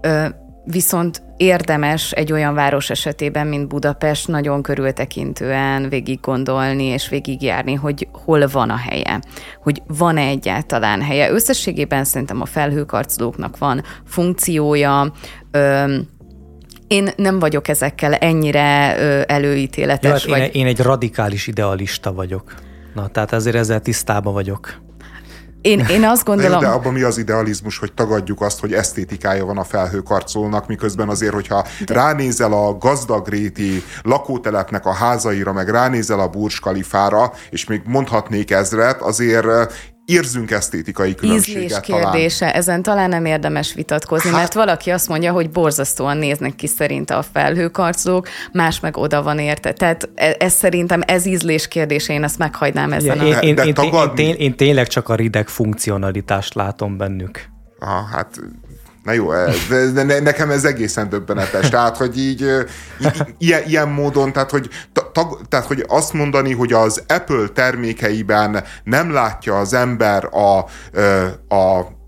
Ö, 0.00 0.26
viszont 0.64 1.22
érdemes 1.36 2.12
egy 2.12 2.32
olyan 2.32 2.54
város 2.54 2.90
esetében, 2.90 3.46
mint 3.46 3.68
Budapest, 3.68 4.28
nagyon 4.28 4.62
körültekintően 4.62 5.88
végig 5.88 6.20
gondolni 6.20 6.84
és 6.84 7.08
végigjárni, 7.08 7.74
hogy 7.74 8.08
hol 8.12 8.46
van 8.46 8.70
a 8.70 8.76
helye, 8.76 9.20
hogy 9.62 9.82
van-e 9.86 10.22
egyáltalán 10.22 11.02
helye. 11.02 11.30
Összességében 11.30 12.04
szerintem 12.04 12.40
a 12.40 12.46
felhőkarcolóknak 12.46 13.58
van 13.58 13.82
funkciója, 14.04 15.12
ö, 15.50 15.96
én 16.86 17.08
nem 17.16 17.38
vagyok 17.38 17.68
ezekkel 17.68 18.14
ennyire 18.14 18.96
előítéletes. 19.26 20.24
Ja, 20.24 20.34
hát 20.34 20.40
vagy... 20.40 20.54
én, 20.54 20.60
én 20.60 20.66
egy 20.66 20.80
radikális 20.80 21.46
idealista 21.46 22.12
vagyok. 22.12 22.54
Na, 22.94 23.08
tehát 23.08 23.32
ezért 23.32 23.56
ezzel 23.56 23.80
tisztában 23.80 24.32
vagyok. 24.32 24.80
Én, 25.60 25.78
én 25.78 26.04
azt 26.04 26.24
gondolom... 26.24 26.60
De, 26.60 26.66
de 26.66 26.72
abban 26.72 26.92
mi 26.92 27.02
az 27.02 27.18
idealizmus, 27.18 27.78
hogy 27.78 27.92
tagadjuk 27.92 28.40
azt, 28.40 28.60
hogy 28.60 28.72
esztétikája 28.72 29.44
van 29.44 29.58
a 29.58 29.64
felhőkarcolónak, 29.64 30.66
miközben 30.66 31.08
azért, 31.08 31.32
hogyha 31.32 31.66
de... 31.84 31.94
ránézel 31.94 32.52
a 32.52 32.76
gazdagréti 32.78 33.82
lakótelepnek 34.02 34.86
a 34.86 34.92
házaira, 34.92 35.52
meg 35.52 35.68
ránézel 35.68 36.20
a 36.20 36.28
Burj 36.28 36.54
Kalifára, 36.60 37.32
és 37.50 37.64
még 37.64 37.82
mondhatnék 37.84 38.50
ezret, 38.50 39.00
azért 39.00 39.46
érzünk 40.10 40.50
esztétikai 40.50 41.14
különbséget. 41.14 41.62
Ízlés 41.62 41.80
kérdése, 41.80 42.38
talán. 42.38 42.54
ezen 42.54 42.82
talán 42.82 43.08
nem 43.08 43.24
érdemes 43.24 43.74
vitatkozni, 43.74 44.30
hát, 44.30 44.38
mert 44.38 44.54
valaki 44.54 44.90
azt 44.90 45.08
mondja, 45.08 45.32
hogy 45.32 45.50
borzasztóan 45.50 46.16
néznek 46.16 46.54
ki 46.54 46.66
szerint 46.66 47.10
a 47.10 47.22
felhőkarcolók, 47.32 48.28
más 48.52 48.80
meg 48.80 48.96
oda 48.96 49.22
van 49.22 49.38
érte. 49.38 49.72
Tehát 49.72 50.08
ez, 50.14 50.34
ez 50.38 50.52
szerintem 50.52 51.02
ez 51.06 51.26
ízlés 51.26 51.68
kérdése, 51.68 52.12
én 52.12 52.24
ezt 52.24 52.38
meghagynám 52.38 52.92
ezen 52.92 53.16
ja, 53.16 53.36
a... 53.36 53.40
Én, 53.40 53.56
én, 53.56 53.64
én, 53.66 53.74
én, 53.76 54.10
én, 54.16 54.34
én 54.34 54.56
tényleg 54.56 54.86
csak 54.86 55.08
a 55.08 55.14
rideg 55.14 55.48
funkcionalitást 55.48 56.54
látom 56.54 56.96
bennük. 56.96 57.48
Aha, 57.78 58.02
hát 58.02 58.40
Na 59.02 59.12
jó, 59.12 59.32
de, 59.68 60.04
de 60.04 60.20
nekem 60.20 60.50
ez 60.50 60.64
egészen 60.64 61.08
döbbenetes. 61.08 61.68
Tehát, 61.68 61.96
hogy 61.96 62.18
így, 62.18 62.46
így 63.38 63.62
ilyen, 63.66 63.88
módon, 63.88 64.32
tehát 64.32 64.50
hogy, 64.50 64.68
tag, 65.12 65.40
tehát, 65.48 65.66
hogy 65.66 65.84
azt 65.88 66.12
mondani, 66.12 66.52
hogy 66.52 66.72
az 66.72 67.02
Apple 67.08 67.48
termékeiben 67.54 68.64
nem 68.84 69.12
látja 69.12 69.58
az 69.58 69.74
ember 69.74 70.24
a, 70.24 70.58
a 71.54 71.98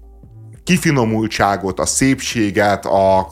kifinomultságot, 0.64 1.80
a 1.80 1.86
szépséget, 1.86 2.86
a, 2.86 3.28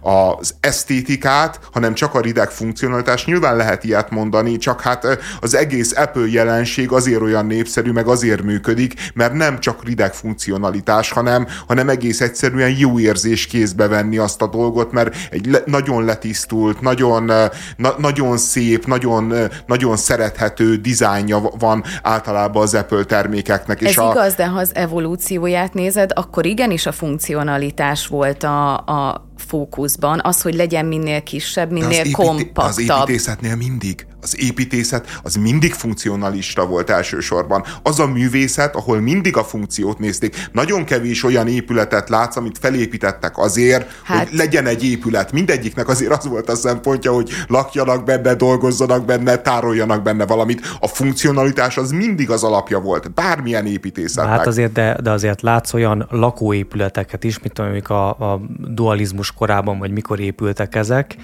az 0.00 0.54
esztétikát, 0.60 1.60
hanem 1.72 1.94
csak 1.94 2.14
a 2.14 2.20
rideg 2.20 2.50
funkcionalitás. 2.50 3.24
Nyilván 3.24 3.56
lehet 3.56 3.84
ilyet 3.84 4.10
mondani, 4.10 4.56
csak 4.56 4.80
hát 4.80 5.18
az 5.40 5.54
egész 5.54 5.96
Apple 5.96 6.26
jelenség 6.26 6.92
azért 6.92 7.20
olyan 7.20 7.46
népszerű, 7.46 7.90
meg 7.90 8.06
azért 8.06 8.42
működik, 8.42 8.94
mert 9.14 9.32
nem 9.32 9.60
csak 9.60 9.84
rideg 9.84 10.14
funkcionalitás, 10.14 11.10
hanem, 11.10 11.46
hanem 11.66 11.88
egész 11.88 12.20
egyszerűen 12.20 12.70
jó 12.78 12.98
érzés 12.98 13.46
kézbe 13.46 13.88
venni 13.88 14.18
azt 14.18 14.42
a 14.42 14.46
dolgot, 14.46 14.92
mert 14.92 15.16
egy 15.30 15.46
le, 15.46 15.62
nagyon 15.66 16.04
letisztult, 16.04 16.80
nagyon, 16.80 17.32
na, 17.76 17.94
nagyon 17.98 18.36
szép, 18.36 18.86
nagyon, 18.86 19.34
nagyon 19.66 19.96
szerethető 19.96 20.76
dizájnja 20.76 21.40
van 21.58 21.84
általában 22.02 22.62
az 22.62 22.74
Apple 22.74 23.04
termékeknek. 23.04 23.82
Ez 23.82 23.88
és 23.88 23.96
igaz, 23.96 24.32
a... 24.32 24.36
de 24.36 24.46
ha 24.46 24.58
az 24.58 24.70
evolúcióját 24.74 25.74
nézed, 25.74 26.10
akkor 26.14 26.46
igen, 26.46 26.63
igenis 26.64 26.86
a 26.86 26.92
funkcionalitás 26.92 28.06
volt 28.06 28.42
a, 28.42 28.74
a 28.76 29.28
fókuszban, 29.36 30.20
az, 30.22 30.42
hogy 30.42 30.54
legyen 30.54 30.86
minél 30.86 31.22
kisebb, 31.22 31.70
minél 31.70 32.00
az 32.00 32.10
kompaktabb. 32.12 32.64
Az 32.64 32.78
építészetnél 32.78 33.56
mindig. 33.56 34.06
Az 34.24 34.40
építészet 34.40 35.18
az 35.22 35.34
mindig 35.34 35.72
funkcionalista 35.72 36.66
volt 36.66 36.90
elsősorban. 36.90 37.64
Az 37.82 38.00
a 38.00 38.06
művészet, 38.06 38.74
ahol 38.74 39.00
mindig 39.00 39.36
a 39.36 39.44
funkciót 39.44 39.98
nézték. 39.98 40.48
Nagyon 40.52 40.84
kevés 40.84 41.24
olyan 41.24 41.48
épületet 41.48 42.08
látsz, 42.08 42.36
amit 42.36 42.58
felépítettek 42.58 43.38
azért, 43.38 43.90
hát... 44.02 44.28
hogy 44.28 44.38
legyen 44.38 44.66
egy 44.66 44.84
épület. 44.84 45.32
Mindegyiknek 45.32 45.88
azért 45.88 46.12
az 46.12 46.26
volt 46.26 46.48
a 46.48 46.54
szempontja, 46.54 47.12
hogy 47.12 47.30
lakjanak 47.48 48.04
benne, 48.04 48.34
dolgozzanak 48.34 49.04
benne, 49.04 49.36
tároljanak 49.36 50.02
benne 50.02 50.26
valamit. 50.26 50.60
A 50.80 50.86
funkcionalitás 50.86 51.76
az 51.76 51.90
mindig 51.90 52.30
az 52.30 52.42
alapja 52.44 52.80
volt, 52.80 53.14
bármilyen 53.14 53.66
építészetnek. 53.66 54.38
Hát 54.38 54.46
azért, 54.46 54.72
de, 54.72 54.96
de 55.02 55.10
azért 55.10 55.42
látsz 55.42 55.72
olyan 55.74 56.06
lakóépületeket 56.10 57.24
is, 57.24 57.38
mint 57.38 57.54
tudom, 57.54 57.98
a, 57.98 58.32
a 58.32 58.40
dualizmus 58.68 59.32
korában, 59.32 59.78
vagy 59.78 59.90
mikor 59.90 60.20
épültek 60.20 60.74
ezek, 60.74 61.16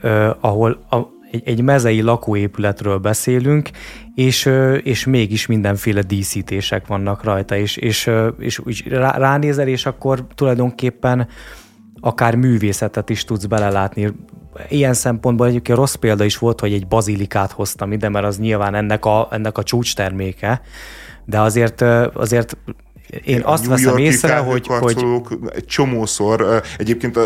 eh, 0.00 0.44
ahol 0.44 0.84
a, 0.90 0.96
egy, 1.30 1.42
egy 1.44 1.62
mezei 1.62 2.00
lakóépületről 2.00 2.98
beszélünk, 2.98 3.70
és, 4.14 4.50
és 4.82 5.04
mégis 5.04 5.46
mindenféle 5.46 6.02
díszítések 6.02 6.86
vannak 6.86 7.24
rajta, 7.24 7.56
és, 7.56 7.76
és, 7.76 8.10
és 8.38 8.58
úgy 8.58 8.84
ránézel, 8.88 9.68
és 9.68 9.86
akkor 9.86 10.26
tulajdonképpen 10.34 11.28
akár 12.00 12.34
művészetet 12.34 13.10
is 13.10 13.24
tudsz 13.24 13.44
belelátni. 13.44 14.12
Ilyen 14.68 14.94
szempontból 14.94 15.46
egyébként 15.46 15.78
rossz 15.78 15.94
példa 15.94 16.24
is 16.24 16.38
volt, 16.38 16.60
hogy 16.60 16.72
egy 16.72 16.86
bazilikát 16.86 17.50
hoztam 17.50 17.92
ide, 17.92 18.08
mert 18.08 18.26
az 18.26 18.38
nyilván 18.38 18.74
ennek 18.74 19.04
a, 19.04 19.28
ennek 19.30 19.58
a 19.58 19.62
csúcs 19.62 19.94
terméke, 19.94 20.60
de 21.24 21.40
azért, 21.40 21.80
azért 22.12 22.56
én 23.24 23.40
azt 23.44 23.62
New 23.62 23.70
veszem 23.70 23.96
észre, 23.96 24.36
hogy, 24.36 24.66
hogy... 24.66 25.04
csomószor, 25.66 26.62
egyébként 26.78 27.18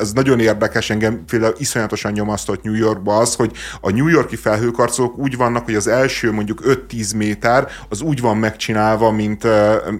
ez 0.00 0.12
nagyon 0.12 0.40
érdekes, 0.40 0.90
engem 0.90 1.24
például 1.26 1.54
iszonyatosan 1.58 2.12
nyomasztott 2.12 2.62
New 2.62 2.74
Yorkba 2.74 3.16
az, 3.16 3.34
hogy 3.34 3.52
a 3.80 3.90
New 3.90 4.06
Yorki 4.06 4.36
felhőkarcolók 4.36 5.18
úgy 5.18 5.36
vannak, 5.36 5.64
hogy 5.64 5.74
az 5.74 5.86
első 5.86 6.32
mondjuk 6.32 6.62
5-10 6.90 7.16
méter 7.16 7.68
az 7.88 8.00
úgy 8.00 8.20
van 8.20 8.36
megcsinálva, 8.36 9.10
mint, 9.10 9.46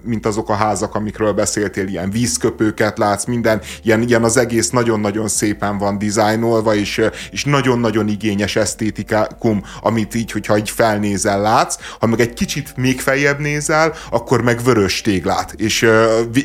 mint 0.03 0.27
azok 0.27 0.49
a 0.49 0.55
házak, 0.55 0.95
amikről 0.95 1.33
beszéltél, 1.33 1.87
ilyen 1.87 2.11
vízköpőket 2.11 2.99
látsz, 2.99 3.25
minden, 3.25 3.61
ilyen, 3.83 4.03
ilyen 4.03 4.25
az 4.25 4.37
egész 4.37 4.71
nagyon-nagyon 4.71 5.29
szépen 5.29 5.79
van 5.79 5.99
dizájnolva, 5.99 6.75
és, 6.75 7.01
és 7.31 7.45
nagyon-nagyon 7.45 8.09
igényes 8.09 8.57
esztétikum, 8.57 9.63
amit 9.81 10.15
így, 10.15 10.33
hogyha 10.33 10.57
így 10.57 10.71
felnézel 10.71 11.41
látsz, 11.41 11.77
ha 12.01 12.07
meg 12.07 12.21
egy 12.21 12.35
kicsit 12.35 12.77
még 12.77 13.01
feljebb 13.01 13.39
nézel, 13.39 13.95
akkor 14.11 14.43
meg 14.43 14.63
vörös 14.63 15.01
téglát, 15.19 15.53
és 15.57 15.87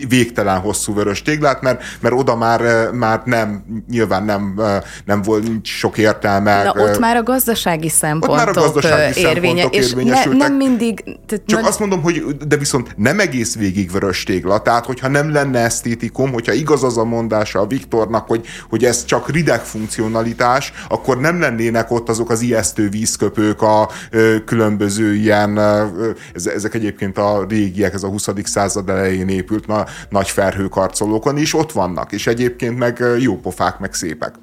végtelen 0.08 0.60
hosszú 0.60 0.94
vörös 0.94 1.22
téglát, 1.22 1.62
mert, 1.62 1.84
mert 2.00 2.16
oda 2.16 2.36
már, 2.36 2.92
már 2.92 3.22
nem, 3.26 3.64
nyilván 3.90 4.24
nem, 4.24 4.62
nem 5.06 5.22
volt 5.22 5.46
sok 5.64 5.98
értelme. 5.98 6.64
Na, 6.64 6.74
ott 6.84 7.00
már 7.00 7.16
a 7.16 7.24
gazdasági 7.24 7.90
szempontok, 7.90 8.30
ott 8.30 8.36
már 8.36 8.48
a 8.48 8.52
gazdasági 8.52 9.20
érvénye, 9.20 9.62
szempontok 9.62 9.74
és 9.74 9.90
érvényesültek. 9.90 10.40
Ne, 10.40 10.48
nem 10.48 10.56
mindig... 10.56 11.04
Tehát 11.04 11.44
Csak 11.46 11.60
nem... 11.60 11.66
azt 11.66 11.80
mondom, 11.80 12.02
hogy 12.02 12.38
de 12.48 12.58
viszont 12.58 12.94
nem 12.98 13.20
egész 13.20 13.56
végig 13.56 13.92
vörös 13.92 14.24
tégla, 14.24 14.62
tehát 14.62 14.86
hogyha 14.86 15.08
nem 15.08 15.32
lenne 15.32 15.60
esztétikum, 15.60 16.32
hogyha 16.32 16.54
igaz 16.54 16.84
az 16.84 16.98
a 16.98 17.04
mondása 17.04 17.60
a 17.60 17.68
Viktornak, 17.68 18.28
hogy, 18.28 18.46
hogy 18.70 18.84
ez 18.84 19.06
csak 19.06 19.30
rideg 19.30 19.62
funkcionalitás, 19.62 20.74
akkor 20.90 21.20
nem 21.20 21.40
lennének 21.40 21.92
ott 21.92 22.10
azok 22.10 22.30
az 22.30 22.42
ijesztő 22.42 22.90
vízköpők, 22.90 23.62
a 23.62 23.90
ö, 24.12 24.36
különböző 24.46 25.16
ilyen, 25.16 25.58
ö, 25.58 26.10
ezek 26.34 26.74
egyébként 26.74 27.18
a 27.18 27.46
régiek, 27.50 27.94
ez 27.94 28.04
a 28.04 28.08
20 28.08 28.28
század 28.44 28.63
elején 28.88 29.28
épült 29.28 29.68
na, 29.68 29.86
nagy 30.10 30.30
felhőkarcolókon 30.30 31.38
is 31.38 31.54
ott 31.54 31.72
vannak, 31.72 32.12
és 32.12 32.28
egyébként 32.28 32.78
meg 32.78 33.04
jó 33.20 33.38
pofák, 33.38 33.80
meg 33.80 33.94
szépek 33.94 34.34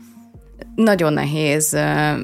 nagyon 0.75 1.13
nehéz 1.13 1.77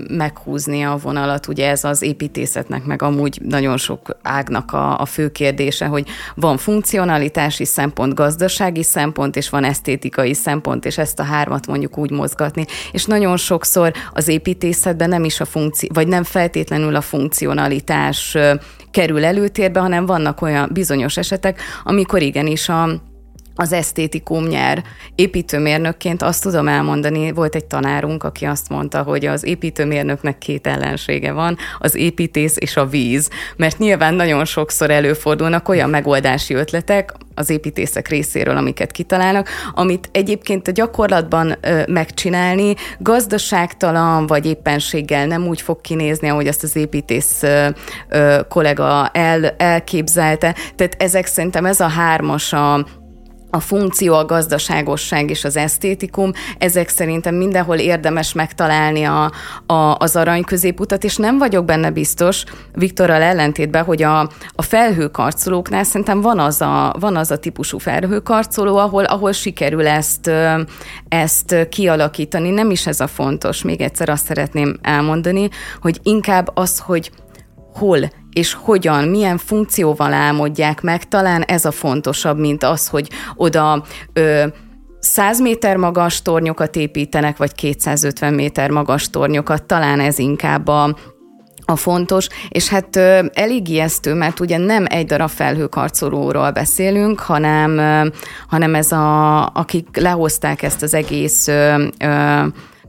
meghúzni 0.08 0.82
a 0.82 0.98
vonalat, 1.02 1.48
ugye 1.48 1.68
ez 1.68 1.84
az 1.84 2.02
építészetnek, 2.02 2.84
meg 2.84 3.02
amúgy 3.02 3.40
nagyon 3.44 3.76
sok 3.76 4.16
ágnak 4.22 4.72
a, 4.72 5.00
a 5.00 5.04
fő 5.04 5.30
kérdése, 5.30 5.86
hogy 5.86 6.06
van 6.34 6.56
funkcionalitási 6.56 7.64
szempont, 7.64 8.14
gazdasági 8.14 8.82
szempont, 8.82 9.36
és 9.36 9.48
van 9.48 9.64
esztétikai 9.64 10.34
szempont, 10.34 10.84
és 10.84 10.98
ezt 10.98 11.18
a 11.18 11.22
hármat 11.22 11.66
mondjuk 11.66 11.98
úgy 11.98 12.10
mozgatni. 12.10 12.66
És 12.92 13.04
nagyon 13.04 13.36
sokszor 13.36 13.92
az 14.12 14.28
építészetben 14.28 15.08
nem 15.08 15.24
is 15.24 15.40
a 15.40 15.44
funkció, 15.44 15.88
vagy 15.92 16.08
nem 16.08 16.24
feltétlenül 16.24 16.96
a 16.96 17.00
funkcionalitás 17.00 18.36
kerül 18.96 19.24
előtérbe, 19.24 19.80
hanem 19.80 20.06
vannak 20.06 20.42
olyan 20.42 20.68
bizonyos 20.72 21.16
esetek, 21.16 21.60
amikor 21.84 22.22
igenis 22.22 22.68
a 22.68 22.88
az 23.56 23.72
esztétikum 23.72 24.46
nyer. 24.46 24.82
Építőmérnökként 25.14 26.22
azt 26.22 26.42
tudom 26.42 26.68
elmondani, 26.68 27.32
volt 27.32 27.54
egy 27.54 27.64
tanárunk, 27.64 28.24
aki 28.24 28.44
azt 28.44 28.68
mondta, 28.68 29.02
hogy 29.02 29.26
az 29.26 29.44
építőmérnöknek 29.44 30.38
két 30.38 30.66
ellensége 30.66 31.32
van, 31.32 31.56
az 31.78 31.94
építész 31.94 32.56
és 32.58 32.76
a 32.76 32.86
víz. 32.86 33.30
Mert 33.56 33.78
nyilván 33.78 34.14
nagyon 34.14 34.44
sokszor 34.44 34.90
előfordulnak 34.90 35.68
olyan 35.68 35.90
megoldási 35.90 36.54
ötletek 36.54 37.12
az 37.34 37.50
építészek 37.50 38.08
részéről, 38.08 38.56
amiket 38.56 38.92
kitalálnak, 38.92 39.48
amit 39.74 40.08
egyébként 40.12 40.68
a 40.68 40.72
gyakorlatban 40.72 41.56
ö, 41.60 41.82
megcsinálni 41.86 42.74
gazdaságtalan 42.98 44.26
vagy 44.26 44.46
éppenséggel 44.46 45.26
nem 45.26 45.46
úgy 45.46 45.60
fog 45.60 45.80
kinézni, 45.80 46.28
ahogy 46.28 46.46
azt 46.46 46.62
az 46.62 46.76
építész 46.76 47.42
ö, 47.42 47.68
ö, 48.08 48.40
kollega 48.48 49.08
el, 49.08 49.44
elképzelte. 49.48 50.54
Tehát 50.76 50.96
ezek 50.98 51.26
szerintem 51.26 51.64
ez 51.64 51.80
a 51.80 51.88
hármas 51.88 52.52
a 52.52 52.86
a 53.56 53.60
funkció, 53.60 54.14
a 54.14 54.24
gazdaságosság 54.24 55.30
és 55.30 55.44
az 55.44 55.56
esztétikum, 55.56 56.32
ezek 56.58 56.88
szerintem 56.88 57.34
mindenhol 57.34 57.76
érdemes 57.76 58.32
megtalálni 58.32 59.04
a, 59.04 59.32
a, 59.66 59.96
az 59.98 60.16
arany 60.16 60.44
középutat, 60.44 61.04
és 61.04 61.16
nem 61.16 61.38
vagyok 61.38 61.64
benne 61.64 61.90
biztos, 61.90 62.44
Viktorral 62.72 63.22
ellentétben, 63.22 63.84
hogy 63.84 64.02
a, 64.02 64.20
a 64.54 64.62
felhőkarcolóknál 64.62 65.84
szerintem 65.84 66.20
van 66.20 66.38
az 66.38 66.60
a, 66.60 66.94
van 67.00 67.16
az 67.16 67.30
a 67.30 67.38
típusú 67.38 67.78
felhőkarcoló, 67.78 68.76
ahol, 68.76 69.04
ahol 69.04 69.32
sikerül 69.32 69.86
ezt, 69.86 70.30
ezt 71.08 71.68
kialakítani. 71.68 72.50
Nem 72.50 72.70
is 72.70 72.86
ez 72.86 73.00
a 73.00 73.06
fontos, 73.06 73.62
még 73.62 73.80
egyszer 73.80 74.08
azt 74.08 74.26
szeretném 74.26 74.78
elmondani, 74.82 75.48
hogy 75.80 76.00
inkább 76.02 76.50
az, 76.54 76.78
hogy 76.78 77.10
hol 77.72 78.10
és 78.36 78.52
hogyan, 78.52 79.08
milyen 79.08 79.38
funkcióval 79.38 80.12
álmodják 80.12 80.80
meg, 80.82 81.08
talán 81.08 81.42
ez 81.42 81.64
a 81.64 81.70
fontosabb, 81.70 82.38
mint 82.38 82.62
az, 82.62 82.88
hogy 82.88 83.08
oda 83.34 83.84
ö, 84.12 84.46
100 84.98 85.40
méter 85.40 85.76
magas 85.76 86.22
tornyokat 86.22 86.76
építenek, 86.76 87.36
vagy 87.36 87.54
250 87.54 88.34
méter 88.34 88.70
magas 88.70 89.10
tornyokat, 89.10 89.62
talán 89.62 90.00
ez 90.00 90.18
inkább 90.18 90.68
a, 90.68 90.96
a 91.64 91.76
fontos, 91.76 92.28
és 92.48 92.68
hát 92.68 92.96
ö, 92.96 93.24
elég 93.32 93.68
ijesztő, 93.68 94.14
mert 94.14 94.40
ugye 94.40 94.58
nem 94.58 94.84
egy 94.88 95.06
darab 95.06 95.30
felhőkarcolóról 95.30 96.50
beszélünk, 96.50 97.20
hanem, 97.20 97.78
ö, 97.78 98.08
hanem 98.48 98.74
ez 98.74 98.92
a, 98.92 99.46
akik 99.46 99.96
lehozták 99.96 100.62
ezt 100.62 100.82
az 100.82 100.94
egész 100.94 101.48
ö, 101.48 101.86
ö, 101.98 102.42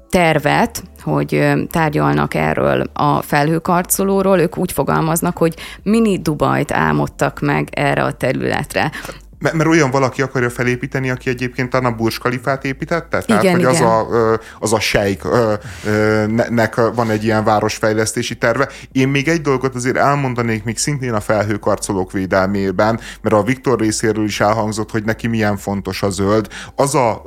tervet, 0.10 0.84
hogy 1.02 1.54
tárgyalnak 1.72 2.34
erről 2.34 2.84
a 2.94 3.22
felhőkarcolóról, 3.22 4.40
ők 4.40 4.58
úgy 4.58 4.72
fogalmaznak, 4.72 5.38
hogy 5.38 5.56
mini 5.84 6.20
Dubajt 6.20 6.72
álmodtak 6.72 7.40
meg 7.40 7.70
erre 7.72 8.04
a 8.04 8.14
területre. 8.14 8.92
Mert, 9.40 9.56
mert 9.56 9.70
olyan 9.70 9.92
valaki 9.92 10.22
akarja 10.22 10.50
felépíteni, 10.50 11.10
aki 11.10 11.30
egyébként 11.30 11.74
a 11.74 11.92
Burj 11.92 12.16
Khalifát 12.16 12.66
építette? 12.66 13.22
Tehát, 13.22 13.44
igen, 13.44 13.56
hogy 13.56 13.62
igen. 13.62 13.74
az 13.74 13.82
a, 13.82 14.08
az 14.60 14.74
a 14.74 14.80
sejknek 14.80 16.76
van 16.96 17.10
egy 17.10 17.24
ilyen 17.24 17.44
városfejlesztési 17.44 18.36
terve. 18.36 18.70
Én 18.92 19.08
még 19.08 19.28
egy 19.28 19.42
dolgot 19.42 19.76
azért 19.76 19.98
elmondanék 19.98 20.64
még 20.64 20.78
szintén 20.78 21.14
a 21.14 21.20
felhőkarcolók 21.20 22.12
védelmében, 22.12 23.00
mert 23.22 23.36
a 23.36 23.44
Viktor 23.44 23.80
részéről 23.80 24.26
is 24.26 24.40
elhangzott, 24.40 24.92
hogy 24.92 25.04
neki 25.04 25.28
milyen 25.28 25.58
fontos 25.58 26.04
a 26.04 26.10
zöld. 26.10 26.48
Az 26.76 26.96
a 26.96 27.22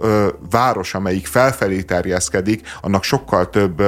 város, 0.50 0.94
amelyik 0.94 1.26
felfelé 1.26 1.82
terjeszkedik, 1.82 2.68
annak 2.80 3.04
sokkal 3.04 3.50
több 3.50 3.82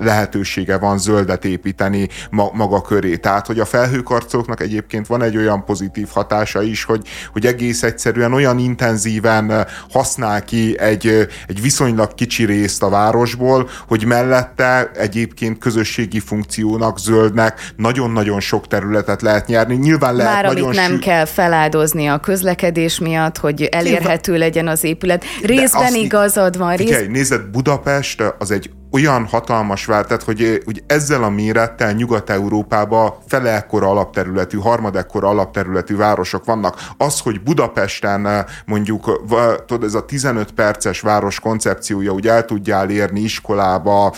lehetősége 0.00 0.78
van 0.78 0.98
zöldet 0.98 1.44
építeni 1.44 2.08
maga 2.30 2.80
köré. 2.80 3.16
Tehát, 3.16 3.46
hogy 3.46 3.60
a 3.60 3.64
felhőkarcolóknak 3.64 4.60
egyébként 4.60 5.06
van 5.06 5.22
egy 5.22 5.36
olyan 5.36 5.64
pozitív 5.64 6.08
hatása 6.12 6.62
is, 6.62 6.84
hogy, 6.84 7.08
hogy 7.32 7.46
egész 7.48 7.82
egyszerűen 7.82 8.32
olyan 8.32 8.58
intenzíven 8.58 9.66
használ 9.90 10.44
ki 10.44 10.78
egy, 10.78 11.28
egy 11.46 11.62
viszonylag 11.62 12.14
kicsi 12.14 12.44
részt 12.44 12.82
a 12.82 12.88
városból, 12.88 13.68
hogy 13.88 14.04
mellette 14.04 14.90
egyébként 14.94 15.58
közösségi 15.58 16.20
funkciónak, 16.20 16.98
zöldnek 16.98 17.72
nagyon-nagyon 17.76 18.40
sok 18.40 18.66
területet 18.66 19.22
lehet 19.22 19.46
nyerni. 19.46 19.74
Nyilván 19.74 20.14
lehet 20.16 20.32
Már 20.32 20.44
nagyon 20.44 20.64
amit 20.64 20.76
nem 20.76 20.90
sű... 20.90 20.98
kell 20.98 21.24
feláldozni 21.24 22.06
a 22.06 22.18
közlekedés 22.18 22.98
miatt, 22.98 23.38
hogy 23.38 23.62
elérhető 23.62 24.36
legyen 24.36 24.68
az 24.68 24.84
épület. 24.84 25.24
Részben 25.42 25.94
igazad 25.94 26.56
van. 26.58 26.76
Rész... 26.76 26.86
Figyelj, 26.86 27.06
nézed, 27.06 27.42
Budapest 27.42 28.22
az 28.38 28.50
egy 28.50 28.70
olyan 28.90 29.26
hatalmas 29.26 29.84
vár, 29.84 30.06
tehát 30.06 30.22
hogy, 30.22 30.62
hogy 30.64 30.82
ezzel 30.86 31.22
a 31.22 31.28
mérettel 31.28 31.92
Nyugat-Európában 31.92 33.12
fele 33.26 33.54
ekkora 33.54 33.88
alapterületű, 33.90 34.58
harmadekkora 34.58 35.28
alapterületű 35.28 35.96
városok 35.96 36.44
vannak. 36.44 36.80
Az, 36.96 37.20
hogy 37.20 37.42
Budapesten 37.42 38.46
mondjuk 38.66 39.22
tudod, 39.66 39.84
ez 39.84 39.94
a 39.94 40.04
15 40.04 40.50
perces 40.52 41.00
város 41.00 41.40
koncepciója, 41.40 42.12
hogy 42.12 42.26
el 42.26 42.44
tudjál 42.44 42.90
érni 42.90 43.20
iskolába, 43.20 44.14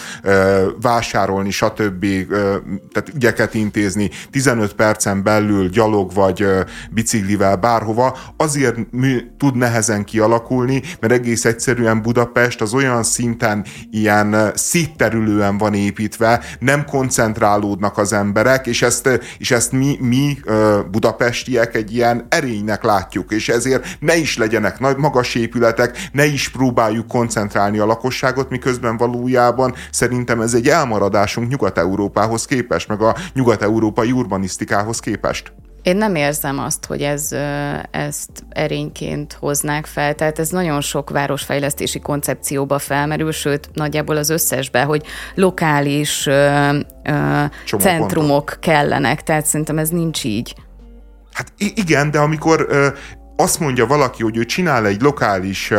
vásárolni, 0.81 1.51
stb. 1.51 2.05
Eh, 2.05 2.27
tehát 2.93 3.11
ügyeket 3.15 3.55
intézni 3.55 4.11
15 4.31 4.75
percen 4.75 5.23
belül 5.23 5.69
gyalog 5.69 6.13
vagy 6.15 6.47
biciklivel 6.91 7.57
bárhova, 7.57 8.19
azért 8.37 8.77
tud 9.39 9.57
nehezen 9.57 10.05
kialakulni, 10.05 10.83
mert 11.01 11.13
egész 11.13 11.45
egyszerűen 11.45 12.03
Budapest 12.03 12.61
az 12.61 12.75
olyan 12.75 13.03
szinten 13.03 13.65
ilyen 13.91 14.53
szétterülően 14.61 15.59
van 15.59 15.75
építve, 15.75 16.45
nem 16.59 16.85
koncentrálódnak 16.85 17.99
az 17.99 18.13
emberek, 18.13 18.67
és 18.67 18.83
ezt, 18.83 19.21
és 19.39 19.51
ezt 19.51 19.73
mi, 19.73 19.99
mi 20.01 20.39
budapestiek 20.91 21.75
egy 21.75 21.95
ilyen 21.95 22.27
erénynek 22.29 22.83
látjuk, 22.83 23.33
és 23.33 23.49
ezért 23.49 23.87
ne 24.01 24.17
is 24.17 24.37
legyenek 24.37 24.79
nagy 24.79 24.97
magas 24.97 25.35
épületek, 25.35 26.09
ne 26.13 26.25
is 26.25 26.49
próbáljuk 26.49 27.07
koncentrálni 27.07 27.79
a 27.79 27.87
lakosságot, 27.87 28.51
miközben 28.51 28.97
valójában 28.97 29.75
szerintem 29.91 30.41
ez 30.41 30.55
egy 30.55 30.69
elmaradásunk 30.69 31.49
Nyugat-Európához 31.49 32.45
képest, 32.45 32.89
meg 32.89 33.01
a 33.01 33.17
nyugat-európai 33.35 34.13
urbanisztikához 34.13 35.01
képest. 35.01 35.53
Én 35.83 35.97
nem 35.97 36.15
érzem 36.15 36.59
azt, 36.59 36.87
hogy 36.87 37.03
ez, 37.03 37.33
ezt 37.91 38.31
erényként 38.49 39.33
hoznák 39.33 39.87
fel, 39.87 40.15
tehát 40.15 40.39
ez 40.39 40.49
nagyon 40.49 40.81
sok 40.81 41.11
városfejlesztési 41.11 41.99
koncepcióba 41.99 42.79
felmerül, 42.79 43.33
sőt, 43.33 43.71
nagyjából 43.73 44.17
az 44.17 44.31
összesbe, 44.31 44.83
hogy 44.83 45.07
lokális 45.35 46.27
ö, 46.27 46.79
ö, 47.03 47.45
centrumok 47.79 48.57
kellenek, 48.61 49.23
tehát 49.23 49.47
szerintem 49.47 49.79
ez 49.79 49.89
nincs 49.89 50.25
így. 50.25 50.55
Hát 51.33 51.53
igen, 51.57 52.11
de 52.11 52.19
amikor 52.19 52.67
azt 53.41 53.61
mondja 53.61 53.87
valaki, 53.87 54.23
hogy 54.23 54.37
ő 54.37 54.45
csinál 54.45 54.87
egy 54.87 55.03
lokális 55.03 55.73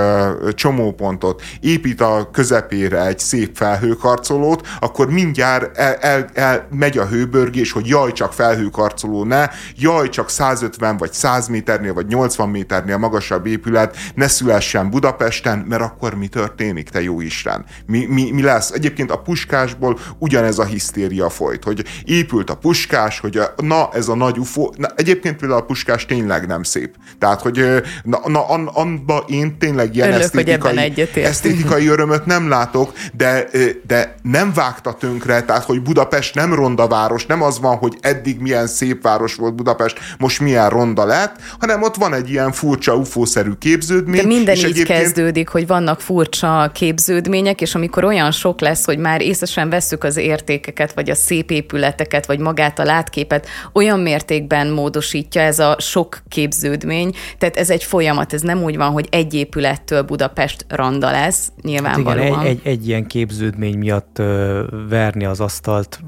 csomópontot, 0.54 1.42
épít 1.60 2.02
a 2.02 2.30
közepére 2.32 3.06
egy 3.06 3.20
szép 3.20 3.56
felhőkarcolót, 3.56 4.68
akkor 4.80 5.10
mindjárt 5.10 5.78
el, 5.78 5.94
el, 5.94 6.30
el 6.34 6.68
megy 6.70 6.98
a 6.98 7.06
hőbörgés, 7.06 7.72
hogy 7.72 7.88
jaj, 7.88 8.12
csak 8.12 8.34
felhőkarcoló 8.34 9.24
ne, 9.24 9.50
jaj, 9.76 10.10
csak 10.10 10.30
150 10.30 10.98
vagy 10.98 11.14
100 11.14 11.48
méternél 11.48 11.94
vagy 11.94 12.08
80 12.08 12.50
méternél 12.50 12.98
magasabb 12.98 13.46
épület 13.46 13.98
ne 14.16 14.28
szülessen 14.28 14.90
Budapesten, 14.90 15.58
mert 15.58 15.82
akkor 15.82 16.16
mi 16.16 16.28
történik, 16.28 16.90
te 16.90 17.02
jó 17.02 17.22
Isten? 17.22 17.66
Mi, 17.86 18.06
mi, 18.06 18.32
mi 18.32 18.42
lesz? 18.42 18.72
Egyébként 18.72 19.12
a 19.12 19.18
puskásból 19.18 20.00
ugyanez 20.18 20.60
a 20.60 20.66
hisztéria 20.66 21.30
folyt, 21.30 21.64
hogy 21.64 21.84
épült 22.04 22.50
a 22.50 22.56
puskás, 22.56 23.20
hogy 23.20 23.38
a, 23.38 23.54
na, 23.58 23.90
ez 23.94 24.08
a 24.08 24.16
nagy 24.16 24.38
UFO, 24.38 24.70
na, 24.78 24.88
egyébként 24.96 25.38
például 25.38 25.62
a 25.62 25.66
puskás 25.66 26.06
tényleg 26.06 26.48
nem 26.48 26.64
szép. 26.64 26.96
Tehát, 27.20 27.42
hogy 27.42 27.51
hogy 27.54 27.84
na, 28.04 28.20
na 28.26 28.48
an, 28.48 28.68
anba 28.68 29.24
én 29.28 29.58
tényleg 29.58 29.96
ilyen 29.96 30.08
Örülök, 30.08 30.26
esztétikai, 30.26 31.24
esztétikai 31.24 31.88
örömöt 31.88 32.26
nem 32.26 32.50
látok, 32.50 32.94
de, 33.14 33.48
de 33.88 34.16
nem 34.22 34.54
vágta 34.54 34.94
tönkre, 34.94 35.42
tehát 35.42 35.64
hogy 35.64 35.82
Budapest 35.82 36.36
nem 36.36 36.54
ronda 36.54 36.88
város, 36.88 37.26
nem 37.26 37.42
az 37.42 37.60
van, 37.60 37.76
hogy 37.76 37.98
eddig 38.02 38.40
milyen 38.40 38.68
szép 38.68 39.02
város 39.02 39.36
volt 39.36 39.56
Budapest, 39.56 40.00
most 40.18 40.40
milyen 40.40 40.70
ronda 40.70 41.06
lett, 41.06 41.36
hanem 41.60 41.82
ott 41.82 41.96
van 41.96 42.14
egy 42.14 42.30
ilyen 42.30 42.52
furcsa 42.52 42.96
ufószerű 42.96 43.52
képződmény. 43.60 44.22
De 44.22 44.28
minden 44.28 44.56
így 44.56 44.64
egyébként... 44.64 45.00
kezdődik, 45.00 45.48
hogy 45.48 45.68
vannak 45.68 46.02
furcsa 46.02 46.72
képződmények, 46.74 47.62
és 47.62 47.76
amikor 47.76 48.04
olyan 48.04 48.32
sok 48.32 48.62
lesz, 48.62 48.86
hogy 48.86 48.98
már 48.98 49.22
észre 49.22 49.46
sem 49.46 49.70
veszük 49.70 50.04
az 50.04 50.18
értékeket, 50.18 50.94
vagy 50.94 51.10
a 51.10 51.16
szép 51.16 51.52
épületeket, 51.52 52.26
vagy 52.26 52.40
magát 52.40 52.80
a 52.80 52.84
látképet, 52.84 53.48
olyan 53.74 54.00
mértékben 54.00 54.68
módosítja 54.68 55.42
ez 55.42 55.60
a 55.60 55.76
sok 55.80 56.22
képződmény, 56.30 57.16
tehát 57.38 57.58
ez 57.58 57.70
egy 57.70 57.84
folyamat, 57.84 58.34
ez 58.34 58.42
nem 58.42 58.64
úgy 58.64 58.78
van, 58.78 58.92
hogy 58.92 59.08
egy 59.12 59.34
épülettől 59.34 60.02
Budapest 60.02 60.66
randa 60.70 61.12
lesz, 61.12 61.52
nyilvánvalóan. 61.62 62.18
Hát 62.18 62.28
igen, 62.28 62.46
egy, 62.46 62.60
egy, 62.64 62.72
egy 62.72 62.88
ilyen 62.88 63.08
képződmény 63.08 63.78
miatt 63.78 64.20
ö, 64.20 64.64
verni 64.90 65.26
az 65.26 65.40
asztalt, 65.40 66.00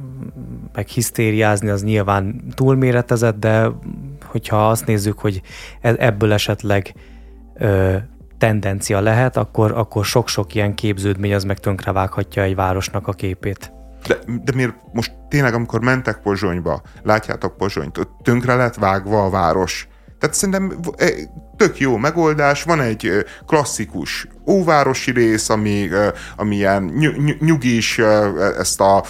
meg 0.74 0.88
hisztériázni, 0.88 1.70
az 1.70 1.84
nyilván 1.84 2.42
túlméretezett, 2.56 3.40
de 3.40 3.72
hogyha 4.26 4.70
azt 4.70 4.86
nézzük, 4.86 5.20
hogy 5.20 5.42
e, 5.82 5.96
ebből 5.98 6.34
esetleg 6.34 6.94
ö, 7.58 7.96
tendencia 8.38 9.00
lehet, 9.00 9.38
akkor, 9.38 9.72
akkor 9.72 10.06
sok-sok 10.06 10.56
ilyen 10.56 10.76
képződmény 10.76 11.34
az 11.34 11.44
meg 11.44 11.60
tönkrevághatja 11.60 12.44
egy 12.44 12.56
városnak 12.56 13.08
a 13.08 13.12
képét. 13.12 13.72
De, 14.08 14.18
de 14.44 14.52
miért 14.56 14.74
most 14.94 15.14
tényleg, 15.30 15.54
amikor 15.54 15.82
mentek 15.82 16.22
Pozsonyba, 16.22 16.82
látjátok 17.04 17.58
Pozsonyt, 17.58 18.08
tönkre 18.22 18.56
lett 18.56 18.76
vágva 18.76 19.24
a 19.24 19.30
város, 19.30 19.88
tehát 20.24 20.38
szerintem 20.38 20.80
e, 20.98 21.10
tök 21.58 21.80
jó 21.80 21.98
megoldás, 21.98 22.64
van 22.64 22.82
egy 22.82 23.26
klasszikus 23.48 24.28
óvárosi 24.48 25.12
rész, 25.12 25.50
ami, 25.50 25.90
ami 26.36 26.56
ilyen 26.56 26.84
nyugis 27.40 28.00
ezt 28.58 28.82
a 28.82 29.04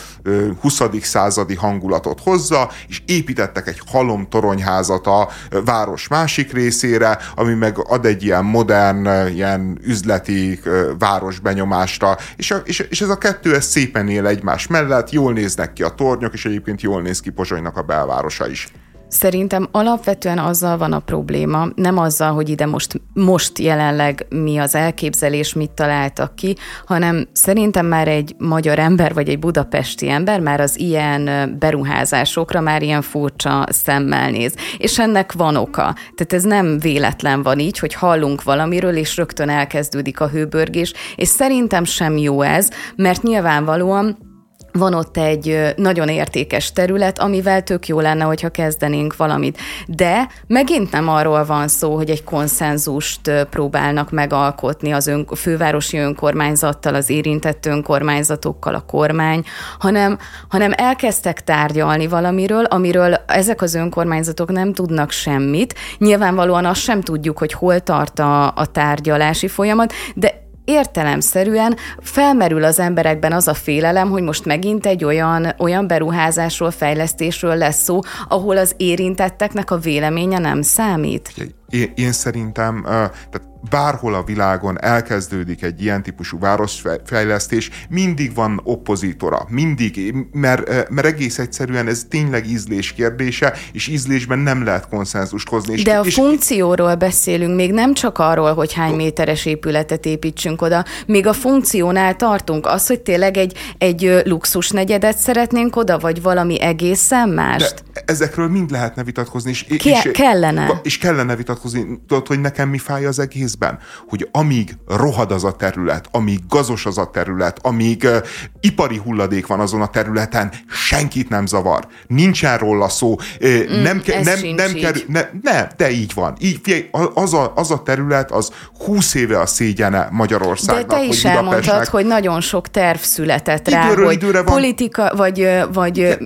20. 0.62 0.82
századi 1.02 1.56
hangulatot 1.56 2.20
hozza, 2.20 2.70
és 2.88 3.02
építettek 3.06 3.68
egy 3.68 3.82
halom 3.86 4.28
toronyházat 4.30 5.08
a 5.08 5.30
város 5.66 6.08
másik 6.08 6.54
részére, 6.54 7.18
ami 7.36 7.54
meg 7.54 7.78
ad 7.78 8.06
egy 8.06 8.24
ilyen 8.24 8.46
modern, 8.46 9.28
ilyen 9.28 9.80
üzleti 9.84 10.60
városbenyomást, 11.00 12.06
és, 12.36 12.54
és, 12.64 12.80
és 12.80 13.02
ez 13.02 13.10
a 13.10 13.18
kettő 13.18 13.56
ez 13.56 13.66
szépen 13.66 14.10
él 14.10 14.28
egymás 14.28 14.68
mellett, 14.68 15.12
jól 15.12 15.34
néznek 15.34 15.74
ki 15.74 15.84
a 15.84 15.90
tornyok, 15.90 16.34
és 16.34 16.46
egyébként 16.46 16.82
jól 16.82 17.02
néz 17.02 17.20
ki 17.20 17.30
Pozsonynak 17.30 17.78
a 17.78 17.82
belvárosa 17.82 18.48
is. 18.48 18.68
Szerintem 19.14 19.68
alapvetően 19.72 20.38
azzal 20.38 20.78
van 20.78 20.94
a 20.94 21.00
probléma, 21.00 21.68
nem 21.76 21.98
azzal, 21.98 22.34
hogy 22.34 22.50
ide 22.50 22.66
most, 22.66 23.02
most 23.14 23.60
jelenleg 23.60 24.26
mi 24.30 24.58
az 24.58 24.76
elképzelés, 24.76 25.54
mit 25.54 25.72
találtak 25.72 26.36
ki, 26.36 26.56
hanem 26.86 27.28
szerintem 27.34 27.86
már 27.86 28.08
egy 28.08 28.36
magyar 28.38 28.80
ember, 28.80 29.14
vagy 29.14 29.30
egy 29.30 29.40
budapesti 29.40 30.10
ember 30.10 30.40
már 30.40 30.60
az 30.60 30.80
ilyen 30.80 31.56
beruházásokra 31.60 32.62
már 32.62 32.82
ilyen 32.82 33.02
furcsa 33.02 33.66
szemmel 33.70 34.30
néz. 34.30 34.56
És 34.78 35.00
ennek 35.00 35.32
van 35.32 35.56
oka. 35.56 35.96
Tehát 36.16 36.34
ez 36.34 36.44
nem 36.44 36.80
véletlen 36.80 37.44
van 37.44 37.60
így, 37.60 37.80
hogy 37.80 37.94
hallunk 37.94 38.44
valamiről, 38.44 38.96
és 38.96 39.18
rögtön 39.18 39.50
elkezdődik 39.50 40.20
a 40.20 40.30
hőbörgés, 40.30 40.94
és 41.16 41.28
szerintem 41.28 41.84
sem 41.84 42.18
jó 42.18 42.42
ez, 42.42 42.70
mert 42.96 43.24
nyilvánvalóan 43.24 44.32
van 44.74 44.94
ott 44.94 45.18
egy 45.18 45.74
nagyon 45.76 46.10
értékes 46.10 46.72
terület, 46.72 47.20
amivel 47.20 47.64
tök 47.64 47.88
jó 47.88 48.00
lenne, 48.00 48.24
hogyha 48.24 48.50
kezdenénk 48.50 49.16
valamit. 49.16 49.58
De 49.88 50.28
megint 50.48 50.92
nem 50.92 51.10
arról 51.10 51.46
van 51.46 51.68
szó, 51.68 51.96
hogy 51.96 52.10
egy 52.10 52.24
konszenzust 52.24 53.32
próbálnak 53.50 54.12
megalkotni 54.12 54.92
az 54.92 55.08
ön, 55.08 55.28
fővárosi 55.36 55.98
önkormányzattal, 55.98 56.96
az 56.96 57.10
érintett 57.10 57.66
önkormányzatokkal, 57.66 58.76
a 58.76 58.86
kormány, 58.86 59.44
hanem, 59.80 60.18
hanem 60.50 60.72
elkezdtek 60.76 61.44
tárgyalni 61.44 62.08
valamiről, 62.08 62.64
amiről 62.64 63.14
ezek 63.28 63.62
az 63.62 63.74
önkormányzatok 63.74 64.52
nem 64.52 64.74
tudnak 64.74 65.12
semmit. 65.12 65.76
Nyilvánvalóan 65.98 66.66
azt 66.66 66.82
sem 66.82 67.02
tudjuk, 67.02 67.38
hogy 67.38 67.54
hol 67.54 67.80
tart 67.80 68.20
a, 68.20 68.56
a 68.56 68.66
tárgyalási 68.66 69.48
folyamat, 69.48 69.94
de 70.16 70.43
értelemszerűen 70.66 71.76
felmerül 72.00 72.64
az 72.64 72.80
emberekben 72.80 73.32
az 73.32 73.48
a 73.48 73.54
félelem, 73.54 74.10
hogy 74.10 74.24
most 74.24 74.46
megint 74.46 74.86
egy 74.86 75.04
olyan, 75.04 75.54
olyan 75.58 75.88
beruházásról, 75.88 76.72
fejlesztésről 76.72 77.56
lesz 77.56 77.84
szó, 77.84 78.00
ahol 78.28 78.58
az 78.58 78.74
érintetteknek 78.78 79.72
a 79.72 79.78
véleménye 79.78 80.40
nem 80.40 80.62
számít. 80.62 81.34
Én, 81.70 81.92
én 81.96 82.12
szerintem, 82.12 82.82
tehát 82.84 83.53
bárhol 83.70 84.14
a 84.14 84.24
világon 84.24 84.82
elkezdődik 84.82 85.64
egy 85.64 85.82
ilyen 85.82 86.04
típusú 86.04 86.40
városfejlesztés, 86.40 87.70
mindig 87.90 88.34
van 88.34 88.62
oppozitora, 88.64 89.46
mindig, 89.50 90.16
mert, 90.32 90.90
mert 90.90 91.08
egész 91.08 91.40
egyszerűen 91.40 91.88
ez 91.88 92.06
tényleg 92.10 92.48
ízlés 92.48 92.94
kérdése, 92.94 93.54
és 93.72 93.88
ízlésben 93.88 94.40
nem 94.40 94.64
lehet 94.64 94.88
konszenzust 94.88 95.50
hozni. 95.50 95.74
És, 95.74 95.84
De 95.84 95.98
a 95.98 96.04
és, 96.06 96.14
funkcióról 96.14 96.96
beszélünk, 96.96 97.56
még 97.56 97.72
nem 97.72 97.94
csak 97.94 98.18
arról, 98.18 98.54
hogy 98.54 98.74
hány 98.74 98.96
méteres 98.96 99.46
épületet 99.46 100.06
építsünk 100.06 100.62
oda, 100.62 100.86
még 101.06 101.28
a 101.28 101.34
funkciónál 101.34 102.16
tartunk. 102.16 102.66
Az, 102.66 102.88
hogy 102.88 103.00
tényleg 103.00 103.38
egy, 103.38 103.58
egy 103.78 104.22
luxus 104.24 104.70
negyedet 104.70 105.18
szeretnénk 105.18 105.76
oda, 105.76 106.00
vagy 106.00 106.22
valami 106.22 106.62
egészen 106.62 107.30
mást. 107.30 107.84
De 107.94 108.02
ezekről 108.06 108.48
mind 108.48 108.72
lehetne 108.72 109.04
vitatkozni. 109.04 109.50
És, 109.50 109.64
Ke- 109.64 110.06
és, 110.06 110.12
kellene. 110.12 110.80
És 110.84 110.98
kellene 110.98 111.36
vitatkozni. 111.36 111.86
Tudod, 112.08 112.28
hogy 112.28 112.40
nekem 112.40 112.70
mi 112.70 112.78
fáj 112.78 113.06
az 113.06 113.20
egész 113.20 113.53
egészben, 113.54 113.80
hogy 114.08 114.28
amíg 114.32 114.78
rohad 114.88 115.32
az 115.32 115.44
a 115.44 115.52
terület, 115.52 116.08
amíg 116.12 116.40
gazos 116.50 116.86
az 116.86 116.98
a 116.98 117.10
terület, 117.10 117.60
amíg 117.62 118.04
uh, 118.04 118.18
ipari 118.60 118.98
hulladék 118.98 119.48
van 119.48 119.60
azon 119.60 119.82
a 119.82 119.88
területen, 119.88 120.52
senkit 120.70 121.30
nem 121.30 121.46
zavar. 121.46 121.88
Nincsen 122.08 122.58
róla 122.58 122.90
szó. 122.90 123.12
Uh, 123.12 123.72
mm, 123.72 123.82
nem, 123.82 124.02
ke- 124.02 124.24
nem, 124.24 124.40
nem 124.56 124.74
kerül, 124.74 125.02
ne, 125.08 125.22
ne, 125.42 125.68
de 125.78 125.92
így 125.92 126.14
van. 126.14 126.36
Így, 126.40 126.60
figyelj, 126.64 126.90
az, 127.14 127.34
a, 127.34 127.54
az 127.56 127.72
a 127.72 127.84
terület, 127.84 128.32
az 128.32 128.52
20 128.86 129.14
éve 129.14 129.40
a 129.40 129.46
szégyene 129.46 130.08
Magyarországnak. 130.12 130.90
De 130.90 130.96
te 130.96 131.04
is 131.04 131.26
elmondtad, 131.26 131.86
hogy 131.86 132.06
nagyon 132.06 132.42
sok 132.42 132.68
terv 132.68 133.00
született 133.00 133.70
rá, 133.70 133.86
időről 133.86 134.06
hogy 134.06 134.16
időre 134.16 134.42
van, 134.42 134.54
politika, 134.54 135.14
vagy, 135.16 135.48
vagy 135.74 135.94
de, 135.94 136.18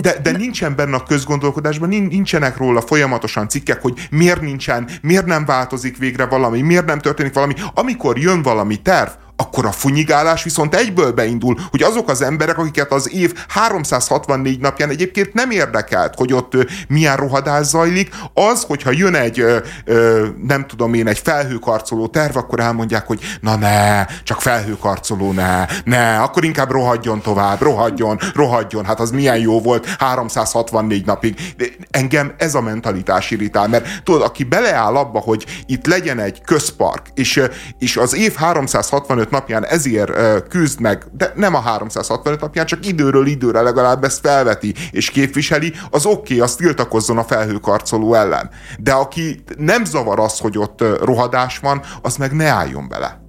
de, 0.00 0.18
de 0.22 0.30
nincsen 0.30 0.76
benne 0.76 0.96
a 0.96 1.02
közgondolkodásban, 1.02 1.88
nincsenek 1.88 2.56
róla 2.56 2.80
folyamatosan 2.80 3.48
cikkek, 3.48 3.82
hogy 3.82 4.08
miért 4.10 4.40
nincsen, 4.40 4.88
miért 5.02 5.26
nem 5.26 5.44
változik 5.44 5.98
végre 5.98 6.26
valami, 6.26 6.60
miért 6.60 6.86
nem 6.86 6.98
történik 6.98 7.34
valami. 7.34 7.54
Amikor 7.74 8.18
jön 8.18 8.42
valami 8.42 8.82
terv, 8.82 9.10
akkor 9.36 9.66
a 9.66 9.72
funyigálás 9.72 10.42
viszont 10.42 10.74
egyből 10.74 11.12
beindul, 11.12 11.58
hogy 11.70 11.82
azok 11.82 12.08
az 12.08 12.22
emberek, 12.22 12.58
akiket 12.58 12.92
az 12.92 13.12
év 13.12 13.34
364 13.48 14.60
napján 14.60 14.90
egyébként 14.90 15.34
nem 15.34 15.50
érdekelt, 15.50 16.14
hogy 16.14 16.32
ott 16.32 16.52
milyen 16.88 17.16
rohadás 17.16 17.66
zajlik, 17.66 18.14
az, 18.34 18.62
hogyha 18.62 18.90
jön 18.90 19.14
egy, 19.14 19.44
nem 20.46 20.66
tudom 20.66 20.94
én, 20.94 21.06
egy 21.06 21.18
felhőkarcoló 21.18 22.06
terv, 22.06 22.36
akkor 22.36 22.60
elmondják, 22.60 23.06
hogy 23.06 23.20
na 23.40 23.56
ne, 23.56 24.04
csak 24.22 24.40
felhőkarcoló 24.40 25.32
ne, 25.32 25.64
ne, 25.84 26.20
akkor 26.20 26.44
inkább 26.44 26.70
rohadjon 26.70 27.20
tovább, 27.20 27.60
rohadjon, 27.60 28.18
rohadjon, 28.34 28.84
hát 28.84 29.00
az 29.00 29.10
milyen 29.10 29.38
jó 29.38 29.60
volt 29.60 29.86
364 29.98 31.06
napig. 31.06 31.54
Engem 31.90 32.34
ez 32.38 32.54
a 32.54 32.60
mentalitás 32.60 33.30
irritál, 33.30 33.68
mert 33.68 34.02
tudod, 34.02 34.22
aki 34.22 34.44
beleáll 34.44 34.96
abba, 34.96 35.18
hogy 35.18 35.46
itt 35.66 35.86
legyen 35.86 36.18
egy 36.18 36.42
közpark, 36.44 37.06
és, 37.14 37.42
és 37.78 37.96
az 37.96 38.14
év 38.14 38.34
365 38.34 39.25
365 39.26 39.30
napján 39.30 39.64
ezért 39.64 40.48
küzd 40.48 40.80
meg, 40.80 41.04
de 41.12 41.32
nem 41.34 41.54
a 41.54 41.60
365 41.60 42.40
napján, 42.40 42.66
csak 42.66 42.86
időről 42.86 43.26
időre 43.26 43.60
legalább 43.60 44.04
ezt 44.04 44.20
felveti 44.20 44.74
és 44.90 45.10
képviseli, 45.10 45.72
az 45.90 46.06
oké, 46.06 46.18
okay, 46.20 46.40
az 46.40 46.54
tiltakozzon 46.54 47.18
a 47.18 47.24
felhőkarcoló 47.24 48.14
ellen. 48.14 48.50
De 48.78 48.92
aki 48.92 49.42
nem 49.58 49.84
zavar 49.84 50.18
az, 50.20 50.38
hogy 50.38 50.58
ott 50.58 50.84
rohadás 51.02 51.58
van, 51.58 51.82
az 52.02 52.16
meg 52.16 52.32
ne 52.32 52.46
álljon 52.46 52.88
bele. 52.88 53.24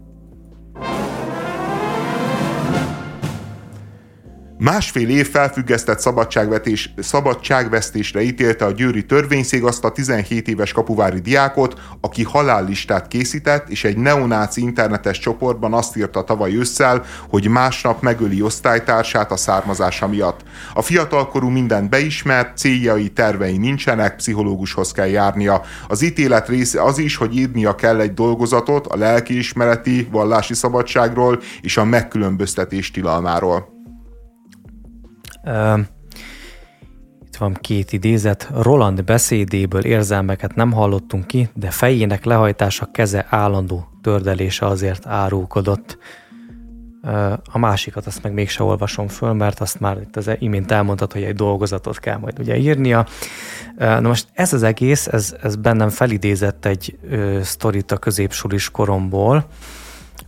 Másfél 4.60 5.10
év 5.10 5.30
felfüggesztett 5.30 6.00
szabadságvetés, 6.00 6.94
szabadságvesztésre 6.98 8.22
ítélte 8.22 8.66
a 8.66 8.72
győri 8.72 9.06
törvényszék 9.06 9.64
azt 9.64 9.84
a 9.84 9.92
17 9.92 10.48
éves 10.48 10.72
kapuvári 10.72 11.20
diákot, 11.20 11.80
aki 12.02 12.24
halállistát 12.24 13.08
készített, 13.08 13.70
és 13.70 13.84
egy 13.84 13.98
neonáci 13.98 14.62
internetes 14.62 15.20
csoportban 15.20 15.74
azt 15.74 15.98
írta 15.98 16.24
tavaly 16.24 16.56
ősszel, 16.56 17.06
hogy 17.30 17.48
másnap 17.48 18.02
megöli 18.02 18.42
osztálytársát 18.42 19.32
a 19.32 19.36
származása 19.36 20.08
miatt. 20.08 20.44
A 20.74 20.82
fiatalkorú 20.82 21.50
mindent 21.50 21.90
beismert, 21.90 22.58
céljai, 22.58 23.10
tervei 23.10 23.58
nincsenek, 23.58 24.16
pszichológushoz 24.16 24.92
kell 24.92 25.08
járnia. 25.08 25.62
Az 25.88 26.02
ítélet 26.02 26.48
része 26.48 26.84
az 26.84 26.98
is, 26.98 27.16
hogy 27.16 27.36
írnia 27.36 27.76
kell 27.76 28.00
egy 28.00 28.14
dolgozatot 28.14 28.88
a 28.88 28.98
lelkiismereti, 28.98 30.08
vallási 30.12 30.54
szabadságról 30.54 31.42
és 31.62 31.78
a 31.78 31.84
megkülönböztetés 31.84 32.92
tilalmáról. 32.92 33.77
Itt 37.26 37.36
van 37.38 37.54
két 37.54 37.94
idézet. 37.94 38.50
Roland 38.62 39.04
beszédéből 39.04 39.86
érzelmeket 39.86 40.56
nem 40.56 40.72
hallottunk 40.72 41.28
ki, 41.28 41.50
de 41.54 41.70
fejének 41.70 42.26
lehajtása 42.26 42.90
keze 42.92 43.26
állandó 43.30 43.88
tördelése 44.02 44.66
azért 44.66 45.06
árulkodott. 45.06 45.98
A 47.52 47.58
másikat 47.58 48.06
azt 48.06 48.24
meg 48.24 48.34
mégse 48.34 48.64
olvasom 48.64 49.08
föl, 49.08 49.34
mert 49.34 49.60
azt 49.60 49.80
már 49.80 49.98
itt 50.02 50.16
az 50.16 50.30
imént 50.40 50.72
elmondtad, 50.72 51.14
hogy 51.14 51.24
egy 51.24 51.36
dolgozatot 51.36 52.00
kell 52.00 52.18
majd 52.18 52.40
ugye 52.40 52.58
írnia. 52.58 53.06
Na 53.78 54.00
most 54.00 54.28
ez 54.34 54.54
az 54.54 54.64
egész, 54.64 55.08
ez, 55.08 55.36
ez 55.42 55.56
bennem 55.56 55.90
felidézett 55.90 56.66
egy 56.66 56.98
ö, 57.10 57.40
sztorit 57.44 57.92
a 57.92 57.98
középsulis 57.98 58.70
koromból. 58.72 59.46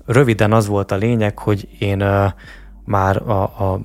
Röviden 0.06 0.54
az 0.54 0.68
volt 0.68 0.92
a 0.92 0.96
lényeg, 0.96 1.40
hogy 1.40 1.68
én 1.80 1.98
már 2.86 3.30
a, 3.30 3.42
a 3.42 3.80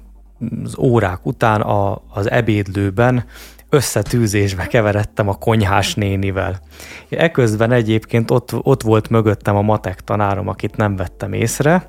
az 0.65 0.79
órák 0.79 1.27
után 1.27 1.61
a, 1.61 2.03
az 2.09 2.31
ebédlőben 2.31 3.25
összetűzésbe 3.69 4.67
keveredtem 4.67 5.29
a 5.29 5.35
konyhás 5.35 5.95
nénivel. 5.95 6.61
Eközben 7.09 7.73
egyébként 7.73 8.31
ott, 8.31 8.51
ott 8.63 8.83
volt 8.83 9.09
mögöttem 9.09 9.57
a 9.57 9.63
matek 9.63 10.01
tanárom, 10.01 10.49
akit 10.49 10.77
nem 10.77 10.97
vettem 10.97 11.33
észre, 11.33 11.89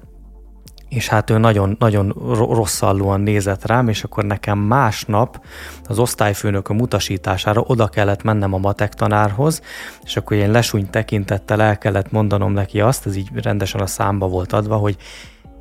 és 0.89 1.07
hát 1.07 1.30
ő 1.30 1.38
nagyon, 1.38 1.76
nagyon 1.80 2.13
rosszallóan 2.35 3.22
nézett 3.22 3.65
rám, 3.65 3.88
és 3.88 4.03
akkor 4.03 4.23
nekem 4.23 4.57
másnap 4.57 5.45
az 5.88 5.99
osztályfőnök 5.99 6.69
a 6.69 6.73
mutasítására 6.73 7.61
oda 7.61 7.88
kellett 7.88 8.23
mennem 8.23 8.53
a 8.53 8.57
matek 8.57 8.93
tanárhoz, 8.93 9.61
és 10.03 10.17
akkor 10.17 10.38
én 10.38 10.51
lesúny 10.51 10.89
tekintettel 10.89 11.61
el 11.61 11.77
kellett 11.77 12.11
mondanom 12.11 12.51
neki 12.51 12.81
azt, 12.81 13.05
ez 13.05 13.15
így 13.15 13.30
rendesen 13.34 13.81
a 13.81 13.88
számba 13.88 14.27
volt 14.27 14.53
adva, 14.53 14.76
hogy 14.76 14.97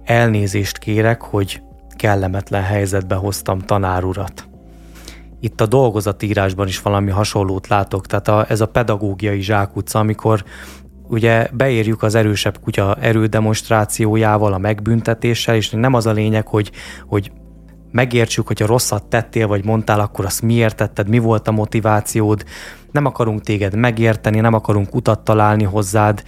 elnézést 0.05 0.79
kérek, 0.79 1.23
hogy 1.23 1.63
kellemetlen 2.05 2.63
helyzetbe 2.63 3.15
hoztam 3.15 3.59
tanárurat. 3.59 4.49
Itt 5.41 5.61
a 5.61 5.67
dolgozatírásban 5.67 6.67
is 6.67 6.83
valami 6.83 7.11
hasonlót 7.11 7.69
látok, 7.69 8.07
tehát 8.07 8.29
a, 8.29 8.47
ez 8.49 8.61
a 8.61 8.67
pedagógiai 8.67 9.41
zsákutca, 9.41 9.99
amikor 9.99 10.45
ugye 11.09 11.49
beérjük 11.53 12.03
az 12.03 12.15
erősebb 12.15 12.59
kutya 12.61 12.95
erődemonstrációjával, 13.01 14.53
a 14.53 14.59
megbüntetéssel, 14.59 15.55
és 15.55 15.71
nem 15.71 15.95
az 15.95 16.07
a 16.07 16.13
lényeg, 16.13 16.47
hogy, 16.47 16.71
hogy 17.07 17.33
megértsük, 17.91 18.47
hogyha 18.47 18.67
rosszat 18.67 19.05
tettél, 19.05 19.47
vagy 19.47 19.65
mondtál, 19.65 20.01
akkor 20.01 20.25
azt 20.25 20.43
miért 20.43 20.77
tetted, 20.77 21.09
mi 21.09 21.19
volt 21.19 21.49
a 21.49 21.53
motivációd, 21.53 22.45
nem 22.91 23.07
akarunk 23.07 23.41
téged 23.41 23.75
megérteni, 23.75 24.41
nem 24.41 24.55
akarunk 24.55 24.95
utat 24.95 25.21
találni 25.21 25.65
hozzád, 25.65 26.23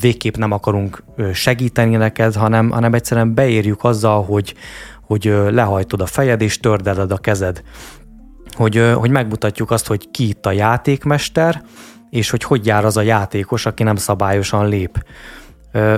végképp 0.00 0.36
nem 0.36 0.52
akarunk 0.52 1.02
segíteni 1.32 1.96
neked, 1.96 2.34
hanem, 2.34 2.70
hanem 2.70 2.94
egyszerűen 2.94 3.34
beérjük 3.34 3.84
azzal, 3.84 4.24
hogy, 4.24 4.54
hogy 5.10 5.34
lehajtod 5.48 6.00
a 6.00 6.06
fejed 6.06 6.40
és 6.40 6.58
tördeled 6.58 7.12
a 7.12 7.18
kezed. 7.18 7.62
Hogy, 8.50 8.92
hogy 8.94 9.10
megmutatjuk 9.10 9.70
azt, 9.70 9.86
hogy 9.86 10.10
ki 10.10 10.28
itt 10.28 10.46
a 10.46 10.52
játékmester, 10.52 11.62
és 12.10 12.30
hogy 12.30 12.42
hogy 12.42 12.66
jár 12.66 12.84
az 12.84 12.96
a 12.96 13.02
játékos, 13.02 13.66
aki 13.66 13.82
nem 13.82 13.96
szabályosan 13.96 14.68
lép. 14.68 15.04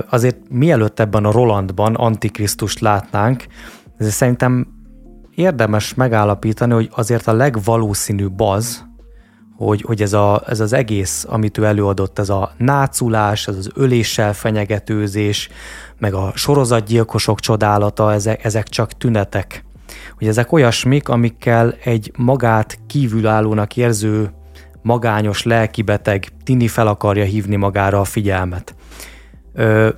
Azért 0.09 0.37
mielőtt 0.49 0.99
ebben 0.99 1.25
a 1.25 1.31
Rolandban 1.31 1.95
Antikrisztust 1.95 2.79
látnánk, 2.79 3.45
ezért 3.97 4.15
szerintem 4.15 4.67
érdemes 5.35 5.93
megállapítani, 5.93 6.73
hogy 6.73 6.89
azért 6.91 7.27
a 7.27 7.33
legvalószínűbb 7.33 8.39
az, 8.39 8.85
hogy, 9.65 9.81
hogy 9.81 10.01
ez, 10.01 10.13
a, 10.13 10.43
ez 10.47 10.59
az 10.59 10.73
egész, 10.73 11.25
amit 11.29 11.57
ő 11.57 11.63
előadott, 11.63 12.19
ez 12.19 12.29
a 12.29 12.51
náculás, 12.57 13.47
ez 13.47 13.55
az 13.55 13.69
öléssel 13.75 14.33
fenyegetőzés, 14.33 15.49
meg 15.97 16.13
a 16.13 16.31
sorozatgyilkosok 16.35 17.39
csodálata, 17.39 18.13
ezek, 18.13 18.43
ezek 18.43 18.67
csak 18.67 18.91
tünetek. 18.91 19.65
Hogy 20.17 20.27
ezek 20.27 20.51
olyasmik, 20.51 21.09
amikkel 21.09 21.75
egy 21.83 22.11
magát 22.17 22.79
kívülállónak 22.87 23.77
érző, 23.77 24.33
magányos, 24.81 25.43
lelkibeteg 25.43 26.27
tini 26.43 26.67
fel 26.67 26.87
akarja 26.87 27.23
hívni 27.23 27.55
magára 27.55 27.99
a 27.99 28.03
figyelmet. 28.03 28.75
Ö, 29.53 29.89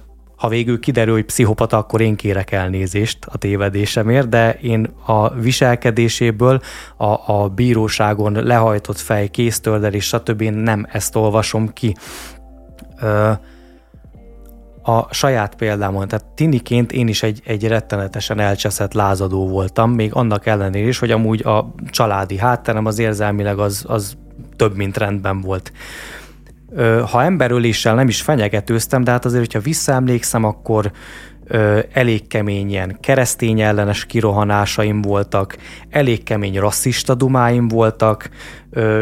ha 0.45 0.51
végül 0.51 0.79
kiderül, 0.79 1.13
hogy 1.13 1.25
pszichopata, 1.25 1.77
akkor 1.77 2.01
én 2.01 2.15
kérek 2.15 2.51
elnézést 2.51 3.25
a 3.25 3.37
tévedésemért, 3.37 4.29
de 4.29 4.53
én 4.53 4.89
a 5.05 5.29
viselkedéséből, 5.29 6.61
a, 6.97 7.33
a 7.33 7.49
bíróságon 7.55 8.33
lehajtott 8.33 8.97
fej, 8.97 9.27
kéztördelés, 9.27 10.05
stb. 10.05 10.41
nem 10.41 10.85
ezt 10.91 11.15
olvasom 11.15 11.73
ki. 11.73 11.95
Ö, 13.01 13.31
a 14.83 15.13
saját 15.13 15.55
példámon, 15.55 16.07
tehát 16.07 16.25
tiniként 16.25 16.91
én 16.91 17.07
is 17.07 17.23
egy, 17.23 17.41
egy 17.45 17.67
rettenetesen 17.67 18.39
elcseszett 18.39 18.93
lázadó 18.93 19.47
voltam, 19.47 19.91
még 19.91 20.13
annak 20.13 20.45
ellenére 20.45 20.87
is, 20.87 20.99
hogy 20.99 21.11
amúgy 21.11 21.45
a 21.45 21.73
családi 21.89 22.37
hátterem 22.37 22.85
az 22.85 22.99
érzelmileg 22.99 23.59
az, 23.59 23.85
az 23.87 24.17
több, 24.55 24.75
mint 24.75 24.97
rendben 24.97 25.41
volt. 25.41 25.71
Ha 27.11 27.23
emberöléssel 27.23 27.95
nem 27.95 28.07
is 28.07 28.21
fenyegetőztem, 28.21 29.03
de 29.03 29.11
hát 29.11 29.25
azért, 29.25 29.45
hogyha 29.45 29.59
visszaemlékszem, 29.59 30.43
akkor 30.43 30.91
elég 31.93 32.27
kemény 32.27 32.69
ilyen 32.69 32.97
keresztény 32.99 33.61
ellenes 33.61 34.05
kirohanásaim 34.05 35.01
voltak, 35.01 35.57
elég 35.89 36.23
kemény 36.23 36.59
rasszista 36.59 37.15
dumáim 37.15 37.67
voltak, 37.67 38.29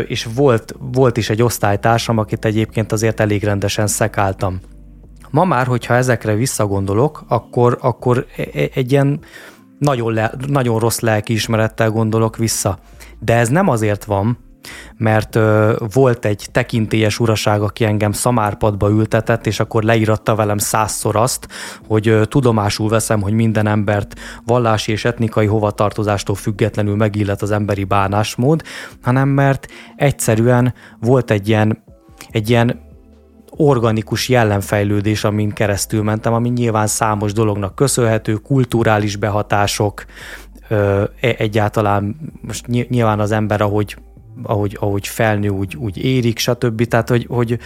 és 0.08 0.28
volt, 0.36 0.76
volt 0.80 1.18
is 1.18 1.30
egy 1.30 1.42
osztálytársam, 1.42 2.18
akit 2.18 2.46
egyébként 2.46 2.92
azért 2.92 3.20
elég 3.20 3.44
rendesen 3.44 3.88
szekáltam. 3.88 4.60
Ma 5.30 5.44
már, 5.44 5.68
hogyha 5.68 5.94
ezekre 5.94 6.36
visszagondolok, 6.36 7.24
akkor, 7.28 7.78
akkor 7.82 8.26
e, 8.36 8.42
e, 8.42 8.70
egy 8.74 8.92
ilyen 8.92 9.20
nagyon, 9.80 10.14
le, 10.14 10.32
nagyon 10.48 10.80
rossz 10.80 11.00
lelkiismerettel 11.00 11.90
gondolok 11.90 12.38
vissza. 12.38 12.80
De 13.20 13.36
ez 13.36 13.50
nem 13.50 13.68
azért 13.68 14.04
van, 14.04 14.38
mert 14.98 15.36
ö, 15.36 15.76
volt 15.94 16.26
egy 16.26 16.48
tekintélyes 16.52 17.20
uraság, 17.20 17.62
aki 17.62 17.86
engem 17.86 18.12
szamárpadba 18.12 18.90
ültetett, 18.90 19.48
és 19.48 19.60
akkor 19.60 19.84
leíratta 19.84 20.36
velem 20.36 20.58
százszor 20.58 21.16
azt, 21.16 21.48
hogy 21.88 22.08
ö, 22.08 22.26
tudomásul 22.26 22.90
veszem, 22.90 23.22
hogy 23.22 23.34
minden 23.34 23.68
embert 23.68 24.20
vallási 24.46 24.92
és 24.92 25.06
etnikai 25.06 25.46
hovatartozástól 25.46 26.36
függetlenül 26.36 26.96
megillet 26.96 27.42
az 27.42 27.52
emberi 27.52 27.84
bánásmód, 27.84 28.62
hanem 29.02 29.28
mert 29.28 29.68
egyszerűen 29.96 30.74
volt 31.00 31.32
egy 31.32 31.48
ilyen, 31.48 31.84
egy 32.32 32.50
ilyen 32.50 32.92
organikus 33.58 34.30
jellemfejlődés, 34.30 35.24
amin 35.24 35.52
keresztül 35.52 36.04
mentem, 36.04 36.34
ami 36.34 36.50
nyilván 36.50 36.88
számos 36.88 37.34
dolognak 37.34 37.76
köszönhető, 37.76 38.34
kulturális 38.34 39.16
behatások, 39.16 40.06
ö, 40.68 41.04
e, 41.20 41.36
egyáltalán 41.38 42.16
most 42.42 42.68
nyilván 42.68 43.20
az 43.20 43.32
ember, 43.32 43.62
ahogy 43.62 43.98
ahogy, 44.44 44.78
ahogy 44.80 45.08
felnő, 45.08 45.48
úgy, 45.48 45.76
úgy 45.76 45.98
érik, 45.98 46.38
stb. 46.38 46.86
Tehát, 46.86 47.10
hogy, 47.10 47.26
hogy 47.30 47.60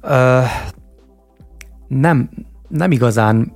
ö, 0.00 0.40
nem, 1.88 2.30
nem 2.68 2.90
igazán 2.90 3.52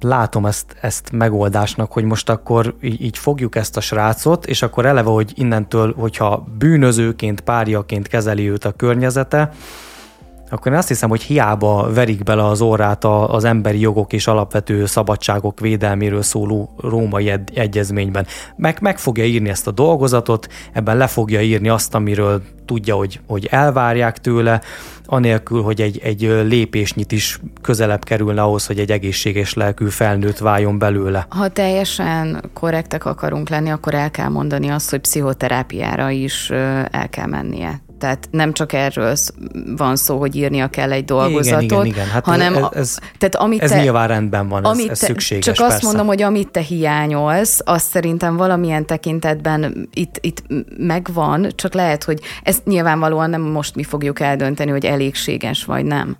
látom 0.00 0.46
ezt, 0.46 0.76
ezt 0.80 1.12
megoldásnak, 1.12 1.92
hogy 1.92 2.04
most 2.04 2.28
akkor 2.28 2.74
így, 2.80 3.02
így 3.02 3.18
fogjuk 3.18 3.56
ezt 3.56 3.76
a 3.76 3.80
srácot, 3.80 4.46
és 4.46 4.62
akkor 4.62 4.86
eleve, 4.86 5.10
hogy 5.10 5.32
innentől, 5.34 5.94
hogyha 5.94 6.46
bűnözőként, 6.58 7.40
párjaként 7.40 8.08
kezeli 8.08 8.50
őt 8.50 8.64
a 8.64 8.72
környezete, 8.72 9.50
akkor 10.50 10.72
én 10.72 10.78
azt 10.78 10.88
hiszem, 10.88 11.08
hogy 11.08 11.22
hiába 11.22 11.92
verik 11.92 12.22
bele 12.22 12.44
az 12.44 12.60
órát 12.60 13.04
az 13.04 13.44
emberi 13.44 13.80
jogok 13.80 14.12
és 14.12 14.26
alapvető 14.26 14.86
szabadságok 14.86 15.60
védelméről 15.60 16.22
szóló 16.22 16.74
római 16.80 17.32
egyezményben. 17.54 18.26
Meg, 18.56 18.78
meg 18.80 18.98
fogja 18.98 19.24
írni 19.24 19.48
ezt 19.48 19.66
a 19.66 19.70
dolgozatot, 19.70 20.46
ebben 20.72 20.96
le 20.96 21.06
fogja 21.06 21.40
írni 21.40 21.68
azt, 21.68 21.94
amiről 21.94 22.42
tudja, 22.66 22.94
hogy, 22.94 23.20
hogy 23.26 23.46
elvárják 23.50 24.18
tőle, 24.18 24.60
anélkül, 25.04 25.62
hogy 25.62 25.80
egy, 25.80 26.00
egy 26.02 26.20
lépésnyit 26.44 27.12
is 27.12 27.40
közelebb 27.60 28.04
kerülne 28.04 28.42
ahhoz, 28.42 28.66
hogy 28.66 28.78
egy 28.78 28.90
egészséges 28.90 29.54
lelkű 29.54 29.86
felnőtt 29.86 30.38
váljon 30.38 30.78
belőle. 30.78 31.26
Ha 31.28 31.48
teljesen 31.48 32.50
korrektek 32.54 33.04
akarunk 33.04 33.48
lenni, 33.48 33.70
akkor 33.70 33.94
el 33.94 34.10
kell 34.10 34.28
mondani 34.28 34.68
azt, 34.68 34.90
hogy 34.90 35.00
pszichoterápiára 35.00 36.10
is 36.10 36.50
el 36.90 37.08
kell 37.10 37.26
mennie. 37.26 37.80
Tehát 38.00 38.28
nem 38.30 38.52
csak 38.52 38.72
erről 38.72 39.16
van 39.76 39.96
szó, 39.96 40.18
hogy 40.18 40.36
írnia 40.36 40.68
kell 40.68 40.92
egy 40.92 41.04
dolgozatot, 41.04 41.62
igen, 41.62 41.84
igen, 41.84 41.86
igen. 41.86 42.06
Hát 42.06 42.24
hanem 42.24 42.54
ez, 42.54 42.64
ez, 42.72 42.98
tehát 43.18 43.34
amit 43.34 43.62
ez 43.62 43.70
te, 43.70 43.80
nyilván 43.80 44.08
rendben 44.08 44.48
van, 44.48 44.66
ez, 44.66 44.78
ez 44.88 44.98
szükséges. 44.98 45.44
Csak 45.44 45.56
persze. 45.56 45.74
azt 45.74 45.82
mondom, 45.82 46.06
hogy 46.06 46.22
amit 46.22 46.50
te 46.50 46.60
hiányolsz, 46.60 47.60
azt 47.64 47.88
szerintem 47.88 48.36
valamilyen 48.36 48.86
tekintetben 48.86 49.88
itt, 49.94 50.18
itt 50.20 50.42
megvan, 50.78 51.48
csak 51.54 51.74
lehet, 51.74 52.04
hogy 52.04 52.20
ezt 52.42 52.64
nyilvánvalóan 52.64 53.30
nem 53.30 53.42
most 53.42 53.74
mi 53.74 53.82
fogjuk 53.82 54.20
eldönteni, 54.20 54.70
hogy 54.70 54.84
elégséges 54.84 55.64
vagy 55.64 55.84
nem. 55.84 56.16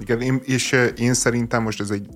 Igen, 0.00 0.20
én, 0.20 0.40
és 0.44 0.76
én 0.96 1.14
szerintem 1.14 1.62
most 1.62 1.80
ez 1.80 1.90
egy, 1.90 2.06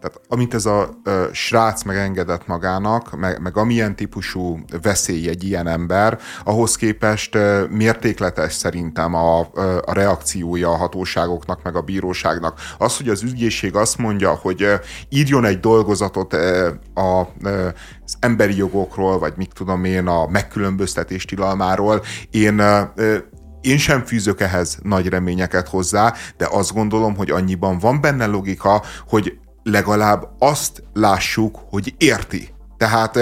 tehát 0.00 0.20
amit 0.28 0.54
ez 0.54 0.66
a 0.66 1.00
ö, 1.04 1.24
srác 1.32 1.82
megengedett 1.82 2.46
magának, 2.46 3.16
meg, 3.16 3.40
meg 3.40 3.56
amilyen 3.56 3.96
típusú 3.96 4.58
veszély 4.82 5.28
egy 5.28 5.44
ilyen 5.44 5.66
ember, 5.66 6.18
ahhoz 6.44 6.76
képest 6.76 7.34
ö, 7.34 7.64
mértékletes 7.70 8.52
szerintem 8.52 9.14
a, 9.14 9.38
a 9.84 9.92
reakciója 9.92 10.70
a 10.70 10.76
hatóságoknak, 10.76 11.62
meg 11.62 11.76
a 11.76 11.80
bíróságnak. 11.80 12.60
Az, 12.78 12.96
hogy 12.96 13.08
az 13.08 13.22
ügyészség 13.22 13.74
azt 13.74 13.98
mondja, 13.98 14.30
hogy 14.30 14.62
ö, 14.62 14.74
írjon 15.08 15.44
egy 15.44 15.60
dolgozatot 15.60 16.32
ö, 16.32 16.68
a, 16.94 17.22
ö, 17.42 17.68
az 18.04 18.16
emberi 18.20 18.56
jogokról, 18.56 19.18
vagy 19.18 19.32
mit 19.36 19.52
tudom 19.54 19.84
én, 19.84 20.06
a 20.06 20.26
megkülönböztetés 20.26 21.24
tilalmáról, 21.24 22.02
én 22.30 22.58
ö, 22.58 23.16
én 23.60 23.78
sem 23.78 24.04
fűzök 24.04 24.40
ehhez 24.40 24.78
nagy 24.82 25.08
reményeket 25.08 25.68
hozzá, 25.68 26.14
de 26.36 26.48
azt 26.50 26.72
gondolom, 26.72 27.16
hogy 27.16 27.30
annyiban 27.30 27.78
van 27.78 28.00
benne 28.00 28.26
logika, 28.26 28.82
hogy 29.08 29.38
legalább 29.62 30.28
azt 30.38 30.82
lássuk, 30.92 31.58
hogy 31.70 31.94
érti. 31.98 32.48
Tehát 32.76 33.18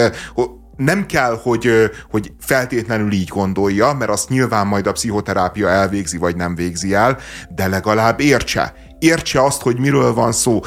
nem 0.76 1.06
kell, 1.06 1.38
hogy, 1.42 1.90
hogy 2.10 2.32
feltétlenül 2.40 3.12
így 3.12 3.28
gondolja, 3.28 3.92
mert 3.92 4.10
azt 4.10 4.28
nyilván 4.28 4.66
majd 4.66 4.86
a 4.86 4.92
pszichoterápia 4.92 5.68
elvégzi, 5.68 6.18
vagy 6.18 6.36
nem 6.36 6.54
végzi 6.54 6.94
el, 6.94 7.18
de 7.48 7.66
legalább 7.66 8.20
értse 8.20 8.74
értse 8.98 9.44
azt, 9.44 9.62
hogy 9.62 9.78
miről 9.78 10.14
van 10.14 10.32
szó, 10.32 10.60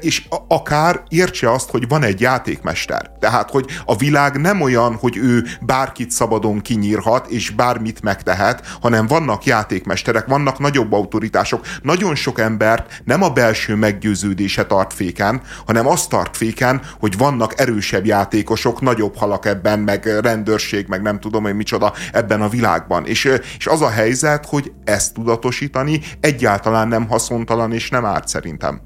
és 0.00 0.26
akár 0.48 1.02
értse 1.08 1.52
azt, 1.52 1.70
hogy 1.70 1.88
van 1.88 2.02
egy 2.02 2.20
játékmester. 2.20 3.10
Tehát, 3.20 3.50
hogy 3.50 3.66
a 3.84 3.96
világ 3.96 4.40
nem 4.40 4.60
olyan, 4.60 4.94
hogy 4.94 5.16
ő 5.16 5.44
bárkit 5.60 6.10
szabadon 6.10 6.60
kinyírhat, 6.60 7.26
és 7.26 7.50
bármit 7.50 8.02
megtehet, 8.02 8.66
hanem 8.80 9.06
vannak 9.06 9.44
játékmesterek, 9.44 10.26
vannak 10.26 10.58
nagyobb 10.58 10.92
autoritások. 10.92 11.66
Nagyon 11.82 12.14
sok 12.14 12.40
embert 12.40 13.02
nem 13.04 13.22
a 13.22 13.30
belső 13.30 13.74
meggyőződése 13.74 14.66
tart 14.66 14.92
féken, 14.92 15.40
hanem 15.66 15.86
azt 15.86 16.08
tart 16.08 16.36
féken, 16.36 16.80
hogy 17.00 17.16
vannak 17.16 17.60
erősebb 17.60 18.06
játékosok, 18.06 18.80
nagyobb 18.80 19.16
halak 19.16 19.46
ebben, 19.46 19.78
meg 19.78 20.18
rendőrség, 20.20 20.86
meg 20.88 21.02
nem 21.02 21.20
tudom 21.20 21.42
hogy 21.42 21.54
micsoda 21.54 21.92
ebben 22.12 22.42
a 22.42 22.48
világban. 22.48 23.06
És, 23.06 23.32
és 23.58 23.66
az 23.66 23.82
a 23.82 23.90
helyzet, 23.90 24.46
hogy 24.46 24.72
ezt 24.84 25.14
tudatosítani 25.14 26.00
egyáltalán 26.20 26.88
nem 26.88 27.08
haszontalan 27.08 27.72
és 27.78 27.90
nem 27.90 28.04
árt 28.04 28.28
szerintem. 28.28 28.80